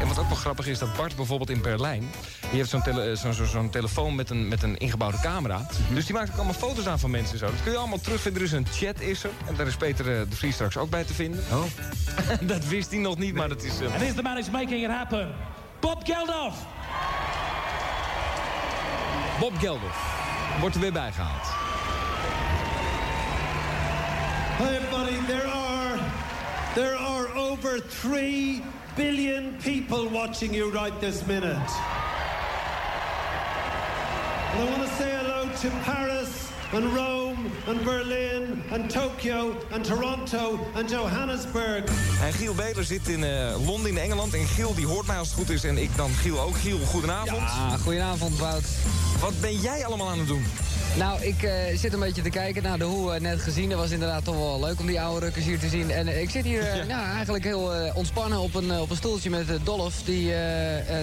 En 0.00 0.08
wat 0.08 0.18
ook 0.18 0.26
wel 0.28 0.36
grappig 0.36 0.66
is, 0.66 0.78
dat 0.78 0.96
Bart 0.96 1.16
bijvoorbeeld 1.16 1.50
in 1.50 1.62
Berlijn... 1.62 2.00
die 2.40 2.50
heeft 2.58 2.70
zo'n 2.70 2.82
tele, 2.82 3.16
zo, 3.16 3.32
zo, 3.32 3.44
zo'n 3.44 3.70
telefoon 3.70 4.14
met 4.14 4.30
een, 4.30 4.48
met 4.48 4.62
een 4.62 4.76
ingebouwde 4.78 5.20
camera. 5.20 5.66
Dus 5.94 6.06
die 6.06 6.14
maakt 6.14 6.30
ook 6.30 6.36
allemaal 6.36 6.54
foto's 6.54 6.86
aan 6.86 6.98
van 6.98 7.10
mensen 7.10 7.32
en 7.32 7.38
zo. 7.38 7.46
Dat 7.46 7.62
kun 7.62 7.72
je 7.72 7.78
allemaal 7.78 8.00
terugvinden. 8.00 8.40
Er 8.42 8.46
is 8.46 8.52
een 8.52 8.66
chat 8.72 9.00
is 9.00 9.24
er. 9.24 9.30
En 9.46 9.54
daar 9.56 9.66
is 9.66 9.76
Peter 9.76 10.20
eh, 10.20 10.20
de 10.30 10.36
Vries 10.36 10.54
straks 10.54 10.76
ook 10.76 10.90
bij 10.90 11.04
te 11.04 11.14
vinden. 11.14 11.40
Oh. 11.52 11.62
dat 12.54 12.66
wist 12.66 12.90
hij 12.90 12.98
nog 13.00 13.18
niet, 13.18 13.34
maar 13.34 13.48
dat 13.48 13.62
is... 13.62 13.80
eh, 13.80 13.86
And 13.92 14.00
here's 14.00 14.14
the 14.14 14.22
man 14.22 14.32
who's 14.34 14.50
making 14.50 14.84
it 14.84 14.90
happen. 14.90 15.28
Bob 15.80 16.02
Geldof. 16.04 16.54
Bob 19.40 19.58
Geldof 19.58 20.20
wordt 20.60 20.74
er 20.74 20.80
weer 20.80 20.92
bijgehaald. 20.92 21.46
Hi 24.58 24.74
everybody, 24.74 25.26
there 25.26 25.46
are 25.46 25.98
there 26.74 26.96
are 26.96 27.34
over 27.34 27.80
3 27.88 28.62
billion 28.94 29.56
people 29.62 30.08
watching 30.10 30.54
you 30.54 30.70
right 30.70 31.00
this 31.00 31.24
minute. 31.26 31.70
And 34.52 34.60
I 34.60 34.70
want 34.70 34.88
to 34.88 34.94
say 34.96 35.10
hello 35.10 35.48
to 35.60 35.70
Paris 35.84 36.51
and 36.72 36.84
Rome 36.94 37.50
and 37.68 37.84
Berlin 37.84 38.62
and 38.70 38.90
Tokyo 38.90 39.52
and 39.72 39.84
Toronto 39.84 40.58
and 40.74 40.90
Johannesburg. 40.90 41.84
En 42.22 42.32
Giel 42.32 42.54
Beler 42.54 42.84
zit 42.84 43.08
in 43.08 43.24
eh, 43.24 43.66
Londen 43.66 43.90
in 43.90 43.98
Engeland. 43.98 44.34
En 44.34 44.46
Giel 44.46 44.74
die 44.74 44.86
hoort 44.86 45.06
mij 45.06 45.18
als 45.18 45.28
het 45.28 45.36
goed 45.36 45.50
is. 45.50 45.64
En 45.64 45.78
ik 45.78 45.96
dan 45.96 46.10
Giel 46.10 46.40
ook. 46.40 46.56
Giel, 46.56 46.78
goedenavond. 46.78 47.40
Ja, 47.40 47.76
goedenavond 47.76 48.38
Wout. 48.38 48.64
Wat 49.20 49.40
ben 49.40 49.56
jij 49.56 49.86
allemaal 49.86 50.08
aan 50.08 50.18
het 50.18 50.28
doen? 50.28 50.44
Nou, 50.96 51.22
ik 51.22 51.42
eh, 51.42 51.52
zit 51.76 51.92
een 51.92 52.00
beetje 52.00 52.22
te 52.22 52.30
kijken 52.30 52.62
naar 52.62 52.78
de 52.78 52.84
hoe 52.84 53.12
eh, 53.12 53.20
net 53.20 53.40
gezien. 53.40 53.68
Dat 53.68 53.78
was 53.78 53.90
inderdaad 53.90 54.24
toch 54.24 54.34
wel 54.34 54.60
leuk 54.60 54.80
om 54.80 54.86
die 54.86 55.00
oude 55.00 55.24
rukkers 55.24 55.44
hier 55.44 55.58
te 55.58 55.68
zien. 55.68 55.90
En 55.90 56.08
eh, 56.08 56.22
ik 56.22 56.30
zit 56.30 56.44
hier 56.44 56.84
nou, 56.88 57.06
eigenlijk 57.14 57.44
heel 57.44 57.72
ontspannen 57.94 58.38
op 58.38 58.54
een, 58.54 58.72
op 58.80 58.90
een 58.90 58.96
stoeltje 58.96 59.30
met 59.30 59.46
Dolf... 59.64 60.02
die 60.04 60.30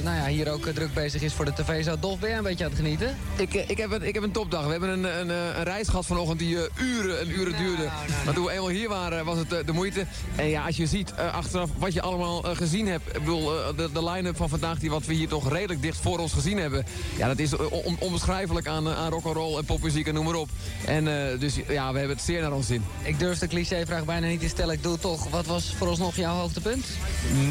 nou 0.04 0.16
ja, 0.16 0.26
hier 0.26 0.52
ook 0.52 0.66
druk 0.66 0.94
bezig 0.94 1.22
is 1.22 1.34
voor 1.34 1.46
de 1.46 1.54
tv. 1.54 1.84
Zo, 1.84 2.00
Dolf, 2.00 2.20
ben 2.20 2.30
jij 2.30 2.38
een 2.38 2.44
beetje 2.44 2.64
aan 2.64 2.70
het 2.70 2.80
genieten? 2.80 3.16
Ik, 3.36 3.54
ik, 3.54 3.78
heb 3.78 3.92
een, 3.92 4.04
ik 4.04 4.14
heb 4.14 4.24
een 4.24 4.32
topdag. 4.32 4.66
We 4.66 4.72
hebben 4.72 4.90
een, 4.90 5.20
een, 5.20 5.30
een 5.30 5.64
reis 5.64 5.88
gehad 5.88 6.06
vanochtend 6.06 6.40
die 6.40 6.58
uren 6.76 7.20
en 7.20 7.30
uren 7.30 7.58
duurde. 7.58 7.90
Maar 8.26 8.34
toen 8.34 8.46
we 8.46 8.52
eenmaal 8.52 8.70
hier 8.70 8.90
waren, 8.90 9.26
was 9.26 9.38
het 9.38 9.50
de 9.50 9.74
moeite. 9.74 10.06
En 10.36 10.48
ja, 10.48 10.66
als 10.66 10.78
je 10.78 10.86
ziet 10.86 11.14
achteraf 11.14 11.70
wat 11.78 11.94
je 11.94 12.02
allemaal 12.02 12.42
gezien 12.42 12.88
hebt. 12.88 13.08
Ik 13.08 13.20
bedoel, 13.20 13.46
de, 13.76 13.90
de 13.94 14.04
line-up 14.04 14.36
van 14.36 14.50
vandaag, 14.50 14.80
die 14.80 14.90
wat 14.90 15.06
we 15.06 15.14
hier 15.14 15.28
toch 15.28 15.52
redelijk 15.52 15.82
dicht 15.82 15.98
voor 15.98 16.20
ons 16.20 16.34
gezien 16.34 16.58
hebben. 16.58 16.86
Ja, 17.18 17.28
dat 17.28 17.40
is 17.40 17.56
on- 17.56 17.98
onbeschrijfelijk 18.00 18.68
aan, 18.68 18.90
aan 18.90 19.12
rock'n'roll 19.12 19.58
en 19.58 19.66
popmuziek 19.80 20.08
en 20.08 20.14
noem 20.14 20.26
maar 20.26 20.36
op. 20.36 20.50
En 20.86 21.08
eh, 21.32 21.40
dus 21.40 21.56
ja, 21.56 21.92
we 21.92 21.98
hebben 22.00 22.16
het 22.18 22.26
zeer 22.26 22.42
naar 22.42 22.52
ons 22.52 22.68
zin. 22.68 22.84
Ik 23.04 23.20
durf 23.20 23.40
de 23.40 23.48
clichévraag 23.48 24.06
bijna 24.06 24.28
niet 24.28 24.40
te 24.40 24.48
stellen. 24.48 24.74
Ik 24.74 24.84
doe 24.84 24.92
het 24.92 25.02
toch. 25.02 25.30
Wat 25.30 25.46
was 25.46 25.74
vooralsnog 25.78 26.16
jouw 26.16 26.36
hoogtepunt? 26.36 26.86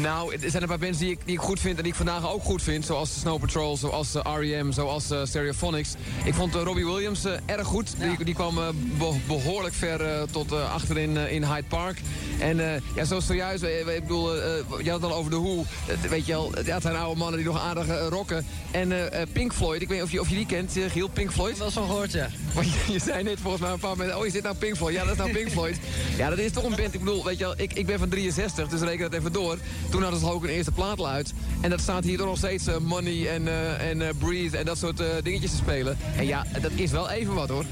Nou, 0.01 0.33
er 0.41 0.49
zijn 0.49 0.61
een 0.63 0.67
paar 0.69 0.77
bands 0.79 0.97
die 0.97 1.11
ik, 1.11 1.19
die 1.25 1.35
ik 1.35 1.41
goed 1.41 1.59
vind 1.59 1.77
en 1.77 1.83
die 1.83 1.91
ik 1.91 1.97
vandaag 1.97 2.31
ook 2.31 2.43
goed 2.43 2.61
vind. 2.63 2.85
Zoals 2.85 3.19
Snow 3.19 3.39
Patrol, 3.39 3.77
zoals 3.77 4.15
eh, 4.15 4.21
R.E.M., 4.39 4.71
zoals 4.71 5.09
eh, 5.11 5.19
Stereophonics. 5.25 5.93
Ik 6.23 6.33
vond 6.33 6.53
Robbie 6.55 6.85
Williams 6.85 7.21
erg 7.45 7.67
goed. 7.67 7.93
Die, 7.99 8.25
die 8.25 8.33
kwam 8.33 8.57
eh, 8.57 8.67
be- 8.97 9.17
behoorlijk 9.27 9.73
ver 9.75 10.27
tot 10.31 10.51
achterin 10.53 11.17
in 11.17 11.43
Hyde 11.43 11.67
Park. 11.67 12.01
En 12.39 12.73
eh, 12.73 12.81
ja, 12.95 13.03
zo 13.05 13.19
zojuist, 13.19 13.63
ik 13.63 14.01
bedoel, 14.01 14.35
eh, 14.35 14.51
je 14.83 14.91
had 14.91 15.01
het 15.01 15.11
al 15.11 15.17
over 15.17 15.31
de 15.31 15.37
Who. 15.37 15.65
Eh, 15.87 16.09
weet 16.09 16.25
je 16.25 16.31
ja, 16.65 16.73
het 16.73 16.81
zijn 16.81 16.95
oude 16.95 17.17
mannen 17.19 17.37
die 17.39 17.47
nog 17.47 17.59
aardig 17.61 18.09
rocken. 18.09 18.45
En 18.71 18.93
Pink 19.33 19.53
Floyd, 19.53 19.81
ik 19.81 19.87
weet 19.87 19.97
niet 19.97 20.05
of 20.07 20.11
je, 20.11 20.19
of 20.21 20.29
je 20.29 20.35
die 20.35 20.45
kent, 20.45 20.77
Giel, 20.87 21.07
Pink 21.07 21.31
Floyd? 21.31 21.57
Wel 21.57 21.71
zo 21.71 21.85
gehoord, 21.85 22.13
ja. 22.19 22.29
Want 22.53 22.67
je, 22.67 22.91
je 22.93 22.99
zei 22.99 23.23
net 23.23 23.39
volgens 23.39 23.61
mij 23.61 23.71
een 23.71 23.79
paar 23.79 23.97
mensen, 23.97 24.17
oh, 24.17 24.25
is 24.25 24.33
dit 24.33 24.43
nou 24.43 24.55
Pink 24.55 24.75
Floyd? 24.75 24.93
Ja, 24.95 25.03
dat 25.03 25.11
is 25.11 25.17
nou 25.17 25.31
Pink 25.31 25.49
Floyd. 25.49 25.79
Ja, 26.17 26.29
dat 26.29 26.37
is 26.37 26.51
toch 26.51 26.63
een 26.63 26.75
band, 26.75 26.93
ik 26.93 26.99
bedoel, 26.99 27.23
weet 27.23 27.37
je 27.37 27.43
wel, 27.43 27.53
ik, 27.57 27.73
ik 27.73 27.85
ben 27.85 27.99
van 27.99 28.09
63, 28.09 28.67
dus 28.67 28.81
reken 28.81 29.11
dat 29.11 29.19
even 29.19 29.31
door. 29.31 29.57
Toen 29.89 30.01
hadden 30.01 30.19
ze 30.19 30.31
ook 30.31 30.43
een 30.43 30.49
eerste 30.49 30.71
plaat 30.71 31.03
uit. 31.03 31.33
En 31.61 31.69
dat 31.69 31.81
staat 31.81 32.03
hier 32.03 32.17
toch 32.17 32.27
nog 32.27 32.37
steeds 32.37 32.67
eh, 32.67 32.77
Money 32.77 33.29
en, 33.29 33.47
eh, 33.47 33.89
en 33.89 34.01
eh, 34.01 34.09
Breathe 34.17 34.57
en 34.57 34.65
dat 34.65 34.77
soort 34.77 34.99
eh, 34.99 35.07
dingetjes 35.23 35.51
te 35.51 35.57
spelen. 35.57 35.97
En 36.17 36.25
ja, 36.25 36.45
dat 36.61 36.71
is 36.75 36.91
wel 36.91 37.09
even 37.09 37.33
wat 37.33 37.49
hoor. 37.49 37.65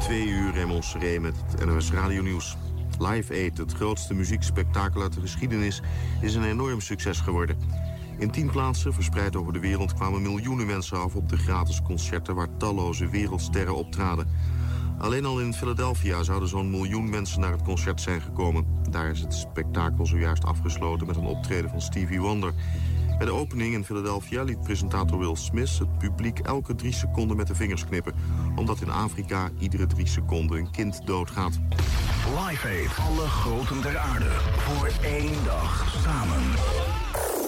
Twee 0.00 0.26
uur 0.26 0.54
Raymond 0.54 0.84
Seré 0.84 1.18
met 1.18 1.34
het 1.50 1.64
NOS 1.64 1.90
Radio 1.90 2.22
Nieuws. 2.22 2.56
Live 2.98 3.32
Aid, 3.32 3.58
het 3.58 3.72
grootste 3.72 4.14
muziekspektakel 4.14 5.02
uit 5.02 5.12
de 5.12 5.20
geschiedenis, 5.20 5.80
is 6.20 6.34
een 6.34 6.44
enorm 6.44 6.80
succes 6.80 7.18
geworden. 7.20 7.56
In 8.22 8.30
tien 8.30 8.50
plaatsen, 8.50 8.94
verspreid 8.94 9.36
over 9.36 9.52
de 9.52 9.58
wereld, 9.58 9.94
kwamen 9.94 10.22
miljoenen 10.22 10.66
mensen 10.66 11.00
af 11.00 11.14
op 11.14 11.28
de 11.28 11.36
gratis 11.36 11.82
concerten 11.82 12.34
waar 12.34 12.56
talloze 12.56 13.08
wereldsterren 13.08 13.74
optraden. 13.74 14.28
Alleen 14.98 15.24
al 15.24 15.40
in 15.40 15.54
Philadelphia 15.54 16.22
zouden 16.22 16.48
zo'n 16.48 16.70
miljoen 16.70 17.10
mensen 17.10 17.40
naar 17.40 17.52
het 17.52 17.62
concert 17.62 18.00
zijn 18.00 18.20
gekomen. 18.20 18.66
Daar 18.90 19.10
is 19.10 19.20
het 19.20 19.34
spektakel 19.34 20.06
zojuist 20.06 20.44
afgesloten 20.44 21.06
met 21.06 21.16
een 21.16 21.24
optreden 21.24 21.70
van 21.70 21.80
Stevie 21.80 22.20
Wonder. 22.20 22.52
Bij 23.18 23.26
de 23.26 23.32
opening 23.32 23.74
in 23.74 23.84
Philadelphia 23.84 24.42
liet 24.42 24.62
presentator 24.62 25.18
Will 25.18 25.36
Smith 25.36 25.78
het 25.78 25.98
publiek 25.98 26.38
elke 26.38 26.74
drie 26.74 26.92
seconden 26.92 27.36
met 27.36 27.46
de 27.46 27.54
vingers 27.54 27.84
knippen. 27.84 28.14
Omdat 28.56 28.80
in 28.80 28.90
Afrika 28.90 29.50
iedere 29.58 29.86
drie 29.86 30.06
seconden 30.06 30.58
een 30.58 30.70
kind 30.70 31.06
doodgaat. 31.06 31.60
Live 32.46 32.68
Aid. 32.68 32.98
Alle 32.98 33.26
groten 33.26 33.80
ter 33.80 33.98
aarde. 33.98 34.30
Voor 34.56 34.90
één 35.02 35.44
dag 35.44 35.94
samen. 36.02 37.41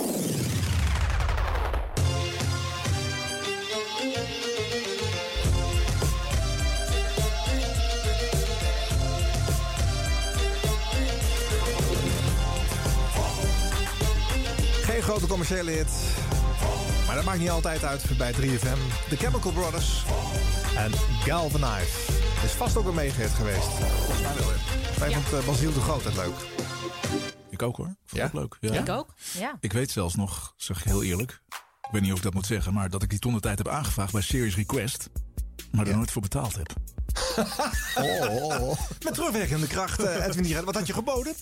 Grote 15.05 15.27
commerciële 15.27 15.71
hit. 15.71 15.89
Maar 17.07 17.15
dat 17.15 17.25
maakt 17.25 17.39
niet 17.39 17.51
altijd 17.51 17.85
uit 17.85 18.05
bij 18.19 18.33
3FM. 18.33 19.09
The 19.09 19.17
Chemical 19.17 19.53
Brothers 19.53 20.03
en 20.77 20.93
Galvanize. 21.25 22.13
Is 22.45 22.51
vast 22.51 22.77
ook 22.77 22.87
een 22.87 22.95
megahit 22.95 23.31
geweest. 23.31 23.67
Volgens 23.69 24.21
mij 24.21 24.35
wel, 24.35 24.47
Wij 24.99 25.13
vond 25.13 25.43
uh, 25.43 25.47
Basiel 25.47 25.73
de 25.73 25.81
Groot 25.81 26.05
het 26.05 26.15
leuk. 26.15 26.35
Ik 27.51 27.63
ook 27.63 27.77
hoor. 27.77 27.87
Vond 27.87 28.21
Ja? 28.21 28.23
het 28.23 28.33
leuk. 28.33 28.57
Ja. 28.61 28.73
Ik 28.73 28.89
ook, 28.89 29.15
ja. 29.39 29.57
Ik 29.61 29.73
weet 29.73 29.91
zelfs 29.91 30.15
nog, 30.15 30.55
zeg 30.57 30.79
ik 30.79 30.85
heel 30.85 31.03
eerlijk. 31.03 31.41
Ik 31.83 31.89
weet 31.93 32.03
niet 32.03 32.11
of 32.13 32.17
ik 32.19 32.25
dat 32.25 32.35
moet 32.35 32.47
zeggen, 32.47 32.73
maar 32.73 32.91
dat 32.91 33.03
ik 33.03 33.11
die 33.11 33.19
toen 33.19 33.35
de 33.35 33.41
tijd 33.41 33.59
heb 33.59 33.69
aangevraagd 33.69 34.13
bij 34.13 34.23
Serious 34.23 34.57
Request. 34.57 35.09
Maar 35.73 35.87
er 35.87 35.97
nooit 35.97 36.11
voor 36.11 36.23
betaald 36.23 36.57
heb. 36.57 36.73
Oh, 37.95 38.79
Met 39.05 39.15
terugwerkende 39.15 39.67
kracht, 39.67 40.03
eh, 40.03 40.27
Edwin. 40.27 40.65
Wat 40.65 40.75
had 40.75 40.87
je 40.87 40.93
geboden? 40.93 41.35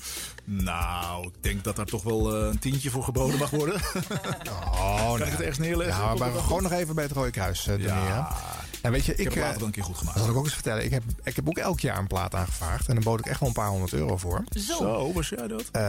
Nou, 0.45 1.27
ik 1.27 1.35
denk 1.41 1.65
dat 1.65 1.77
daar 1.77 1.87
toch 1.87 2.03
wel 2.03 2.37
eh, 2.37 2.49
een 2.49 2.59
tientje 2.59 2.91
voor 2.91 3.05
geboden 3.05 3.39
mag 3.39 3.51
worden. 3.51 3.81
Oh, 4.73 5.09
kan 5.09 5.27
ik 5.27 5.33
het 5.33 5.41
ergens 5.41 5.59
neerleggen? 5.59 6.05
Ja, 6.05 6.15
maar, 6.15 6.31
gewoon 6.31 6.43
goed? 6.43 6.61
nog 6.61 6.73
even 6.73 6.95
bij 6.95 7.05
het 7.05 7.13
Rode 7.13 7.31
Kruis 7.31 7.67
uh, 7.67 7.79
Ja. 7.79 8.37
En 8.83 8.93
weet 8.93 9.05
je, 9.05 9.13
ik, 9.13 9.19
Ik 9.19 9.25
heb 9.25 9.35
het 9.35 9.43
later 9.43 9.59
wel 9.59 9.67
een 9.67 9.73
keer 9.73 9.85
goed 9.85 9.97
gemaakt. 9.97 10.17
Dat 10.17 10.25
zal 10.25 10.33
ik 10.33 10.39
ook 10.39 10.45
eens 10.45 10.55
vertellen. 10.55 10.85
Ik 10.85 10.91
heb, 10.91 11.03
ik 11.23 11.37
heb 11.37 11.49
ook 11.49 11.59
elk 11.59 11.81
jaar 11.81 11.99
een 11.99 12.07
plaat 12.07 12.35
aangevraagd. 12.35 12.89
En 12.89 12.95
dan 12.95 13.05
bood 13.05 13.19
ik 13.19 13.27
echt 13.27 13.41
wel 13.41 13.49
een 13.49 13.55
paar 13.55 13.69
honderd 13.69 13.93
euro 13.93 14.17
voor. 14.17 14.45
Zo. 14.51 14.77
Zo, 14.77 15.13
was 15.13 15.29
jij 15.29 15.49
dat? 15.49 15.65
Eh, 15.73 15.83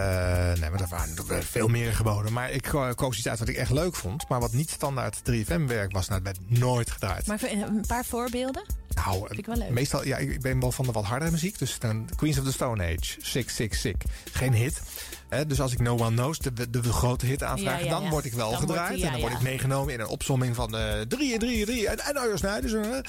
nee, 0.60 0.70
maar 0.70 0.82
er 0.82 0.88
waren 0.90 1.16
er 1.30 1.44
veel 1.44 1.68
meer 1.68 1.94
geboden. 1.94 2.34
Maar 2.34 2.52
ik 2.52 2.72
koos 2.96 3.18
iets 3.18 3.28
uit 3.28 3.40
wat 3.40 3.48
ik 3.48 3.56
echt 3.56 3.72
leuk 3.72 3.96
vond. 3.96 4.30
Maar 4.30 4.40
wat 4.40 4.52
niet 4.52 4.70
standaard 4.70 5.20
3FM-werk 5.20 5.92
was. 5.92 6.08
Nou, 6.08 6.22
het 6.24 6.38
werd 6.38 6.60
nooit 6.60 6.92
gedraaid. 6.92 7.28
Maar 7.28 7.44
een 7.44 7.84
paar 7.88 8.06
voorbeelden? 8.06 8.64
Nou, 8.96 9.28
Vind 9.28 9.40
ik 9.40 9.46
wel 9.46 9.56
leuk. 9.56 9.70
meestal, 9.70 10.06
ja, 10.06 10.18
ik 10.18 10.42
ben 10.42 10.60
wel 10.60 10.72
van 10.72 10.86
de 10.86 10.92
wat 10.92 11.04
hardere 11.06 11.32
muziek. 11.32 11.60
Dus 11.60 11.80
dan 11.80 12.10
Queens 12.16 12.38
of 12.38 12.46
the 12.46 12.52
Stone 12.52 12.84
Age, 12.84 13.16
Sick, 13.22 13.50
Sick, 13.50 13.74
Sick. 13.74 14.04
Geen 14.32 14.54
hit. 14.54 14.82
Hè, 15.30 15.46
dus 15.46 15.62
als 15.62 15.72
ik 15.72 15.80
No 15.80 15.98
One 15.98 16.16
Knows, 16.16 16.38
de, 16.40 16.54
de, 16.54 16.70
de 16.70 16.84
grote 16.84 17.26
hit 17.26 17.44
aanvraag, 17.44 17.80
Ja, 17.80 17.84
ja, 17.86 17.90
dan 17.92 18.04
ja. 18.04 18.10
word 18.10 18.26
ik 18.26 18.34
wel 18.34 18.50
Dan 18.52 18.60
gedraaid. 18.60 18.90
die- 18.94 19.00
ja, 19.00 19.06
en 19.06 19.12
dan 19.12 19.22
word 19.22 19.32
ja. 19.34 19.38
ik 19.38 19.44
meegenomen 19.44 19.94
in 19.94 20.00
een 20.00 20.08
opsomming 20.08 20.56
van 20.56 20.78
eh 20.78 21.02
drie, 21.02 21.38
drie, 21.40 21.66
drie. 21.66 21.88
En, 21.88 22.00
en 22.00 22.18
Arjo 22.18 22.36
Snijders. 22.36 22.72
hè. 22.74 22.82
Dat 22.82 23.06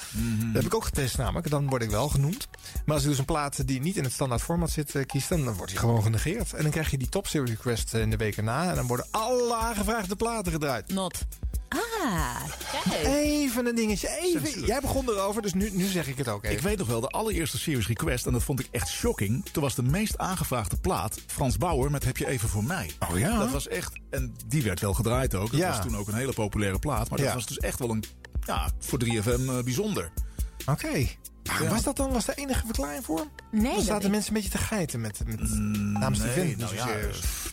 heb 0.53 0.63
ik 0.65 0.73
ook 0.75 0.83
getest 0.83 1.17
namelijk. 1.17 1.49
Dan 1.49 1.69
word 1.69 1.81
ik 1.81 1.89
wel 1.89 2.09
genoemd. 2.09 2.47
Maar 2.85 2.93
als 2.95 3.03
ik 3.03 3.09
dus 3.09 3.17
een 3.17 3.25
plaat 3.25 3.67
die 3.67 3.81
niet 3.81 3.97
in 3.97 4.03
het 4.03 4.13
standaard 4.13 4.41
format 4.41 4.69
zit 4.71 4.95
eh, 4.95 5.05
kies, 5.05 5.27
dan, 5.27 5.45
dan 5.45 5.53
wordt 5.53 5.71
die 5.71 5.79
gewoon 5.79 6.03
genegeerd. 6.03 6.53
En 6.53 6.61
dan 6.61 6.71
krijg 6.71 6.91
je 6.91 6.97
die 6.97 7.09
top 7.09 7.27
series 7.27 7.49
request 7.49 7.93
eh, 7.93 8.01
in 8.01 8.09
de 8.09 8.17
weken 8.17 8.43
na. 8.43 8.69
En 8.69 8.75
dan 8.75 8.87
worden 8.87 9.05
alle 9.11 9.55
aangevraagde 9.55 10.15
platen 10.15 10.51
gedraaid. 10.51 10.93
Not. 10.93 11.17
Ah, 11.69 12.35
kijk. 12.83 13.05
Even 13.05 13.65
een 13.65 13.75
dingetje. 13.75 14.09
Even. 14.21 14.65
Jij 14.65 14.79
begon 14.79 15.09
erover, 15.09 15.41
dus 15.41 15.53
nu, 15.53 15.69
nu 15.73 15.85
zeg 15.85 16.07
ik 16.07 16.17
het 16.17 16.27
ook 16.27 16.43
even. 16.43 16.57
Ik 16.57 16.63
weet 16.63 16.77
nog 16.77 16.87
wel, 16.87 17.01
de 17.01 17.07
allereerste 17.07 17.57
Serious 17.57 17.87
Request, 17.87 18.25
en 18.25 18.31
dat 18.33 18.43
vond 18.43 18.59
ik 18.59 18.67
echt 18.71 18.87
shocking. 18.89 19.45
Toen 19.51 19.63
was 19.63 19.75
de 19.75 19.83
meest 19.83 20.17
aangevraagde 20.17 20.77
plaat 20.77 21.19
Frans 21.27 21.57
Bauer 21.57 21.91
met 21.91 22.03
Heb 22.05 22.17
je 22.17 22.27
even 22.27 22.49
voor 22.49 22.63
mij. 22.63 22.91
Oh 23.09 23.17
ja? 23.19 23.37
Dat 23.39 23.51
was 23.51 23.67
echt, 23.67 23.93
en 24.09 24.35
die 24.47 24.63
werd 24.63 24.79
wel 24.79 24.93
gedraaid 24.93 25.35
ook. 25.35 25.51
Dat 25.51 25.59
Ja. 25.59 25.67
was 25.69 25.81
toen 25.81 25.97
ook 25.97 26.07
een 26.07 26.13
hele 26.13 26.33
populaire 26.33 26.79
plaat. 26.79 27.09
Maar 27.09 27.17
dat 27.17 27.27
Ja. 27.27 27.33
was 27.33 27.45
dus 27.45 27.57
echt 27.57 27.79
wel 27.79 27.89
een, 27.89 28.03
ja, 28.45 28.69
voor 28.79 28.99
3FM 28.99 29.49
eh, 29.49 29.63
bijzonder. 29.63 30.11
Oké. 30.65 31.07
Ja. 31.61 31.69
Was 31.69 31.83
dat 31.83 31.95
dan 31.95 32.11
was 32.11 32.25
de 32.25 32.33
enige 32.35 32.65
verklaring 32.65 33.05
voor? 33.05 33.27
Nee, 33.51 33.81
zaten 33.81 34.05
ik- 34.05 34.11
mensen 34.11 34.35
een 34.35 34.41
beetje 34.41 34.57
te 34.57 34.63
geiten 34.63 35.01
met, 35.01 35.19
met 35.25 35.39
namens 35.39 36.19
die 36.19 36.27
Mm, 36.29 36.35
Nee, 36.35 36.45
vent. 36.47 36.57
nou 36.57 36.71
niet 36.73 36.83
ja, 36.83 36.87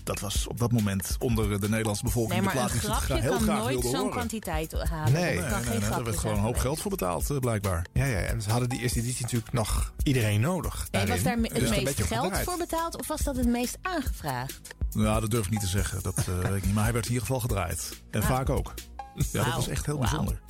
dat 0.04 0.20
was 0.20 0.46
op 0.46 0.58
dat 0.58 0.72
moment 0.72 1.16
onder 1.18 1.60
de 1.60 1.68
Nederlandse 1.68 2.04
bevolking 2.04 2.34
Nee, 2.34 2.42
maar 2.42 2.52
de 2.52 2.58
plaat 2.58 2.72
die 2.72 2.80
ze 2.80 2.86
heel 3.22 3.30
kan 3.30 3.40
graag 3.40 3.58
nooit 3.58 3.82
zo'n 3.84 3.94
horen. 3.94 4.10
kwantiteit 4.10 4.72
halen. 4.72 5.12
Nee. 5.12 5.36
dat 5.36 5.48
kan 5.48 5.54
Nee, 5.54 5.62
geen 5.62 5.70
nee, 5.72 5.80
grapje 5.80 5.98
er 5.98 6.04
werd 6.04 6.18
gewoon 6.18 6.36
een 6.36 6.42
hoop 6.42 6.56
geld 6.56 6.80
voor 6.80 6.90
betaald, 6.90 7.30
eh, 7.30 7.38
blijkbaar. 7.38 7.86
Ja, 7.92 8.04
ja, 8.04 8.18
en 8.18 8.42
ze 8.42 8.50
hadden 8.50 8.68
die 8.68 8.80
eerste 8.80 8.98
editie 8.98 9.22
natuurlijk 9.22 9.52
nog 9.52 9.92
iedereen 10.02 10.40
nodig. 10.40 10.86
En 10.90 11.08
was 11.08 11.22
daar 11.22 11.36
Dus 11.36 11.48
het 11.52 11.62
een 11.62 11.84
meest 11.84 12.02
geld 12.02 12.22
gedraaid. 12.24 12.44
voor 12.44 12.56
betaald 12.58 12.98
of 13.00 13.06
was 13.06 13.20
dat 13.20 13.36
het 13.36 13.46
meest 13.46 13.78
aangevraagd? 13.82 14.60
Ja, 14.90 15.20
dat 15.20 15.30
durf 15.30 15.44
ik 15.44 15.50
niet 15.50 15.60
te 15.60 15.66
zeggen. 15.66 16.02
Dat 16.02 16.18
eh, 16.18 16.38
weet 16.38 16.56
ik 16.56 16.64
niet. 16.64 16.74
Maar 16.74 16.84
hij 16.84 16.92
werd 16.92 17.04
in 17.06 17.12
ieder 17.12 17.26
geval 17.26 17.40
gedraaid. 17.42 18.02
En 18.10 18.20
Ah. 18.22 18.26
vaak 18.28 18.48
ook. 18.50 18.74
Ja, 19.32 19.44
dat 19.44 19.54
was 19.54 19.68
echt 19.68 19.86
heel 19.86 19.98
bijzonder. 19.98 20.40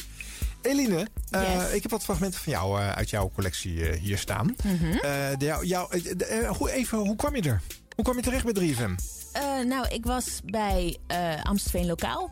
Eline, 0.63 1.07
eh, 1.31 1.75
ik 1.75 1.83
heb 1.83 1.91
wat 1.91 2.03
fragmenten 2.05 2.41
van 2.41 2.53
jou 2.53 2.81
eh, 2.81 2.91
uit 2.93 3.11
jouw 3.11 3.31
collectie 3.35 3.89
eh, 3.89 4.01
hier 4.01 4.19
staan. 4.19 4.55
Mhm. 4.65 4.91
De, 5.39 5.45
jou, 5.45 5.67
jou, 5.67 6.01
de- 6.17 6.71
even, 6.73 6.99
hoe 6.99 7.17
kwam 7.17 7.37
je 7.37 7.43
er? 7.43 7.61
Hoe 7.95 8.05
kwam 8.05 8.17
je 8.17 8.23
terecht 8.23 8.45
bij 8.45 8.53
3FM? 8.53 8.95
Eh, 9.33 9.43
nou, 9.67 9.89
ik 9.89 10.05
was 10.05 10.41
bij 10.45 10.97
Amstelveen 11.43 11.87
Lokaal. 11.87 12.31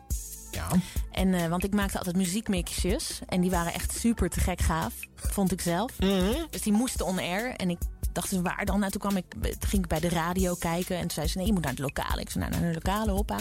Ja. 0.51 0.67
En, 1.11 1.49
want 1.49 1.63
ik 1.63 1.73
maakte 1.73 1.97
altijd 1.97 2.15
muziekmixjes. 2.15 3.19
En 3.27 3.41
die 3.41 3.49
waren 3.49 3.73
echt 3.73 3.97
super 3.99 4.29
te 4.29 4.39
gek 4.39 4.61
gaaf. 4.61 4.93
Vond 5.15 5.51
ik 5.51 5.61
zelf. 5.61 5.99
Mhm. 5.99 6.33
Dus 6.49 6.61
die 6.61 6.73
moesten 6.73 7.05
on 7.05 7.19
air. 7.19 7.55
En 7.55 7.69
ik 7.69 7.77
dacht 8.11 8.29
dus 8.29 8.39
waar 8.41 8.65
dan? 8.65 8.79
Nou, 8.79 8.91
toen 8.91 9.01
kwam 9.01 9.17
ik, 9.17 9.25
toen 9.41 9.69
ging 9.69 9.83
ik 9.83 9.87
bij 9.87 9.99
de 9.99 10.09
radio 10.09 10.55
kijken. 10.55 10.95
En 10.95 11.01
toen 11.01 11.11
zei 11.11 11.27
ze, 11.27 11.37
nee, 11.37 11.45
je 11.47 11.53
moet 11.53 11.61
naar 11.61 11.71
het 11.71 11.79
lokale. 11.79 12.21
Ik 12.21 12.29
zei, 12.29 12.49
nou, 12.49 12.61
naar 12.61 12.73
de 12.73 12.79
lokale, 12.83 13.11
hoppa. 13.11 13.35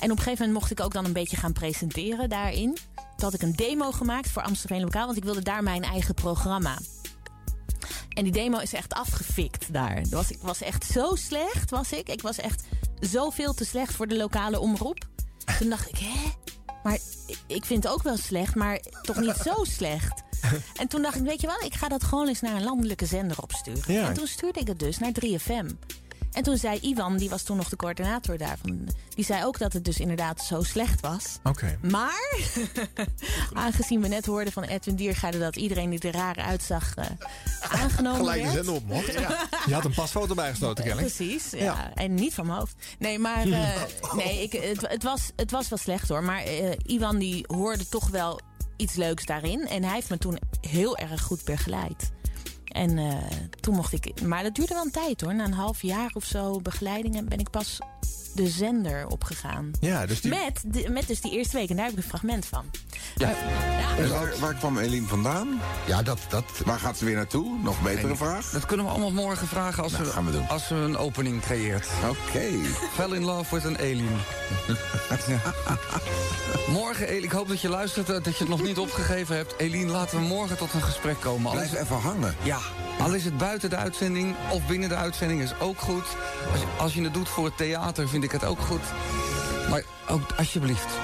En 0.00 0.10
op 0.10 0.16
een 0.16 0.22
gegeven 0.22 0.46
moment 0.46 0.52
mocht 0.52 0.70
ik 0.70 0.80
ook 0.80 0.92
dan 0.92 1.04
een 1.04 1.12
beetje 1.12 1.36
gaan 1.36 1.52
presenteren 1.52 2.28
daarin. 2.28 2.76
Toen 3.16 3.24
had 3.24 3.34
ik 3.34 3.42
een 3.42 3.56
demo 3.56 3.90
gemaakt 3.92 4.30
voor 4.30 4.42
Amstelveen 4.42 4.80
Lokaal. 4.82 5.04
Want 5.06 5.16
ik 5.16 5.24
wilde 5.24 5.42
daar 5.42 5.62
mijn 5.62 5.82
eigen 5.82 6.14
programma. 6.14 6.78
En 8.08 8.24
die 8.24 8.32
demo 8.32 8.58
is 8.58 8.72
echt 8.72 8.92
afgefikt 8.94 9.72
daar. 9.72 9.94
Dat 10.02 10.08
Was, 10.10 10.30
ik 10.30 10.38
was 10.40 10.60
echt 10.60 10.84
zo 10.84 11.14
slecht, 11.14 11.70
was 11.70 11.92
ik. 11.92 12.08
Ik 12.08 12.22
was 12.22 12.36
echt 12.38 12.62
zoveel 13.00 13.54
te 13.54 13.64
slecht 13.64 13.94
voor 13.94 14.06
de 14.06 14.16
lokale 14.16 14.60
omroep. 14.60 15.06
Toen 15.58 15.68
dacht 15.68 15.88
ik, 15.88 15.98
hè? 15.98 16.30
Maar 16.82 16.94
ik- 17.26 17.38
ik 17.46 17.64
vind 17.64 17.82
het 17.84 17.92
ook 17.92 18.02
wel 18.02 18.16
slecht, 18.16 18.54
maar 18.54 18.80
toch 19.02 19.16
niet 19.20 19.36
zo 19.44 19.54
slecht. 19.64 20.22
en 20.80 20.88
toen 20.88 21.02
dacht 21.02 21.16
ik, 21.16 21.22
weet 21.22 21.40
je 21.40 21.46
wel, 21.46 21.60
ik 21.64 21.74
ga 21.74 21.88
dat 21.88 22.04
gewoon 22.04 22.28
eens 22.28 22.40
naar 22.40 22.54
een 22.54 22.64
landelijke 22.64 23.06
zender 23.06 23.42
opsturen. 23.42 23.92
Ja. 23.94 24.08
En 24.08 24.14
toen 24.14 24.26
stuurde 24.26 24.60
ik 24.60 24.66
het 24.66 24.78
dus 24.78 24.98
naar 24.98 25.12
3FM. 25.24 25.66
En 26.36 26.42
toen 26.42 26.56
zei 26.56 26.78
Iwan, 26.80 27.16
die 27.16 27.28
was 27.28 27.42
toen 27.42 27.56
nog 27.56 27.68
de 27.68 27.76
coördinator 27.76 28.38
daarvan... 28.38 28.88
die 29.08 29.24
zei 29.24 29.44
ook 29.44 29.58
dat 29.58 29.72
het 29.72 29.84
dus 29.84 29.98
inderdaad 29.98 30.40
zo 30.40 30.62
slecht 30.62 31.00
was. 31.00 31.38
Oké. 31.42 31.78
Maar, 31.82 32.46
aangezien 33.52 34.00
we 34.00 34.08
net 34.08 34.26
hoorden 34.26 34.52
van 34.52 34.62
Edwin 34.62 34.96
Diergaarde... 34.96 35.38
dat 35.38 35.56
iedereen 35.56 35.90
die 35.90 36.00
er 36.00 36.12
raar 36.12 36.36
uitzag 36.36 36.94
eh, 36.94 37.04
aangenomen 37.80 38.18
Gelijk 38.18 38.42
werd. 38.42 38.54
zender 38.54 38.74
op 38.74 38.86
mocht. 38.86 39.12
Je 39.66 39.74
had 39.74 39.84
een 39.84 39.94
pasfoto 39.94 40.34
bijgestoten, 40.34 40.84
kennelijk. 40.84 41.14
Precies, 41.14 41.50
ja. 41.50 41.58
Ja. 41.58 41.94
En 41.94 42.14
niet 42.14 42.34
van 42.34 42.46
mijn 42.46 42.58
hoofd. 42.58 42.74
Nee, 42.98 43.18
maar 43.18 43.46
eh, 43.46 43.82
nee, 44.24 44.42
ik, 44.42 44.52
het, 44.52 44.88
het, 44.88 45.02
was, 45.02 45.30
het 45.36 45.50
was 45.50 45.68
wel 45.68 45.78
slecht 45.78 46.08
hoor. 46.08 46.22
Maar 46.22 46.42
eh, 46.42 46.70
Iwan 46.82 47.18
die 47.18 47.44
hoorde 47.46 47.88
toch 47.88 48.08
wel 48.08 48.40
iets 48.76 48.94
leuks 48.94 49.24
daarin. 49.24 49.68
En 49.68 49.84
hij 49.84 49.94
heeft 49.94 50.10
me 50.10 50.18
toen 50.18 50.38
heel 50.60 50.96
erg 50.96 51.22
goed 51.22 51.44
begeleid. 51.44 52.10
En 52.76 52.98
eh, 52.98 53.16
toen 53.60 53.74
mocht 53.74 53.92
ik... 53.92 54.22
Maar 54.22 54.42
dat 54.42 54.54
duurde 54.54 54.74
wel 54.74 54.84
een 54.84 54.90
tijd 54.90 55.20
hoor. 55.20 55.34
Na 55.34 55.44
een 55.44 55.52
half 55.52 55.82
jaar 55.82 56.10
of 56.14 56.24
zo 56.24 56.60
begeleiding 56.60 57.28
ben 57.28 57.38
ik 57.38 57.50
pas 57.50 57.78
de 58.36 58.48
zender 58.48 59.06
opgegaan. 59.06 59.70
Ja, 59.80 60.06
dus 60.06 60.20
die... 60.20 60.30
Met, 60.30 60.62
de- 60.66 60.90
met 60.90 61.06
dus 61.06 61.20
die 61.20 61.32
eerste 61.32 61.56
week. 61.56 61.68
En 61.70 61.76
daar 61.76 61.84
heb 61.84 61.94
ik 61.96 62.02
een 62.02 62.08
fragment 62.08 62.46
van. 62.46 62.64
Ja. 63.16 63.32
En 63.98 64.08
waar, 64.10 64.32
waar 64.40 64.54
kwam 64.54 64.78
Eline 64.78 65.06
vandaan? 65.06 65.60
Ja, 65.86 66.02
dat, 66.02 66.18
dat... 66.28 66.44
Waar 66.64 66.78
gaat 66.78 66.96
ze 66.98 67.04
weer 67.04 67.14
naartoe? 67.14 67.58
Nog 67.62 67.80
betere 67.82 68.16
vraag? 68.16 68.50
Dat 68.50 68.66
kunnen 68.66 68.86
we 68.86 68.92
allemaal 68.92 69.12
morgen 69.12 69.46
vragen 69.46 69.82
als, 69.82 69.92
Nou, 69.92 70.04
we, 70.04 70.10
gaan 70.10 70.24
we 70.24 70.32
doen. 70.32 70.48
als 70.48 70.68
we 70.68 70.74
een 70.74 70.96
opening 70.96 71.40
creëert. 71.42 71.86
Oké. 72.08 72.44
Fell 72.92 73.10
in 73.10 73.24
love 73.24 73.54
with 73.54 73.64
een 73.64 73.78
alien. 73.78 74.08
morgen, 76.68 77.06
Eline, 77.08 77.24
ik 77.26 77.30
hoop 77.32 77.48
dat 77.48 77.60
je 77.60 77.68
luistert, 77.68 78.08
eh, 78.10 78.14
dat 78.22 78.24
je 78.38 78.38
het 78.38 78.48
nog 78.48 78.62
niet 78.62 78.78
opgegeven 78.78 79.36
hebt. 79.36 79.54
Eline, 79.58 79.90
laten 79.92 80.18
we 80.18 80.24
morgen 80.24 80.56
tot 80.56 80.72
een 80.74 80.82
gesprek 80.82 81.20
komen. 81.20 81.52
Blijf 81.52 81.72
is- 81.72 81.78
even 81.78 81.96
hangen. 82.00 82.34
Ja, 82.42 82.58
al 82.98 83.14
is 83.14 83.24
het 83.24 83.38
buiten 83.38 83.70
de 83.70 83.76
uitzending 83.76 84.34
of 84.50 84.66
binnen 84.66 84.88
de 84.88 84.94
uitzending 84.94 85.42
is 85.42 85.58
ook 85.60 85.78
goed. 85.80 86.04
Als, 86.52 86.60
als 86.78 86.94
je 86.94 87.02
het 87.02 87.14
doet 87.14 87.28
voor 87.28 87.44
het 87.44 87.56
theater 87.56 88.08
vind 88.08 88.24
ik 88.24 88.25
het 88.32 88.44
ook 88.44 88.60
goed. 88.60 88.82
Maar 89.70 89.82
ook 90.08 90.20
alsjeblieft. 90.36 90.98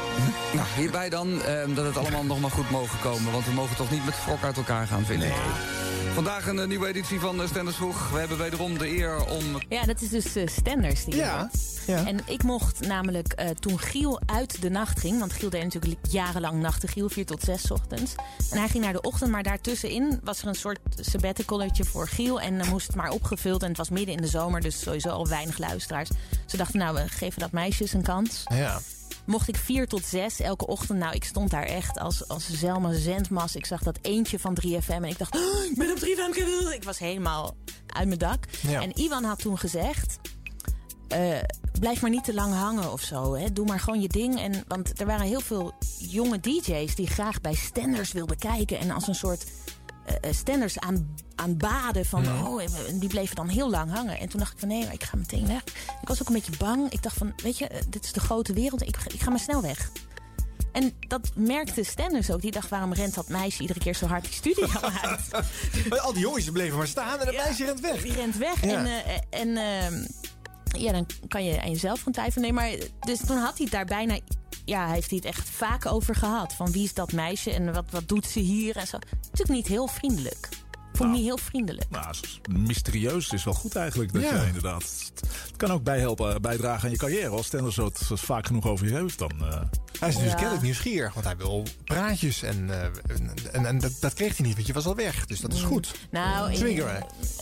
Nou, 0.53 0.67
hierbij 0.77 1.09
dan 1.09 1.43
eh, 1.43 1.75
dat 1.75 1.85
het 1.85 1.97
allemaal 1.97 2.25
nog 2.25 2.41
maar 2.41 2.51
goed 2.51 2.71
mogen 2.71 2.99
komen. 3.01 3.33
Want 3.33 3.45
we 3.45 3.53
mogen 3.53 3.77
toch 3.77 3.91
niet 3.91 4.05
met 4.05 4.25
wrok 4.25 4.43
uit 4.43 4.57
elkaar 4.57 4.87
gaan, 4.87 5.05
vind 5.05 5.23
ik. 5.23 5.35
Vandaag 6.15 6.47
een 6.47 6.59
eh, 6.59 6.67
nieuwe 6.67 6.87
editie 6.87 7.21
van 7.21 7.41
uh, 7.41 7.47
Stenders 7.47 7.77
Vroeg. 7.77 8.11
We 8.11 8.19
hebben 8.19 8.39
wederom 8.39 8.79
de 8.79 8.89
eer 8.89 9.25
om... 9.25 9.45
Ja, 9.69 9.85
dat 9.85 10.01
is 10.01 10.09
dus 10.09 10.37
eh, 10.37 10.47
Stenders 10.47 11.05
die 11.05 11.17
Ja. 11.17 11.51
En 11.87 12.21
ik 12.27 12.43
mocht 12.43 12.87
namelijk 12.87 13.33
eh, 13.33 13.49
toen 13.49 13.79
Giel 13.79 14.21
uit 14.27 14.63
de 14.63 14.71
nacht 14.71 15.01
ging... 15.01 15.19
want 15.19 15.33
Giel 15.33 15.51
deed 15.51 15.63
natuurlijk 15.63 16.01
jarenlang 16.09 16.61
nachten 16.61 16.89
Giel, 16.89 17.09
4 17.09 17.27
tot 17.27 17.43
6 17.43 17.71
ochtends. 17.71 18.15
En 18.51 18.59
hij 18.59 18.69
ging 18.69 18.85
naar 18.85 18.93
de 18.93 19.01
ochtend, 19.01 19.31
maar 19.31 19.43
daartussenin 19.43 20.21
was 20.25 20.43
er 20.43 20.49
een 20.49 20.55
soort 20.55 20.79
sabbaticaletje 21.01 21.85
voor 21.85 22.09
Giel... 22.09 22.41
en 22.41 22.59
dan 22.59 22.69
moest 22.69 22.87
het 22.87 22.97
maar 22.97 23.11
opgevuld 23.11 23.63
en 23.63 23.69
het 23.69 23.77
was 23.77 23.91
midden 23.91 24.15
in 24.15 24.23
de 24.23 24.29
zomer... 24.29 24.61
dus 24.61 24.81
sowieso 24.81 25.09
al 25.09 25.29
weinig 25.29 25.59
luisteraars. 25.59 26.11
Ze 26.47 26.57
dachten, 26.57 26.79
nou, 26.79 26.95
we 26.95 27.09
geven 27.09 27.41
dat 27.41 27.53
meisjes 27.53 27.93
een 27.93 28.03
kans. 28.03 28.43
Ja. 28.45 28.81
Mocht 29.27 29.49
ik 29.49 29.57
4 29.57 29.87
tot 29.87 30.05
6 30.05 30.41
elke 30.41 30.67
ochtend. 30.67 30.99
Nou, 30.99 31.15
ik 31.15 31.25
stond 31.25 31.51
daar 31.51 31.63
echt 31.65 31.99
als, 31.99 32.29
als 32.29 32.51
Zelma 32.51 32.93
Zendmas. 32.93 33.57
Ik 33.57 33.67
zag 33.67 33.83
dat 33.83 33.99
eentje 34.03 34.39
van 34.39 34.59
3FM 34.67 34.87
en 34.87 35.05
ik 35.05 35.19
dacht, 35.19 35.35
"Oh, 35.37 35.65
ik 35.71 35.75
ben 35.77 35.91
op 35.91 35.97
3FM. 35.99 36.73
Ik 36.75 36.85
was 36.85 36.99
helemaal 36.99 37.57
uit 37.87 38.07
mijn 38.07 38.19
dak. 38.19 38.45
Ja. 38.61 38.81
En 38.83 38.93
Iwan 38.95 39.25
had 39.25 39.39
toen 39.39 39.59
gezegd... 39.59 40.19
eh, 41.09 41.39
blijf 41.81 42.01
maar 42.01 42.11
niet 42.11 42.25
te 42.25 42.35
lang 42.35 42.55
hangen 42.55 42.93
of 42.93 43.01
zo. 43.01 43.35
Hè. 43.35 43.53
Doe 43.53 43.67
maar 43.67 43.81
gewoon 43.81 44.01
je 44.01 44.09
ding. 44.09 44.39
En, 44.41 44.65
want 44.69 45.01
er 45.01 45.07
waren 45.07 45.27
heel 45.27 45.41
veel 45.41 45.73
jonge 45.99 46.41
DJ's 46.41 46.95
die 46.95 47.07
graag 47.07 47.41
bij 47.41 47.55
Stenders 47.55 48.13
wilden 48.13 48.39
kijken. 48.39 48.79
En 48.79 48.91
als 48.91 49.09
een 49.09 49.15
soort 49.15 49.45
eh, 50.05 50.15
eh, 50.21 50.35
Stenders 50.35 50.79
aan, 50.79 51.15
aan 51.35 51.57
baden. 51.57 52.05
Van, 52.05 52.47
oh, 52.47 52.63
en 52.89 52.99
die 52.99 53.09
bleven 53.09 53.37
dan 53.37 53.49
heel 53.49 53.71
lang 53.71 53.91
hangen. 53.91 54.19
En 54.19 54.29
toen 54.29 54.41
dacht 54.41 54.53
ik 54.53 54.59
van 54.59 54.69
nee, 54.69 54.85
maar 54.85 54.93
ik 54.93 55.05
ga 55.05 55.17
meteen 55.17 55.47
weg. 55.47 55.63
Ik 56.03 56.09
was 56.09 56.21
ook 56.21 56.29
een 56.29 56.35
beetje 56.35 56.57
bang. 56.59 56.91
Ik 56.91 57.03
dacht 57.03 57.17
van, 57.17 57.33
weet 57.37 57.59
je, 57.59 57.67
eh, 57.67 57.81
dit 57.89 58.05
is 58.05 58.13
de 58.13 58.21
grote 58.21 58.53
wereld. 58.53 58.83
Ik, 58.83 58.97
ik 59.13 59.21
ga 59.21 59.31
maar 59.31 59.39
snel 59.39 59.63
weg. 59.63 59.91
En 60.73 60.93
dat 61.09 61.31
merkte 61.35 61.85
Stenders 61.85 62.31
ook. 62.31 62.41
Die 62.41 62.51
dacht, 62.51 62.69
waarom 62.69 62.93
rent 62.93 63.15
dat 63.15 63.29
meisje 63.29 63.61
iedere 63.61 63.79
keer 63.79 63.95
zo 63.95 64.07
hard 64.07 64.25
die 64.25 64.33
studio 64.33 64.69
uit? 65.03 65.31
Maar 65.89 66.01
Al 66.01 66.13
die 66.13 66.23
jongens 66.23 66.51
bleven 66.51 66.79
maar 66.79 66.87
staan 66.87 67.19
en 67.19 67.27
dat 67.27 67.35
meisje 67.35 67.65
rent 67.65 67.81
weg. 67.81 68.03
Die 68.03 68.13
rent 68.13 68.37
weg. 68.37 68.65
Ja. 68.65 68.87
En, 68.87 69.03
en 69.31 69.57
ehm, 69.57 70.05
ja, 70.79 70.93
dan 70.93 71.07
kan 71.29 71.45
je 71.45 71.63
aan 71.63 71.71
jezelf 71.71 72.03
gaan 72.03 72.13
twijfelen. 72.13 72.43
Nee, 72.43 72.53
maar 72.53 72.87
dus 73.01 73.19
toen 73.27 73.37
had 73.37 73.57
hij 73.57 73.63
het 73.65 73.71
daar 73.71 73.85
bijna... 73.85 74.19
Ja, 74.65 74.89
heeft 74.89 75.09
hij 75.11 75.19
het 75.19 75.27
echt 75.27 75.49
vaak 75.51 75.87
over 75.87 76.15
gehad. 76.15 76.53
Van 76.53 76.73
wie 76.73 76.85
is 76.85 76.95
dat 76.95 77.13
meisje 77.13 77.51
en 77.51 77.73
wat, 77.73 77.85
wat 77.91 78.09
doet 78.09 78.27
ze 78.27 78.39
hier 78.41 78.77
en 78.77 78.87
zo. 78.87 78.99
Natuurlijk 79.23 79.49
niet 79.49 79.67
heel 79.67 79.87
vriendelijk. 79.87 80.49
Vond 80.93 81.09
ik 81.11 81.15
niet 81.17 81.25
heel 81.27 81.37
vriendelijk. 81.39 81.91
Nou, 81.91 82.15
mysterieus 82.51 83.29
is 83.31 83.45
wel 83.45 83.55
goed 83.55 83.77
eigenlijk. 83.77 84.13
Dat 84.13 84.23
Ja. 84.23 84.41
je 84.41 84.47
inderdaad. 84.47 84.83
Het 85.47 85.57
kan 85.57 85.71
ook 85.71 85.83
bijhelpen, 85.83 86.43
bijdragen 86.43 86.85
aan 86.85 86.91
je 86.91 86.97
carrière. 86.97 87.29
Als 87.29 87.47
Stenders 87.47 87.75
zo 87.75 87.85
het 87.85 87.99
zo 87.99 88.17
vaak 88.17 88.47
genoeg 88.47 88.67
over 88.67 88.87
je 88.89 88.95
heeft, 88.95 89.19
dan. 89.19 89.33
eh, 89.41 89.61
Hij 89.99 90.09
is 90.09 90.17
dus 90.17 90.25
Ja. 90.29 90.35
kennelijk 90.35 90.63
nieuwsgierig, 90.63 91.15
want 91.15 91.27
hij 91.27 91.37
wil 91.37 91.67
praatjes. 91.85 92.43
En, 92.43 92.71
eh, 92.71 92.83
en, 92.85 93.35
en, 93.53 93.67
en 93.67 93.79
dat, 93.79 93.93
dat 94.01 94.15
kreeg 94.15 94.37
hij 94.37 94.47
niet, 94.47 94.55
want 94.55 94.67
je 94.67 94.73
was 94.73 94.87
al 94.87 94.95
weg. 94.95 95.27
Dus 95.27 95.41
dat 95.41 95.53
is 95.53 95.63
goed. 95.63 95.95
Nou, 96.11 96.53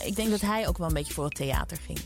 ik 0.05 0.15
denk 0.15 0.29
dat 0.29 0.41
hij 0.41 0.67
ook 0.67 0.77
wel 0.77 0.87
een 0.87 0.93
beetje 0.93 1.13
voor 1.13 1.23
het 1.25 1.35
theater 1.35 1.77
ging. 1.85 1.99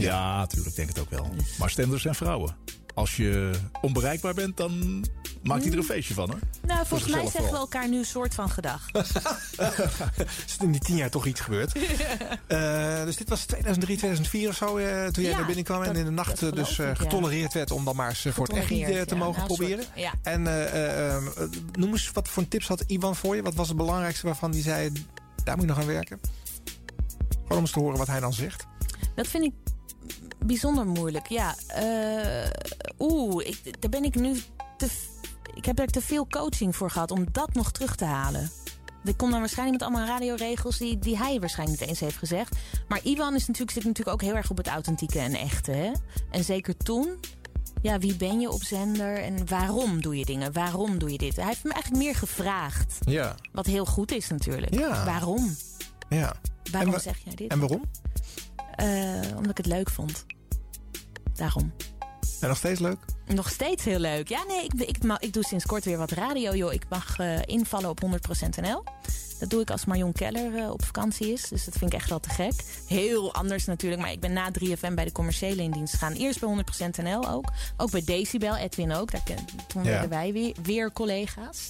Ja, 0.00 0.36
natuurlijk, 0.38 0.76
denk 0.76 0.88
het 0.88 0.98
ook 0.98 1.10
wel. 1.10 1.30
Maar 1.58 1.70
Stenders 1.70 2.02
zijn 2.02 2.14
vrouwen. 2.14 2.56
Als 2.94 3.16
je 3.16 3.50
onbereikbaar 3.80 4.34
bent, 4.34 4.56
dan 4.56 5.04
maakt 5.42 5.62
hij 5.62 5.72
er 5.72 5.78
een 5.78 5.84
feestje 5.84 6.14
van, 6.14 6.30
hoor. 6.30 6.38
Nou, 6.66 6.86
volgens 6.86 7.10
mij 7.12 7.26
zeggen 7.26 7.50
we 7.52 7.56
elkaar 7.56 7.88
nu 7.88 7.98
een 7.98 8.04
soort 8.04 8.34
van 8.34 8.50
gedag. 8.50 8.86
is 8.92 9.14
er 10.58 10.64
in 10.64 10.72
die 10.72 10.80
tien 10.80 10.96
jaar 10.96 11.10
toch 11.10 11.26
iets 11.26 11.40
gebeurd. 11.40 11.72
Eh, 12.46 13.04
dus 13.04 13.16
dit 13.16 13.28
was 13.28 13.44
2003, 13.44 13.96
2004 13.96 14.48
of 14.48 14.56
zo, 14.56 14.76
eh, 14.76 15.06
toen 15.06 15.22
jij 15.22 15.32
Ja, 15.32 15.36
naar 15.38 15.46
binnen 15.46 15.64
kwam. 15.64 15.82
En 15.82 15.96
in 15.96 16.04
de 16.04 16.10
nacht 16.10 16.42
eh, 16.42 16.52
dus 16.52 16.78
ik, 16.78 16.86
ja. 16.86 16.94
getolereerd 16.94 17.52
werd 17.52 17.70
om 17.70 17.84
dan 17.84 17.96
maar 17.96 18.08
eens 18.08 18.18
voor 18.20 18.46
het 18.46 18.56
Getolereerd, 18.56 19.08
te 19.08 19.14
ja. 19.14 19.20
mogen 19.20 19.42
Nou, 19.42 19.54
proberen. 19.54 19.84
soort-. 19.94 20.14
En 20.22 20.46
eh, 20.46 20.66
eh, 20.66 21.16
eh, 21.16 21.22
noem 21.72 21.90
eens, 21.90 22.10
wat 22.12 22.28
voor 22.28 22.48
tips 22.48 22.68
had 22.68 22.84
Ivan 22.86 23.16
voor 23.16 23.36
je? 23.36 23.42
Wat 23.42 23.54
was 23.54 23.68
het 23.68 23.76
belangrijkste 23.76 24.26
waarvan 24.26 24.50
die 24.50 24.62
zei, 24.62 24.92
daar 25.44 25.56
moet 25.56 25.64
je 25.64 25.70
nog 25.70 25.80
aan 25.80 25.86
werken? 25.86 26.20
Gewoon 27.30 27.48
om 27.58 27.60
eens 27.60 27.70
te 27.70 27.78
horen 27.80 27.98
wat 27.98 28.06
hij 28.06 28.20
dan 28.20 28.32
zegt. 28.32 28.66
Dat 29.14 29.26
vind 29.26 29.44
ik 29.44 29.52
bijzonder 30.46 30.86
moeilijk. 30.86 31.26
Ja, 31.26 31.54
eh, 31.66 32.50
oeh, 32.98 33.46
ik, 33.46 33.80
daar 33.80 33.90
ben 33.90 34.04
ik 34.04 34.14
nu 34.14 34.40
te. 34.76 34.88
Ik 35.54 35.64
heb 35.64 35.78
er 35.78 35.86
te 35.86 36.00
veel 36.00 36.26
coaching 36.26 36.76
voor 36.76 36.90
gehad 36.90 37.10
om 37.10 37.26
dat 37.32 37.54
nog 37.54 37.72
terug 37.72 37.96
te 37.96 38.04
halen. 38.04 38.50
Ik 39.04 39.16
kom 39.16 39.30
dan 39.30 39.40
waarschijnlijk 39.40 39.80
met 39.82 39.88
allemaal 39.88 40.08
radioregels 40.08 40.78
die, 40.78 40.98
die 40.98 41.16
hij 41.18 41.40
waarschijnlijk 41.40 41.80
niet 41.80 41.88
eens 41.88 42.00
heeft 42.00 42.16
gezegd. 42.16 42.56
Maar 42.88 43.00
Ivan 43.02 43.34
is 43.34 43.46
natuurlijk, 43.46 43.70
zit 43.70 43.84
natuurlijk 43.84 44.16
ook 44.16 44.22
heel 44.28 44.36
erg 44.36 44.50
op 44.50 44.56
het 44.56 44.66
authentieke 44.66 45.18
en 45.18 45.34
echte. 45.34 45.70
Hè? 45.70 45.92
En 46.30 46.44
zeker 46.44 46.76
toen. 46.76 47.18
Ja, 47.82 47.98
wie 47.98 48.16
ben 48.16 48.40
je 48.40 48.50
op 48.50 48.62
zender 48.62 49.16
en 49.18 49.48
waarom 49.48 50.00
doe 50.02 50.16
je 50.18 50.24
dingen? 50.24 50.52
Waarom 50.52 50.98
doe 50.98 51.10
je 51.12 51.18
dit? 51.18 51.36
Hij 51.36 51.44
heeft 51.46 51.64
me 51.64 51.72
eigenlijk 51.72 52.02
meer 52.04 52.14
gevraagd. 52.14 52.98
Ja. 53.00 53.34
Wat 53.52 53.66
heel 53.66 53.86
goed 53.86 54.12
is 54.12 54.28
natuurlijk. 54.28 54.74
Ja. 54.74 55.04
Waarom? 55.04 55.56
Ja. 56.08 56.34
Waarom 56.72 56.92
wa- 56.92 56.98
zeg 56.98 57.18
jij 57.24 57.34
dit? 57.34 57.50
En 57.50 57.58
waarom? 57.58 57.82
Eh, 58.80 59.36
omdat 59.36 59.50
ik 59.50 59.56
het 59.56 59.66
leuk 59.66 59.90
vond. 59.90 60.24
Daarom. 61.34 61.72
En 62.40 62.48
nog 62.48 62.56
steeds 62.56 62.80
leuk? 62.80 62.98
Nog 63.26 63.50
steeds 63.50 63.84
heel 63.84 63.98
leuk. 63.98 64.28
Ja, 64.28 64.44
nee, 64.48 64.64
ik, 64.64 64.72
ik, 64.72 64.96
ik 65.18 65.32
doe 65.32 65.44
sinds 65.44 65.66
kort 65.66 65.84
weer 65.84 65.98
wat 65.98 66.10
radio, 66.10 66.54
joh. 66.54 66.72
Ik 66.72 66.84
mag 66.88 67.18
eh, 67.18 67.38
invallen 67.44 67.90
op 67.90 68.00
100% 68.04 68.08
NL. 68.60 68.84
Dat 69.40 69.50
doe 69.50 69.60
ik 69.60 69.70
als 69.70 69.84
Marion 69.84 70.12
Keller 70.12 70.56
eh, 70.56 70.70
op 70.70 70.84
vakantie 70.84 71.32
is. 71.32 71.48
Dus 71.48 71.64
dat 71.64 71.74
vind 71.78 71.92
ik 71.92 71.98
echt 71.98 72.08
wel 72.08 72.20
te 72.20 72.28
gek. 72.28 72.52
Heel 72.86 73.34
anders 73.34 73.64
natuurlijk, 73.64 74.02
maar 74.02 74.10
ik 74.12 74.20
ben 74.20 74.32
na 74.32 74.50
3FM 74.58 74.94
bij 74.94 75.04
de 75.04 75.12
commerciële 75.12 75.62
in 75.62 75.70
dienst 75.70 75.92
gegaan. 75.92 76.12
Eerst 76.12 76.40
bij 76.40 76.64
100% 76.98 77.02
NL 77.02 77.28
ook. 77.28 77.44
Ook 77.76 77.90
bij 77.90 78.02
Decibel, 78.04 78.56
Edwin 78.56 78.92
ook. 78.92 79.10
Daar, 79.10 79.22
toen 79.66 79.82
werden 79.82 80.08
wij 80.08 80.32
weer, 80.32 80.54
weer 80.62 80.92
collega's. 80.92 81.68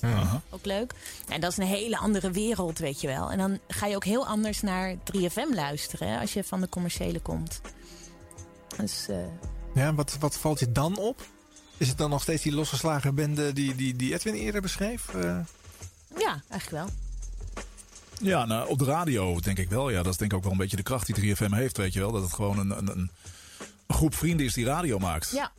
Ook 0.51 0.65
leuk. 0.65 0.95
En 1.29 1.41
dat 1.41 1.51
is 1.51 1.57
een 1.57 1.65
hele 1.65 1.99
andere 1.99 2.31
wereld, 2.31 2.79
weet 2.79 3.01
je 3.01 3.07
wel. 3.07 3.31
En 3.31 3.39
dan 3.39 3.59
ga 3.69 3.87
je 3.87 3.95
ook 3.97 4.05
heel 4.05 4.27
anders 4.27 4.61
naar 4.61 4.95
3FM 4.95 5.55
luisteren 5.55 6.09
hè, 6.09 6.21
als 6.21 6.33
je 6.33 6.45
van 6.45 6.61
de 6.61 6.69
commerciële 6.69 7.21
komt. 7.21 7.61
Dus... 8.77 9.07
eh, 9.09 9.17
Ja, 9.75 9.95
wat, 9.95 10.17
wat 10.21 10.37
valt 10.37 10.59
je 10.59 10.73
dan 10.73 10.97
op? 10.99 11.27
Is 11.77 11.89
het 11.89 11.99
dan 11.99 12.11
nog 12.11 12.23
steeds 12.23 12.43
die 12.43 12.53
losgeslagen 12.53 13.15
bende 13.15 13.53
die, 13.53 13.75
die, 13.75 13.97
die 13.97 14.15
Edwin 14.15 14.35
eerder 14.35 14.61
beschreef? 14.61 15.09
Eh, 15.15 15.39
ja, 16.19 16.43
eigenlijk 16.49 16.71
wel. 16.71 16.87
Ja, 18.21 18.45
nou, 18.45 18.69
op 18.69 18.79
de 18.79 18.85
radio 18.85 19.41
denk 19.41 19.59
ik 19.59 19.71
wel. 19.71 19.91
Ja, 19.91 20.03
dat 20.03 20.13
is 20.13 20.19
denk 20.19 20.31
ik 20.31 20.37
ook 20.37 20.43
wel 20.43 20.53
een 20.53 20.59
beetje 20.59 20.77
de 20.77 20.83
kracht 20.83 21.15
die 21.15 21.37
3FM 21.37 21.55
heeft, 21.55 21.77
weet 21.77 21.93
je 21.93 22.01
wel. 22.01 22.13
Dat 22.13 22.23
het 22.23 22.33
gewoon 22.33 22.59
een, 22.59 22.79
een, 22.79 22.89
een 22.89 23.11
groep 23.89 24.15
vrienden 24.15 24.47
is 24.47 24.55
die 24.55 24.65
radio 24.65 24.99
maakt. 24.99 25.31
Ja. 25.31 25.53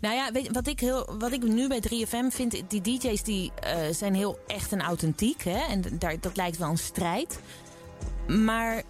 Nou 0.00 0.14
ja, 0.14 0.50
wat 0.52 0.66
ik, 0.66 0.80
heel, 0.80 1.16
wat 1.18 1.32
ik 1.32 1.42
nu 1.42 1.68
bij 1.68 1.82
3FM 1.88 2.34
vind, 2.34 2.62
die 2.68 2.80
DJ's 2.80 3.22
die 3.22 3.52
eh, 3.60 3.94
zijn 3.94 4.14
heel 4.14 4.38
echt 4.46 4.72
en 4.72 4.80
authentiek. 4.80 5.42
Hè? 5.44 5.58
En 5.58 5.84
daar, 5.98 6.20
dat 6.20 6.36
lijkt 6.36 6.58
wel 6.58 6.70
een 6.70 6.78
strijd. 6.78 7.40
Maar 8.26 8.82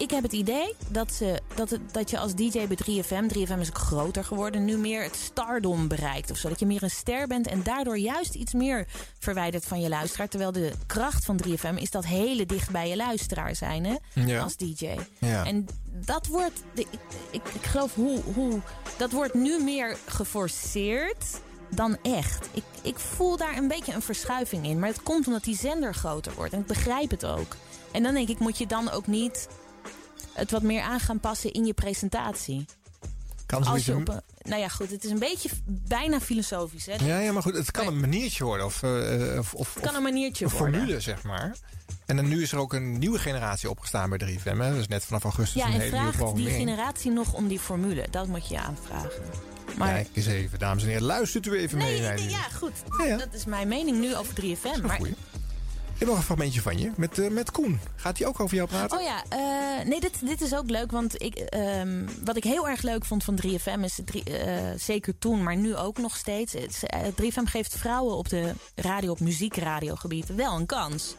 ik 0.00 0.10
heb 0.10 0.22
het 0.22 0.32
idee 0.32 0.74
dat, 0.88 1.12
ze, 1.12 1.40
dat, 1.54 1.70
het, 1.70 1.80
dat 1.92 2.10
je 2.10 2.18
als 2.18 2.34
DJ 2.34 2.66
bij 2.66 2.78
3FM... 2.84 3.36
3FM 3.36 3.58
is 3.58 3.68
ook 3.68 3.78
groter 3.78 4.24
geworden, 4.24 4.64
nu 4.64 4.76
meer 4.76 5.02
het 5.02 5.16
stardom 5.16 5.88
bereikt 5.88 6.30
of 6.30 6.36
zo. 6.36 6.48
Dat 6.48 6.58
je 6.58 6.66
meer 6.66 6.82
een 6.82 6.90
ster 6.90 7.26
bent 7.26 7.46
en 7.46 7.62
daardoor 7.62 7.98
juist 7.98 8.34
iets 8.34 8.52
meer 8.52 8.86
verwijderd 9.18 9.64
van 9.64 9.80
je 9.80 9.88
luisteraar. 9.88 10.28
Terwijl 10.28 10.52
de 10.52 10.72
kracht 10.86 11.24
van 11.24 11.40
3FM 11.46 11.74
is 11.74 11.90
dat 11.90 12.06
hele 12.06 12.46
dicht 12.46 12.70
bij 12.70 12.88
je 12.88 12.96
luisteraar 12.96 13.56
zijn, 13.56 13.84
hè? 13.84 13.96
Ja. 14.14 14.42
Als 14.42 14.56
DJ. 14.56 14.96
Ja. 15.18 15.44
En 15.44 15.66
dat 15.84 16.26
wordt, 16.26 16.62
ik, 16.74 16.86
ik, 17.30 17.42
ik 17.54 17.62
geloof 17.62 17.94
hoe, 17.94 18.20
hoe, 18.34 18.60
dat 18.96 19.12
wordt 19.12 19.34
nu 19.34 19.62
meer 19.62 19.96
geforceerd 20.06 21.24
dan 21.70 21.96
echt. 22.02 22.48
Ik, 22.52 22.64
ik 22.82 22.98
voel 22.98 23.36
daar 23.36 23.56
een 23.56 23.68
beetje 23.68 23.92
een 23.92 24.02
verschuiving 24.02 24.66
in. 24.66 24.78
Maar 24.78 24.88
het 24.88 25.02
komt 25.02 25.26
omdat 25.26 25.44
die 25.44 25.56
zender 25.56 25.94
groter 25.94 26.32
wordt. 26.34 26.52
En 26.52 26.60
ik 26.60 26.66
begrijp 26.66 27.10
het 27.10 27.24
ook. 27.24 27.56
En 27.92 28.02
dan 28.02 28.14
denk 28.14 28.28
ik, 28.28 28.38
moet 28.38 28.58
je 28.58 28.66
dan 28.66 28.90
ook 28.90 29.06
niet 29.06 29.48
het 30.32 30.50
wat 30.50 30.62
meer 30.62 30.82
aan 30.82 31.00
gaan 31.00 31.20
passen 31.20 31.52
in 31.52 31.64
je 31.66 31.72
presentatie? 31.74 32.64
Kan 33.46 33.64
Als 33.64 33.84
je 33.84 33.92
zoiets- 33.92 34.10
op 34.10 34.16
een, 34.16 34.50
nou 34.50 34.60
ja, 34.60 34.68
goed, 34.68 34.90
het 34.90 35.04
is 35.04 35.10
een 35.10 35.18
beetje 35.18 35.48
bijna 35.66 36.20
filosofisch. 36.20 36.86
Hè? 36.86 36.94
Ja, 37.04 37.18
ja, 37.18 37.32
maar 37.32 37.42
goed, 37.42 37.54
het 37.54 37.70
kan 37.70 37.86
een 37.86 38.00
maniertje 38.00 38.44
worden. 38.44 38.66
Of, 38.66 38.82
eh, 38.82 39.38
of, 39.38 39.54
of, 39.54 39.74
Het 39.74 39.82
kan 39.84 39.94
een 39.94 40.02
maniertje 40.02 40.44
een 40.44 40.50
worden. 40.50 40.74
formule, 40.74 41.00
zeg 41.00 41.22
maar. 41.22 41.56
En 42.06 42.16
dan 42.16 42.28
nu 42.28 42.42
is 42.42 42.52
er 42.52 42.58
ook 42.58 42.72
een 42.72 42.98
nieuwe 42.98 43.18
generatie 43.18 43.70
opgestaan 43.70 44.08
bij 44.08 44.18
3FM. 44.18 44.58
Hè? 44.60 44.74
Dus 44.74 44.88
net 44.88 45.04
vanaf 45.04 45.22
augustus 45.22 45.62
Ja, 45.62 45.66
een 45.68 45.74
en 45.74 45.80
hele 45.80 45.96
nieuwe 45.96 46.12
vraagt 46.12 46.36
die 46.36 46.50
generatie 46.50 47.10
nog 47.10 47.32
om 47.34 47.48
die 47.48 47.58
formule? 47.58 48.06
Dat 48.10 48.26
moet 48.26 48.48
je 48.48 48.54
je 48.54 48.60
aanvragen. 48.60 49.10
Maar 49.76 49.92
Kijk 49.94 50.08
eens 50.12 50.26
even, 50.26 50.58
dames 50.58 50.82
en 50.82 50.88
heren. 50.88 51.02
Luistert 51.04 51.46
u 51.46 51.58
even 51.58 51.78
mee. 51.78 52.00
naar 52.00 52.14
nee, 52.14 52.28
ja, 52.28 52.42
goed. 52.58 52.72
Dat 53.18 53.28
is 53.32 53.44
mijn 53.44 53.68
mening 53.68 54.00
nu 54.00 54.16
over 54.16 54.34
3FM. 54.34 54.86
Maar, 54.86 55.00
heb 56.00 56.08
nog 56.08 56.16
een 56.18 56.22
fragmentje 56.24 56.60
van 56.62 56.78
je 56.78 56.90
met, 56.96 57.18
eh, 57.18 57.30
met 57.30 57.50
Koen. 57.50 57.80
Gaat 57.96 58.18
hij 58.18 58.26
ook 58.26 58.40
over 58.40 58.56
jou 58.56 58.68
praten? 58.68 58.98
Oh 58.98 59.02
ja, 59.04 59.22
eh, 59.28 59.86
nee, 59.86 60.00
dit, 60.00 60.12
dit 60.26 60.40
is 60.40 60.54
ook 60.54 60.70
leuk. 60.70 60.90
Want 60.90 61.22
ik, 61.22 61.34
ehm, 61.34 62.04
wat 62.24 62.36
ik 62.36 62.44
heel 62.44 62.68
erg 62.68 62.82
leuk 62.82 63.04
vond 63.04 63.24
van 63.24 63.34
3FM 63.34 63.82
is, 63.84 63.98
drie- 64.04 64.24
eh, 64.24 64.62
zeker 64.76 65.18
toen, 65.18 65.42
maar 65.42 65.56
nu 65.56 65.76
ook 65.76 65.98
nog 65.98 66.16
steeds. 66.16 66.52
het 66.52 66.70
is, 66.70 66.84
eh, 66.84 67.00
3FM 67.14 67.44
geeft 67.46 67.76
vrouwen 67.78 68.16
op 68.16 68.28
de 68.28 68.52
radio, 68.74 69.10
op 69.10 69.20
muziekradiogebied 69.20 70.34
wel 70.34 70.56
een 70.56 70.66
kans. 70.66 71.14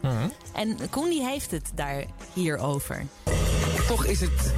En 0.53 0.78
Koen 0.90 1.10
die 1.10 1.24
heeft 1.26 1.52
het 1.52 1.72
daar 1.76 2.03
hier 2.34 2.58
over. 2.58 3.06
Toch 3.88 4.06
is 4.06 4.22
het. 4.22 4.53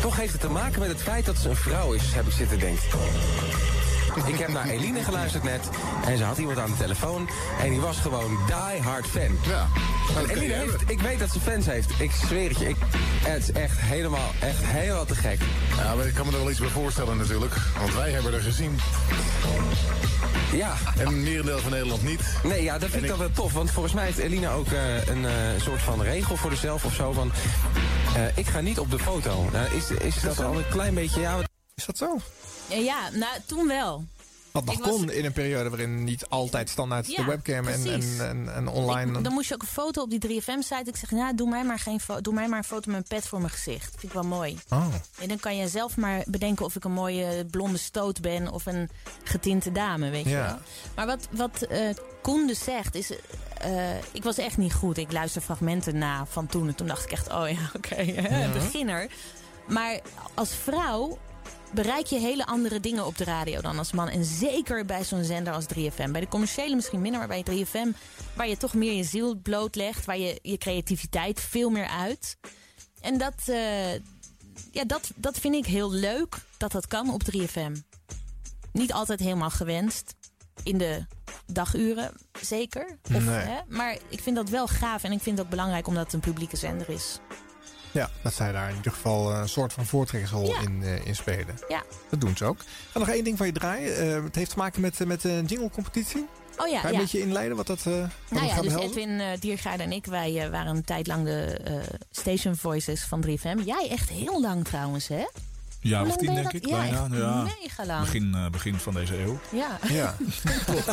Toch 0.00 0.16
heeft 0.16 0.32
het 0.32 0.40
te 0.40 0.48
maken 0.48 0.80
met 0.80 0.88
het 0.88 1.02
feit 1.02 1.24
dat 1.26 1.36
ze 1.36 1.48
een 1.48 1.56
vrouw 1.56 1.92
is, 1.92 2.12
heb 2.12 2.26
ik 2.26 2.32
zitten 2.32 2.58
denken. 2.58 2.88
Ik 4.26 4.38
heb 4.38 4.48
naar 4.48 4.68
Eline 4.68 5.02
geluisterd 5.02 5.42
net 5.42 5.68
en 6.06 6.16
ze 6.16 6.24
had 6.24 6.38
iemand 6.38 6.58
aan 6.58 6.70
de 6.70 6.76
telefoon 6.76 7.28
en 7.62 7.70
die 7.70 7.80
was 7.80 7.96
gewoon 7.96 8.38
die 8.46 8.82
hard 8.82 9.06
fan. 9.06 9.38
Ja. 9.46 9.68
En 10.16 10.28
Eline 10.28 10.54
heeft, 10.54 10.90
ik 10.90 11.00
weet 11.00 11.18
dat 11.18 11.30
ze 11.30 11.40
fans 11.40 11.66
heeft. 11.66 12.00
Ik 12.00 12.10
zweer 12.10 12.48
het 12.48 12.58
je, 12.58 12.68
ik, 12.68 12.76
het 13.24 13.42
is 13.42 13.52
echt 13.52 13.78
helemaal, 13.80 14.30
echt 14.40 14.64
helemaal 14.64 15.04
te 15.04 15.14
gek. 15.14 15.40
Ja, 15.76 15.94
maar 15.94 16.06
ik 16.06 16.14
kan 16.14 16.26
me 16.26 16.32
er 16.32 16.38
wel 16.38 16.50
iets 16.50 16.60
bij 16.60 16.68
voorstellen 16.68 17.16
natuurlijk. 17.16 17.54
Want 17.78 17.94
wij 17.94 18.10
hebben 18.10 18.34
er 18.34 18.42
gezien. 18.42 18.78
Ja. 20.52 20.74
En 20.98 21.06
een 21.06 21.22
merendeel 21.22 21.58
van 21.58 21.70
Nederland 21.70 22.02
niet. 22.02 22.20
Nee, 22.42 22.62
ja, 22.62 22.78
dat 22.78 22.90
vind 22.90 23.02
ik 23.02 23.08
dan 23.08 23.18
wel 23.18 23.30
tof. 23.30 23.52
Want 23.52 23.70
volgens 23.70 23.94
mij 23.94 24.04
heeft 24.04 24.18
Eline 24.18 24.48
ook 24.48 24.66
eh, 24.66 25.06
een 25.06 25.26
eh, 25.26 25.32
soort 25.56 25.82
van 25.82 26.02
regel 26.02 26.36
voor 26.36 26.50
zichzelf 26.50 26.84
of 26.84 26.94
zo. 26.94 27.12
Van, 27.12 27.32
eh, 28.14 28.36
ik 28.36 28.46
ga 28.46 28.60
niet 28.60 28.78
op 28.78 28.90
de 28.90 28.98
foto. 28.98 29.48
Nou, 29.52 29.66
is, 29.74 29.90
is 29.90 30.20
dat 30.20 30.40
al 30.44 30.56
een 30.56 30.68
klein 30.68 30.94
beetje... 30.94 31.20
Ja, 31.20 31.38
Is 31.74 31.86
dat 31.86 31.96
zo? 31.98 32.16
Ja, 32.68 32.76
Ja, 32.76 33.08
nou, 33.10 33.32
toen 33.46 33.66
wel. 33.66 34.04
Wat 34.50 34.64
nog 34.64 34.74
Ik 34.74 34.80
was- 34.84 34.88
kon 34.90 35.10
in 35.10 35.24
een 35.24 35.32
periode 35.32 35.68
waarin 35.68 36.04
niet 36.04 36.26
altijd 36.28 36.68
standaard 36.68 37.06
de 37.06 37.12
Ja, 37.12 37.24
webcam 37.26 37.68
en, 37.68 37.84
en, 37.92 38.02
en, 38.20 38.54
en 38.54 38.68
online. 38.68 39.18
Ik- 39.18 39.24
dan 39.24 39.32
moest 39.32 39.48
je 39.48 39.54
ook 39.54 39.62
een 39.62 39.68
foto 39.68 40.02
op 40.02 40.10
die 40.10 40.18
3FM-site. 40.18 40.82
Ik 40.90 40.96
zeg, 40.96 41.10
nou, 41.10 41.34
doe 41.34 41.48
mij, 41.48 41.64
maar 41.64 41.78
geen 41.78 42.00
doe 42.20 42.34
mij 42.34 42.48
maar 42.48 42.58
een 42.58 42.64
foto 42.64 42.90
met 42.90 43.00
een 43.00 43.16
pet 43.18 43.28
voor 43.28 43.38
mijn 43.38 43.50
gezicht. 43.52 43.90
Vind 43.90 44.02
ik 44.02 44.12
wel 44.12 44.22
mooi. 44.22 44.58
Oh. 44.68 44.86
En 45.20 45.28
dan 45.28 45.40
kan 45.40 45.56
je 45.56 45.68
zelf 45.68 45.96
maar 45.96 46.22
bedenken 46.26 46.64
of 46.64 46.76
ik 46.76 46.84
een 46.84 46.92
mooie 46.92 47.46
blonde 47.50 47.78
stoot 47.78 48.20
ben 48.20 48.50
of 48.50 48.66
een 48.66 48.90
getinte 49.24 49.72
dame, 49.72 50.10
weet 50.10 50.24
je 50.24 50.30
Ja. 50.30 50.46
wel. 50.46 50.58
Maar 50.94 51.06
wat, 51.06 51.28
wat 51.30 51.66
Koen 52.22 52.46
dus 52.46 52.64
zegt 52.64 52.94
is... 52.94 53.10
eh, 53.58 53.96
ik 54.12 54.22
was 54.22 54.38
echt 54.38 54.56
niet 54.56 54.74
goed. 54.74 54.96
Ik 54.98 55.12
luister 55.12 55.42
fragmenten 55.42 55.98
na 55.98 56.26
van 56.26 56.46
toen. 56.46 56.68
En 56.68 56.74
toen 56.74 56.86
dacht 56.86 57.04
ik 57.04 57.12
echt, 57.12 57.32
oh 57.32 57.48
ja, 57.48 57.70
oké, 57.76 58.00
Ja. 58.00 58.52
beginner. 58.52 59.10
Maar 59.68 60.00
als 60.34 60.50
vrouw 60.62 61.18
bereik 61.74 62.06
je 62.06 62.18
hele 62.18 62.46
andere 62.46 62.80
dingen 62.80 63.06
op 63.06 63.18
de 63.18 63.24
radio 63.24 63.60
dan 63.60 63.78
als 63.78 63.92
man. 63.92 64.08
En 64.08 64.24
zeker 64.24 64.84
bij 64.84 65.04
zo'n 65.04 65.24
zender 65.24 65.52
als 65.52 65.64
3FM. 65.74 66.10
Bij 66.10 66.20
de 66.20 66.28
commerciële 66.28 66.74
misschien 66.74 67.00
minder, 67.00 67.18
maar 67.20 67.42
bij 67.42 67.44
3FM... 67.50 67.96
waar 68.36 68.48
je 68.48 68.56
toch 68.56 68.74
meer 68.74 68.92
je 68.92 69.04
ziel 69.04 69.36
blootlegt. 69.36 70.04
Waar 70.04 70.18
je 70.18 70.38
je 70.42 70.58
creativiteit 70.58 71.40
veel 71.40 71.70
meer 71.70 71.86
uit. 71.86 72.36
En 73.00 73.18
dat, 73.18 73.34
eh, 73.46 73.92
ja, 74.70 74.84
dat, 74.86 75.10
dat 75.16 75.38
vind 75.38 75.54
ik 75.54 75.66
heel 75.66 75.90
leuk 75.92 76.36
dat 76.56 76.72
dat 76.72 76.86
kan 76.86 77.12
op 77.12 77.22
3FM. 77.22 77.72
Niet 78.72 78.92
altijd 78.92 79.20
helemaal 79.20 79.50
gewenst. 79.50 80.14
In 80.62 80.78
de 80.78 81.06
daguren, 81.46 82.12
zeker. 82.40 82.98
Of, 83.14 83.24
Nee. 83.24 83.34
hè, 83.38 83.60
maar 83.68 83.96
ik 84.08 84.20
vind 84.20 84.36
dat 84.36 84.48
wel 84.48 84.66
gaaf 84.66 85.02
en 85.02 85.12
ik 85.12 85.20
vind 85.22 85.36
het 85.36 85.44
ook 85.46 85.50
belangrijk 85.52 85.86
omdat 85.86 86.04
het 86.04 86.12
een 86.12 86.20
publieke 86.20 86.56
zender 86.56 86.88
is. 86.90 87.18
Ja, 87.92 88.10
dat 88.22 88.34
zij 88.34 88.52
daar 88.52 88.68
in 88.70 88.76
ieder 88.76 88.92
geval 88.92 89.32
eh, 89.32 89.38
een 89.38 89.48
soort 89.48 89.72
van 89.72 89.86
voortrekkersrol 89.86 90.46
Ja. 90.46 90.60
in, 90.60 90.82
eh, 90.82 91.06
in 91.06 91.16
spelen. 91.16 91.58
Ja. 91.68 91.82
Dat 92.10 92.20
doen 92.20 92.36
ze 92.36 92.44
ook. 92.44 92.60
Ik 92.60 92.66
ga 92.92 92.98
nog 92.98 93.08
één 93.08 93.24
ding 93.24 93.36
van 93.36 93.46
je 93.46 93.52
draaien. 93.52 93.96
Eh, 93.96 94.24
het 94.24 94.34
heeft 94.34 94.50
te 94.50 94.58
maken 94.58 94.80
met, 94.80 95.06
met 95.06 95.20
de 95.20 95.42
jingle-competitie. 95.46 96.26
Oh 96.56 96.68
ja, 96.68 96.80
Ga 96.80 96.86
je 96.86 96.92
ja. 96.92 96.98
een 96.98 97.04
beetje 97.04 97.20
inleiden 97.20 97.56
wat 97.56 97.66
dat, 97.66 97.82
wat 97.82 97.94
Nou 98.28 98.46
dat 98.46 98.54
ja, 98.54 98.60
dus? 98.60 98.74
Edwin 98.74 99.08
uh, 99.10 99.26
Diergaarde 99.40 99.82
en 99.82 99.92
ik, 99.92 100.06
wij 100.06 100.50
waren 100.50 100.76
een 100.76 100.84
tijd 100.84 101.06
lang 101.06 101.24
de 101.24 101.60
station 102.10 102.56
voices 102.56 103.02
van 103.02 103.24
3FM. 103.26 103.64
Jij 103.64 103.88
echt 103.90 104.08
heel 104.08 104.40
lang 104.40 104.64
trouwens, 104.64 105.08
hè? 105.08 105.24
Ja, 105.82 106.02
of 106.04 106.16
tien 106.16 106.34
denk 106.34 106.44
dat? 106.44 106.52
ik. 106.52 106.66
Ja, 106.66 106.76
bijna. 106.76 107.02
echt 107.02 107.16
Ja, 107.16 107.42
mega 107.60 107.86
lang. 107.86 108.00
Begin, 108.00 108.34
eh, 108.34 108.48
begin 108.50 108.74
van 108.74 108.94
deze 108.94 109.18
eeuw. 109.22 109.40
Ja. 109.52 109.78
Ja. 109.88 110.14
tot, 110.66 110.84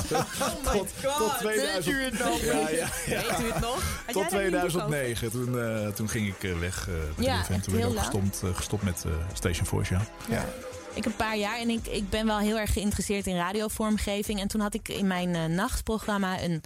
tot, 0.72 1.18
tot 1.18 1.38
2000. 1.40 1.86
Weet 1.86 1.88
u 1.88 2.03
het 2.03 2.20
nog? 2.20 2.41
Ja, 2.41 2.70
ja, 2.70 2.88
ja. 3.06 3.22
Weet 3.22 3.40
u 3.40 3.52
het 3.52 3.60
nog? 3.61 4.03
Had 4.06 4.14
Tot 4.14 4.32
jij 4.32 4.49
daar 4.49 4.64
niet 4.64 4.74
een 4.74 4.80
boek 4.80 4.90
2009. 4.90 5.32
Toen, 5.32 5.60
eh, 5.60 5.88
toen 5.88 6.10
ging 6.10 6.28
ik 6.28 6.44
eh, 6.44 6.60
weg. 6.60 6.88
eh 6.88 6.94
bij 7.16 7.26
Ja, 7.26 7.44
3FM. 7.44 7.53
echt 7.53 7.64
toen 7.64 7.74
ben 7.74 7.84
ik 7.84 7.90
ook 7.90 7.98
gestopt, 7.99 8.44
eh, 8.44 8.56
gestopt 8.56 8.84
met 8.84 9.03
eh, 9.06 9.11
Station 9.34 9.66
Voice, 9.66 9.94
ja. 9.94 10.02
ja. 10.30 10.45
Ik 10.94 11.06
een 11.06 11.16
paar 11.16 11.38
jaar 11.38 11.60
en 11.60 11.70
ik, 11.70 11.88
ik 11.88 12.10
ben 12.10 12.26
wel 12.26 12.38
heel 12.40 12.57
erg 12.60 12.74
geïnteresseerd 12.74 13.28
in 13.28 13.36
radiovormgeving. 13.36 14.40
En 14.40 14.48
toen 14.48 14.61
had 14.61 14.74
ik 14.74 14.88
in 14.90 15.07
mijn 15.07 15.36
eh, 15.36 15.45
nachtprogramma 15.45 16.41
een 16.41 16.61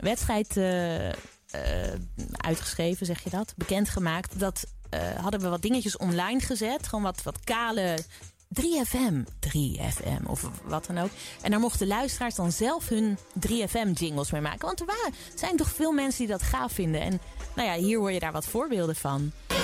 wedstrijd 0.00 0.56
eh, 0.56 1.08
eh, 1.08 1.14
uitgeschreven, 2.30 3.06
zeg 3.06 3.24
je 3.24 3.30
dat? 3.30 3.52
Bekendgemaakt. 3.56 4.38
Dat 4.38 4.64
hadden 5.20 5.40
we 5.40 5.48
wat 5.48 5.62
dingetjes 5.62 5.96
online 5.96 6.40
gezet. 6.40 6.86
Gewoon 6.86 7.04
wat, 7.04 7.22
wat 7.22 7.38
kale 7.44 7.98
3FM, 8.60 9.14
3FM 9.48 10.26
of 10.26 10.50
wat 10.64 10.86
dan 10.86 10.98
ook. 10.98 11.10
En 11.42 11.50
daar 11.50 11.60
mochten 11.60 11.86
luisteraars 11.86 12.34
dan 12.34 12.52
zelf 12.52 12.88
hun 12.88 13.18
3FM-jingles 13.48 14.30
mee 14.32 14.40
maken. 14.40 14.66
Want 14.66 14.80
er 14.80 14.86
waren, 14.86 15.14
zijn 15.34 15.56
toch 15.56 15.70
veel 15.70 15.92
mensen 15.92 16.18
die 16.18 16.28
dat 16.28 16.42
gaaf 16.42 16.72
vinden. 16.72 17.00
En 17.00 17.20
nou 17.54 17.68
ja, 17.68 17.74
hier 17.74 17.98
hoor 17.98 18.12
je 18.12 18.20
daar 18.20 18.32
wat 18.32 18.46
voorbeelden 18.46 18.96
van. 18.96 19.32
Ik 19.48 19.56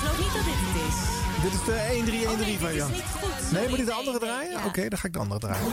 geloof 0.00 0.18
niet 0.18 0.32
dat 0.34 0.44
dit 0.44 0.54
het 0.56 0.76
is. 0.88 1.16
Dit 1.42 1.52
is 1.52 1.64
de 1.64 1.72
1313 1.72 2.24
Oh, 2.24 2.60
van 2.60 2.72
dit 2.72 2.82
is 2.82 2.88
niet 2.96 3.02
goed. 3.20 3.52
Nee, 3.52 3.68
moet 3.68 3.78
dit 3.78 3.86
de 3.86 3.92
andere 3.92 4.18
draaien? 4.18 4.64
Oké, 4.64 4.88
dan 4.88 4.98
ga 4.98 5.06
ik 5.06 5.12
de 5.12 5.18
andere 5.18 5.40
draaien. 5.40 5.66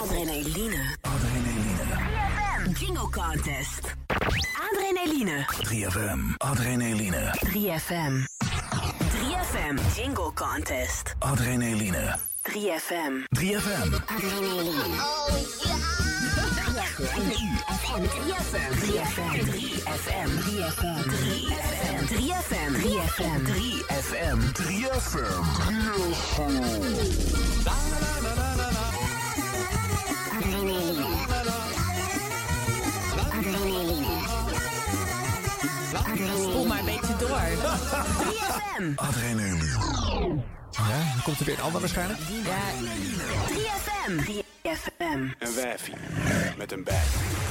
Adrenaline. 0.00 0.96
Jingle 2.78 3.08
Contest. 3.10 3.94
Adrenaline. 4.54 5.44
3FM. 5.64 6.34
Adrenaline. 6.38 7.32
3FM. 7.44 8.24
3FM 9.10 9.78
Jingle 9.94 10.30
Contest. 10.34 11.14
Adrenaline. 11.20 12.14
3FM. 12.44 13.24
3FM. 13.34 13.94
Adrenaline. 14.06 14.98
Oh 15.00 15.28
ja! 15.64 15.76
3FM. 16.98 18.04
3FM. 18.08 18.72
3FM. 18.78 19.42
3FM. 19.86 20.28
3FM. 20.38 21.02
3FM. 22.08 22.72
3FM. 22.74 23.40
3FM. 23.48 24.38
3FM. 24.54 25.38
Adrenaline. 26.48 26.98
Adrenaline. 30.38 31.17
3FM. 37.56 38.94
Adrenaline. 38.96 39.64
Ja, 40.70 41.12
dan 41.12 41.22
komt 41.24 41.38
er 41.40 41.44
weer 41.44 41.54
een 41.54 41.62
ander 41.62 41.80
waarschijnlijk. 41.80 42.18
Ja. 42.44 42.58
3FM. 43.48 44.12
3FM. 44.24 45.36
Een 45.38 45.54
wijfie. 45.54 45.94
Met 46.56 46.72
een 46.72 46.84
bed. 46.84 47.04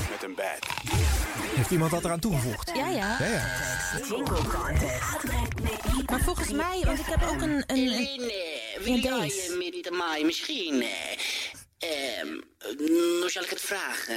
Met 0.10 0.24
een 0.24 0.36
bed. 0.36 0.66
Heeft 1.56 1.72
iemand 1.72 1.92
dat 1.92 2.04
eraan 2.06 2.20
toegevoegd? 2.20 2.72
Ja, 2.76 2.88
ja. 2.90 3.18
Ja, 3.20 3.26
ja. 3.26 3.46
Maar 6.06 6.20
volgens 6.22 6.52
mij, 6.52 6.82
want 6.86 7.00
ik 7.00 7.06
heb 7.06 7.24
ook 7.24 7.42
een... 7.42 7.64
een, 7.68 7.78
een 7.78 8.32
wil 8.84 8.96
Ja, 8.96 9.02
jij 9.02 9.20
deze. 9.20 9.52
eh, 10.18 10.26
misschien? 10.26 10.82
eh, 11.78 12.20
ehm, 12.20 12.28
hoe 12.78 13.30
zal 13.30 13.44
ik 13.44 13.50
het 13.50 13.62
vragen? 13.62 14.16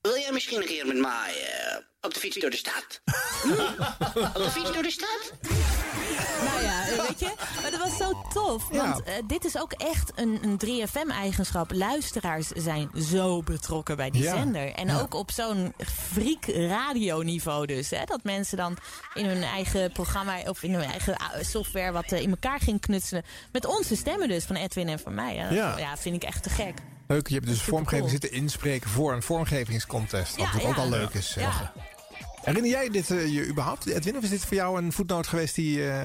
Eh, 0.00 0.10
wil 0.10 0.20
jij 0.20 0.32
misschien 0.32 0.60
een 0.60 0.66
keer 0.66 0.86
met 0.86 0.96
mij 0.98 1.32
eh, 1.52 1.76
Op 2.00 2.14
de 2.14 2.20
fiets 2.20 2.36
door 2.40 2.50
de 2.50 2.56
stad. 2.56 3.00
Op 4.34 4.34
de 4.34 4.50
fiets 4.50 4.72
door 4.72 4.82
de 4.82 4.90
stad? 4.90 5.32
Nou 6.44 6.62
ja, 6.62 6.88
eh, 6.88 7.06
weet 7.08 7.18
je, 7.20 7.32
maar 7.62 7.70
dat 7.70 7.80
was 7.80 7.96
zo 7.96 8.22
tof. 8.32 8.68
Want 8.68 9.02
eh, 9.02 9.14
dit 9.26 9.44
is 9.44 9.58
ook 9.58 9.72
echt 9.72 10.12
een, 10.14 10.38
een 10.42 10.58
3FM-eigenschap. 10.88 11.72
Luisteraars 11.72 12.46
zijn 12.48 12.90
zo 13.10 13.42
betrokken 13.42 13.96
bij 13.96 14.10
die 14.10 14.22
Ja. 14.22 14.36
zender. 14.36 14.72
En 14.72 14.86
Ja. 14.86 15.00
ook 15.00 15.14
op 15.14 15.30
zo'n 15.30 15.74
freak 16.12 16.44
radioniveau 16.46 17.66
dus. 17.66 17.90
Hè, 17.90 18.04
dat 18.04 18.24
mensen 18.24 18.56
dan 18.56 18.76
in 19.14 19.24
hun 19.24 19.42
eigen 19.42 19.92
programma 19.92 20.40
of 20.42 20.62
in 20.62 20.74
hun 20.74 20.90
eigen 20.90 21.16
ah, 21.16 21.42
software 21.42 21.92
wat 21.92 22.12
eh, 22.12 22.20
in 22.20 22.30
elkaar 22.30 22.60
ging 22.60 22.80
knutselen. 22.80 23.24
Met 23.52 23.64
onze 23.66 23.96
stemmen 23.96 24.28
dus, 24.28 24.44
van 24.44 24.56
Edwin 24.56 24.88
en 24.88 24.98
van 24.98 25.14
mij. 25.14 25.34
Ja, 25.34 25.48
dat- 25.48 25.56
Ja. 25.56 25.78
ja 25.78 25.96
vind 25.96 26.14
ik 26.16 26.22
echt 26.24 26.42
te 26.42 26.50
gek. 26.50 26.74
Leuk, 27.10 27.28
je 27.28 27.34
hebt 27.34 27.46
dus 27.46 27.62
vormgeving 27.62 28.10
zitten 28.10 28.32
inspreken 28.32 28.90
voor 28.90 29.12
een 29.12 29.22
vormgevingscontest. 29.22 30.36
Wat 30.36 30.46
natuurlijk 30.46 30.78
ook 30.78 30.84
al 30.84 30.90
leuk 30.90 31.10
is. 31.14 31.34
Ja. 31.34 31.72
Herinner 32.42 32.70
jij 32.70 32.88
dit 32.88 33.10
eh, 33.10 33.34
je 33.34 33.46
überhaupt, 33.46 33.86
Edwin? 33.86 34.16
Of 34.16 34.22
is 34.22 34.28
dit 34.30 34.44
voor 34.44 34.56
jou 34.56 34.78
een 34.82 34.92
voetnoot 34.92 35.26
geweest 35.26 35.54
die 35.54 35.88
eh, 35.90 36.04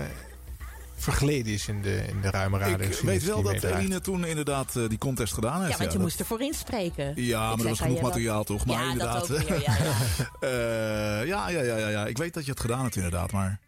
vergeleden 0.95 1.53
is 1.53 1.67
in 1.67 1.81
de, 1.81 1.95
in 2.07 2.21
de 2.21 2.29
ruime 2.29 2.57
radio? 2.57 2.87
Ik 2.87 2.99
weet 2.99 3.23
wel 3.23 3.41
dat 3.41 3.63
Eline 3.63 4.01
toen 4.01 4.25
inderdaad 4.25 4.75
eh, 4.75 4.89
die 4.89 4.97
contest 4.97 5.33
gedaan 5.33 5.59
heeft. 5.63 5.71
Ja, 5.71 5.77
want 5.77 5.91
je 5.91 5.97
dat- 5.97 6.07
moest 6.07 6.19
ervoor 6.19 6.41
inspreken. 6.41 7.13
Ja, 7.15 7.39
maar 7.39 7.51
er 7.51 7.57
zei 7.57 7.69
was 7.69 7.79
genoeg 7.79 8.01
materiaal 8.01 8.43
toch? 8.43 8.65
Maar 8.65 8.83
ja, 8.83 8.91
inderdaad. 8.91 9.27
dat 9.27 9.41
ook 9.41 9.49
weer, 9.49 9.61
ja, 9.61 9.75
ja. 9.83 9.93
Eh, 11.19 11.27
ja, 11.27 11.49
ja, 11.49 11.61
ja, 11.61 11.75
ja, 11.77 11.87
ja. 11.87 12.05
Ik 12.05 12.17
weet 12.17 12.33
dat 12.33 12.45
je 12.45 12.51
het 12.51 12.59
gedaan 12.59 12.83
hebt 12.83 12.95
inderdaad. 12.95 13.31
Maar 13.31 13.59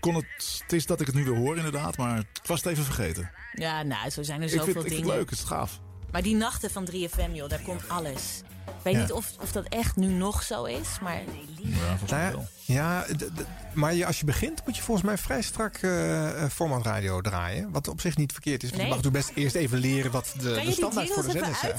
kon 0.00 0.14
het, 0.14 0.60
het 0.62 0.72
is 0.72 0.86
dat 0.86 1.00
ik 1.00 1.06
het 1.06 1.14
nu 1.14 1.24
weer 1.24 1.36
hoor 1.36 1.56
inderdaad. 1.56 1.96
Maar 1.96 2.16
het 2.16 2.26
was 2.46 2.62
het 2.62 2.72
even 2.72 2.84
vergeten. 2.84 3.30
Ja, 3.52 3.82
nou, 3.82 4.10
zo 4.10 4.22
zijn 4.22 4.38
er 4.42 4.44
Ik 4.46 4.50
zoveel 4.50 4.64
vind, 4.64 4.76
ik 4.76 4.82
vind 4.82 4.94
dingen. 4.96 5.10
het 5.10 5.18
leuk, 5.20 5.30
het 5.30 5.38
is 5.38 5.44
gaaf. 5.44 5.80
Maar 6.14 6.22
die 6.22 6.36
nachten 6.36 6.70
van 6.70 6.88
3FM, 6.90 7.32
joh, 7.32 7.48
daar 7.48 7.62
komt 7.62 7.88
alles. 7.88 8.42
Ik 8.84 8.90
weet 8.90 8.94
Ja. 8.94 9.00
niet 9.00 9.12
of, 9.12 9.30
of 9.40 9.52
dat 9.52 9.64
echt 9.68 9.96
nu 9.96 10.06
nog 10.06 10.42
zo 10.42 10.64
is, 10.64 10.88
maar... 11.02 11.20
Ja, 11.62 11.96
volgens 11.96 12.10
Nou 12.10 12.46
ja, 12.66 13.06
maar 13.72 13.94
je, 13.94 14.06
als 14.06 14.18
je 14.18 14.24
begint 14.24 14.62
moet 14.66 14.76
je 14.76 14.82
volgens 14.82 15.06
mij 15.06 15.18
vrij 15.18 15.42
strak 15.42 15.76
eh 15.76 16.42
eh, 16.42 16.50
formatradio 16.50 17.20
draaien. 17.20 17.70
Wat 17.70 17.88
op 17.88 18.00
zich 18.00 18.16
niet 18.16 18.32
verkeerd 18.32 18.62
is. 18.62 18.68
Want 18.70 18.82
Nee. 18.82 18.90
je 18.90 18.94
mag 18.96 19.04
natuurlijk 19.04 19.26
best 19.34 19.38
eerst 19.44 19.54
even 19.54 19.78
leren 19.78 20.10
wat 20.10 20.34
de, 20.38 20.60
de 20.64 20.72
standaard 20.72 21.10
voor 21.10 21.22
de 21.22 21.30
zenders 21.30 21.58
zijn. 21.60 21.74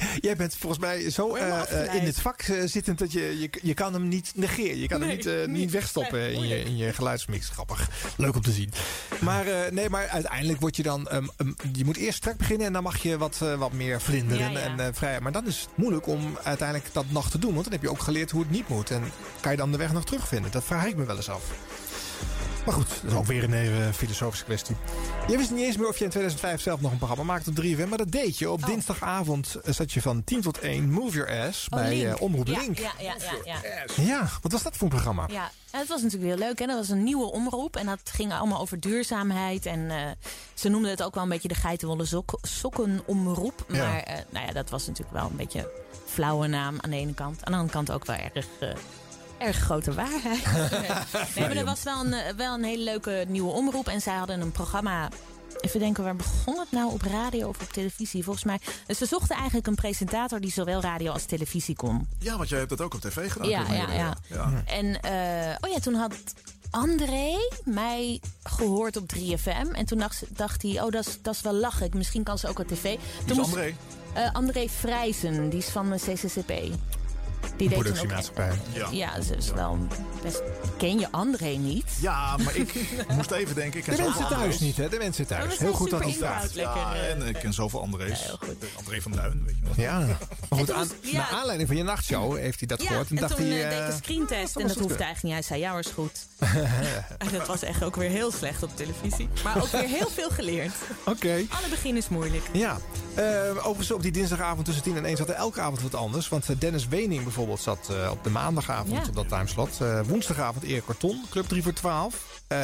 Jij 0.20 0.36
bent 0.36 0.54
volgens 0.56 0.80
mij 0.80 1.10
zo 1.10 1.34
eh, 1.34 1.94
in 1.94 2.04
het 2.06 2.20
vak 2.20 2.42
zittend 2.64 2.98
dat 2.98 3.12
je, 3.12 3.38
je, 3.40 3.50
je 3.62 3.74
kan 3.74 3.92
hem 3.92 4.08
niet 4.08 4.32
negeren. 4.34 4.78
Je 4.78 4.88
kan 4.88 5.00
hem 5.00 5.08
Nee, 5.08 5.16
niet, 5.16 5.46
niet 5.46 5.48
niet. 5.48 5.70
wegstoppen 5.70 6.32
in, 6.32 6.48
je, 6.48 6.64
in 6.64 6.76
je 6.76 6.92
geluidsmix. 6.92 7.48
Grappig. 7.48 7.88
Leuk 8.16 8.34
om 8.34 8.42
te 8.42 8.52
zien. 8.52 8.72
Maar, 9.20 9.46
eh, 9.46 9.70
nee, 9.70 9.90
maar 9.90 10.08
uiteindelijk 10.08 10.60
word 10.60 10.76
je 10.76 10.82
dan... 10.82 11.08
ehm, 11.08 11.26
ehm, 11.36 11.52
je 11.72 11.84
moet 11.84 11.96
eerst 11.96 12.16
strak 12.18 12.36
beginnen 12.36 12.66
en 12.66 12.72
dan 12.72 12.82
mag 12.82 13.02
je 13.02 13.18
wat, 13.18 13.38
wat 13.58 13.72
meer 13.72 14.00
vlinderen. 14.00 14.52
Ja, 14.52 14.58
ja. 14.58 14.64
En, 14.64 14.80
eh, 14.80 14.86
vrij. 14.92 15.20
Maar 15.20 15.32
dan 15.32 15.46
is 15.46 15.67
moeilijk 15.74 16.06
om 16.06 16.38
uiteindelijk 16.42 16.92
dat 16.92 17.04
nog 17.08 17.30
te 17.30 17.38
doen. 17.38 17.52
Want 17.52 17.64
dan 17.64 17.72
heb 17.72 17.82
je 17.82 17.90
ook 17.90 18.02
geleerd 18.02 18.30
hoe 18.30 18.40
het 18.42 18.50
niet 18.50 18.68
moet. 18.68 18.90
En 18.90 19.02
kan 19.40 19.50
je 19.50 19.58
dan 19.58 19.72
de 19.72 19.78
weg 19.78 19.92
nog 19.92 20.04
terugvinden? 20.04 20.50
Dat 20.50 20.64
vraag 20.64 20.86
ik 20.86 20.96
me 20.96 21.04
wel 21.04 21.16
eens 21.16 21.30
af. 21.30 21.42
Maar 22.68 22.76
goed, 22.76 22.88
dat 23.02 23.12
is 23.12 23.18
ook 23.18 23.26
weer 23.26 23.44
een 23.44 23.52
even 23.52 23.94
filosofische 23.94 24.44
kwestie. 24.44 24.76
Je 25.28 25.36
wist 25.36 25.50
niet 25.50 25.64
eens 25.64 25.76
meer 25.76 25.88
of 25.88 25.98
je 25.98 26.04
in 26.04 26.10
2005 26.10 26.60
zelf 26.60 26.80
nog 26.80 26.90
een 26.90 26.96
programma 26.96 27.22
maakte 27.24 27.50
op 27.50 27.56
3FM. 27.64 27.88
Maar 27.88 27.98
dat 27.98 28.10
deed 28.10 28.38
je. 28.38 28.50
Op 28.50 28.66
dinsdagavond 28.66 29.54
eh, 29.54 29.72
zat 29.74 29.92
je 29.92 30.02
van 30.02 30.24
10 30.24 30.40
tot 30.40 30.58
1 30.58 30.90
Move 30.90 31.16
Your 31.16 31.46
Ass 31.46 31.66
Oh, 31.70 31.78
bij 31.78 31.96
Link. 31.96 32.14
eh, 32.16 32.22
Omroep 32.22 32.46
ja, 32.46 32.60
Link. 32.60 32.78
Ja, 32.78 32.92
ja, 33.00 33.14
ja, 33.44 33.54
ja. 33.96 34.04
Ja, 34.04 34.28
wat 34.42 34.52
was 34.52 34.62
dat 34.62 34.76
voor 34.76 34.82
een 34.82 34.88
programma? 34.92 35.26
Ja, 35.30 35.50
het 35.70 35.88
was 35.88 36.02
natuurlijk 36.02 36.30
heel 36.30 36.46
leuk. 36.46 36.58
Hè? 36.58 36.66
Dat 36.66 36.76
was 36.76 36.88
een 36.88 37.02
nieuwe 37.02 37.32
omroep. 37.32 37.76
En 37.76 37.86
dat 37.86 38.00
ging 38.04 38.32
allemaal 38.32 38.60
over 38.60 38.80
duurzaamheid. 38.80 39.66
En 39.66 39.90
eh, 39.90 39.96
ze 40.54 40.68
noemden 40.68 40.90
het 40.90 41.02
ook 41.02 41.14
wel 41.14 41.22
een 41.22 41.28
beetje 41.28 41.48
de 41.48 41.54
geitenwolle 41.54 42.04
sok 42.04 42.38
sokkenomroep. 42.42 43.64
Ja. 43.68 43.76
Maar 43.88 44.00
eh, 44.02 44.14
nou 44.30 44.46
ja, 44.46 44.52
dat 44.52 44.70
was 44.70 44.86
natuurlijk 44.86 45.16
wel 45.16 45.26
een 45.30 45.36
beetje 45.36 45.58
een 45.58 45.66
flauwe 46.06 46.46
naam 46.46 46.76
aan 46.80 46.90
de 46.90 46.96
ene 46.96 47.14
kant. 47.14 47.44
Aan 47.44 47.52
de 47.52 47.58
andere 47.58 47.70
kant 47.76 47.90
ook 47.90 48.04
wel 48.04 48.16
erg... 48.16 48.46
eh, 49.38 49.46
Erg 49.46 49.56
grote 49.56 49.92
waarheid. 49.94 50.44
nee, 51.36 51.46
maar 51.48 51.56
er 51.56 51.64
was 51.64 51.82
wel 51.82 52.04
een, 52.04 52.12
eh, 52.12 52.34
wel 52.34 52.54
een 52.54 52.64
hele 52.64 52.82
leuke 52.84 53.24
nieuwe 53.28 53.50
omroep. 53.52 53.88
En 53.88 54.00
zij 54.00 54.14
hadden 54.14 54.40
een 54.40 54.52
programma. 54.52 55.08
Even 55.60 55.80
denken, 55.80 56.04
waar 56.04 56.16
begon 56.16 56.58
het 56.58 56.70
nou? 56.70 56.92
Op 56.92 57.02
radio 57.02 57.48
of 57.48 57.60
op 57.60 57.72
televisie? 57.72 58.24
Volgens 58.24 58.44
mij. 58.44 58.58
Dus 58.86 58.98
ze 58.98 59.06
zochten 59.06 59.36
eigenlijk 59.36 59.66
een 59.66 59.74
presentator 59.74 60.40
die 60.40 60.52
zowel 60.52 60.80
radio 60.80 61.12
als 61.12 61.24
televisie 61.24 61.76
kon. 61.76 62.08
Ja, 62.18 62.36
want 62.36 62.48
jij 62.48 62.58
hebt 62.58 62.70
dat 62.70 62.80
ook 62.80 62.94
op 62.94 63.00
tv 63.00 63.32
gedaan. 63.32 63.48
Ja, 63.48 63.64
ja, 63.72 64.14
ja. 64.28 64.62
En 64.66 64.84
uh, 64.86 65.54
oh 65.60 65.70
ja, 65.74 65.78
toen 65.80 65.94
had 65.94 66.12
André 66.70 67.34
mij 67.64 68.20
gehoord 68.42 68.96
op 68.96 69.04
3FM. 69.16 69.72
En 69.72 69.84
toen 69.86 69.98
dacht, 69.98 70.22
dacht 70.28 70.62
hij, 70.62 70.82
oh, 70.82 70.90
dat 70.90 71.06
is, 71.06 71.18
dat 71.22 71.34
is 71.34 71.40
wel 71.40 71.54
lachen. 71.54 71.90
Misschien 71.94 72.22
kan 72.22 72.38
ze 72.38 72.48
ook 72.48 72.58
op 72.58 72.68
tv. 72.68 72.82
Toen 73.26 73.30
is 73.30 73.36
moest- 73.36 73.48
André? 73.48 73.74
Eh, 74.14 74.32
André 74.32 74.68
Vrijzen, 74.68 75.48
die 75.50 75.58
is 75.58 75.68
van 75.68 75.90
de 75.90 75.96
CCCP. 75.96 76.52
Die 77.56 77.70
Productiemaatschappij. 77.70 78.50
Ja. 78.72 78.88
Ja, 78.90 79.20
ze 79.22 79.36
is 79.36 79.50
wel 79.50 79.78
best... 80.22 80.42
Ken 80.78 80.98
je 80.98 81.08
André 81.10 81.48
niet? 81.48 81.84
Ja, 82.00 82.36
maar 82.36 82.56
ik 82.56 82.74
moest 83.16 83.30
even 83.30 83.54
denken. 83.54 83.78
Ik 83.78 83.84
ken 83.84 83.96
De 83.96 84.02
mensen 84.02 84.20
thuis 84.28 84.32
André's. 84.34 84.58
niet, 84.60 84.76
hè? 84.76 84.88
De 84.88 84.98
mensen 84.98 85.24
Oh, 85.24 85.30
thuis. 85.30 85.54
zijn 85.54 85.58
Heel 85.68 85.72
goed 85.76 85.90
dat 85.90 86.04
het 86.04 86.14
staat. 86.14 86.54
Ja, 86.54 86.62
Lekker, 86.74 87.10
en 87.10 87.22
ik 87.28 87.34
ken 87.34 87.52
zoveel 87.52 87.80
André's. 87.80 88.18
Ja, 88.20 88.26
heel 88.26 88.36
goed. 88.40 88.56
André 88.76 89.00
van 89.00 89.12
Duin, 89.12 89.42
weet 89.46 89.54
je 89.60 89.64
wel. 89.76 89.84
Ja, 89.84 89.98
maar 90.48 90.58
goed, 90.58 90.70
aan, 90.72 90.88
ja. 91.00 91.12
naar 91.18 91.28
aanleiding 91.28 91.68
van 91.68 91.76
je 91.76 91.82
nachtshow 91.84 92.36
heeft 92.36 92.58
hij 92.58 92.68
dat 92.68 92.82
Ja, 92.82 92.88
gehoord. 92.88 93.10
En, 93.10 93.16
en 93.16 93.22
dacht 93.22 93.36
toen 93.36 93.46
hij, 93.46 93.62
eh, 93.64 93.68
deed 93.70 93.78
ik 93.78 93.84
eh, 93.84 93.86
een 93.94 94.00
screentest 94.02 94.54
dat 94.54 94.62
en 94.62 94.68
dat 94.68 94.76
hoefde 94.78 94.94
weer. 94.96 95.04
eigenlijk 95.06 95.22
niet. 95.22 95.32
Hij 95.32 95.42
zei, 95.42 95.60
ja 95.60 95.70
hoor, 95.70 95.80
is 95.80 95.86
goed. 95.94 96.26
en 97.18 97.28
dat 97.38 97.46
was 97.46 97.62
echt 97.62 97.82
ook 97.84 97.96
weer 97.96 98.10
heel 98.10 98.32
slecht 98.32 98.62
op 98.62 98.76
televisie. 98.76 99.28
Maar 99.44 99.56
ook 99.62 99.68
weer 99.70 99.88
heel 99.88 100.08
veel 100.10 100.30
geleerd. 100.30 100.72
Oké. 101.04 101.34
Alle 101.48 101.68
begin 101.70 101.96
is 101.96 102.08
moeilijk. 102.08 102.44
Ja, 102.52 102.78
Eh, 103.14 103.24
overigens 103.56 103.90
op 103.90 104.02
die 104.02 104.12
dinsdagavond 104.12 104.64
tussen 104.64 104.82
10 104.82 104.96
en 104.96 105.04
1 105.04 105.16
zat 105.16 105.28
er 105.28 105.34
elke 105.34 105.60
avond 105.60 105.82
wat 105.82 105.94
anders. 105.94 106.28
Want 106.28 106.48
eh, 106.48 106.56
Dennis 106.58 106.88
Wening 106.88 107.24
bijvoorbeeld 107.28 107.60
zat 107.60 107.88
eh, 107.90 108.10
op 108.10 108.24
de 108.24 108.30
maandagavond 108.30 108.92
Ja. 108.92 109.08
op 109.08 109.14
dat 109.14 109.28
timeslot. 109.28 109.80
Eh, 109.80 110.00
woensdagavond 110.06 110.64
Erik 110.64 110.82
Karton, 110.86 111.24
Club 111.30 111.48
3 111.48 111.62
voor 111.62 111.72
12. 111.72 112.14
Eh, 112.46 112.58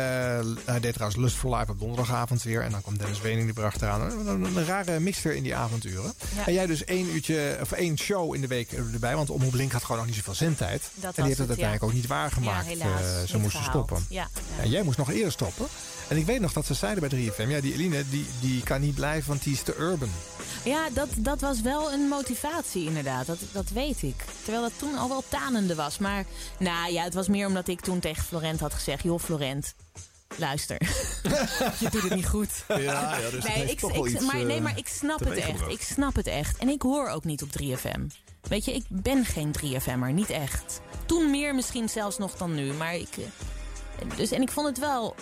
hij 0.64 0.80
deed 0.80 0.92
trouwens 0.92 1.20
Lust 1.20 1.36
for 1.36 1.56
Life 1.56 1.70
op 1.70 1.78
donderdagavond 1.78 2.42
weer. 2.42 2.62
En 2.62 2.70
dan 2.70 2.82
kwam 2.82 2.98
Dennis 2.98 3.20
Wening 3.20 3.44
die 3.44 3.54
bracht 3.54 3.82
eraan. 3.82 4.00
Een, 4.00 4.26
een, 4.26 4.56
een 4.56 4.64
rare 4.66 5.00
mixer 5.00 5.34
in 5.34 5.42
die 5.42 5.54
avonturen. 5.56 6.12
Ja. 6.34 6.46
En 6.46 6.52
jij 6.52 6.66
dus 6.66 6.84
één 6.84 7.06
uurtje, 7.14 7.58
of 7.60 7.72
één 7.72 7.98
show 7.98 8.34
in 8.34 8.40
de 8.40 8.46
week 8.46 8.72
erbij. 8.72 9.16
Want 9.16 9.30
Omroep 9.30 9.54
Link 9.54 9.72
had 9.72 9.82
gewoon 9.82 9.96
nog 9.96 10.06
niet 10.06 10.16
zoveel 10.16 10.34
zendtijd. 10.34 10.82
Dat 10.94 11.04
en 11.04 11.12
die 11.14 11.24
heeft 11.24 11.38
het 11.38 11.48
het, 11.48 11.58
ja. 11.58 11.64
uiteindelijk 11.64 11.82
ook 11.84 11.92
niet 11.92 12.06
waargemaakt. 12.06 12.66
Ze 13.28 13.38
moesten 13.38 13.62
gehaald. 13.62 13.86
stoppen. 13.86 14.06
En 14.60 14.70
jij 14.70 14.82
moest 14.82 14.98
nog 14.98 15.10
eerder 15.10 15.32
stoppen. 15.32 15.66
En 16.08 16.16
ik 16.16 16.26
weet 16.26 16.40
nog 16.40 16.52
dat 16.52 16.66
ze 16.66 16.74
zeiden 16.74 17.08
bij 17.08 17.18
3FM... 17.18 17.48
ja, 17.48 17.60
die 17.60 17.72
Eline 17.72 18.04
die, 18.10 18.26
die 18.40 18.62
kan 18.62 18.80
niet 18.80 18.94
blijven, 18.94 19.28
want 19.28 19.42
die 19.42 19.52
is 19.52 19.62
te 19.62 19.76
urban. 19.78 20.10
Ja, 20.64 20.88
dat, 20.90 21.08
dat 21.18 21.40
was 21.40 21.60
wel 21.60 21.92
een 21.92 22.08
motivatie 22.08 22.84
inderdaad. 22.86 23.26
Dat, 23.26 23.38
dat 23.52 23.68
weet 23.68 24.02
ik. 24.02 24.24
Terwijl 24.42 24.62
dat 24.62 24.78
toen 24.78 24.96
al 24.98 25.08
wel 25.08 25.24
tanende 25.28 25.74
was. 25.74 25.98
Maar 25.98 26.24
nou 26.58 26.92
ja, 26.92 27.02
het 27.02 27.14
was 27.14 27.28
meer 27.28 27.46
omdat 27.46 27.68
ik 27.68 27.80
toen 27.80 28.00
tegen 28.00 28.24
Florent 28.24 28.60
had 28.60 28.74
gezegd... 28.74 29.02
joh 29.02 29.20
Florent, 29.20 29.74
luister. 30.36 30.76
je 31.80 31.88
doet 31.90 32.02
het 32.02 32.14
niet 32.14 32.28
goed. 32.28 32.64
Ja, 32.68 32.76
ja, 33.18 33.30
dus 33.30 33.44
nee, 33.44 33.70
ik, 33.70 33.78
toch 33.80 33.92
ik- 34.06 34.06
iets, 34.14 34.24
maar, 34.24 34.44
nee, 34.44 34.56
eh, 34.56 34.62
maar 34.62 34.78
ik 34.78 34.88
snap 34.88 35.18
het 35.20 35.38
echt. 35.38 35.68
Ik 35.68 35.82
snap 35.82 36.14
het 36.14 36.26
echt. 36.26 36.56
En 36.58 36.68
ik 36.68 36.82
hoor 36.82 37.08
ook 37.08 37.24
niet 37.24 37.42
op 37.42 37.48
3FM. 37.62 38.00
Weet 38.48 38.64
je, 38.64 38.74
ik 38.74 38.84
ben 38.88 39.24
geen 39.24 39.54
3FM'er. 39.60 40.12
Niet 40.12 40.30
echt. 40.30 40.80
Toen 41.06 41.30
meer 41.30 41.54
misschien 41.54 41.88
zelfs 41.88 42.18
nog 42.18 42.36
dan 42.36 42.54
nu. 42.54 42.72
Maar 42.72 42.94
ik... 42.94 43.08
eh, 43.16 44.16
Dus, 44.16 44.30
en 44.30 44.42
ik 44.42 44.50
vond 44.50 44.66
het 44.66 44.78
wel 44.78 45.14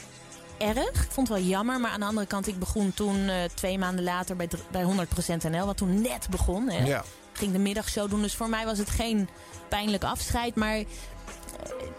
erg. 0.63 1.05
Ik 1.05 1.11
vond 1.11 1.29
het 1.29 1.39
wel 1.39 1.47
jammer. 1.47 1.81
Maar 1.81 1.91
aan 1.91 2.01
de 2.01 2.07
andere 2.07 2.27
kant, 2.27 2.47
ik 2.47 2.59
begon 2.59 2.95
toen 2.95 3.29
eh, 3.29 3.45
twee 3.55 3.79
maanden 3.79 4.05
later 4.05 4.37
bij, 4.37 4.49
bij 4.71 4.85
100% 4.85 5.51
NL. 5.51 5.67
Wat 5.67 5.77
toen 5.77 6.03
net 6.03 6.27
begon. 6.31 6.69
Hè. 6.69 6.85
Ja. 6.85 7.05
Ging 7.33 7.53
de 7.53 7.59
middagshow 7.59 8.11
doen. 8.11 8.23
Dus 8.23 8.35
voor 8.35 8.49
mij 8.49 8.65
was 8.65 8.79
het 8.79 8.91
geen 8.91 9.29
pijnlijk 9.69 10.05
afscheid. 10.05 10.55
Maar 10.55 10.77
eh, 10.77 10.85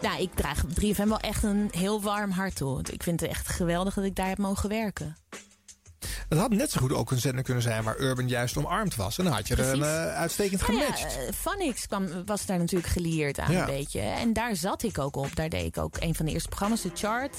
nou, 0.00 0.20
ik 0.22 0.34
draag 0.34 0.62
3FM 0.80 1.08
wel 1.08 1.20
echt 1.20 1.42
een 1.42 1.68
heel 1.70 2.02
warm 2.02 2.30
hart 2.30 2.56
toe. 2.56 2.80
Ik 2.92 3.02
vind 3.02 3.20
het 3.20 3.30
echt 3.30 3.48
geweldig 3.48 3.94
dat 3.94 4.04
ik 4.04 4.14
daar 4.16 4.28
heb 4.28 4.38
mogen 4.38 4.68
werken. 4.68 5.16
Het 6.28 6.38
had 6.38 6.50
net 6.50 6.70
zo 6.70 6.80
goed 6.80 6.92
ook 6.92 7.10
een 7.10 7.18
zender 7.20 7.44
kunnen 7.44 7.62
zijn 7.62 7.84
waar 7.84 7.98
Urban 8.00 8.28
juist 8.28 8.56
omarmd 8.56 8.96
was. 8.96 9.18
En 9.18 9.24
dan 9.24 9.32
had 9.32 9.48
je 9.48 9.56
er 9.56 9.72
een 9.72 9.82
eh, 9.82 10.14
uitstekend 10.16 10.60
Nou 10.60 10.72
ja, 10.78 10.84
gematcht. 10.84 11.18
Phonics 11.36 11.86
kwam, 11.86 12.24
was 12.26 12.46
daar 12.46 12.58
natuurlijk 12.58 12.92
gelieerd 12.92 13.38
aan 13.38 13.52
Ja. 13.52 13.60
een 13.60 13.66
beetje. 13.74 14.00
En 14.00 14.32
daar 14.32 14.56
zat 14.56 14.82
ik 14.82 14.98
ook 14.98 15.16
op. 15.16 15.36
Daar 15.36 15.48
deed 15.48 15.64
ik 15.64 15.78
ook 15.78 15.96
een 15.98 16.14
van 16.14 16.26
de 16.26 16.32
eerste 16.32 16.48
programma's, 16.48 16.82
de 16.82 16.90
chart. 16.94 17.36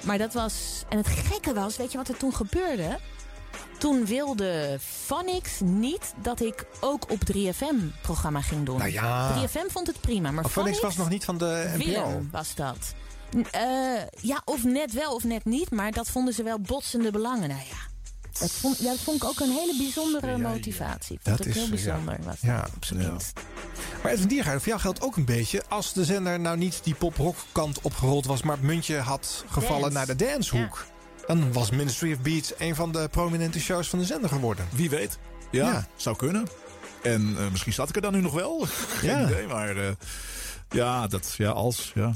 Maar 0.00 0.18
dat 0.18 0.32
was... 0.32 0.84
En 0.88 0.96
het 0.96 1.06
gekke 1.06 1.54
was, 1.54 1.76
weet 1.76 1.92
je 1.92 1.98
wat 1.98 2.08
er 2.08 2.16
toen 2.16 2.34
gebeurde? 2.34 2.98
Toen 3.78 4.06
wilde 4.06 4.78
Phonics 4.80 5.60
niet 5.60 6.14
dat 6.22 6.40
ik 6.40 6.66
ook 6.80 7.10
op 7.10 7.18
3FM 7.32 8.00
programma 8.02 8.40
ging 8.40 8.66
doen. 8.66 8.78
Nou 8.78 8.90
ja. 8.90 9.46
3FM 9.46 9.66
vond 9.66 9.86
het 9.86 10.00
prima, 10.00 10.30
maar 10.30 10.44
Phonics 10.44 10.52
Phonics... 10.54 10.80
was 10.80 10.96
nog 10.96 11.08
niet 11.08 11.24
van 11.24 11.38
de 11.38 11.74
NPO. 11.76 11.84
Willem 11.84 12.28
was 12.32 12.54
dat. 12.54 12.94
Eh, 13.50 13.62
ja, 14.20 14.42
of 14.44 14.64
net 14.64 14.92
wel 14.92 15.14
of 15.14 15.24
net 15.24 15.44
niet, 15.44 15.70
maar 15.70 15.92
dat 15.92 16.08
vonden 16.08 16.34
ze 16.34 16.42
wel 16.42 16.58
botsende 16.58 17.10
belangen. 17.10 17.48
Nou 17.48 17.60
ja, 17.60 17.76
dat 18.40 18.50
vond, 18.50 18.78
ja, 18.78 18.90
dat 18.90 18.98
vond 19.00 19.22
ik 19.22 19.28
ook 19.28 19.40
een 19.40 19.50
hele 19.50 19.74
bijzondere 19.78 20.38
motivatie. 20.38 21.14
Ik 21.14 21.20
vond 21.22 21.36
Dat 21.36 21.46
het 21.46 21.46
is, 21.46 21.54
heel 21.54 21.64
ja. 21.64 21.70
bijzonder. 21.70 22.16
Was 22.22 22.40
Ja, 22.40 22.60
dat 22.60 22.70
op 22.76 22.84
zijn 22.84 23.00
ja. 23.00 23.08
minst. 23.10 23.40
Maar 24.02 24.12
Edwin 24.12 24.28
Diergaard, 24.28 24.58
voor 24.58 24.68
jou 24.68 24.80
geldt 24.80 25.00
ook 25.00 25.16
een 25.16 25.24
beetje... 25.24 25.62
als 25.68 25.92
de 25.92 26.04
zender 26.04 26.40
nou 26.40 26.56
niet 26.56 26.80
die 26.82 26.94
pop-rock 26.94 27.36
kant 27.52 27.80
opgerold 27.80 28.26
was... 28.26 28.42
maar 28.42 28.56
het 28.56 28.64
muntje 28.64 28.96
had 28.98 29.44
gevallen 29.48 29.80
Dance. 29.92 29.96
naar 29.96 30.06
de 30.06 30.16
dancehoek... 30.24 30.86
dan 31.26 31.52
was 31.52 31.70
Ministry 31.70 32.12
of 32.12 32.18
Beats 32.20 32.52
een 32.58 32.74
van 32.74 32.92
de 32.92 33.08
prominente 33.10 33.60
shows 33.60 33.88
van 33.88 33.98
de 33.98 34.04
zender 34.04 34.28
geworden. 34.30 34.66
Wie 34.72 34.90
weet. 34.90 35.18
Ja, 35.50 35.66
Ja. 35.72 35.86
zou 35.96 36.16
kunnen. 36.16 36.46
En 37.02 37.34
eh, 37.38 37.50
misschien 37.50 37.72
zat 37.72 37.88
ik 37.88 37.96
er 37.96 38.02
dan 38.02 38.12
nu 38.12 38.20
nog 38.20 38.32
wel. 38.34 38.66
Geen 38.98 39.10
Ja. 39.10 39.24
idee, 39.24 39.46
maar... 39.46 39.76
eh, 39.76 39.90
Ja, 40.70 41.06
dat, 41.06 41.34
ja, 41.36 41.50
als, 41.50 41.92
ja. 41.94 42.12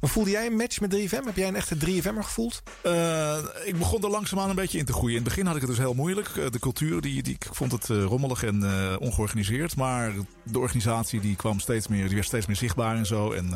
Maar 0.00 0.10
voelde 0.10 0.30
jij 0.30 0.46
een 0.46 0.56
match 0.56 0.80
met 0.80 0.94
3FM? 0.94 1.24
Heb 1.24 1.36
jij 1.36 1.48
een 1.48 1.56
echte 1.56 1.76
3FM'er 1.76 2.22
gevoeld? 2.22 2.62
Eh, 2.82 3.38
ik 3.64 3.78
begon 3.78 4.02
er 4.02 4.10
langzaamaan 4.10 4.48
een 4.48 4.54
beetje 4.54 4.78
in 4.78 4.84
te 4.84 4.92
groeien. 4.92 5.16
In 5.16 5.22
het 5.22 5.28
begin 5.28 5.46
had 5.46 5.54
ik 5.54 5.60
het 5.60 5.70
dus 5.70 5.78
heel 5.78 5.94
moeilijk. 5.94 6.28
Eh, 6.28 6.50
de 6.50 6.58
cultuur, 6.58 7.00
die, 7.00 7.22
die, 7.22 7.34
ik 7.34 7.46
vond 7.50 7.72
het 7.72 7.90
eh, 7.90 8.04
rommelig 8.04 8.44
en 8.44 8.62
ongeorganiseerd. 9.00 9.76
Maar 9.76 10.12
de 10.42 10.58
organisatie 10.58 11.20
die 11.20 11.36
kwam 11.36 11.60
steeds 11.60 11.88
meer, 11.88 12.04
die 12.06 12.14
werd 12.14 12.26
steeds 12.26 12.46
meer 12.46 12.56
zichtbaar 12.56 12.96
en 12.96 13.06
zo. 13.06 13.32
En, 13.32 13.54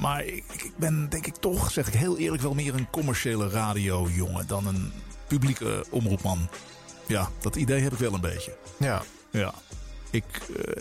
maar 0.00 0.24
ik, 0.24 0.44
ik 0.52 0.72
ben 0.76 1.08
denk 1.08 1.26
ik 1.26 1.36
toch, 1.36 1.70
zeg 1.70 1.86
ik 1.86 1.94
heel 1.94 2.18
eerlijk, 2.18 2.42
wel 2.42 2.54
meer 2.54 2.74
een 2.74 2.90
commerciële 2.90 3.48
radiojongen 3.48 4.46
dan 4.46 4.66
een 4.66 4.92
publieke 5.26 5.84
omroepman. 5.90 6.48
Ja, 7.06 7.28
dat 7.40 7.56
idee 7.56 7.80
heb 7.80 7.92
ik 7.92 7.98
wel 7.98 8.14
een 8.14 8.20
beetje. 8.20 8.56
Ja. 8.76 9.02
Ja. 9.30 9.54
Ik, 10.10 10.24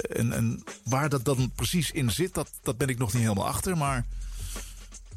en, 0.10 0.34
en 0.34 0.64
waar 0.84 1.10
dat 1.10 1.26
dan 1.26 1.52
precies 1.56 1.92
in 1.92 2.12
zit, 2.12 2.34
dat, 2.34 2.50
dat 2.64 2.78
ben 2.78 2.88
ik 2.88 2.98
nog 2.98 3.14
niet 3.14 3.22
helemaal 3.22 3.48
achter. 3.48 3.78
Maar 3.78 4.06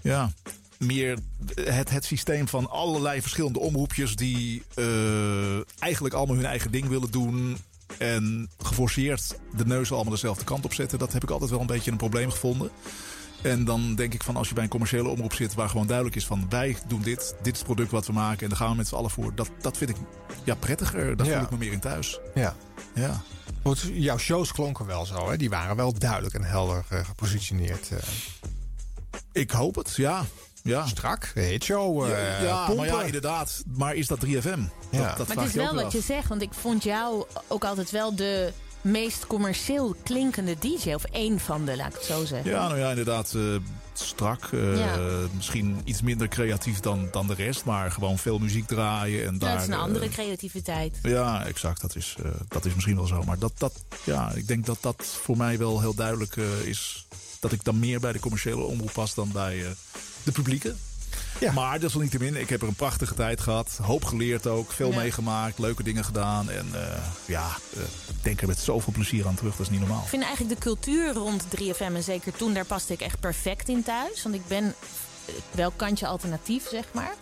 ja, 0.04 0.32
meer 0.78 1.18
het, 1.54 1.90
het 1.90 2.04
systeem 2.04 2.48
van 2.48 2.70
allerlei 2.70 3.20
verschillende 3.20 3.58
omroepjes... 3.58 4.16
die 4.16 4.62
eh, 4.74 5.54
eigenlijk 5.78 6.14
allemaal 6.14 6.36
hun 6.36 6.44
eigen 6.46 6.70
ding 6.70 6.88
willen 6.88 7.10
doen... 7.10 7.56
en 7.98 8.50
geforceerd 8.62 9.38
de 9.56 9.66
neus 9.66 9.92
allemaal 9.92 10.12
dezelfde 10.12 10.44
kant 10.44 10.64
op 10.64 10.74
zetten... 10.74 10.98
dat 10.98 11.12
heb 11.12 11.22
ik 11.22 11.30
altijd 11.30 11.50
wel 11.50 11.60
een 11.60 11.66
beetje 11.66 11.90
een 11.90 11.96
probleem 11.96 12.30
gevonden. 12.30 12.70
En 13.42 13.64
dan 13.64 13.94
denk 13.94 14.14
ik 14.14 14.22
van 14.22 14.36
als 14.36 14.48
je 14.48 14.54
bij 14.54 14.62
een 14.64 14.70
commerciële 14.70 15.08
omroep 15.08 15.32
zit... 15.34 15.54
waar 15.54 15.68
gewoon 15.68 15.86
duidelijk 15.86 16.16
is 16.16 16.26
van 16.26 16.46
wij 16.48 16.76
doen 16.88 17.02
dit, 17.02 17.34
dit 17.42 17.52
is 17.52 17.58
het 17.58 17.64
product 17.68 17.90
wat 17.90 18.06
we 18.06 18.12
maken... 18.12 18.42
en 18.42 18.48
daar 18.48 18.58
gaan 18.58 18.70
we 18.70 18.76
met 18.76 18.88
z'n 18.88 18.94
allen 18.94 19.10
voor. 19.10 19.34
Dat, 19.34 19.50
dat 19.60 19.76
vind 19.76 19.90
ik 19.90 19.96
ja, 20.44 20.54
prettiger, 20.54 21.16
daar 21.16 21.26
Ja. 21.26 21.32
voel 21.34 21.42
ik 21.42 21.50
me 21.50 21.56
meer 21.56 21.72
in 21.72 21.80
thuis. 21.80 22.18
Ja. 22.34 22.56
Ja. 22.94 23.22
Jouw 23.92 24.18
shows 24.18 24.52
klonken 24.52 24.86
wel 24.86 25.06
zo, 25.06 25.30
hè? 25.30 25.36
Die 25.36 25.50
waren 25.50 25.76
wel 25.76 25.92
duidelijk 25.98 26.34
en 26.34 26.42
helder 26.44 26.84
eh, 26.88 27.04
gepositioneerd. 27.04 27.90
eh. 27.90 27.98
Ik 29.34 29.50
hoop 29.50 29.74
het, 29.74 29.94
ja. 29.96 30.24
ja. 30.62 30.86
Strak, 30.86 31.30
de 31.34 31.40
hitshow, 31.40 32.08
Ja, 32.08 32.14
eh 32.16 32.42
ja, 32.44 32.68
maar 32.76 32.86
ja, 32.86 33.02
inderdaad. 33.02 33.62
Maar 33.76 33.94
is 33.94 34.06
dat 34.06 34.24
3FM? 34.26 34.30
Dat, 34.30 34.40
Ja. 34.90 35.14
dat 35.14 35.16
maar 35.18 35.26
vraag 35.26 35.36
het 35.36 35.46
is 35.46 35.54
wel 35.54 35.74
wat 35.74 35.84
af. 35.84 35.92
je 35.92 36.00
zegt, 36.00 36.28
want 36.28 36.42
ik 36.42 36.52
vond 36.54 36.82
jou 36.82 37.24
ook 37.48 37.64
altijd 37.64 37.90
wel 37.90 38.14
de 38.16 38.52
meest 38.80 39.26
commercieel 39.26 39.94
klinkende 40.02 40.56
DJ. 40.58 40.92
Of 40.94 41.04
één 41.04 41.40
van 41.40 41.64
de, 41.64 41.76
laat 41.76 41.86
ik 41.88 41.94
het 41.94 42.04
zo 42.04 42.24
zeggen. 42.24 42.50
Ja, 42.50 42.66
nou 42.68 42.78
ja, 42.78 42.88
inderdaad. 42.88 43.32
eh, 43.34 43.42
strak. 43.92 44.48
eh, 44.52 44.78
Ja. 44.78 44.96
Misschien 45.36 45.80
iets 45.84 46.02
minder 46.02 46.28
creatief 46.28 46.80
dan, 46.80 47.08
dan 47.10 47.26
de 47.26 47.34
rest. 47.34 47.64
Maar 47.64 47.90
gewoon 47.90 48.18
veel 48.18 48.38
muziek 48.38 48.66
draaien. 48.66 49.26
En 49.26 49.32
Ja, 49.32 49.38
daar, 49.38 49.52
dat 49.52 49.60
is 49.62 49.66
een 49.68 49.74
andere 49.80 50.08
creativiteit. 50.08 50.98
Ja, 51.02 51.44
exact. 51.46 51.80
Dat 51.80 51.96
is, 51.96 52.16
eh, 52.24 52.30
dat 52.48 52.64
is 52.64 52.74
misschien 52.74 52.96
wel 52.96 53.06
zo. 53.06 53.22
Maar 53.22 53.38
dat, 53.38 53.52
dat, 53.58 53.72
ja, 54.04 54.32
ik 54.34 54.46
denk 54.48 54.66
dat 54.66 54.78
dat 54.80 54.96
voor 55.22 55.36
mij 55.36 55.58
wel 55.58 55.80
heel 55.80 55.94
duidelijk 55.94 56.36
is. 56.64 57.06
Dat 57.44 57.52
ik 57.52 57.64
dan 57.64 57.78
meer 57.78 58.00
bij 58.00 58.12
de 58.12 58.18
commerciële 58.18 58.62
omroep 58.62 58.92
pas 58.92 59.14
dan 59.14 59.30
bij 59.32 59.64
eh, 59.64 59.70
de 60.22 60.32
publieke. 60.32 60.74
Ja. 61.40 61.52
Maar 61.52 61.80
desalniettemin, 61.80 62.36
ik 62.36 62.48
heb 62.48 62.62
er 62.62 62.68
een 62.68 62.74
prachtige 62.74 63.14
tijd 63.14 63.40
gehad. 63.40 63.78
Hoop 63.82 64.04
geleerd 64.04 64.46
ook. 64.46 64.72
Veel 64.72 64.90
Ja. 64.90 64.96
meegemaakt. 64.96 65.58
Leuke 65.58 65.82
dingen 65.82 66.04
gedaan. 66.04 66.50
En 66.50 66.68
eh, 66.72 67.02
ja, 67.24 67.46
eh, 67.76 67.82
ik 68.08 68.22
denk 68.22 68.40
er 68.40 68.46
met 68.46 68.58
zoveel 68.58 68.92
plezier 68.92 69.26
aan 69.26 69.34
terug. 69.34 69.56
Dat 69.56 69.66
is 69.66 69.70
niet 69.72 69.80
normaal. 69.80 70.02
Ik 70.02 70.08
vind 70.08 70.22
eigenlijk 70.24 70.54
de 70.54 70.60
cultuur 70.60 71.12
rond 71.12 71.44
3FM 71.48 71.94
en 71.94 72.02
zeker 72.02 72.32
toen, 72.32 72.54
daar 72.54 72.64
paste 72.66 72.92
ik 72.92 73.00
echt 73.00 73.20
perfect 73.20 73.68
in 73.68 73.82
thuis. 73.82 74.22
Want 74.22 74.34
ik 74.34 74.46
ben 74.48 74.74
wel 75.50 75.70
kantje 75.70 76.06
alternatief, 76.06 76.68
zeg 76.68 76.84
maar. 76.92 77.14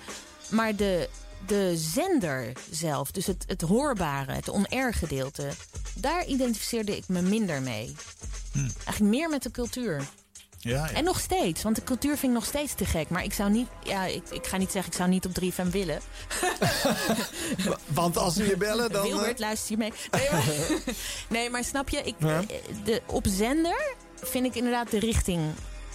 Maar 0.51 0.77
de, 0.77 1.09
de 1.47 1.73
zender 1.77 2.53
zelf, 2.71 3.11
dus 3.11 3.27
het, 3.27 3.45
het 3.47 3.61
hoorbare, 3.61 4.33
het 4.33 4.49
on-air 4.49 4.95
gedeelte... 4.95 5.49
daar 5.95 6.25
identificeerde 6.27 6.97
ik 6.97 7.05
me 7.09 7.23
minder 7.23 7.63
mee. 7.63 7.95
Eigenlijk 8.55 9.01
meer 9.01 9.29
met 9.29 9.43
de 9.43 9.51
cultuur. 9.51 10.03
Ja, 10.59 10.87
ja. 10.87 10.91
En 10.93 11.05
nog 11.05 11.21
steeds, 11.21 11.63
want 11.63 11.77
de 11.77 11.85
cultuur 11.85 12.11
vind 12.17 12.33
ik 12.33 12.39
nog 12.39 12.45
steeds 12.49 12.75
te 12.75 12.85
gek. 12.85 13.09
Maar 13.09 13.25
ik 13.25 13.33
zou 13.33 13.51
niet, 13.51 13.69
ja, 13.85 14.05
ik, 14.05 14.23
ik 14.31 14.47
ga 14.47 14.57
niet 14.57 14.71
zeggen, 14.71 14.93
ik 14.93 14.99
zou 14.99 15.09
niet 15.11 15.27
op 15.27 15.33
3FM 15.43 15.71
willen. 15.71 16.01
Want 17.87 18.17
als 18.17 18.35
ze 18.35 18.47
je 18.47 18.57
bellen, 18.57 18.91
dan... 18.93 19.03
Wilbert, 19.03 19.33
eh, 19.33 19.39
luister 19.39 19.71
je 19.71 19.77
mee? 19.77 19.93
Nee, 20.11 20.29
maar, 20.31 20.45
nee, 21.39 21.51
maar 21.51 21.65
snap 21.65 21.89
je? 21.89 21.97
Ik, 22.03 22.15
Ja. 22.19 22.41
eh, 22.41 22.45
de, 22.85 23.03
op 23.07 23.27
zender 23.29 23.95
vind 24.23 24.47
ik 24.47 24.55
inderdaad 24.55 24.91
de 24.91 24.99
richting 24.99 25.41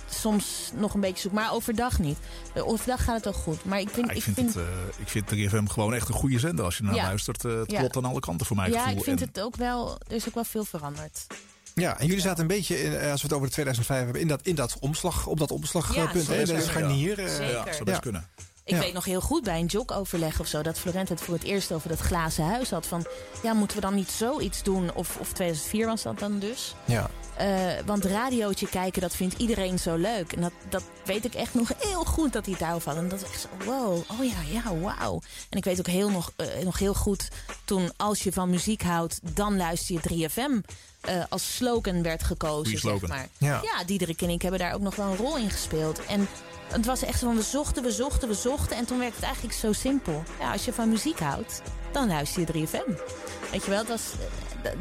soms 0.09 0.71
nog 0.75 0.93
een 0.93 0.99
beetje 0.99 1.21
zoek. 1.21 1.31
Maar 1.31 1.53
overdag 1.53 1.99
niet. 1.99 2.17
Eh, 2.53 2.67
Overdag 2.67 3.03
gaat 3.03 3.15
het 3.15 3.27
ook 3.27 3.41
goed. 3.41 3.65
Maar 3.65 3.79
ik 3.79 3.89
vind... 3.89 4.07
Ja, 4.07 4.13
ik, 4.13 4.21
vind 4.21 4.37
Het, 4.37 4.55
eh, 4.55 4.63
ik 4.97 5.07
vind 5.07 5.27
3FM 5.27 5.67
gewoon 5.71 5.93
echt 5.93 6.07
een 6.07 6.13
goede 6.13 6.39
zender. 6.39 6.65
Als 6.65 6.77
je 6.77 6.83
naar 6.83 6.95
Ja. 6.95 7.03
luistert, 7.03 7.45
eh, 7.45 7.57
het 7.59 7.71
Ja. 7.71 7.79
klopt 7.79 7.97
aan 7.97 8.05
alle 8.05 8.19
kanten 8.19 8.45
voor 8.45 8.55
mijn 8.55 8.71
ja, 8.71 8.79
gevoel. 8.81 8.97
ik 8.97 9.03
vind 9.03 9.21
En- 9.21 9.27
het 9.27 9.39
ook 9.41 9.55
wel... 9.55 9.97
Er 10.07 10.15
is 10.15 10.27
ook 10.27 10.33
wel 10.35 10.43
veel 10.43 10.65
veranderd. 10.65 11.27
Ja, 11.73 11.99
en 11.99 12.05
jullie 12.07 12.21
zaten 12.21 12.41
een 12.41 12.47
beetje, 12.47 12.83
in, 12.83 12.91
als 13.11 13.21
we 13.21 13.27
het 13.27 13.33
over 13.33 13.47
de 13.47 13.53
2005 13.53 14.03
hebben, 14.03 14.21
in 14.21 14.27
dat, 14.27 14.41
in 14.41 14.55
dat 14.55 14.77
omslag, 14.79 15.27
op 15.27 15.39
dat 15.39 15.51
omslagpunt. 15.51 16.25
Ja, 16.27 16.45
de 16.45 16.61
scharnier. 16.61 17.19
eh. 17.19 17.51
Ja, 17.51 17.63
zou 17.63 17.83
best 17.83 17.87
Ja. 17.95 17.99
kunnen. 17.99 18.27
Ik 18.63 18.73
Ja. 18.73 18.79
weet 18.79 18.93
nog 18.93 19.05
heel 19.05 19.21
goed 19.21 19.43
bij 19.43 19.59
een 19.59 19.65
jogoverleg 19.65 20.39
of 20.39 20.47
zo... 20.47 20.61
dat 20.61 20.79
Florent 20.79 21.09
het 21.09 21.21
voor 21.21 21.33
het 21.33 21.43
eerst 21.43 21.71
over 21.71 21.89
dat 21.89 21.99
glazen 21.99 22.45
huis 22.45 22.69
had. 22.69 22.85
Van, 22.87 23.05
ja, 23.43 23.53
moeten 23.53 23.77
we 23.77 23.83
dan 23.83 23.95
niet 23.95 24.09
zoiets 24.09 24.63
doen? 24.63 24.93
Of, 24.93 25.17
of 25.17 25.27
2004 25.33 25.85
was 25.85 26.01
dat 26.01 26.19
dan 26.19 26.39
dus. 26.39 26.75
Ja. 26.85 27.09
Eh, 27.37 27.85
want 27.85 28.05
radiootje 28.05 28.67
kijken, 28.69 29.01
dat 29.01 29.15
vindt 29.15 29.35
iedereen 29.37 29.79
zo 29.79 29.95
leuk. 29.95 30.33
En 30.33 30.41
dat, 30.41 30.51
dat 30.69 30.83
weet 31.05 31.25
ik 31.25 31.33
echt 31.33 31.53
nog 31.53 31.71
heel 31.77 32.03
goed 32.03 32.33
dat 32.33 32.43
hij 32.43 32.53
het 32.53 32.63
daarover 32.63 32.89
had. 32.89 32.97
En 32.97 33.09
dat 33.09 33.21
is 33.21 33.27
echt 33.27 33.41
zo, 33.41 33.47
wow, 33.65 33.97
oh 33.97 34.25
ja, 34.25 34.41
ja, 34.51 34.77
wauw. 34.77 35.21
En 35.49 35.57
ik 35.57 35.63
weet 35.63 35.79
ook 35.79 35.87
heel 35.87 36.09
nog, 36.09 36.31
eh, 36.35 36.47
nog 36.63 36.79
heel 36.79 36.93
goed 36.93 37.27
toen 37.65 37.91
als 37.97 38.23
je 38.23 38.31
van 38.31 38.49
muziek 38.49 38.81
houdt... 38.81 39.19
dan 39.21 39.57
luister 39.57 39.95
je 39.95 40.29
3FM 40.29 40.71
eh, 41.01 41.23
als 41.29 41.55
slogan 41.55 42.03
werd 42.03 42.23
gekozen, 42.23 42.77
slogan. 42.77 42.99
zeg 42.99 43.09
maar. 43.09 43.27
Ja. 43.37 43.61
ja, 43.63 43.83
Diederik 43.83 44.21
en 44.21 44.29
ik 44.29 44.41
hebben 44.41 44.59
daar 44.59 44.73
ook 44.73 44.81
nog 44.81 44.95
wel 44.95 45.07
een 45.07 45.17
rol 45.17 45.37
in 45.37 45.49
gespeeld. 45.49 46.05
En 46.05 46.27
het 46.71 46.85
was 46.85 47.03
echt 47.03 47.19
zo 47.19 47.25
van, 47.25 47.35
we 47.35 47.41
zochten, 47.41 47.83
we 47.83 47.91
zochten, 47.91 48.27
we 48.27 48.33
zochten. 48.33 48.77
En 48.77 48.85
toen 48.85 48.99
werd 48.99 49.15
het 49.15 49.23
eigenlijk 49.23 49.55
zo 49.55 49.73
simpel. 49.73 50.23
Ja, 50.39 50.51
als 50.51 50.65
je 50.65 50.73
van 50.73 50.89
muziek 50.89 51.19
houdt, 51.19 51.61
dan 51.91 52.07
luister 52.07 52.41
je 52.41 52.67
3FM. 52.67 52.91
Weet 53.51 53.63
je 53.63 53.69
wel, 53.69 53.85
dat, 53.85 53.87
was, 53.87 54.11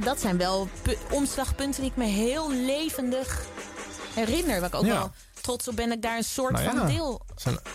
dat 0.05 0.21
zijn 0.21 0.37
wel 0.39 0.69
pu- 0.83 0.97
omslagpunten 1.11 1.81
die 1.81 1.91
ik 1.91 1.97
me 1.97 2.05
heel 2.05 2.53
levendig 2.53 3.45
herinner. 4.15 4.61
Waar 4.61 4.69
ik 4.69 4.75
ook 4.75 4.85
Ja. 4.85 4.93
wel 4.99 5.11
trots 5.41 5.69
op 5.69 5.77
ben 5.77 5.87
dat 5.87 5.97
ik 5.97 6.03
daar 6.03 6.17
een 6.17 6.25
soort 6.25 6.53
Nou 6.53 6.65
ja, 6.65 6.71
van 6.77 6.87
deel 6.87 7.21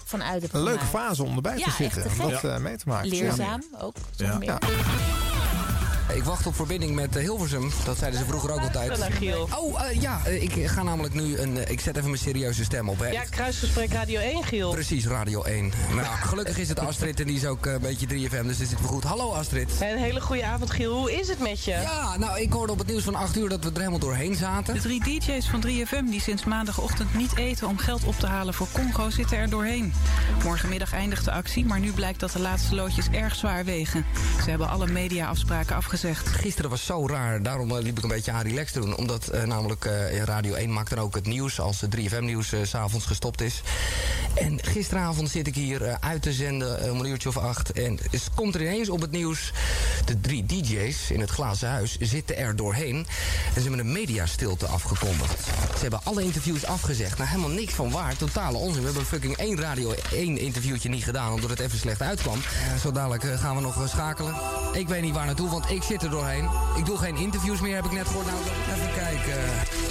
van 0.06 0.24
uit 0.24 0.42
heb 0.42 0.54
een 0.54 0.64
leuke 0.64 0.86
fase 0.86 1.24
om 1.24 1.36
erbij 1.36 1.58
te 1.64 1.72
zitten. 1.72 2.02
te 2.04 2.10
Om 2.24 2.30
dat 2.32 2.44
eh, 2.44 2.58
mee 2.58 2.78
te 2.78 2.88
maken. 2.88 3.10
Leerzaam 3.10 3.64
ook. 3.80 3.96
Zonder 4.16 4.38
meer. 4.38 4.58
Ik 6.16 6.24
wacht 6.24 6.48
op 6.48 6.56
verbinding 6.56 6.96
met 6.96 7.16
eh, 7.16 7.24
Hilversum. 7.24 7.72
Dat 7.86 7.98
zeiden 7.98 8.20
ze 8.20 8.26
vroeger 8.26 8.52
ook 8.52 8.60
altijd. 8.60 9.00
Oh, 9.60 9.82
eh, 9.82 10.02
ja, 10.02 10.22
eh, 10.26 10.44
ik 10.44 10.68
ga 10.68 10.84
namelijk 10.84 11.14
nu 11.14 11.38
een... 11.38 11.72
ik 11.72 11.80
zet 11.80 11.96
even 11.96 12.10
mijn 12.10 12.22
serieuze 12.22 12.64
stem 12.64 12.90
op, 12.90 13.00
hè. 13.00 13.08
Ja, 13.08 13.24
kruisgesprek 13.30 13.94
Radio 13.94 14.20
1, 14.20 14.44
Giel. 14.44 14.72
Precies, 14.72 15.08
Radio 15.08 15.44
1. 15.44 15.72
Maar 15.94 16.04
ja, 16.04 16.16
gelukkig 16.16 16.58
is 16.58 16.70
het 16.70 16.80
Astrid 16.80 17.20
en 17.20 17.26
die 17.26 17.36
is 17.36 17.46
ook 17.46 17.66
een 17.66 17.80
beetje 17.82 18.08
3FM, 18.08 18.46
dus 18.46 18.58
dit 18.58 18.68
zit 18.68 18.80
wel 18.80 18.90
goed. 18.90 19.04
Hallo 19.04 19.32
Astrid. 19.32 19.72
Een 19.82 19.98
hele 19.98 20.22
goede 20.22 20.46
avond, 20.46 20.72
Giel. 20.72 20.98
Hoe 20.98 21.20
is 21.20 21.28
het 21.28 21.40
met 21.40 21.64
je? 21.64 21.72
Ja, 21.72 22.18
nou, 22.18 22.40
ik 22.40 22.54
hoorde 22.54 22.72
op 22.72 22.78
het 22.78 22.88
nieuws 22.88 23.04
van 23.04 23.16
8 23.16 23.38
uur 23.38 23.50
dat 23.50 23.64
we 23.64 23.70
er 23.70 23.78
helemaal 23.78 24.00
doorheen 24.00 24.36
zaten. 24.36 24.74
De 24.74 24.82
drie 24.82 25.04
DJ's 25.04 25.50
van 25.50 25.64
3FM 25.68 26.10
die 26.10 26.22
sinds 26.22 26.44
maandagochtend 26.44 27.14
niet 27.16 27.38
eten 27.38 27.68
om 27.68 27.78
geld 27.78 28.04
op 28.04 28.16
te 28.16 28.28
halen 28.28 28.54
voor 28.54 28.68
Congo 28.72 29.10
zitten 29.10 29.38
er 29.38 29.50
doorheen. 29.50 29.94
Morgenmiddag 30.44 30.94
eindigt 30.94 31.26
de 31.26 31.32
actie, 31.32 31.66
maar 31.66 31.80
nu 31.80 31.92
blijkt 31.92 32.20
dat 32.20 32.32
de 32.32 32.40
laatste 32.40 32.76
loodjes 32.76 33.10
erg 33.12 33.36
zwaar 33.36 33.66
wegen. 33.66 34.06
Ze 34.44 34.50
hebben 34.50 34.70
alle 34.70 34.88
mediaafspraken 34.88 35.76
Gisteren 36.10 36.70
was 36.70 36.86
zo 36.86 37.08
raar, 37.08 37.44
daarom 37.44 37.72
eh, 37.72 37.84
liep 37.84 37.98
ik 37.98 38.04
een 38.04 38.10
beetje 38.10 38.32
aan 38.32 38.44
relax 38.44 38.74
doen. 38.74 38.96
Omdat 38.96 39.28
eh, 39.28 39.44
namelijk 39.44 39.86
eh, 39.86 40.24
Radio 40.24 40.54
1 40.54 40.74
maakt 40.74 40.90
dan 40.90 41.00
ook 41.00 41.16
het 41.16 41.26
nieuws 41.26 41.60
als 41.60 41.82
het 41.82 41.96
3FM-nieuws 41.98 42.48
s 42.48 42.70
s'avonds 42.70 43.06
gestopt 43.06 43.42
is. 43.42 43.62
En 44.36 44.64
gisteravond 44.64 45.30
zit 45.30 45.48
ik 45.48 45.56
hier 45.56 45.84
eh, 45.84 45.96
uit 46.00 46.22
te 46.22 46.34
zenden, 46.34 46.84
eh, 46.84 46.92
om 46.92 47.00
een 47.00 47.06
uurtje 47.06 47.30
of 47.30 47.38
acht. 47.38 47.72
En 47.72 48.00
het 48.12 48.30
komt 48.36 48.56
er 48.56 48.62
ineens 48.62 48.90
op 48.90 49.02
het 49.02 49.12
nieuws. 49.12 49.52
De 50.06 50.22
drie 50.22 50.46
DJ's 50.46 51.10
in 51.10 51.20
het 51.20 51.30
glazen 51.30 51.70
huis 51.70 51.98
zitten 52.00 52.38
er 52.38 52.56
doorheen. 52.56 52.96
En 52.96 53.62
ze 53.62 53.62
hebben 53.62 53.80
een 53.80 53.92
mediastilte 53.92 54.66
afgekondigd. 54.66 55.44
Ze 55.76 55.82
hebben 55.82 56.00
alle 56.04 56.24
interviews 56.24 56.66
afgezegd. 56.66 57.18
Nou, 57.18 57.30
helemaal 57.30 57.50
niks 57.50 57.74
van 57.74 57.92
waar. 57.92 58.18
Totale 58.18 58.58
onzin. 58.58 58.80
We 58.80 58.86
hebben 58.86 59.06
fucking 59.06 59.38
één 59.38 59.60
Radio 59.60 59.94
1 60.12 60.38
interviewtje 60.38 60.90
niet 60.90 61.04
gedaan, 61.04 61.34
omdat 61.34 61.50
het 61.50 61.60
even 61.60 61.78
slecht 61.78 62.02
uitkwam. 62.02 62.40
Zo 62.82 62.92
dadelijk 62.92 63.24
eh, 63.24 63.40
gaan 63.40 63.56
we 63.56 63.62
nog 63.62 63.90
schakelen. 63.90 64.36
Ik 64.74 64.88
weet 64.88 65.02
niet 65.02 65.14
waar 65.14 65.26
naartoe, 65.26 65.50
want 65.50 65.70
ik 65.70 65.84
zit 65.84 66.04
er 66.04 66.10
doorheen. 66.10 66.50
Ik 66.78 66.86
doe 66.86 66.98
geen 66.98 67.16
interviews 67.16 67.62
meer, 67.62 67.76
heb 67.76 67.86
ik 67.86 67.92
net 67.92 68.08
gehoord. 68.08 68.26
Nou, 68.26 68.80
even 68.80 68.94
kijken. 68.94 69.44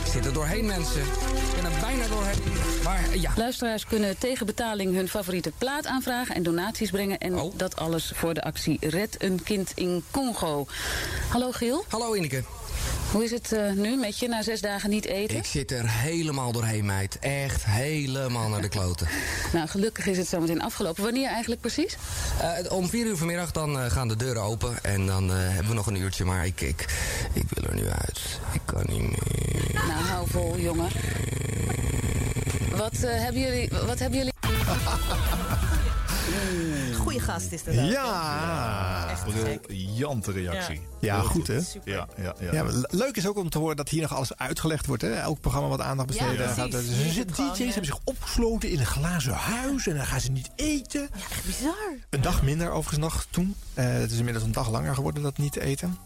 Ik 0.05 0.13
zit 0.13 0.27
er 0.27 0.33
doorheen, 0.33 0.67
mensen. 0.67 1.01
Ik 1.01 1.63
ben 1.63 1.73
er 1.73 1.81
bijna 1.81 2.07
doorheen. 2.07 2.39
Maar 2.85 3.17
ja. 3.17 3.33
Luisteraars 3.37 3.87
kunnen 3.87 4.19
tegen 4.19 4.30
betaling 4.39 4.95
hun 4.95 5.09
favoriete 5.09 5.53
plaat 5.59 5.87
aanvragen 5.87 6.35
en 6.35 6.43
donaties 6.43 6.91
brengen. 6.91 7.19
En 7.19 7.39
Oh. 7.39 7.53
dat 7.57 7.77
alles 7.77 8.13
voor 8.15 8.35
de 8.35 8.43
actie 8.43 8.77
Red 8.81 9.17
een 9.19 9.43
kind 9.43 9.73
in 9.75 10.05
Congo. 10.11 10.67
Hallo 11.29 11.53
Giel. 11.53 11.85
Hallo 11.89 12.15
Ineke. 12.15 12.43
Hoe 13.13 13.25
is 13.25 13.31
het 13.31 13.53
eh, 13.53 13.73
nu 13.73 13.97
met 13.97 14.19
je 14.19 14.29
na 14.29 14.43
zes 14.43 14.61
dagen 14.61 14.91
niet 14.91 15.05
eten? 15.05 15.37
Ik 15.37 15.45
zit 15.45 15.71
er 15.71 15.91
helemaal 15.91 16.53
doorheen, 16.53 16.85
meid. 16.85 17.19
Echt 17.19 17.65
helemaal 17.65 18.49
naar 18.49 18.61
de 18.63 18.69
kloten. 18.69 19.09
Nou, 19.53 19.69
gelukkig 19.69 20.07
is 20.07 20.17
het 20.17 20.27
zometeen 20.29 20.63
afgelopen. 20.63 21.03
Wanneer 21.05 21.29
eigenlijk 21.29 21.61
precies? 21.61 21.97
Eh, 22.41 22.73
om 22.73 22.89
vier 22.89 23.07
uur 23.07 23.17
vanmiddag 23.17 23.51
dan 23.53 23.79
eh, 23.81 23.91
gaan 23.91 24.09
de 24.09 24.17
deuren 24.17 24.43
open. 24.43 24.85
En 24.85 25.07
dan 25.07 25.31
hebben 25.31 25.69
we 25.69 25.75
nog 25.75 25.87
een 25.87 25.97
uurtje. 26.01 26.25
Maar 26.25 26.47
ik, 26.47 26.61
ik, 26.61 26.85
ik 27.33 27.45
wil 27.49 27.65
er 27.65 27.75
nu 27.75 27.89
uit. 27.89 28.21
Ik 28.53 28.61
kan 28.65 28.85
niet 28.89 29.01
meer. 29.03 29.19
Nou, 29.73 30.05
hou 30.05 30.27
vol, 30.31 30.59
jongen. 30.59 30.89
Wat, 32.77 32.93
eh, 32.93 33.23
hebben 33.23 33.41
jullie, 33.41 33.69
wat 33.87 33.99
hebben 33.99 34.19
jullie... 34.19 34.33
Goeie 37.01 37.21
gast 37.21 37.53
is 37.53 37.65
dat. 37.65 37.75
Ja. 37.75 39.15
Briljante 39.63 40.33
reactie. 40.33 40.81
Ja, 41.01 41.21
Heel 41.21 41.29
goed 41.29 41.47
hè? 41.47 41.59
Ja, 41.85 42.09
ja, 42.17 42.35
ja. 42.41 42.53
Ja, 42.53 42.65
leuk 42.89 43.17
is 43.17 43.27
ook 43.27 43.37
om 43.37 43.51
te 43.51 43.59
horen 43.59 43.77
dat 43.77 43.89
hier 43.89 44.03
nog 44.03 44.15
alles 44.15 44.37
uitgelegd 44.37 44.87
wordt. 44.87 45.03
Hè? 45.03 45.13
Elk 45.13 45.41
programma 45.41 45.69
wat 45.69 45.81
aandacht 45.81 46.09
besteden. 46.09 46.47
Ja, 46.47 46.53
gaat, 46.53 46.71
dus 46.71 46.85
zitten 46.87 47.27
DJ's 47.27 47.35
gewoon, 47.35 47.57
hebben 47.57 47.85
zich 47.85 47.99
opgesloten 48.05 48.71
in 48.71 48.79
een 48.79 48.87
glazen 48.87 49.33
huis. 49.33 49.87
En 49.87 49.97
dan 49.97 50.07
gaan 50.07 50.21
ze 50.21 50.31
niet 50.31 50.51
eten. 50.57 51.09
Echt 51.31 51.45
bizar. 51.47 51.97
Een 52.11 52.21
dag 52.21 52.43
minder 52.43 52.71
overigens 52.71 52.99
nog 52.99 53.27
toen. 53.31 53.55
Eh, 53.75 53.93
het 53.93 54.11
is 54.11 54.19
inmiddels 54.19 54.45
een 54.45 54.53
dag 54.53 54.71
langer 54.71 54.95
geworden 54.95 55.23
dat 55.23 55.39
niet 55.39 55.57
eten. 55.57 55.99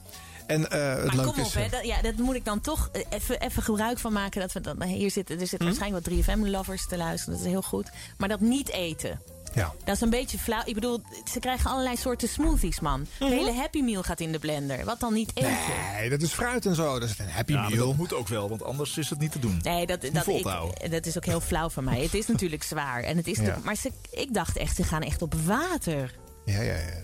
En 0.46 0.70
eh, 0.70 0.94
het 0.94 1.04
Maar 1.04 1.14
leuke 1.16 1.30
kom 1.30 1.40
op, 1.40 1.46
is... 1.46 1.54
hè, 1.54 1.62
eh, 1.62 1.70
dat, 1.70 1.84
ja, 1.84 2.02
dat 2.02 2.16
moet 2.16 2.34
ik 2.34 2.44
dan 2.44 2.60
toch 2.60 2.88
eh, 2.92 3.02
even, 3.10 3.40
even 3.40 3.62
gebruik 3.62 3.98
van 3.98 4.12
maken. 4.12 4.40
Dat 4.40 4.52
we 4.52 4.60
dan, 4.60 4.82
hier 4.82 5.10
zitten, 5.10 5.40
er 5.40 5.46
zitten 5.46 5.68
Hm? 5.68 5.74
waarschijnlijk 5.74 6.06
wat 6.06 6.14
3FM-lovers 6.38 6.86
te 6.88 6.96
luisteren. 6.96 7.34
Dat 7.38 7.44
is 7.46 7.50
heel 7.52 7.62
goed. 7.62 7.90
Maar 8.18 8.28
dat 8.28 8.40
niet 8.40 8.68
eten. 8.70 9.20
Ja. 9.54 9.72
Dat 9.84 9.94
is 9.94 10.00
een 10.00 10.10
beetje 10.10 10.38
flauw. 10.38 10.62
Ik 10.64 10.74
bedoel, 10.74 11.02
ze 11.32 11.38
krijgen 11.40 11.70
allerlei 11.70 11.96
soorten 11.96 12.28
smoothies, 12.28 12.80
man. 12.80 13.06
De 13.18 13.24
hele 13.24 13.52
Happy 13.52 13.80
Meal 13.80 14.02
gaat 14.02 14.20
in 14.20 14.32
de 14.32 14.38
blender. 14.38 14.84
Wat 14.84 15.00
dan 15.00 15.12
niet 15.12 15.30
eten? 15.34 15.50
Nee, 15.96 16.10
dat 16.10 16.22
is 16.22 16.32
fruit 16.32 16.66
en 16.66 16.74
zo. 16.74 16.98
Dat 16.98 17.08
is 17.08 17.18
een 17.18 17.28
happy 17.30 17.52
Ja, 17.52 17.60
maar 17.60 17.70
meal. 17.70 17.86
dat 17.86 17.96
moet 17.96 18.12
ook 18.14 18.28
wel, 18.28 18.48
want 18.48 18.62
anders 18.62 18.98
is 18.98 19.10
het 19.10 19.18
niet 19.18 19.32
te 19.32 19.38
doen. 19.38 19.60
Nee, 19.62 19.86
dat, 19.86 20.00
dat, 20.12 20.24
vol 20.24 20.36
ik, 20.82 20.90
dat 20.90 21.06
is 21.06 21.16
ook 21.16 21.24
heel 21.24 21.40
flauw 21.40 21.68
van 21.70 21.84
mij. 21.84 22.02
Het 22.02 22.14
is 22.14 22.26
natuurlijk 22.34 22.62
zwaar. 22.62 23.02
En 23.02 23.16
het 23.16 23.26
is 23.26 23.38
Ja. 23.38 23.58
maar 23.64 23.76
ze, 23.76 23.90
ik 24.10 24.34
dacht 24.34 24.56
echt, 24.56 24.76
ze 24.76 24.82
gaan 24.82 25.02
echt 25.02 25.22
op 25.22 25.34
water. 25.44 26.14
Ja, 26.44 26.60
ja, 26.60 26.74
ja. 26.74 27.02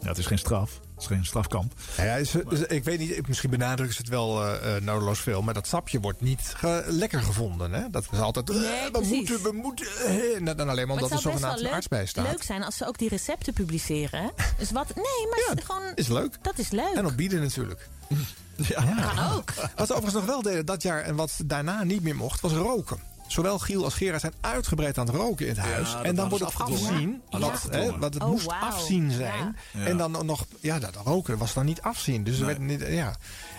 Ja, 0.00 0.08
het 0.08 0.18
is 0.18 0.26
geen 0.26 0.38
straf. 0.38 0.80
Het 0.98 1.10
is 1.10 1.16
geen 1.16 1.26
strafkamp. 1.26 1.72
Ja, 1.96 2.04
ja, 2.04 2.14
is- 2.14 2.34
is- 2.34 2.60
ik 2.60 2.84
weet 2.84 2.98
niet, 2.98 3.28
misschien 3.28 3.50
benadrukken 3.50 3.94
ze 3.96 4.00
het 4.00 4.10
wel 4.10 4.44
eh 4.46 4.76
eh, 4.76 4.82
nodeloos 4.82 5.20
veel. 5.20 5.42
Maar 5.42 5.54
dat 5.54 5.66
sapje 5.66 6.00
wordt 6.00 6.20
niet 6.20 6.40
ge- 6.56 6.84
lekker 6.86 7.22
gevonden. 7.22 7.72
Hè? 7.72 7.90
Dat 7.90 8.06
is 8.12 8.18
altijd. 8.18 8.50
eh, 8.50 8.56
Nee, 8.56 8.84
we 8.84 8.90
precies. 8.90 9.10
moeten, 9.16 9.42
we 9.42 9.52
moeten. 9.52 9.86
eh, 10.06 10.36
en 10.36 10.44
dan 10.44 10.68
alleen 10.68 10.86
maar 10.86 10.96
omdat 10.96 11.10
er 11.10 11.18
zogenaamd 11.18 11.56
een 11.56 11.62
leuk, 11.62 11.72
arts 11.72 11.88
bij 11.88 12.06
staat. 12.06 12.26
leuk 12.26 12.42
zijn 12.42 12.62
als 12.64 12.76
ze 12.76 12.86
ook 12.86 12.98
die 12.98 13.08
recepten 13.08 13.52
publiceren. 13.52 14.22
hè? 14.22 14.28
Dus 14.58 14.70
wat? 14.70 14.86
Nee, 14.94 15.04
maar 15.30 15.54
het 15.56 15.64
gewoon. 15.64 15.82
Is 15.94 16.08
leuk. 16.08 16.36
Dat 16.42 16.58
is 16.58 16.70
leuk. 16.70 16.94
En 16.94 17.06
op 17.06 17.16
bieden 17.16 17.40
natuurlijk. 17.42 17.88
Ja. 18.56 18.84
Kan 19.14 19.32
ook. 19.36 19.52
Wat 19.54 19.86
ze 19.86 19.94
overigens 19.94 20.12
nog 20.14 20.24
wel 20.24 20.42
deden 20.42 20.66
dat 20.66 20.82
jaar 20.82 21.00
en 21.02 21.16
wat 21.16 21.32
daarna 21.44 21.84
niet 21.84 22.02
meer 22.02 22.16
mocht, 22.16 22.40
was 22.40 22.52
roken. 22.52 22.98
Zowel 23.28 23.58
Giel 23.58 23.84
als 23.84 23.94
Gerard 23.94 24.20
zijn 24.20 24.32
uitgebreid 24.40 24.98
aan 24.98 25.06
het 25.06 25.14
roken 25.14 25.46
in 25.46 25.54
het 25.56 25.60
huis. 25.64 25.94
en 26.02 26.14
dan 26.14 26.28
wordt 26.28 26.44
het. 26.44 26.54
Wat, 26.54 26.70
Afgedwongen. 26.70 27.92
hè, 27.92 27.98
wat 27.98 28.14
het 28.14 28.22
Oh, 28.22 28.28
moest 28.28 28.48
afzien 28.48 29.10
zijn. 29.10 29.56
Ja. 29.72 29.84
En 29.86 29.96
dan 29.96 30.26
nog, 30.26 30.46
ja, 30.60 30.78
dat 30.78 30.96
roken 31.04 31.38
was 31.38 31.54
dan 31.54 31.64
niet 31.64 31.80
afzien. 31.80 32.24
Dus 32.24 32.38
werd 32.38 32.58
niet, 32.58 32.80
ja. 32.88 33.16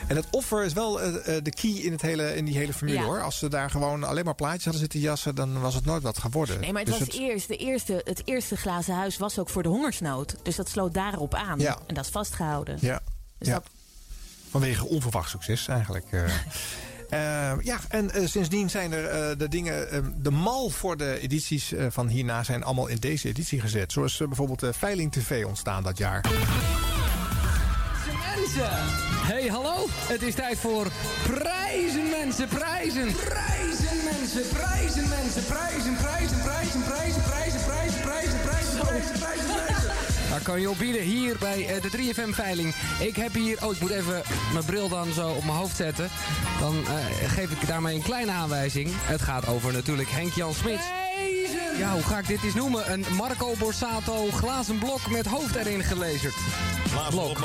En 0.07 0.15
het 0.15 0.25
offer 0.31 0.63
is 0.65 0.73
wel 0.73 1.01
eh, 1.01 1.37
eh, 1.37 1.43
de 1.43 1.51
key 1.51 1.71
in, 1.71 1.91
het 1.91 2.01
hele, 2.01 2.35
in 2.35 2.45
die 2.45 2.57
hele 2.57 2.73
formule 2.73 2.97
Ja. 2.99 3.05
hoor. 3.05 3.21
Als 3.23 3.37
ze 3.39 3.47
daar 3.47 3.69
gewoon 3.69 4.03
alleen 4.03 4.25
maar 4.25 4.35
plaatjes 4.35 4.63
hadden 4.63 4.81
zitten 4.81 4.99
jassen, 4.99 5.35
dan 5.35 5.61
was 5.61 5.75
het 5.75 5.85
nooit 5.85 6.03
wat 6.03 6.17
geworden. 6.17 6.59
Nee, 6.59 6.71
maar 6.71 6.81
het 6.81 6.89
Dus 6.91 6.99
was 7.07 7.17
eerst, 7.17 7.47
de 7.47 7.57
eerste, 7.57 8.01
het 8.03 8.21
eerste 8.25 8.55
glazen 8.57 8.95
huis 8.95 9.17
was 9.17 9.39
ook 9.39 9.49
voor 9.49 9.63
de 9.63 9.69
hongersnood. 9.69 10.35
Dus 10.43 10.55
dat 10.55 10.69
sloot 10.69 10.93
daarop 10.93 11.33
aan. 11.33 11.59
Ja. 11.59 11.77
En 11.87 11.95
dat 11.95 12.05
is 12.05 12.11
vastgehouden. 12.11 12.77
Ja. 12.81 12.99
Dus 13.37 13.47
ja. 13.47 13.53
dat- 13.53 13.65
Vanwege 14.49 14.85
onverwacht 14.85 15.29
succes 15.29 15.67
eigenlijk. 15.67 16.05
eh. 17.09 17.51
Eh, 17.51 17.57
ja, 17.61 17.79
en 17.89 18.11
eh, 18.11 18.27
sindsdien 18.27 18.69
zijn 18.69 18.91
er 18.91 19.05
eh, 19.05 19.37
de 19.37 19.47
dingen. 19.47 19.91
eh, 19.91 19.99
de 20.15 20.31
mal 20.31 20.69
voor 20.69 20.97
de 20.97 21.19
edities 21.19 21.73
eh, 21.73 21.85
van 21.89 22.07
hierna 22.07 22.43
zijn 22.43 22.63
allemaal 22.63 22.87
in 22.87 22.97
deze 22.99 23.27
editie 23.27 23.59
gezet. 23.61 23.91
Zoals 23.91 24.19
eh, 24.21 24.27
bijvoorbeeld 24.27 24.63
eh, 24.63 24.69
Veiling 24.73 25.11
TV 25.11 25.45
ontstaan 25.45 25.83
dat 25.83 25.97
jaar. 25.97 26.25
Mensen! 28.35 28.69
Hey, 29.31 29.47
hallo! 29.47 29.85
Het 29.89 30.21
is 30.21 30.35
tijd 30.35 30.57
voor 30.57 30.87
prijzen, 31.23 32.09
mensen, 32.09 32.47
prijzen! 32.47 33.13
Prijzen 33.13 34.03
mensen, 34.03 34.47
prijzen 34.53 35.09
mensen, 35.09 35.45
prijzen, 35.45 35.95
prijzen, 35.95 36.37
prijzen, 36.41 36.83
prijzen, 36.83 36.83
prijzen, 36.83 37.21
prijzen, 37.23 37.61
prijzen, 37.61 38.01
prijzen, 38.01 38.39
prijzen, 38.41 38.79
prijzen, 38.79 39.19
prijzen. 39.19 39.48
Daar 40.39 40.47
kan 40.47 40.61
je 40.61 40.69
op 40.69 40.77
bieden 40.77 41.01
hier 41.01 41.35
bij 41.39 41.67
eh, 41.67 41.81
de 41.81 41.89
3FM-veiling. 41.89 42.73
Ik 42.99 43.15
heb 43.15 43.33
hier... 43.33 43.65
Oh, 43.65 43.73
ik 43.73 43.81
moet 43.81 43.89
even 43.89 44.21
mijn 44.53 44.65
bril 44.65 44.89
dan 44.89 45.13
zo 45.13 45.29
op 45.29 45.43
mijn 45.43 45.57
hoofd 45.57 45.75
zetten. 45.75 46.09
Dan 46.59 46.75
eh, 46.85 47.29
geef 47.29 47.51
ik 47.51 47.67
daarmee 47.67 47.95
een 47.95 48.01
kleine 48.01 48.31
aanwijzing. 48.31 48.89
Het 48.93 49.21
gaat 49.21 49.47
over 49.47 49.73
natuurlijk 49.73 50.09
Henk-Jan 50.09 50.53
Smit. 50.53 50.79
Ja, 51.77 51.93
hoe 51.93 52.03
ga 52.03 52.17
ik 52.17 52.27
dit 52.27 52.43
eens 52.43 52.53
noemen? 52.53 52.91
Een 52.91 53.05
Marco 53.15 53.53
Borsato 53.57 54.31
glazen 54.31 54.77
blok 54.77 55.09
met 55.09 55.25
hoofd 55.25 55.55
erin 55.55 55.83
gelezerd. 55.83 56.35
Blok. 57.09 57.39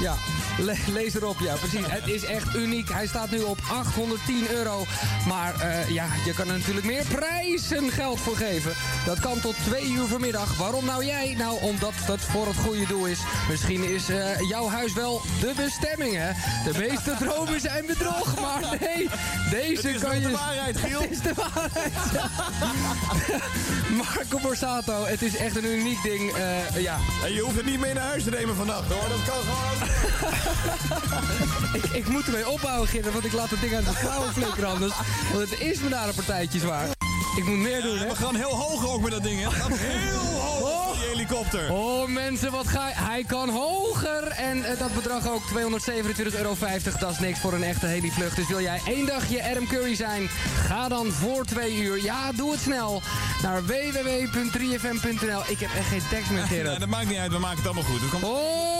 Ja, 0.00 0.14
le- 0.58 0.76
lees 0.92 1.14
erop, 1.14 1.40
ja, 1.40 1.54
precies. 1.54 1.86
Het 1.86 2.06
is 2.08 2.24
echt 2.24 2.54
uniek. 2.56 2.88
Hij 2.92 3.06
staat 3.06 3.30
nu 3.30 3.40
op 3.40 3.58
810 3.70 4.46
euro. 4.50 4.84
Maar 5.26 5.60
eh, 5.60 5.88
ja, 5.90 6.06
je 6.24 6.32
kan 6.34 6.48
er 6.48 6.56
natuurlijk 6.58 6.86
meer 6.86 7.04
prijzen 7.04 7.90
geld 7.90 8.20
voor 8.20 8.36
geven. 8.36 8.72
Dat 9.06 9.20
kan 9.20 9.40
tot 9.40 9.54
twee 9.64 9.90
uur 9.90 10.06
vanmiddag. 10.06 10.56
Waarom 10.56 10.84
nou 10.84 11.04
jij? 11.04 11.34
Nou, 11.38 11.60
omdat 11.60 11.92
dat 12.06 12.20
voor 12.20 12.46
het 12.46 12.56
goede 12.56 12.86
doel 12.86 13.06
is. 13.06 13.18
Misschien 13.50 13.84
is 13.94 14.08
eh, 14.08 14.40
jouw 14.48 14.68
huis 14.68 14.92
wel 14.92 15.20
de 15.40 15.52
bestemming, 15.56 16.14
hè? 16.16 16.30
De 16.72 16.78
meeste 16.78 17.14
dromen 17.24 17.60
zijn 17.60 17.86
bedrog, 17.86 18.40
maar 18.40 18.76
nee. 18.80 19.08
Deze 19.50 19.86
Het 19.86 19.94
is 19.96 20.00
kan 20.00 20.20
je... 20.20 20.26
de 20.26 20.32
waarheid, 20.32 20.76
Giel. 20.78 21.00
Het 21.00 21.10
is 21.10 21.20
de 21.20 21.32
waarheid. 21.34 21.92
Marco 23.96 24.38
Borsato, 24.42 25.04
het 25.04 25.22
is 25.22 25.36
echt 25.36 25.56
een 25.56 25.64
uniek 25.78 26.02
ding. 26.02 26.32
eh, 26.32 26.82
ja. 26.82 26.98
En 27.24 27.32
je 27.32 27.40
hoeft 27.40 27.56
het 27.56 27.64
niet 27.66 27.80
mee 27.80 27.94
naar 27.94 28.04
huis 28.06 28.24
te 28.24 28.30
nemen 28.30 28.56
vannacht 28.66 28.92
hoor. 28.92 29.08
Dat 29.08 29.24
kan 29.24 29.42
gewoon. 29.42 29.78
ik, 31.82 31.84
ik 31.84 32.08
moet 32.08 32.26
ermee 32.26 32.48
ophouden, 32.48 32.88
Gerrit, 32.88 33.12
want 33.12 33.24
ik 33.24 33.32
laat 33.32 33.50
het 33.50 33.60
ding 33.60 33.74
uit 33.74 33.84
de 33.84 33.92
klauwen 34.00 34.32
flikkeren 34.32 34.68
anders. 34.68 34.92
Want 35.32 35.50
het 35.50 35.60
is 35.60 35.80
me 35.80 35.88
daar 35.88 36.08
een 36.08 36.14
partijtje 36.14 36.58
zwaar. 36.58 36.88
Ik 37.36 37.44
moet 37.44 37.58
meer 37.58 37.82
doen, 37.82 37.98
hè? 37.98 38.08
We 38.08 38.16
gaan 38.16 38.34
heel 38.34 38.54
hoog 38.54 38.86
ook 38.86 39.00
met 39.00 39.10
dat 39.10 39.22
ding, 39.22 39.40
hè? 39.40 39.48
Heel 39.74 40.40
hoog 40.40 40.55
die 40.98 41.08
helikopter. 41.08 41.72
Oh 41.72 42.08
mensen, 42.08 42.50
wat 42.50 42.66
ga. 42.68 42.90
Hij 42.92 43.24
kan 43.26 43.48
hoger! 43.48 44.28
En 44.28 44.64
eh, 44.64 44.78
dat 44.78 44.94
bedrag 44.94 45.28
ook 45.28 45.42
227,50 45.42 46.36
euro. 46.36 46.54
Dat 47.00 47.10
is 47.10 47.18
niks 47.18 47.38
voor 47.38 47.52
een 47.52 47.62
echte 47.62 47.86
heli-vlucht. 47.86 48.36
Dus 48.36 48.48
wil 48.48 48.60
jij 48.60 48.80
één 48.86 49.06
dagje 49.06 49.42
Adam 49.50 49.66
Curry 49.66 49.94
zijn? 49.94 50.28
Ga 50.66 50.88
dan 50.88 51.06
voor 51.12 51.44
twee 51.44 51.76
uur. 51.76 52.02
Ja, 52.02 52.32
doe 52.32 52.50
het 52.52 52.60
snel. 52.60 53.02
Naar 53.42 53.64
www.3fm.nl. 53.66 55.40
Ik 55.46 55.58
heb 55.60 55.70
echt 55.76 55.88
geen 55.88 56.02
tekst 56.10 56.30
meer, 56.30 56.46
Gerrit. 56.52 56.66
Nee, 56.70 56.78
dat 56.78 56.88
maakt 56.88 57.08
niet 57.08 57.18
uit, 57.18 57.32
we 57.32 57.38
maken 57.38 57.56
het 57.56 57.66
allemaal 57.66 57.84
goed. 57.84 58.08
Komen... 58.10 58.28
Oh! 58.28 58.74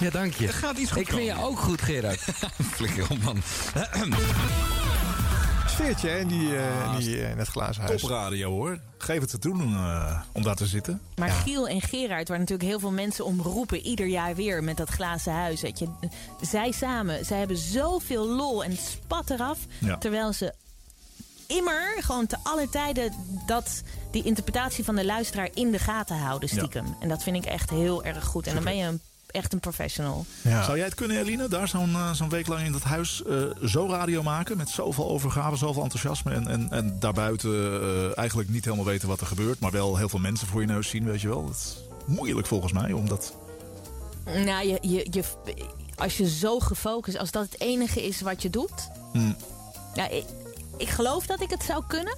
Ja, 0.00 0.10
dank 0.10 0.34
je. 0.34 0.46
Het 0.46 0.54
gaat 0.54 0.78
iets 0.78 0.90
goed 0.90 1.00
Ik 1.00 1.08
vind 1.08 1.24
je 1.24 1.42
ook 1.42 1.58
goed, 1.58 1.82
Gerard. 1.82 2.20
Flikker 2.76 3.04
op, 3.10 3.22
man. 3.22 3.42
Sfeertje 5.74 6.08
hè, 6.08 6.18
in, 6.18 6.28
die, 6.28 6.56
eh, 6.56 6.92
in, 6.92 6.98
die, 6.98 7.22
eh, 7.22 7.30
in 7.30 7.38
het 7.38 7.48
glazen 7.48 7.82
huis. 7.82 8.00
Topradio 8.00 8.50
hoor. 8.50 8.78
Geef 8.98 9.20
het 9.20 9.30
te 9.30 9.38
doen 9.38 9.70
uh, 9.72 10.20
om 10.32 10.42
daar 10.42 10.54
te 10.54 10.66
zitten. 10.66 11.00
Maar 11.16 11.30
Giel 11.30 11.68
en 11.68 11.80
Gerard, 11.80 12.28
waar 12.28 12.38
natuurlijk 12.38 12.68
heel 12.68 12.78
veel 12.78 12.90
mensen 12.90 13.24
om 13.24 13.40
roepen, 13.40 13.80
ieder 13.80 14.06
jaar 14.06 14.34
weer 14.34 14.64
met 14.64 14.76
dat 14.76 14.88
glazen 14.88 15.32
huis. 15.32 15.60
Weet 15.60 15.78
je. 15.78 15.88
Zij 16.40 16.72
samen, 16.72 17.24
zij 17.24 17.38
hebben 17.38 17.56
zoveel 17.56 18.28
lol 18.28 18.64
en 18.64 18.76
spat 18.76 19.30
eraf. 19.30 19.58
Ja. 19.78 19.96
Terwijl 19.96 20.32
ze 20.32 20.54
immer, 21.46 21.96
gewoon 22.00 22.26
te 22.26 22.36
alle 22.42 22.68
tijden, 22.68 23.12
dat, 23.46 23.82
die 24.10 24.22
interpretatie 24.22 24.84
van 24.84 24.96
de 24.96 25.04
luisteraar 25.04 25.48
in 25.54 25.70
de 25.70 25.78
gaten 25.78 26.18
houden, 26.18 26.48
stiekem. 26.48 26.96
En 27.00 27.08
dat 27.08 27.22
vind 27.22 27.36
ik 27.36 27.44
echt 27.44 27.70
heel 27.70 28.04
erg 28.04 28.24
goed. 28.24 28.46
En 28.46 28.54
dan 28.54 28.64
ben 28.64 28.76
je 28.76 28.84
een, 28.84 29.00
echt 29.34 29.52
een 29.52 29.60
professional. 29.60 30.26
Zou 30.42 30.76
jij 30.76 30.86
het 30.86 30.94
kunnen, 30.94 31.18
Eline? 31.18 31.48
Daar 31.48 31.68
zo'n 31.68 31.90
uh, 31.90 32.12
zo'n 32.12 32.28
week 32.28 32.46
lang 32.46 32.66
in 32.66 32.72
dat 32.72 32.82
huis 32.82 33.22
uh, 33.26 33.42
zo 33.64 33.86
radio 33.88 34.22
maken. 34.22 34.56
Met 34.56 34.68
zoveel 34.68 35.08
overgave, 35.08 35.56
zoveel 35.56 35.82
enthousiasme. 35.82 36.32
En, 36.32 36.46
en, 36.48 36.70
en 36.70 36.96
daarbuiten 36.98 37.50
uh, 37.50 38.18
eigenlijk 38.18 38.48
niet 38.48 38.64
helemaal 38.64 38.84
weten 38.84 39.08
wat 39.08 39.20
er 39.20 39.26
gebeurt. 39.26 39.60
Maar 39.60 39.70
wel 39.70 39.96
heel 39.96 40.08
veel 40.08 40.18
mensen 40.18 40.46
voor 40.46 40.60
je 40.60 40.66
neus 40.66 40.88
zien, 40.88 41.04
weet 41.04 41.20
je 41.20 41.28
wel. 41.28 41.46
Dat 41.46 41.54
is 41.54 41.76
moeilijk 42.04 42.46
volgens 42.46 42.72
mij, 42.72 42.92
omdat... 42.92 43.34
Nou, 44.24 44.68
je, 44.68 44.78
je, 44.80 45.06
je, 45.10 45.24
als 45.96 46.16
je 46.16 46.28
zo 46.28 46.58
gefocust, 46.58 47.18
als 47.18 47.30
dat 47.30 47.44
het 47.44 47.60
enige 47.60 48.06
is 48.06 48.20
wat 48.20 48.42
je 48.42 48.50
doet... 48.50 48.88
Hmm. 49.12 49.36
Ja, 49.94 50.08
ik, 50.08 50.24
ik 50.76 50.88
geloof 50.88 51.26
dat 51.26 51.40
ik 51.40 51.50
het 51.50 51.62
zou 51.62 51.84
kunnen. 51.86 52.16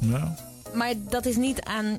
Ja. 0.00 0.34
Maar 0.74 0.94
dat 1.08 1.26
is 1.26 1.36
niet 1.36 1.62
aan 1.62 1.98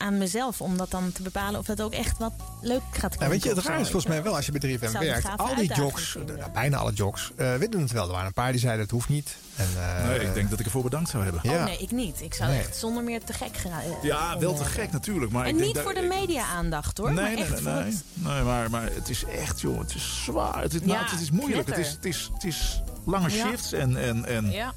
aan 0.00 0.18
mezelf 0.18 0.60
om 0.60 0.76
dat 0.76 0.90
dan 0.90 1.12
te 1.12 1.22
bepalen 1.22 1.60
of 1.60 1.66
dat 1.66 1.80
ook 1.82 1.92
echt 1.92 2.18
wat 2.18 2.32
leuk 2.60 2.80
gaat 2.90 3.00
Nou, 3.00 3.08
klinken. 3.08 3.28
weet 3.28 3.42
je, 3.42 3.48
het 3.48 3.58
raar 3.64 3.80
is 3.80 3.90
volgens 3.90 4.06
mij 4.12 4.22
wel 4.22 4.36
als 4.36 4.46
je 4.46 4.52
bij 4.52 4.60
3FM 4.78 4.90
Zou 4.90 5.04
een 5.04 5.10
werkt. 5.10 5.28
Al 5.38 5.54
die 5.54 5.74
jocks, 5.74 6.16
nou, 6.26 6.50
bijna 6.52 6.76
alle 6.76 6.92
jocks, 6.92 7.30
eh 7.36 7.54
willen 7.54 7.80
het 7.80 7.92
wel. 7.92 8.04
Er 8.04 8.10
waren 8.10 8.26
een 8.26 8.32
paar 8.32 8.50
die 8.50 8.60
zeiden 8.60 8.82
het 8.82 8.90
hoeft 8.90 9.08
niet. 9.08 9.36
En, 9.56 9.68
eh, 9.76 10.06
Nee, 10.08 10.20
ik 10.20 10.34
denk 10.34 10.50
dat 10.50 10.58
ik 10.60 10.64
ervoor 10.64 10.82
bedankt 10.82 11.10
zou 11.10 11.22
hebben. 11.22 11.42
Oh 11.44 11.50
Ja. 11.50 11.64
nee, 11.64 11.78
ik 11.78 11.90
niet. 11.90 12.20
Ik 12.22 12.34
zou 12.34 12.50
Nee. 12.50 12.58
echt 12.58 12.76
zonder 12.76 13.02
meer 13.04 13.24
te 13.24 13.32
gek 13.32 13.56
gaan. 13.56 13.80
eh, 13.80 13.86
Ja, 14.02 14.38
wel 14.38 14.54
te 14.54 14.64
gek 14.64 14.92
natuurlijk. 14.92 15.32
Maar 15.32 15.42
En 15.44 15.50
ik 15.50 15.54
denk 15.54 15.66
niet 15.66 15.74
dat- 15.74 15.84
voor 15.84 15.94
de 15.94 16.06
media-aandacht 16.08 16.98
hoor, 16.98 17.06
Nee, 17.06 17.16
maar 17.16 17.24
nee, 17.32 17.40
echt 17.42 17.50
nee, 17.50 17.62
voor 17.62 17.72
nee. 17.72 17.82
het... 17.84 18.04
Nee, 18.14 18.42
maar, 18.42 18.70
maar 18.70 18.88
het 18.92 19.08
is 19.08 19.24
echt, 19.24 19.60
joh, 19.60 19.78
het 19.78 19.94
is 19.94 20.22
zwaar. 20.24 20.62
Het 20.62 20.74
is, 20.74 20.80
nou, 20.80 20.92
Ja, 20.92 21.04
het 21.10 21.20
is 21.20 21.30
moeilijk. 21.30 21.68
Het 21.68 21.78
is, 21.78 21.88
het, 21.90 22.04
is, 22.04 22.30
het 22.34 22.44
is 22.44 22.82
lange 23.04 23.30
Ja. 23.30 23.46
shifts 23.46 23.72
en, 23.72 23.96
en, 23.96 24.24
en 24.24 24.50
Ja. 24.50 24.72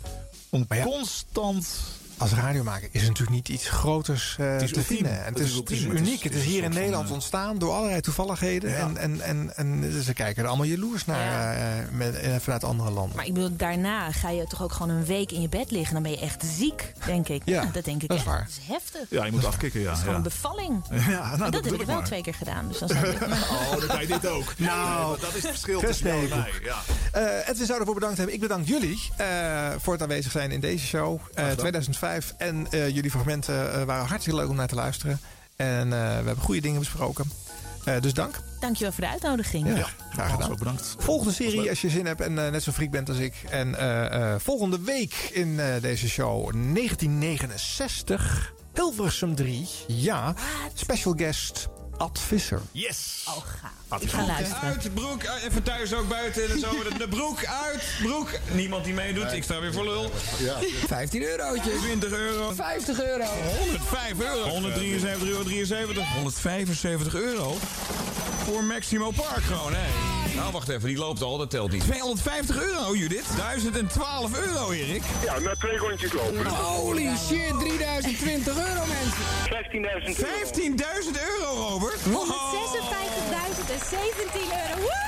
om 0.50 0.66
ja. 0.70 0.84
constant 0.84 1.68
als 2.18 2.34
radiomaker 2.34 2.90
is 2.91 3.02
natuurlijk 3.02 3.30
niet 3.30 3.49
iets 3.49 3.69
groters 3.69 4.35
eh, 4.40 4.57
te 4.57 4.81
vinden. 4.81 5.23
Het, 5.23 5.40
is, 5.40 5.61
uniek. 5.84 6.23
Het 6.23 6.35
is, 6.35 6.44
hier 6.44 6.64
in 6.64 6.73
Nederland 6.73 7.11
ontstaan 7.11 7.57
door 7.57 7.72
allerlei 7.72 8.02
toevalligheden. 8.02 8.77
En, 8.77 8.98
en, 8.98 9.22
en, 9.22 9.56
en, 9.56 10.03
ze 10.03 10.14
kijken 10.14 10.44
er 10.44 10.49
allemaal 10.49 10.65
jaloers 10.65 11.06
naar 11.06 11.56
eh, 11.56 11.90
met, 11.91 12.15
eh, 12.15 12.35
vanuit 12.40 12.64
andere 12.64 12.91
landen. 12.91 13.15
Maar 13.15 13.26
ik 13.26 13.34
bedoel, 13.34 13.56
daarna 13.56 14.11
ga 14.11 14.30
je 14.30 14.48
toch 14.48 14.64
ook 14.64 14.72
gewoon 14.72 14.90
een 14.90 15.06
week 15.06 15.31
in 15.31 15.41
je 15.41 15.49
bed 15.49 15.72
liggen. 15.72 15.94
Dan 15.94 16.03
ben 16.03 16.11
je 16.11 16.19
echt 16.19 16.44
ziek, 16.57 16.94
denk 17.06 17.27
ik. 17.27 17.41
Ja, 17.45 17.69
dat 17.73 17.85
denk 17.85 18.03
ik. 18.03 18.10
Dat. 18.10 18.26
Dat 18.26 18.48
is 18.48 18.60
heftig. 18.68 19.02
Ja, 19.10 19.26
je 19.26 19.31
moet 19.31 19.45
afkicken, 19.45 19.81
ja. 19.81 19.91
Is 19.91 19.99
gewoon 19.99 20.15
een 20.15 20.22
bevalling. 20.22 20.81
Ja, 21.14 21.35
nou, 21.35 21.52
dat, 21.52 21.65
heb 21.65 21.73
ik 21.73 21.81
wel 21.81 22.02
twee 22.02 22.22
keer 22.22 22.34
gedaan. 22.34 22.68
Dus 22.68 22.81
ik, 22.81 22.91
oh, 23.52 23.72
dan 23.72 23.88
kan 23.88 24.02
je 24.02 24.07
dit 24.07 24.27
ook. 24.27 24.53
Nou, 24.57 25.19
dat 25.19 25.35
is 25.35 25.41
het 25.41 25.52
verschil 25.52 25.80
tussen 25.80 26.07
jou 26.07 26.44
en 27.14 27.56
we 27.56 27.65
zouden 27.65 27.80
ervoor 27.80 27.94
bedankt 27.94 28.18
hebben. 28.18 28.35
Ik 28.35 28.41
bedank 28.41 28.68
jullie 28.68 28.99
voor 29.77 29.94
het 29.94 30.02
aanwezig 30.02 30.31
zijn 30.31 30.52
in 30.52 30.60
deze 30.60 30.85
show. 30.85 31.19
2005. 31.56 32.12
En 32.38 32.68
eh, 32.72 32.90
jullie 32.90 33.11
fragmenten 33.11 33.73
eh, 33.73 33.84
waren 33.84 34.06
hartstikke 34.06 34.40
leuk 34.40 34.49
om 34.49 34.56
naar 34.56 34.68
te 34.68 34.76
luisteren. 34.76 35.19
En 35.56 35.84
eh, 35.84 35.99
we 35.99 36.26
hebben 36.26 36.38
goede 36.38 36.61
dingen 36.61 36.80
besproken. 36.80 37.31
dus 38.02 38.14
dank. 38.14 38.41
Dankjewel 38.60 38.91
voor 38.91 39.03
de 39.03 39.10
uitnodiging. 39.10 39.77
Ja, 39.77 39.88
graag 40.11 40.31
gedaan. 40.31 40.56
Bedankt. 40.57 40.95
Volgende 40.99 41.34
serie 41.34 41.69
als 41.69 41.81
je 41.81 41.90
zin 41.90 42.06
hebt 42.06 42.22
en 42.22 42.34
net 42.34 42.64
zo 42.64 42.72
freak 42.72 42.91
bent 42.91 43.10
als 43.10 43.18
ik. 43.18 43.34
En 43.49 43.76
volgende 44.41 44.80
week 44.80 45.30
in 45.34 45.60
deze 45.81 46.10
show 46.10 46.52
1969 46.52 48.53
Hilversum 48.73 49.35
3. 49.35 49.68
Ja, 49.88 50.35
special 50.73 51.14
guest 51.18 51.69
Ad 51.98 52.20
Visser. 52.20 52.61
Yes! 52.72 53.24
Oh, 53.28 53.34
gaaf. 53.34 53.72
Had 53.88 54.02
Ik 54.02 54.10
ga 54.10 54.26
luisteren. 54.26 54.61
Uit, 54.61 54.94
broek, 54.94 55.26
uit, 55.26 55.44
even 55.44 55.64
thuis 55.64 55.94
ook 55.94 56.07
buiten. 56.07 56.48
De, 56.48 56.60
zomer, 56.60 56.98
de 56.98 57.07
broek 57.07 57.45
uit, 57.45 57.84
broek. 58.02 58.30
Niemand 58.52 58.84
die 58.84 58.94
meedoet, 58.94 59.32
ik 59.32 59.44
sta 59.44 59.60
weer 59.60 59.74
voor 59.74 59.84
lul. 59.84 60.11
15 60.88 61.24
eurotjes. 61.24 61.82
20 61.82 62.11
euro. 62.11 62.52
50 62.53 63.02
euro. 63.03 63.24
105 63.60 64.20
euro. 64.20 64.49
173 64.49 65.28
euro 65.28 65.44
73. 65.44 66.14
175 66.14 67.15
euro. 67.15 67.57
Voor 68.45 68.64
Maximo 68.64 69.11
Park 69.11 69.44
gewoon, 69.44 69.74
hè. 69.74 70.11
Nou, 70.36 70.52
wacht 70.52 70.70
even, 70.70 70.88
die 70.88 70.98
loopt 70.98 71.22
al, 71.22 71.38
dat 71.38 71.49
telt 71.49 71.72
niet. 71.72 71.82
250 71.82 72.61
euro, 72.64 72.95
Judith. 72.95 73.26
1012 73.38 74.38
euro, 74.40 74.72
Erik. 74.72 75.02
Ja, 75.24 75.40
na 75.40 75.53
twee 75.56 75.78
rondjes 75.78 76.14
lopen. 76.14 76.45
Holy 76.48 77.15
shit, 77.28 77.60
3020 77.60 78.57
euro 78.57 78.86
mensen. 78.86 79.22
15.000 80.15 80.20
euro. 80.20 80.34
15.000 81.14 81.22
euro, 81.38 81.56
Robert. 81.56 81.82
156.017 81.84 81.91
euro. 84.51 84.81
Woe! 84.81 85.03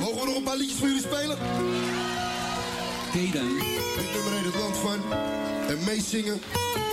Mogen 0.00 0.20
we 0.20 0.24
nog 0.24 0.36
een 0.36 0.42
paar 0.42 0.56
liedjes 0.56 0.78
voor 0.78 0.86
jullie 0.86 1.02
spelen? 1.02 1.38
Oké 3.08 3.30
dan. 3.32 3.58
Dit 3.96 4.12
nummer 4.14 4.32
heet 4.32 4.44
het 4.44 4.54
land 4.54 4.76
van. 4.76 5.12
En 5.68 5.84
meezingen 5.84 6.40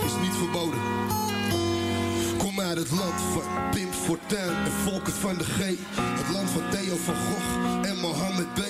is 0.04 0.12
niet 0.22 0.36
verboden. 0.36 0.78
Kom 2.60 2.68
uit 2.68 2.78
het 2.78 2.90
land 2.90 3.20
van 3.32 3.70
Pim 3.70 3.92
Fortuyn 3.92 4.56
en 4.64 4.72
Volker 4.84 5.12
van 5.12 5.38
de 5.38 5.44
G. 5.44 5.58
Het 6.00 6.32
land 6.32 6.50
van 6.50 6.62
Theo 6.70 6.96
van 6.96 7.14
Gogh 7.14 7.88
en 7.88 7.96
Mohammed 7.98 8.54
B. 8.54 8.60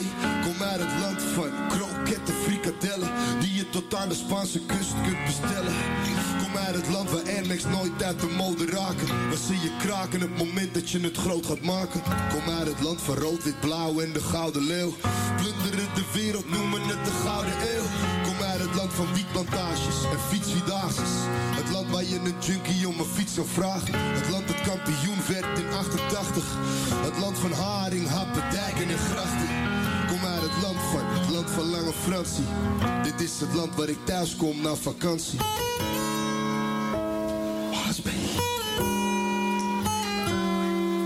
Kom 0.42 0.62
uit 0.62 0.80
het 0.80 1.00
land 1.00 1.22
van 1.22 1.50
kroketten, 1.68 2.34
frikadellen. 2.34 3.10
Die 3.40 3.54
je 3.54 3.70
tot 3.70 3.94
aan 3.94 4.08
de 4.08 4.14
Spaanse 4.14 4.60
kust 4.66 4.94
kunt 5.02 5.24
bestellen. 5.26 5.74
Kom 6.42 6.56
uit 6.56 6.74
het 6.74 6.88
land 6.88 7.10
waar 7.10 7.22
Air 7.22 7.46
Max 7.46 7.64
nooit 7.64 8.02
uit 8.02 8.20
de 8.20 8.34
mode 8.36 8.66
raken. 8.66 9.28
Waar 9.28 9.42
zie 9.46 9.60
je 9.60 9.76
kraken 9.78 10.20
het 10.20 10.38
moment 10.38 10.74
dat 10.74 10.90
je 10.90 11.00
het 11.00 11.16
groot 11.16 11.46
gaat 11.46 11.62
maken. 11.62 12.02
Kom 12.32 12.54
uit 12.54 12.68
het 12.68 12.80
land 12.80 13.00
van 13.00 13.14
rood, 13.14 13.44
wit, 13.44 13.60
blauw 13.60 14.00
en 14.00 14.12
de 14.12 14.20
gouden 14.20 14.62
leeuw. 14.62 14.94
Plunderen 15.36 15.94
de 15.94 16.04
wereld, 16.12 16.50
noemen 16.50 16.82
het 16.82 17.04
de 17.04 17.14
gouden 17.24 17.54
eeuw. 17.74 18.19
Land 18.80 18.92
van 18.92 19.14
wietplantages 19.14 20.04
en 20.12 20.20
fietsvierdaagses. 20.28 21.10
Het 21.60 21.70
land 21.70 21.90
waar 21.90 22.04
je 22.04 22.14
een 22.14 22.34
junkie 22.38 22.88
om 22.88 22.98
een 22.98 23.04
fiets 23.04 23.34
zou 23.34 23.46
vragen. 23.46 23.94
Het 23.94 24.28
land 24.28 24.48
dat 24.48 24.60
kampioen 24.60 25.18
werd 25.28 25.58
in 25.58 25.72
88. 25.72 26.44
Het 26.94 27.18
land 27.18 27.38
van 27.38 27.52
haring, 27.52 28.08
happen, 28.08 28.50
dijken 28.50 28.88
en 28.88 28.98
grachten. 28.98 29.48
Kom 30.08 30.24
uit 30.24 30.42
het 30.42 30.62
land 30.62 30.80
van, 30.90 31.04
het 31.04 31.30
land 31.30 31.50
van 31.50 31.70
Lange 31.70 31.92
Fransie. 31.92 32.44
Dit 33.02 33.20
is 33.20 33.40
het 33.40 33.54
land 33.54 33.74
waar 33.74 33.88
ik 33.88 33.98
thuis 34.04 34.36
kom 34.36 34.60
na 34.60 34.74
vakantie. 34.74 35.38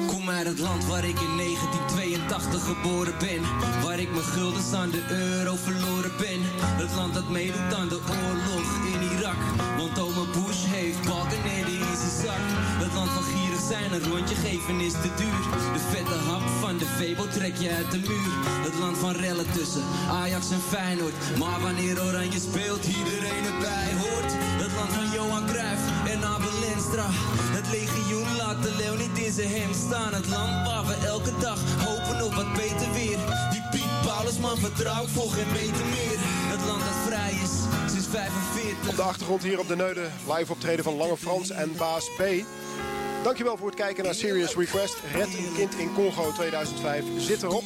Kom 0.06 0.30
uit 0.30 0.46
het 0.46 0.58
land 0.58 0.86
waar 0.86 1.04
ik 1.04 1.20
in 1.20 1.36
1982 2.28 2.64
geboren 2.72 3.14
ben. 3.18 3.42
Waar 3.82 3.98
ik 3.98 4.10
mijn 4.10 4.30
guldens 4.36 4.72
aan 4.72 4.90
de 4.90 5.02
euro 5.08 5.54
verloren 5.56 6.12
ben. 6.18 6.40
Het 6.82 6.92
land 6.96 7.14
dat 7.14 7.28
meedoet 7.28 7.74
aan 7.74 7.88
de 7.88 8.00
oorlog 8.22 8.68
in 8.92 9.00
Irak. 9.16 9.40
Want 9.78 9.98
oma 9.98 10.24
Bush 10.36 10.62
heeft 10.76 11.06
balken 11.08 11.44
in 11.44 11.96
zijn 12.02 12.16
zak. 12.24 12.44
Het 12.84 12.94
land 12.94 13.10
van 13.10 13.22
gierig 13.32 13.62
zijn, 13.72 13.92
een 13.92 14.08
rondje 14.12 14.34
geven 14.34 14.80
is 14.80 14.92
te 14.92 15.10
duur. 15.20 15.42
De 15.76 15.82
vette 15.92 16.18
hap 16.28 16.44
van 16.60 16.76
de 16.78 16.88
Febo 16.98 17.24
trek 17.28 17.56
je 17.56 17.70
uit 17.78 17.90
de 17.90 18.00
muur. 18.08 18.32
Het 18.66 18.76
land 18.82 18.96
van 18.98 19.14
rellen 19.24 19.50
tussen 19.52 19.84
Ajax 20.10 20.50
en 20.50 20.64
Feyenoord. 20.72 21.16
Maar 21.38 21.60
wanneer 21.60 22.02
Oranje 22.06 22.40
speelt, 22.48 22.84
iedereen 23.00 23.44
erbij 23.52 23.90
hoort. 24.02 24.30
Het 24.62 24.72
land 24.78 24.92
van 24.98 25.08
Johan 25.14 25.46
Cruijff 25.46 25.73
Het 27.02 27.70
legioen 27.70 28.36
laat 28.36 28.62
de 28.62 28.74
leeuw 28.76 28.96
niet 28.96 29.18
in 29.18 29.32
zijn 29.32 29.48
hem 29.48 29.72
staan. 29.72 30.14
Het 30.14 30.28
land 30.28 30.66
waar 30.66 30.86
we 30.86 31.06
elke 31.06 31.32
dag 31.40 31.58
hopen 31.78 32.24
op 32.24 32.34
wat 32.34 32.52
beter 32.52 32.92
weer. 32.92 33.18
Die 33.50 33.62
Piet 33.70 34.00
Paulusman 34.06 34.56
vertrouw 34.56 35.02
ik 35.02 35.08
voor 35.08 35.30
geen 35.30 35.52
meter 35.52 35.84
meer. 35.84 36.18
Het 36.52 36.66
land 36.66 36.80
dat 36.80 36.98
vrij 37.06 37.32
is 37.32 37.54
sinds 37.92 38.06
45. 38.06 38.88
Op 38.88 38.96
de 38.96 39.02
achtergrond 39.02 39.42
hier 39.42 39.58
op 39.58 39.68
de 39.68 39.76
Neude 39.76 40.08
live 40.36 40.52
optreden 40.52 40.84
van 40.84 40.96
Lange 40.96 41.16
Frans 41.16 41.50
en 41.50 41.76
Baas 41.76 42.10
B. 42.16 42.22
Dankjewel 43.24 43.56
voor 43.56 43.66
het 43.66 43.76
kijken 43.76 44.04
naar 44.04 44.14
Serious 44.14 44.54
Request. 44.54 44.96
Red 45.12 45.26
een 45.26 45.52
kind 45.56 45.74
in 45.74 45.94
Congo 45.94 46.32
2005 46.32 47.04
zit 47.18 47.42
erop. 47.42 47.62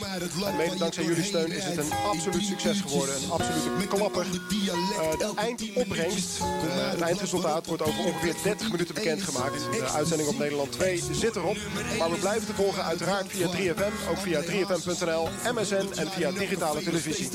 En 0.47 0.57
mede 0.57 0.77
dankzij 0.77 1.05
jullie 1.05 1.25
steun 1.25 1.51
is 1.51 1.65
het 1.65 1.77
een 1.77 1.93
absoluut 2.07 2.45
succes 2.45 2.81
geworden. 2.81 3.15
Een 3.15 3.31
absolute 3.31 3.87
klapper. 3.89 4.27
Eh, 4.27 5.19
de 5.19 5.33
eindopbrengst, 5.35 6.41
eh, 6.41 6.91
het 6.91 7.01
eindresultaat, 7.01 7.67
wordt 7.67 7.83
over 7.83 8.05
ongeveer 8.05 8.35
30 8.43 8.71
minuten 8.71 8.95
bekendgemaakt. 8.95 9.61
De 9.73 9.89
uitzending 9.95 10.29
op 10.29 10.39
Nederland 10.39 10.73
2 10.73 11.03
zit 11.11 11.37
erop. 11.37 11.57
Maar 11.99 12.11
we 12.11 12.17
blijven 12.17 12.47
te 12.47 12.55
volgen 12.55 12.85
uiteraard 12.85 13.27
via 13.29 13.49
3FM, 13.49 13.93
ook 14.11 14.19
via 14.19 14.41
3FM.nl, 14.43 15.29
MSN 15.55 15.89
en 15.95 16.11
via 16.11 16.31
digitale 16.31 16.83
televisie. 16.83 17.29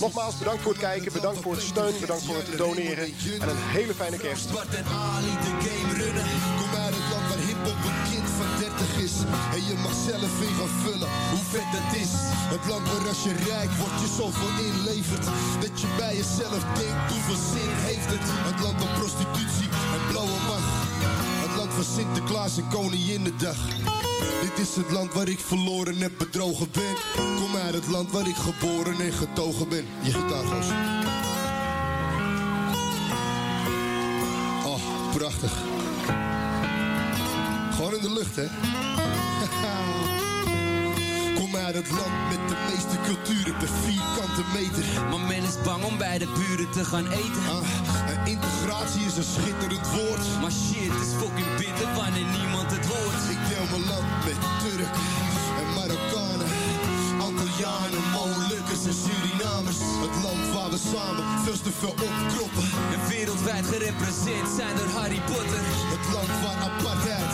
Nogmaals 0.00 0.38
bedankt 0.38 0.62
voor 0.62 0.72
het 0.72 0.80
kijken, 0.80 1.12
bedankt 1.12 1.40
voor 1.40 1.52
het 1.52 1.62
steun, 1.62 1.94
bedankt 2.00 2.24
voor 2.24 2.36
het 2.36 2.58
doneren. 2.58 3.04
En 3.40 3.48
een 3.48 3.56
hele 3.56 3.94
fijne 3.94 4.16
kerst. 4.16 4.48
Kind 8.10 8.28
van 8.38 8.50
30 8.58 8.96
is. 9.06 9.14
En 9.56 9.62
je 9.68 9.76
mag 9.84 9.94
zelf 10.08 10.32
in 10.46 10.54
gaan 10.58 10.74
vullen 10.84 11.10
hoe 11.32 11.44
vet 11.52 11.68
dat 11.76 11.90
is. 12.02 12.12
Het 12.54 12.64
land 12.70 12.84
waar 12.90 13.08
als 13.12 13.22
je 13.22 13.34
rijk 13.52 13.72
wordt, 13.80 14.00
je 14.04 14.10
zoveel 14.20 14.54
inlevert. 14.68 15.26
Dat 15.64 15.74
je 15.80 15.88
bij 15.96 16.14
jezelf 16.20 16.62
denkt, 16.80 17.12
hoeveel 17.12 17.40
zin 17.54 17.72
heeft 17.88 18.10
het? 18.14 18.24
Het 18.48 18.58
land 18.64 18.76
van 18.82 18.92
prostitutie 19.00 19.68
en 19.94 20.02
blauwe 20.10 20.40
macht. 20.50 20.72
Het 21.44 21.54
land 21.58 21.72
van 21.78 21.88
Sinterklaas 21.96 22.56
en 22.60 22.68
Koninginnedag. 22.68 23.60
Dit 24.40 24.58
is 24.58 24.76
het 24.76 24.90
land 24.90 25.12
waar 25.12 25.28
ik 25.28 25.38
verloren 25.38 26.02
en 26.02 26.14
bedrogen 26.18 26.68
ben. 26.72 26.94
Kom 27.36 27.56
uit 27.56 27.74
het 27.74 27.86
land 27.86 28.10
waar 28.10 28.26
ik 28.26 28.36
geboren 28.36 29.00
en 29.00 29.12
getogen 29.12 29.68
ben. 29.68 29.84
Je 30.02 30.12
gitaargoos. 30.12 30.68
Oh, 34.64 34.80
prachtig. 35.14 35.79
Gewoon 37.80 37.94
in 37.94 38.02
de 38.02 38.12
lucht, 38.12 38.36
hè? 38.36 38.44
Kom 41.38 41.56
uit 41.56 41.74
het 41.74 41.90
land 41.90 42.28
met 42.28 42.48
de 42.48 42.56
meeste 42.70 42.96
culturen 43.08 43.56
per 43.56 43.68
vierkante 43.84 44.42
meter. 44.52 44.84
Maar 45.10 45.20
men 45.20 45.42
is 45.42 45.62
bang 45.64 45.84
om 45.84 45.98
bij 45.98 46.18
de 46.18 46.28
buren 46.38 46.70
te 46.70 46.84
gaan 46.84 47.06
eten. 47.06 47.42
Ah, 47.54 47.62
en 48.12 48.26
integratie 48.26 49.06
is 49.06 49.16
een 49.16 49.30
schitterend 49.36 49.86
woord. 49.96 50.24
Maar 50.40 50.50
shit 50.50 50.92
is 51.04 51.12
fucking 51.20 51.56
bitter 51.56 51.94
wanneer 51.94 52.28
niemand 52.38 52.70
het 52.76 52.86
hoort. 52.86 53.22
Ik 53.34 53.40
deel 53.48 53.66
mijn 53.70 53.86
land 53.92 54.08
met 54.26 54.38
Turk 54.62 54.94
en 55.60 55.68
Marokkanen. 55.74 56.50
Italianen, 57.60 58.04
Molukkers 58.14 58.84
en 58.90 58.96
Surinamers. 59.02 59.80
Het 60.04 60.14
land 60.24 60.44
waar 60.54 60.70
we 60.70 60.80
samen 60.92 61.24
veel 61.44 61.60
te 61.66 61.72
veel 61.80 61.94
opkloppen. 62.08 62.66
En 62.94 63.00
wereldwijd 63.08 63.66
gerepresenteerd 63.66 64.48
zijn 64.58 64.76
door 64.76 64.90
Harry 64.98 65.20
Potter. 65.30 65.62
Het 65.94 66.04
land 66.14 66.32
waar 66.42 66.58
apartheid 66.68 67.30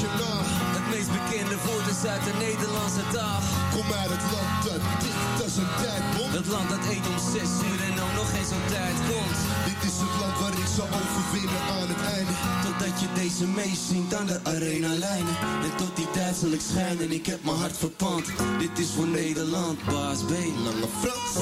internationaal. 0.00 0.42
Het 0.76 0.86
meest 0.92 1.10
bekende 1.18 1.56
woord 1.66 1.86
is 1.94 2.02
uit 2.12 2.24
de 2.28 2.34
Nederlandse 2.46 3.04
taal. 3.16 3.40
Kom 3.74 3.86
uit 4.00 4.10
het 4.16 4.26
land 4.34 4.52
dat 4.66 4.82
dicht 5.04 5.38
als 5.44 5.56
een 5.62 5.72
tijdbom. 5.84 6.30
Het 6.38 6.48
land 6.54 6.68
dat 6.74 6.84
eet 6.92 7.06
om 7.12 7.18
zes 7.34 7.52
uur 7.68 7.80
en 7.88 7.96
ook 8.04 8.14
nog 8.20 8.28
geen 8.34 8.48
zo'n 8.52 8.66
tijd 8.76 8.98
komt. 9.10 9.38
Dit 9.68 9.80
is 9.88 9.96
het 10.04 10.14
land 10.20 10.36
waar 10.40 10.56
ik 10.64 10.70
zal 10.76 10.90
overwinnen 11.00 11.62
aan 11.76 11.88
het 11.94 12.02
einde. 12.16 12.34
Totdat 12.64 12.94
je 13.02 13.08
deze 13.22 13.46
meezingt 13.60 14.12
aan 14.18 14.28
de 14.32 14.38
arena 14.52 14.92
lijnen. 15.06 15.36
En 15.66 15.72
tot 15.80 15.92
die 15.98 16.10
tijd 16.16 16.34
zal 16.42 16.52
ik 16.58 16.64
schijnen, 16.70 17.10
ik 17.20 17.26
heb 17.32 17.40
mijn 17.44 17.60
hart 17.64 17.76
verpand. 17.84 18.24
Dit 18.62 18.74
is 18.84 18.90
voor 18.96 19.10
Nederland, 19.20 19.78
baas 19.92 20.20
B. 20.30 20.32
Lange 20.66 20.90
Frans. 21.00 21.32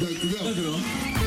Dank 0.00 0.18
u 0.24 0.28
wel. 0.34 0.44
Dank 0.44 0.56
u 0.56 0.62
wel. 0.70 1.17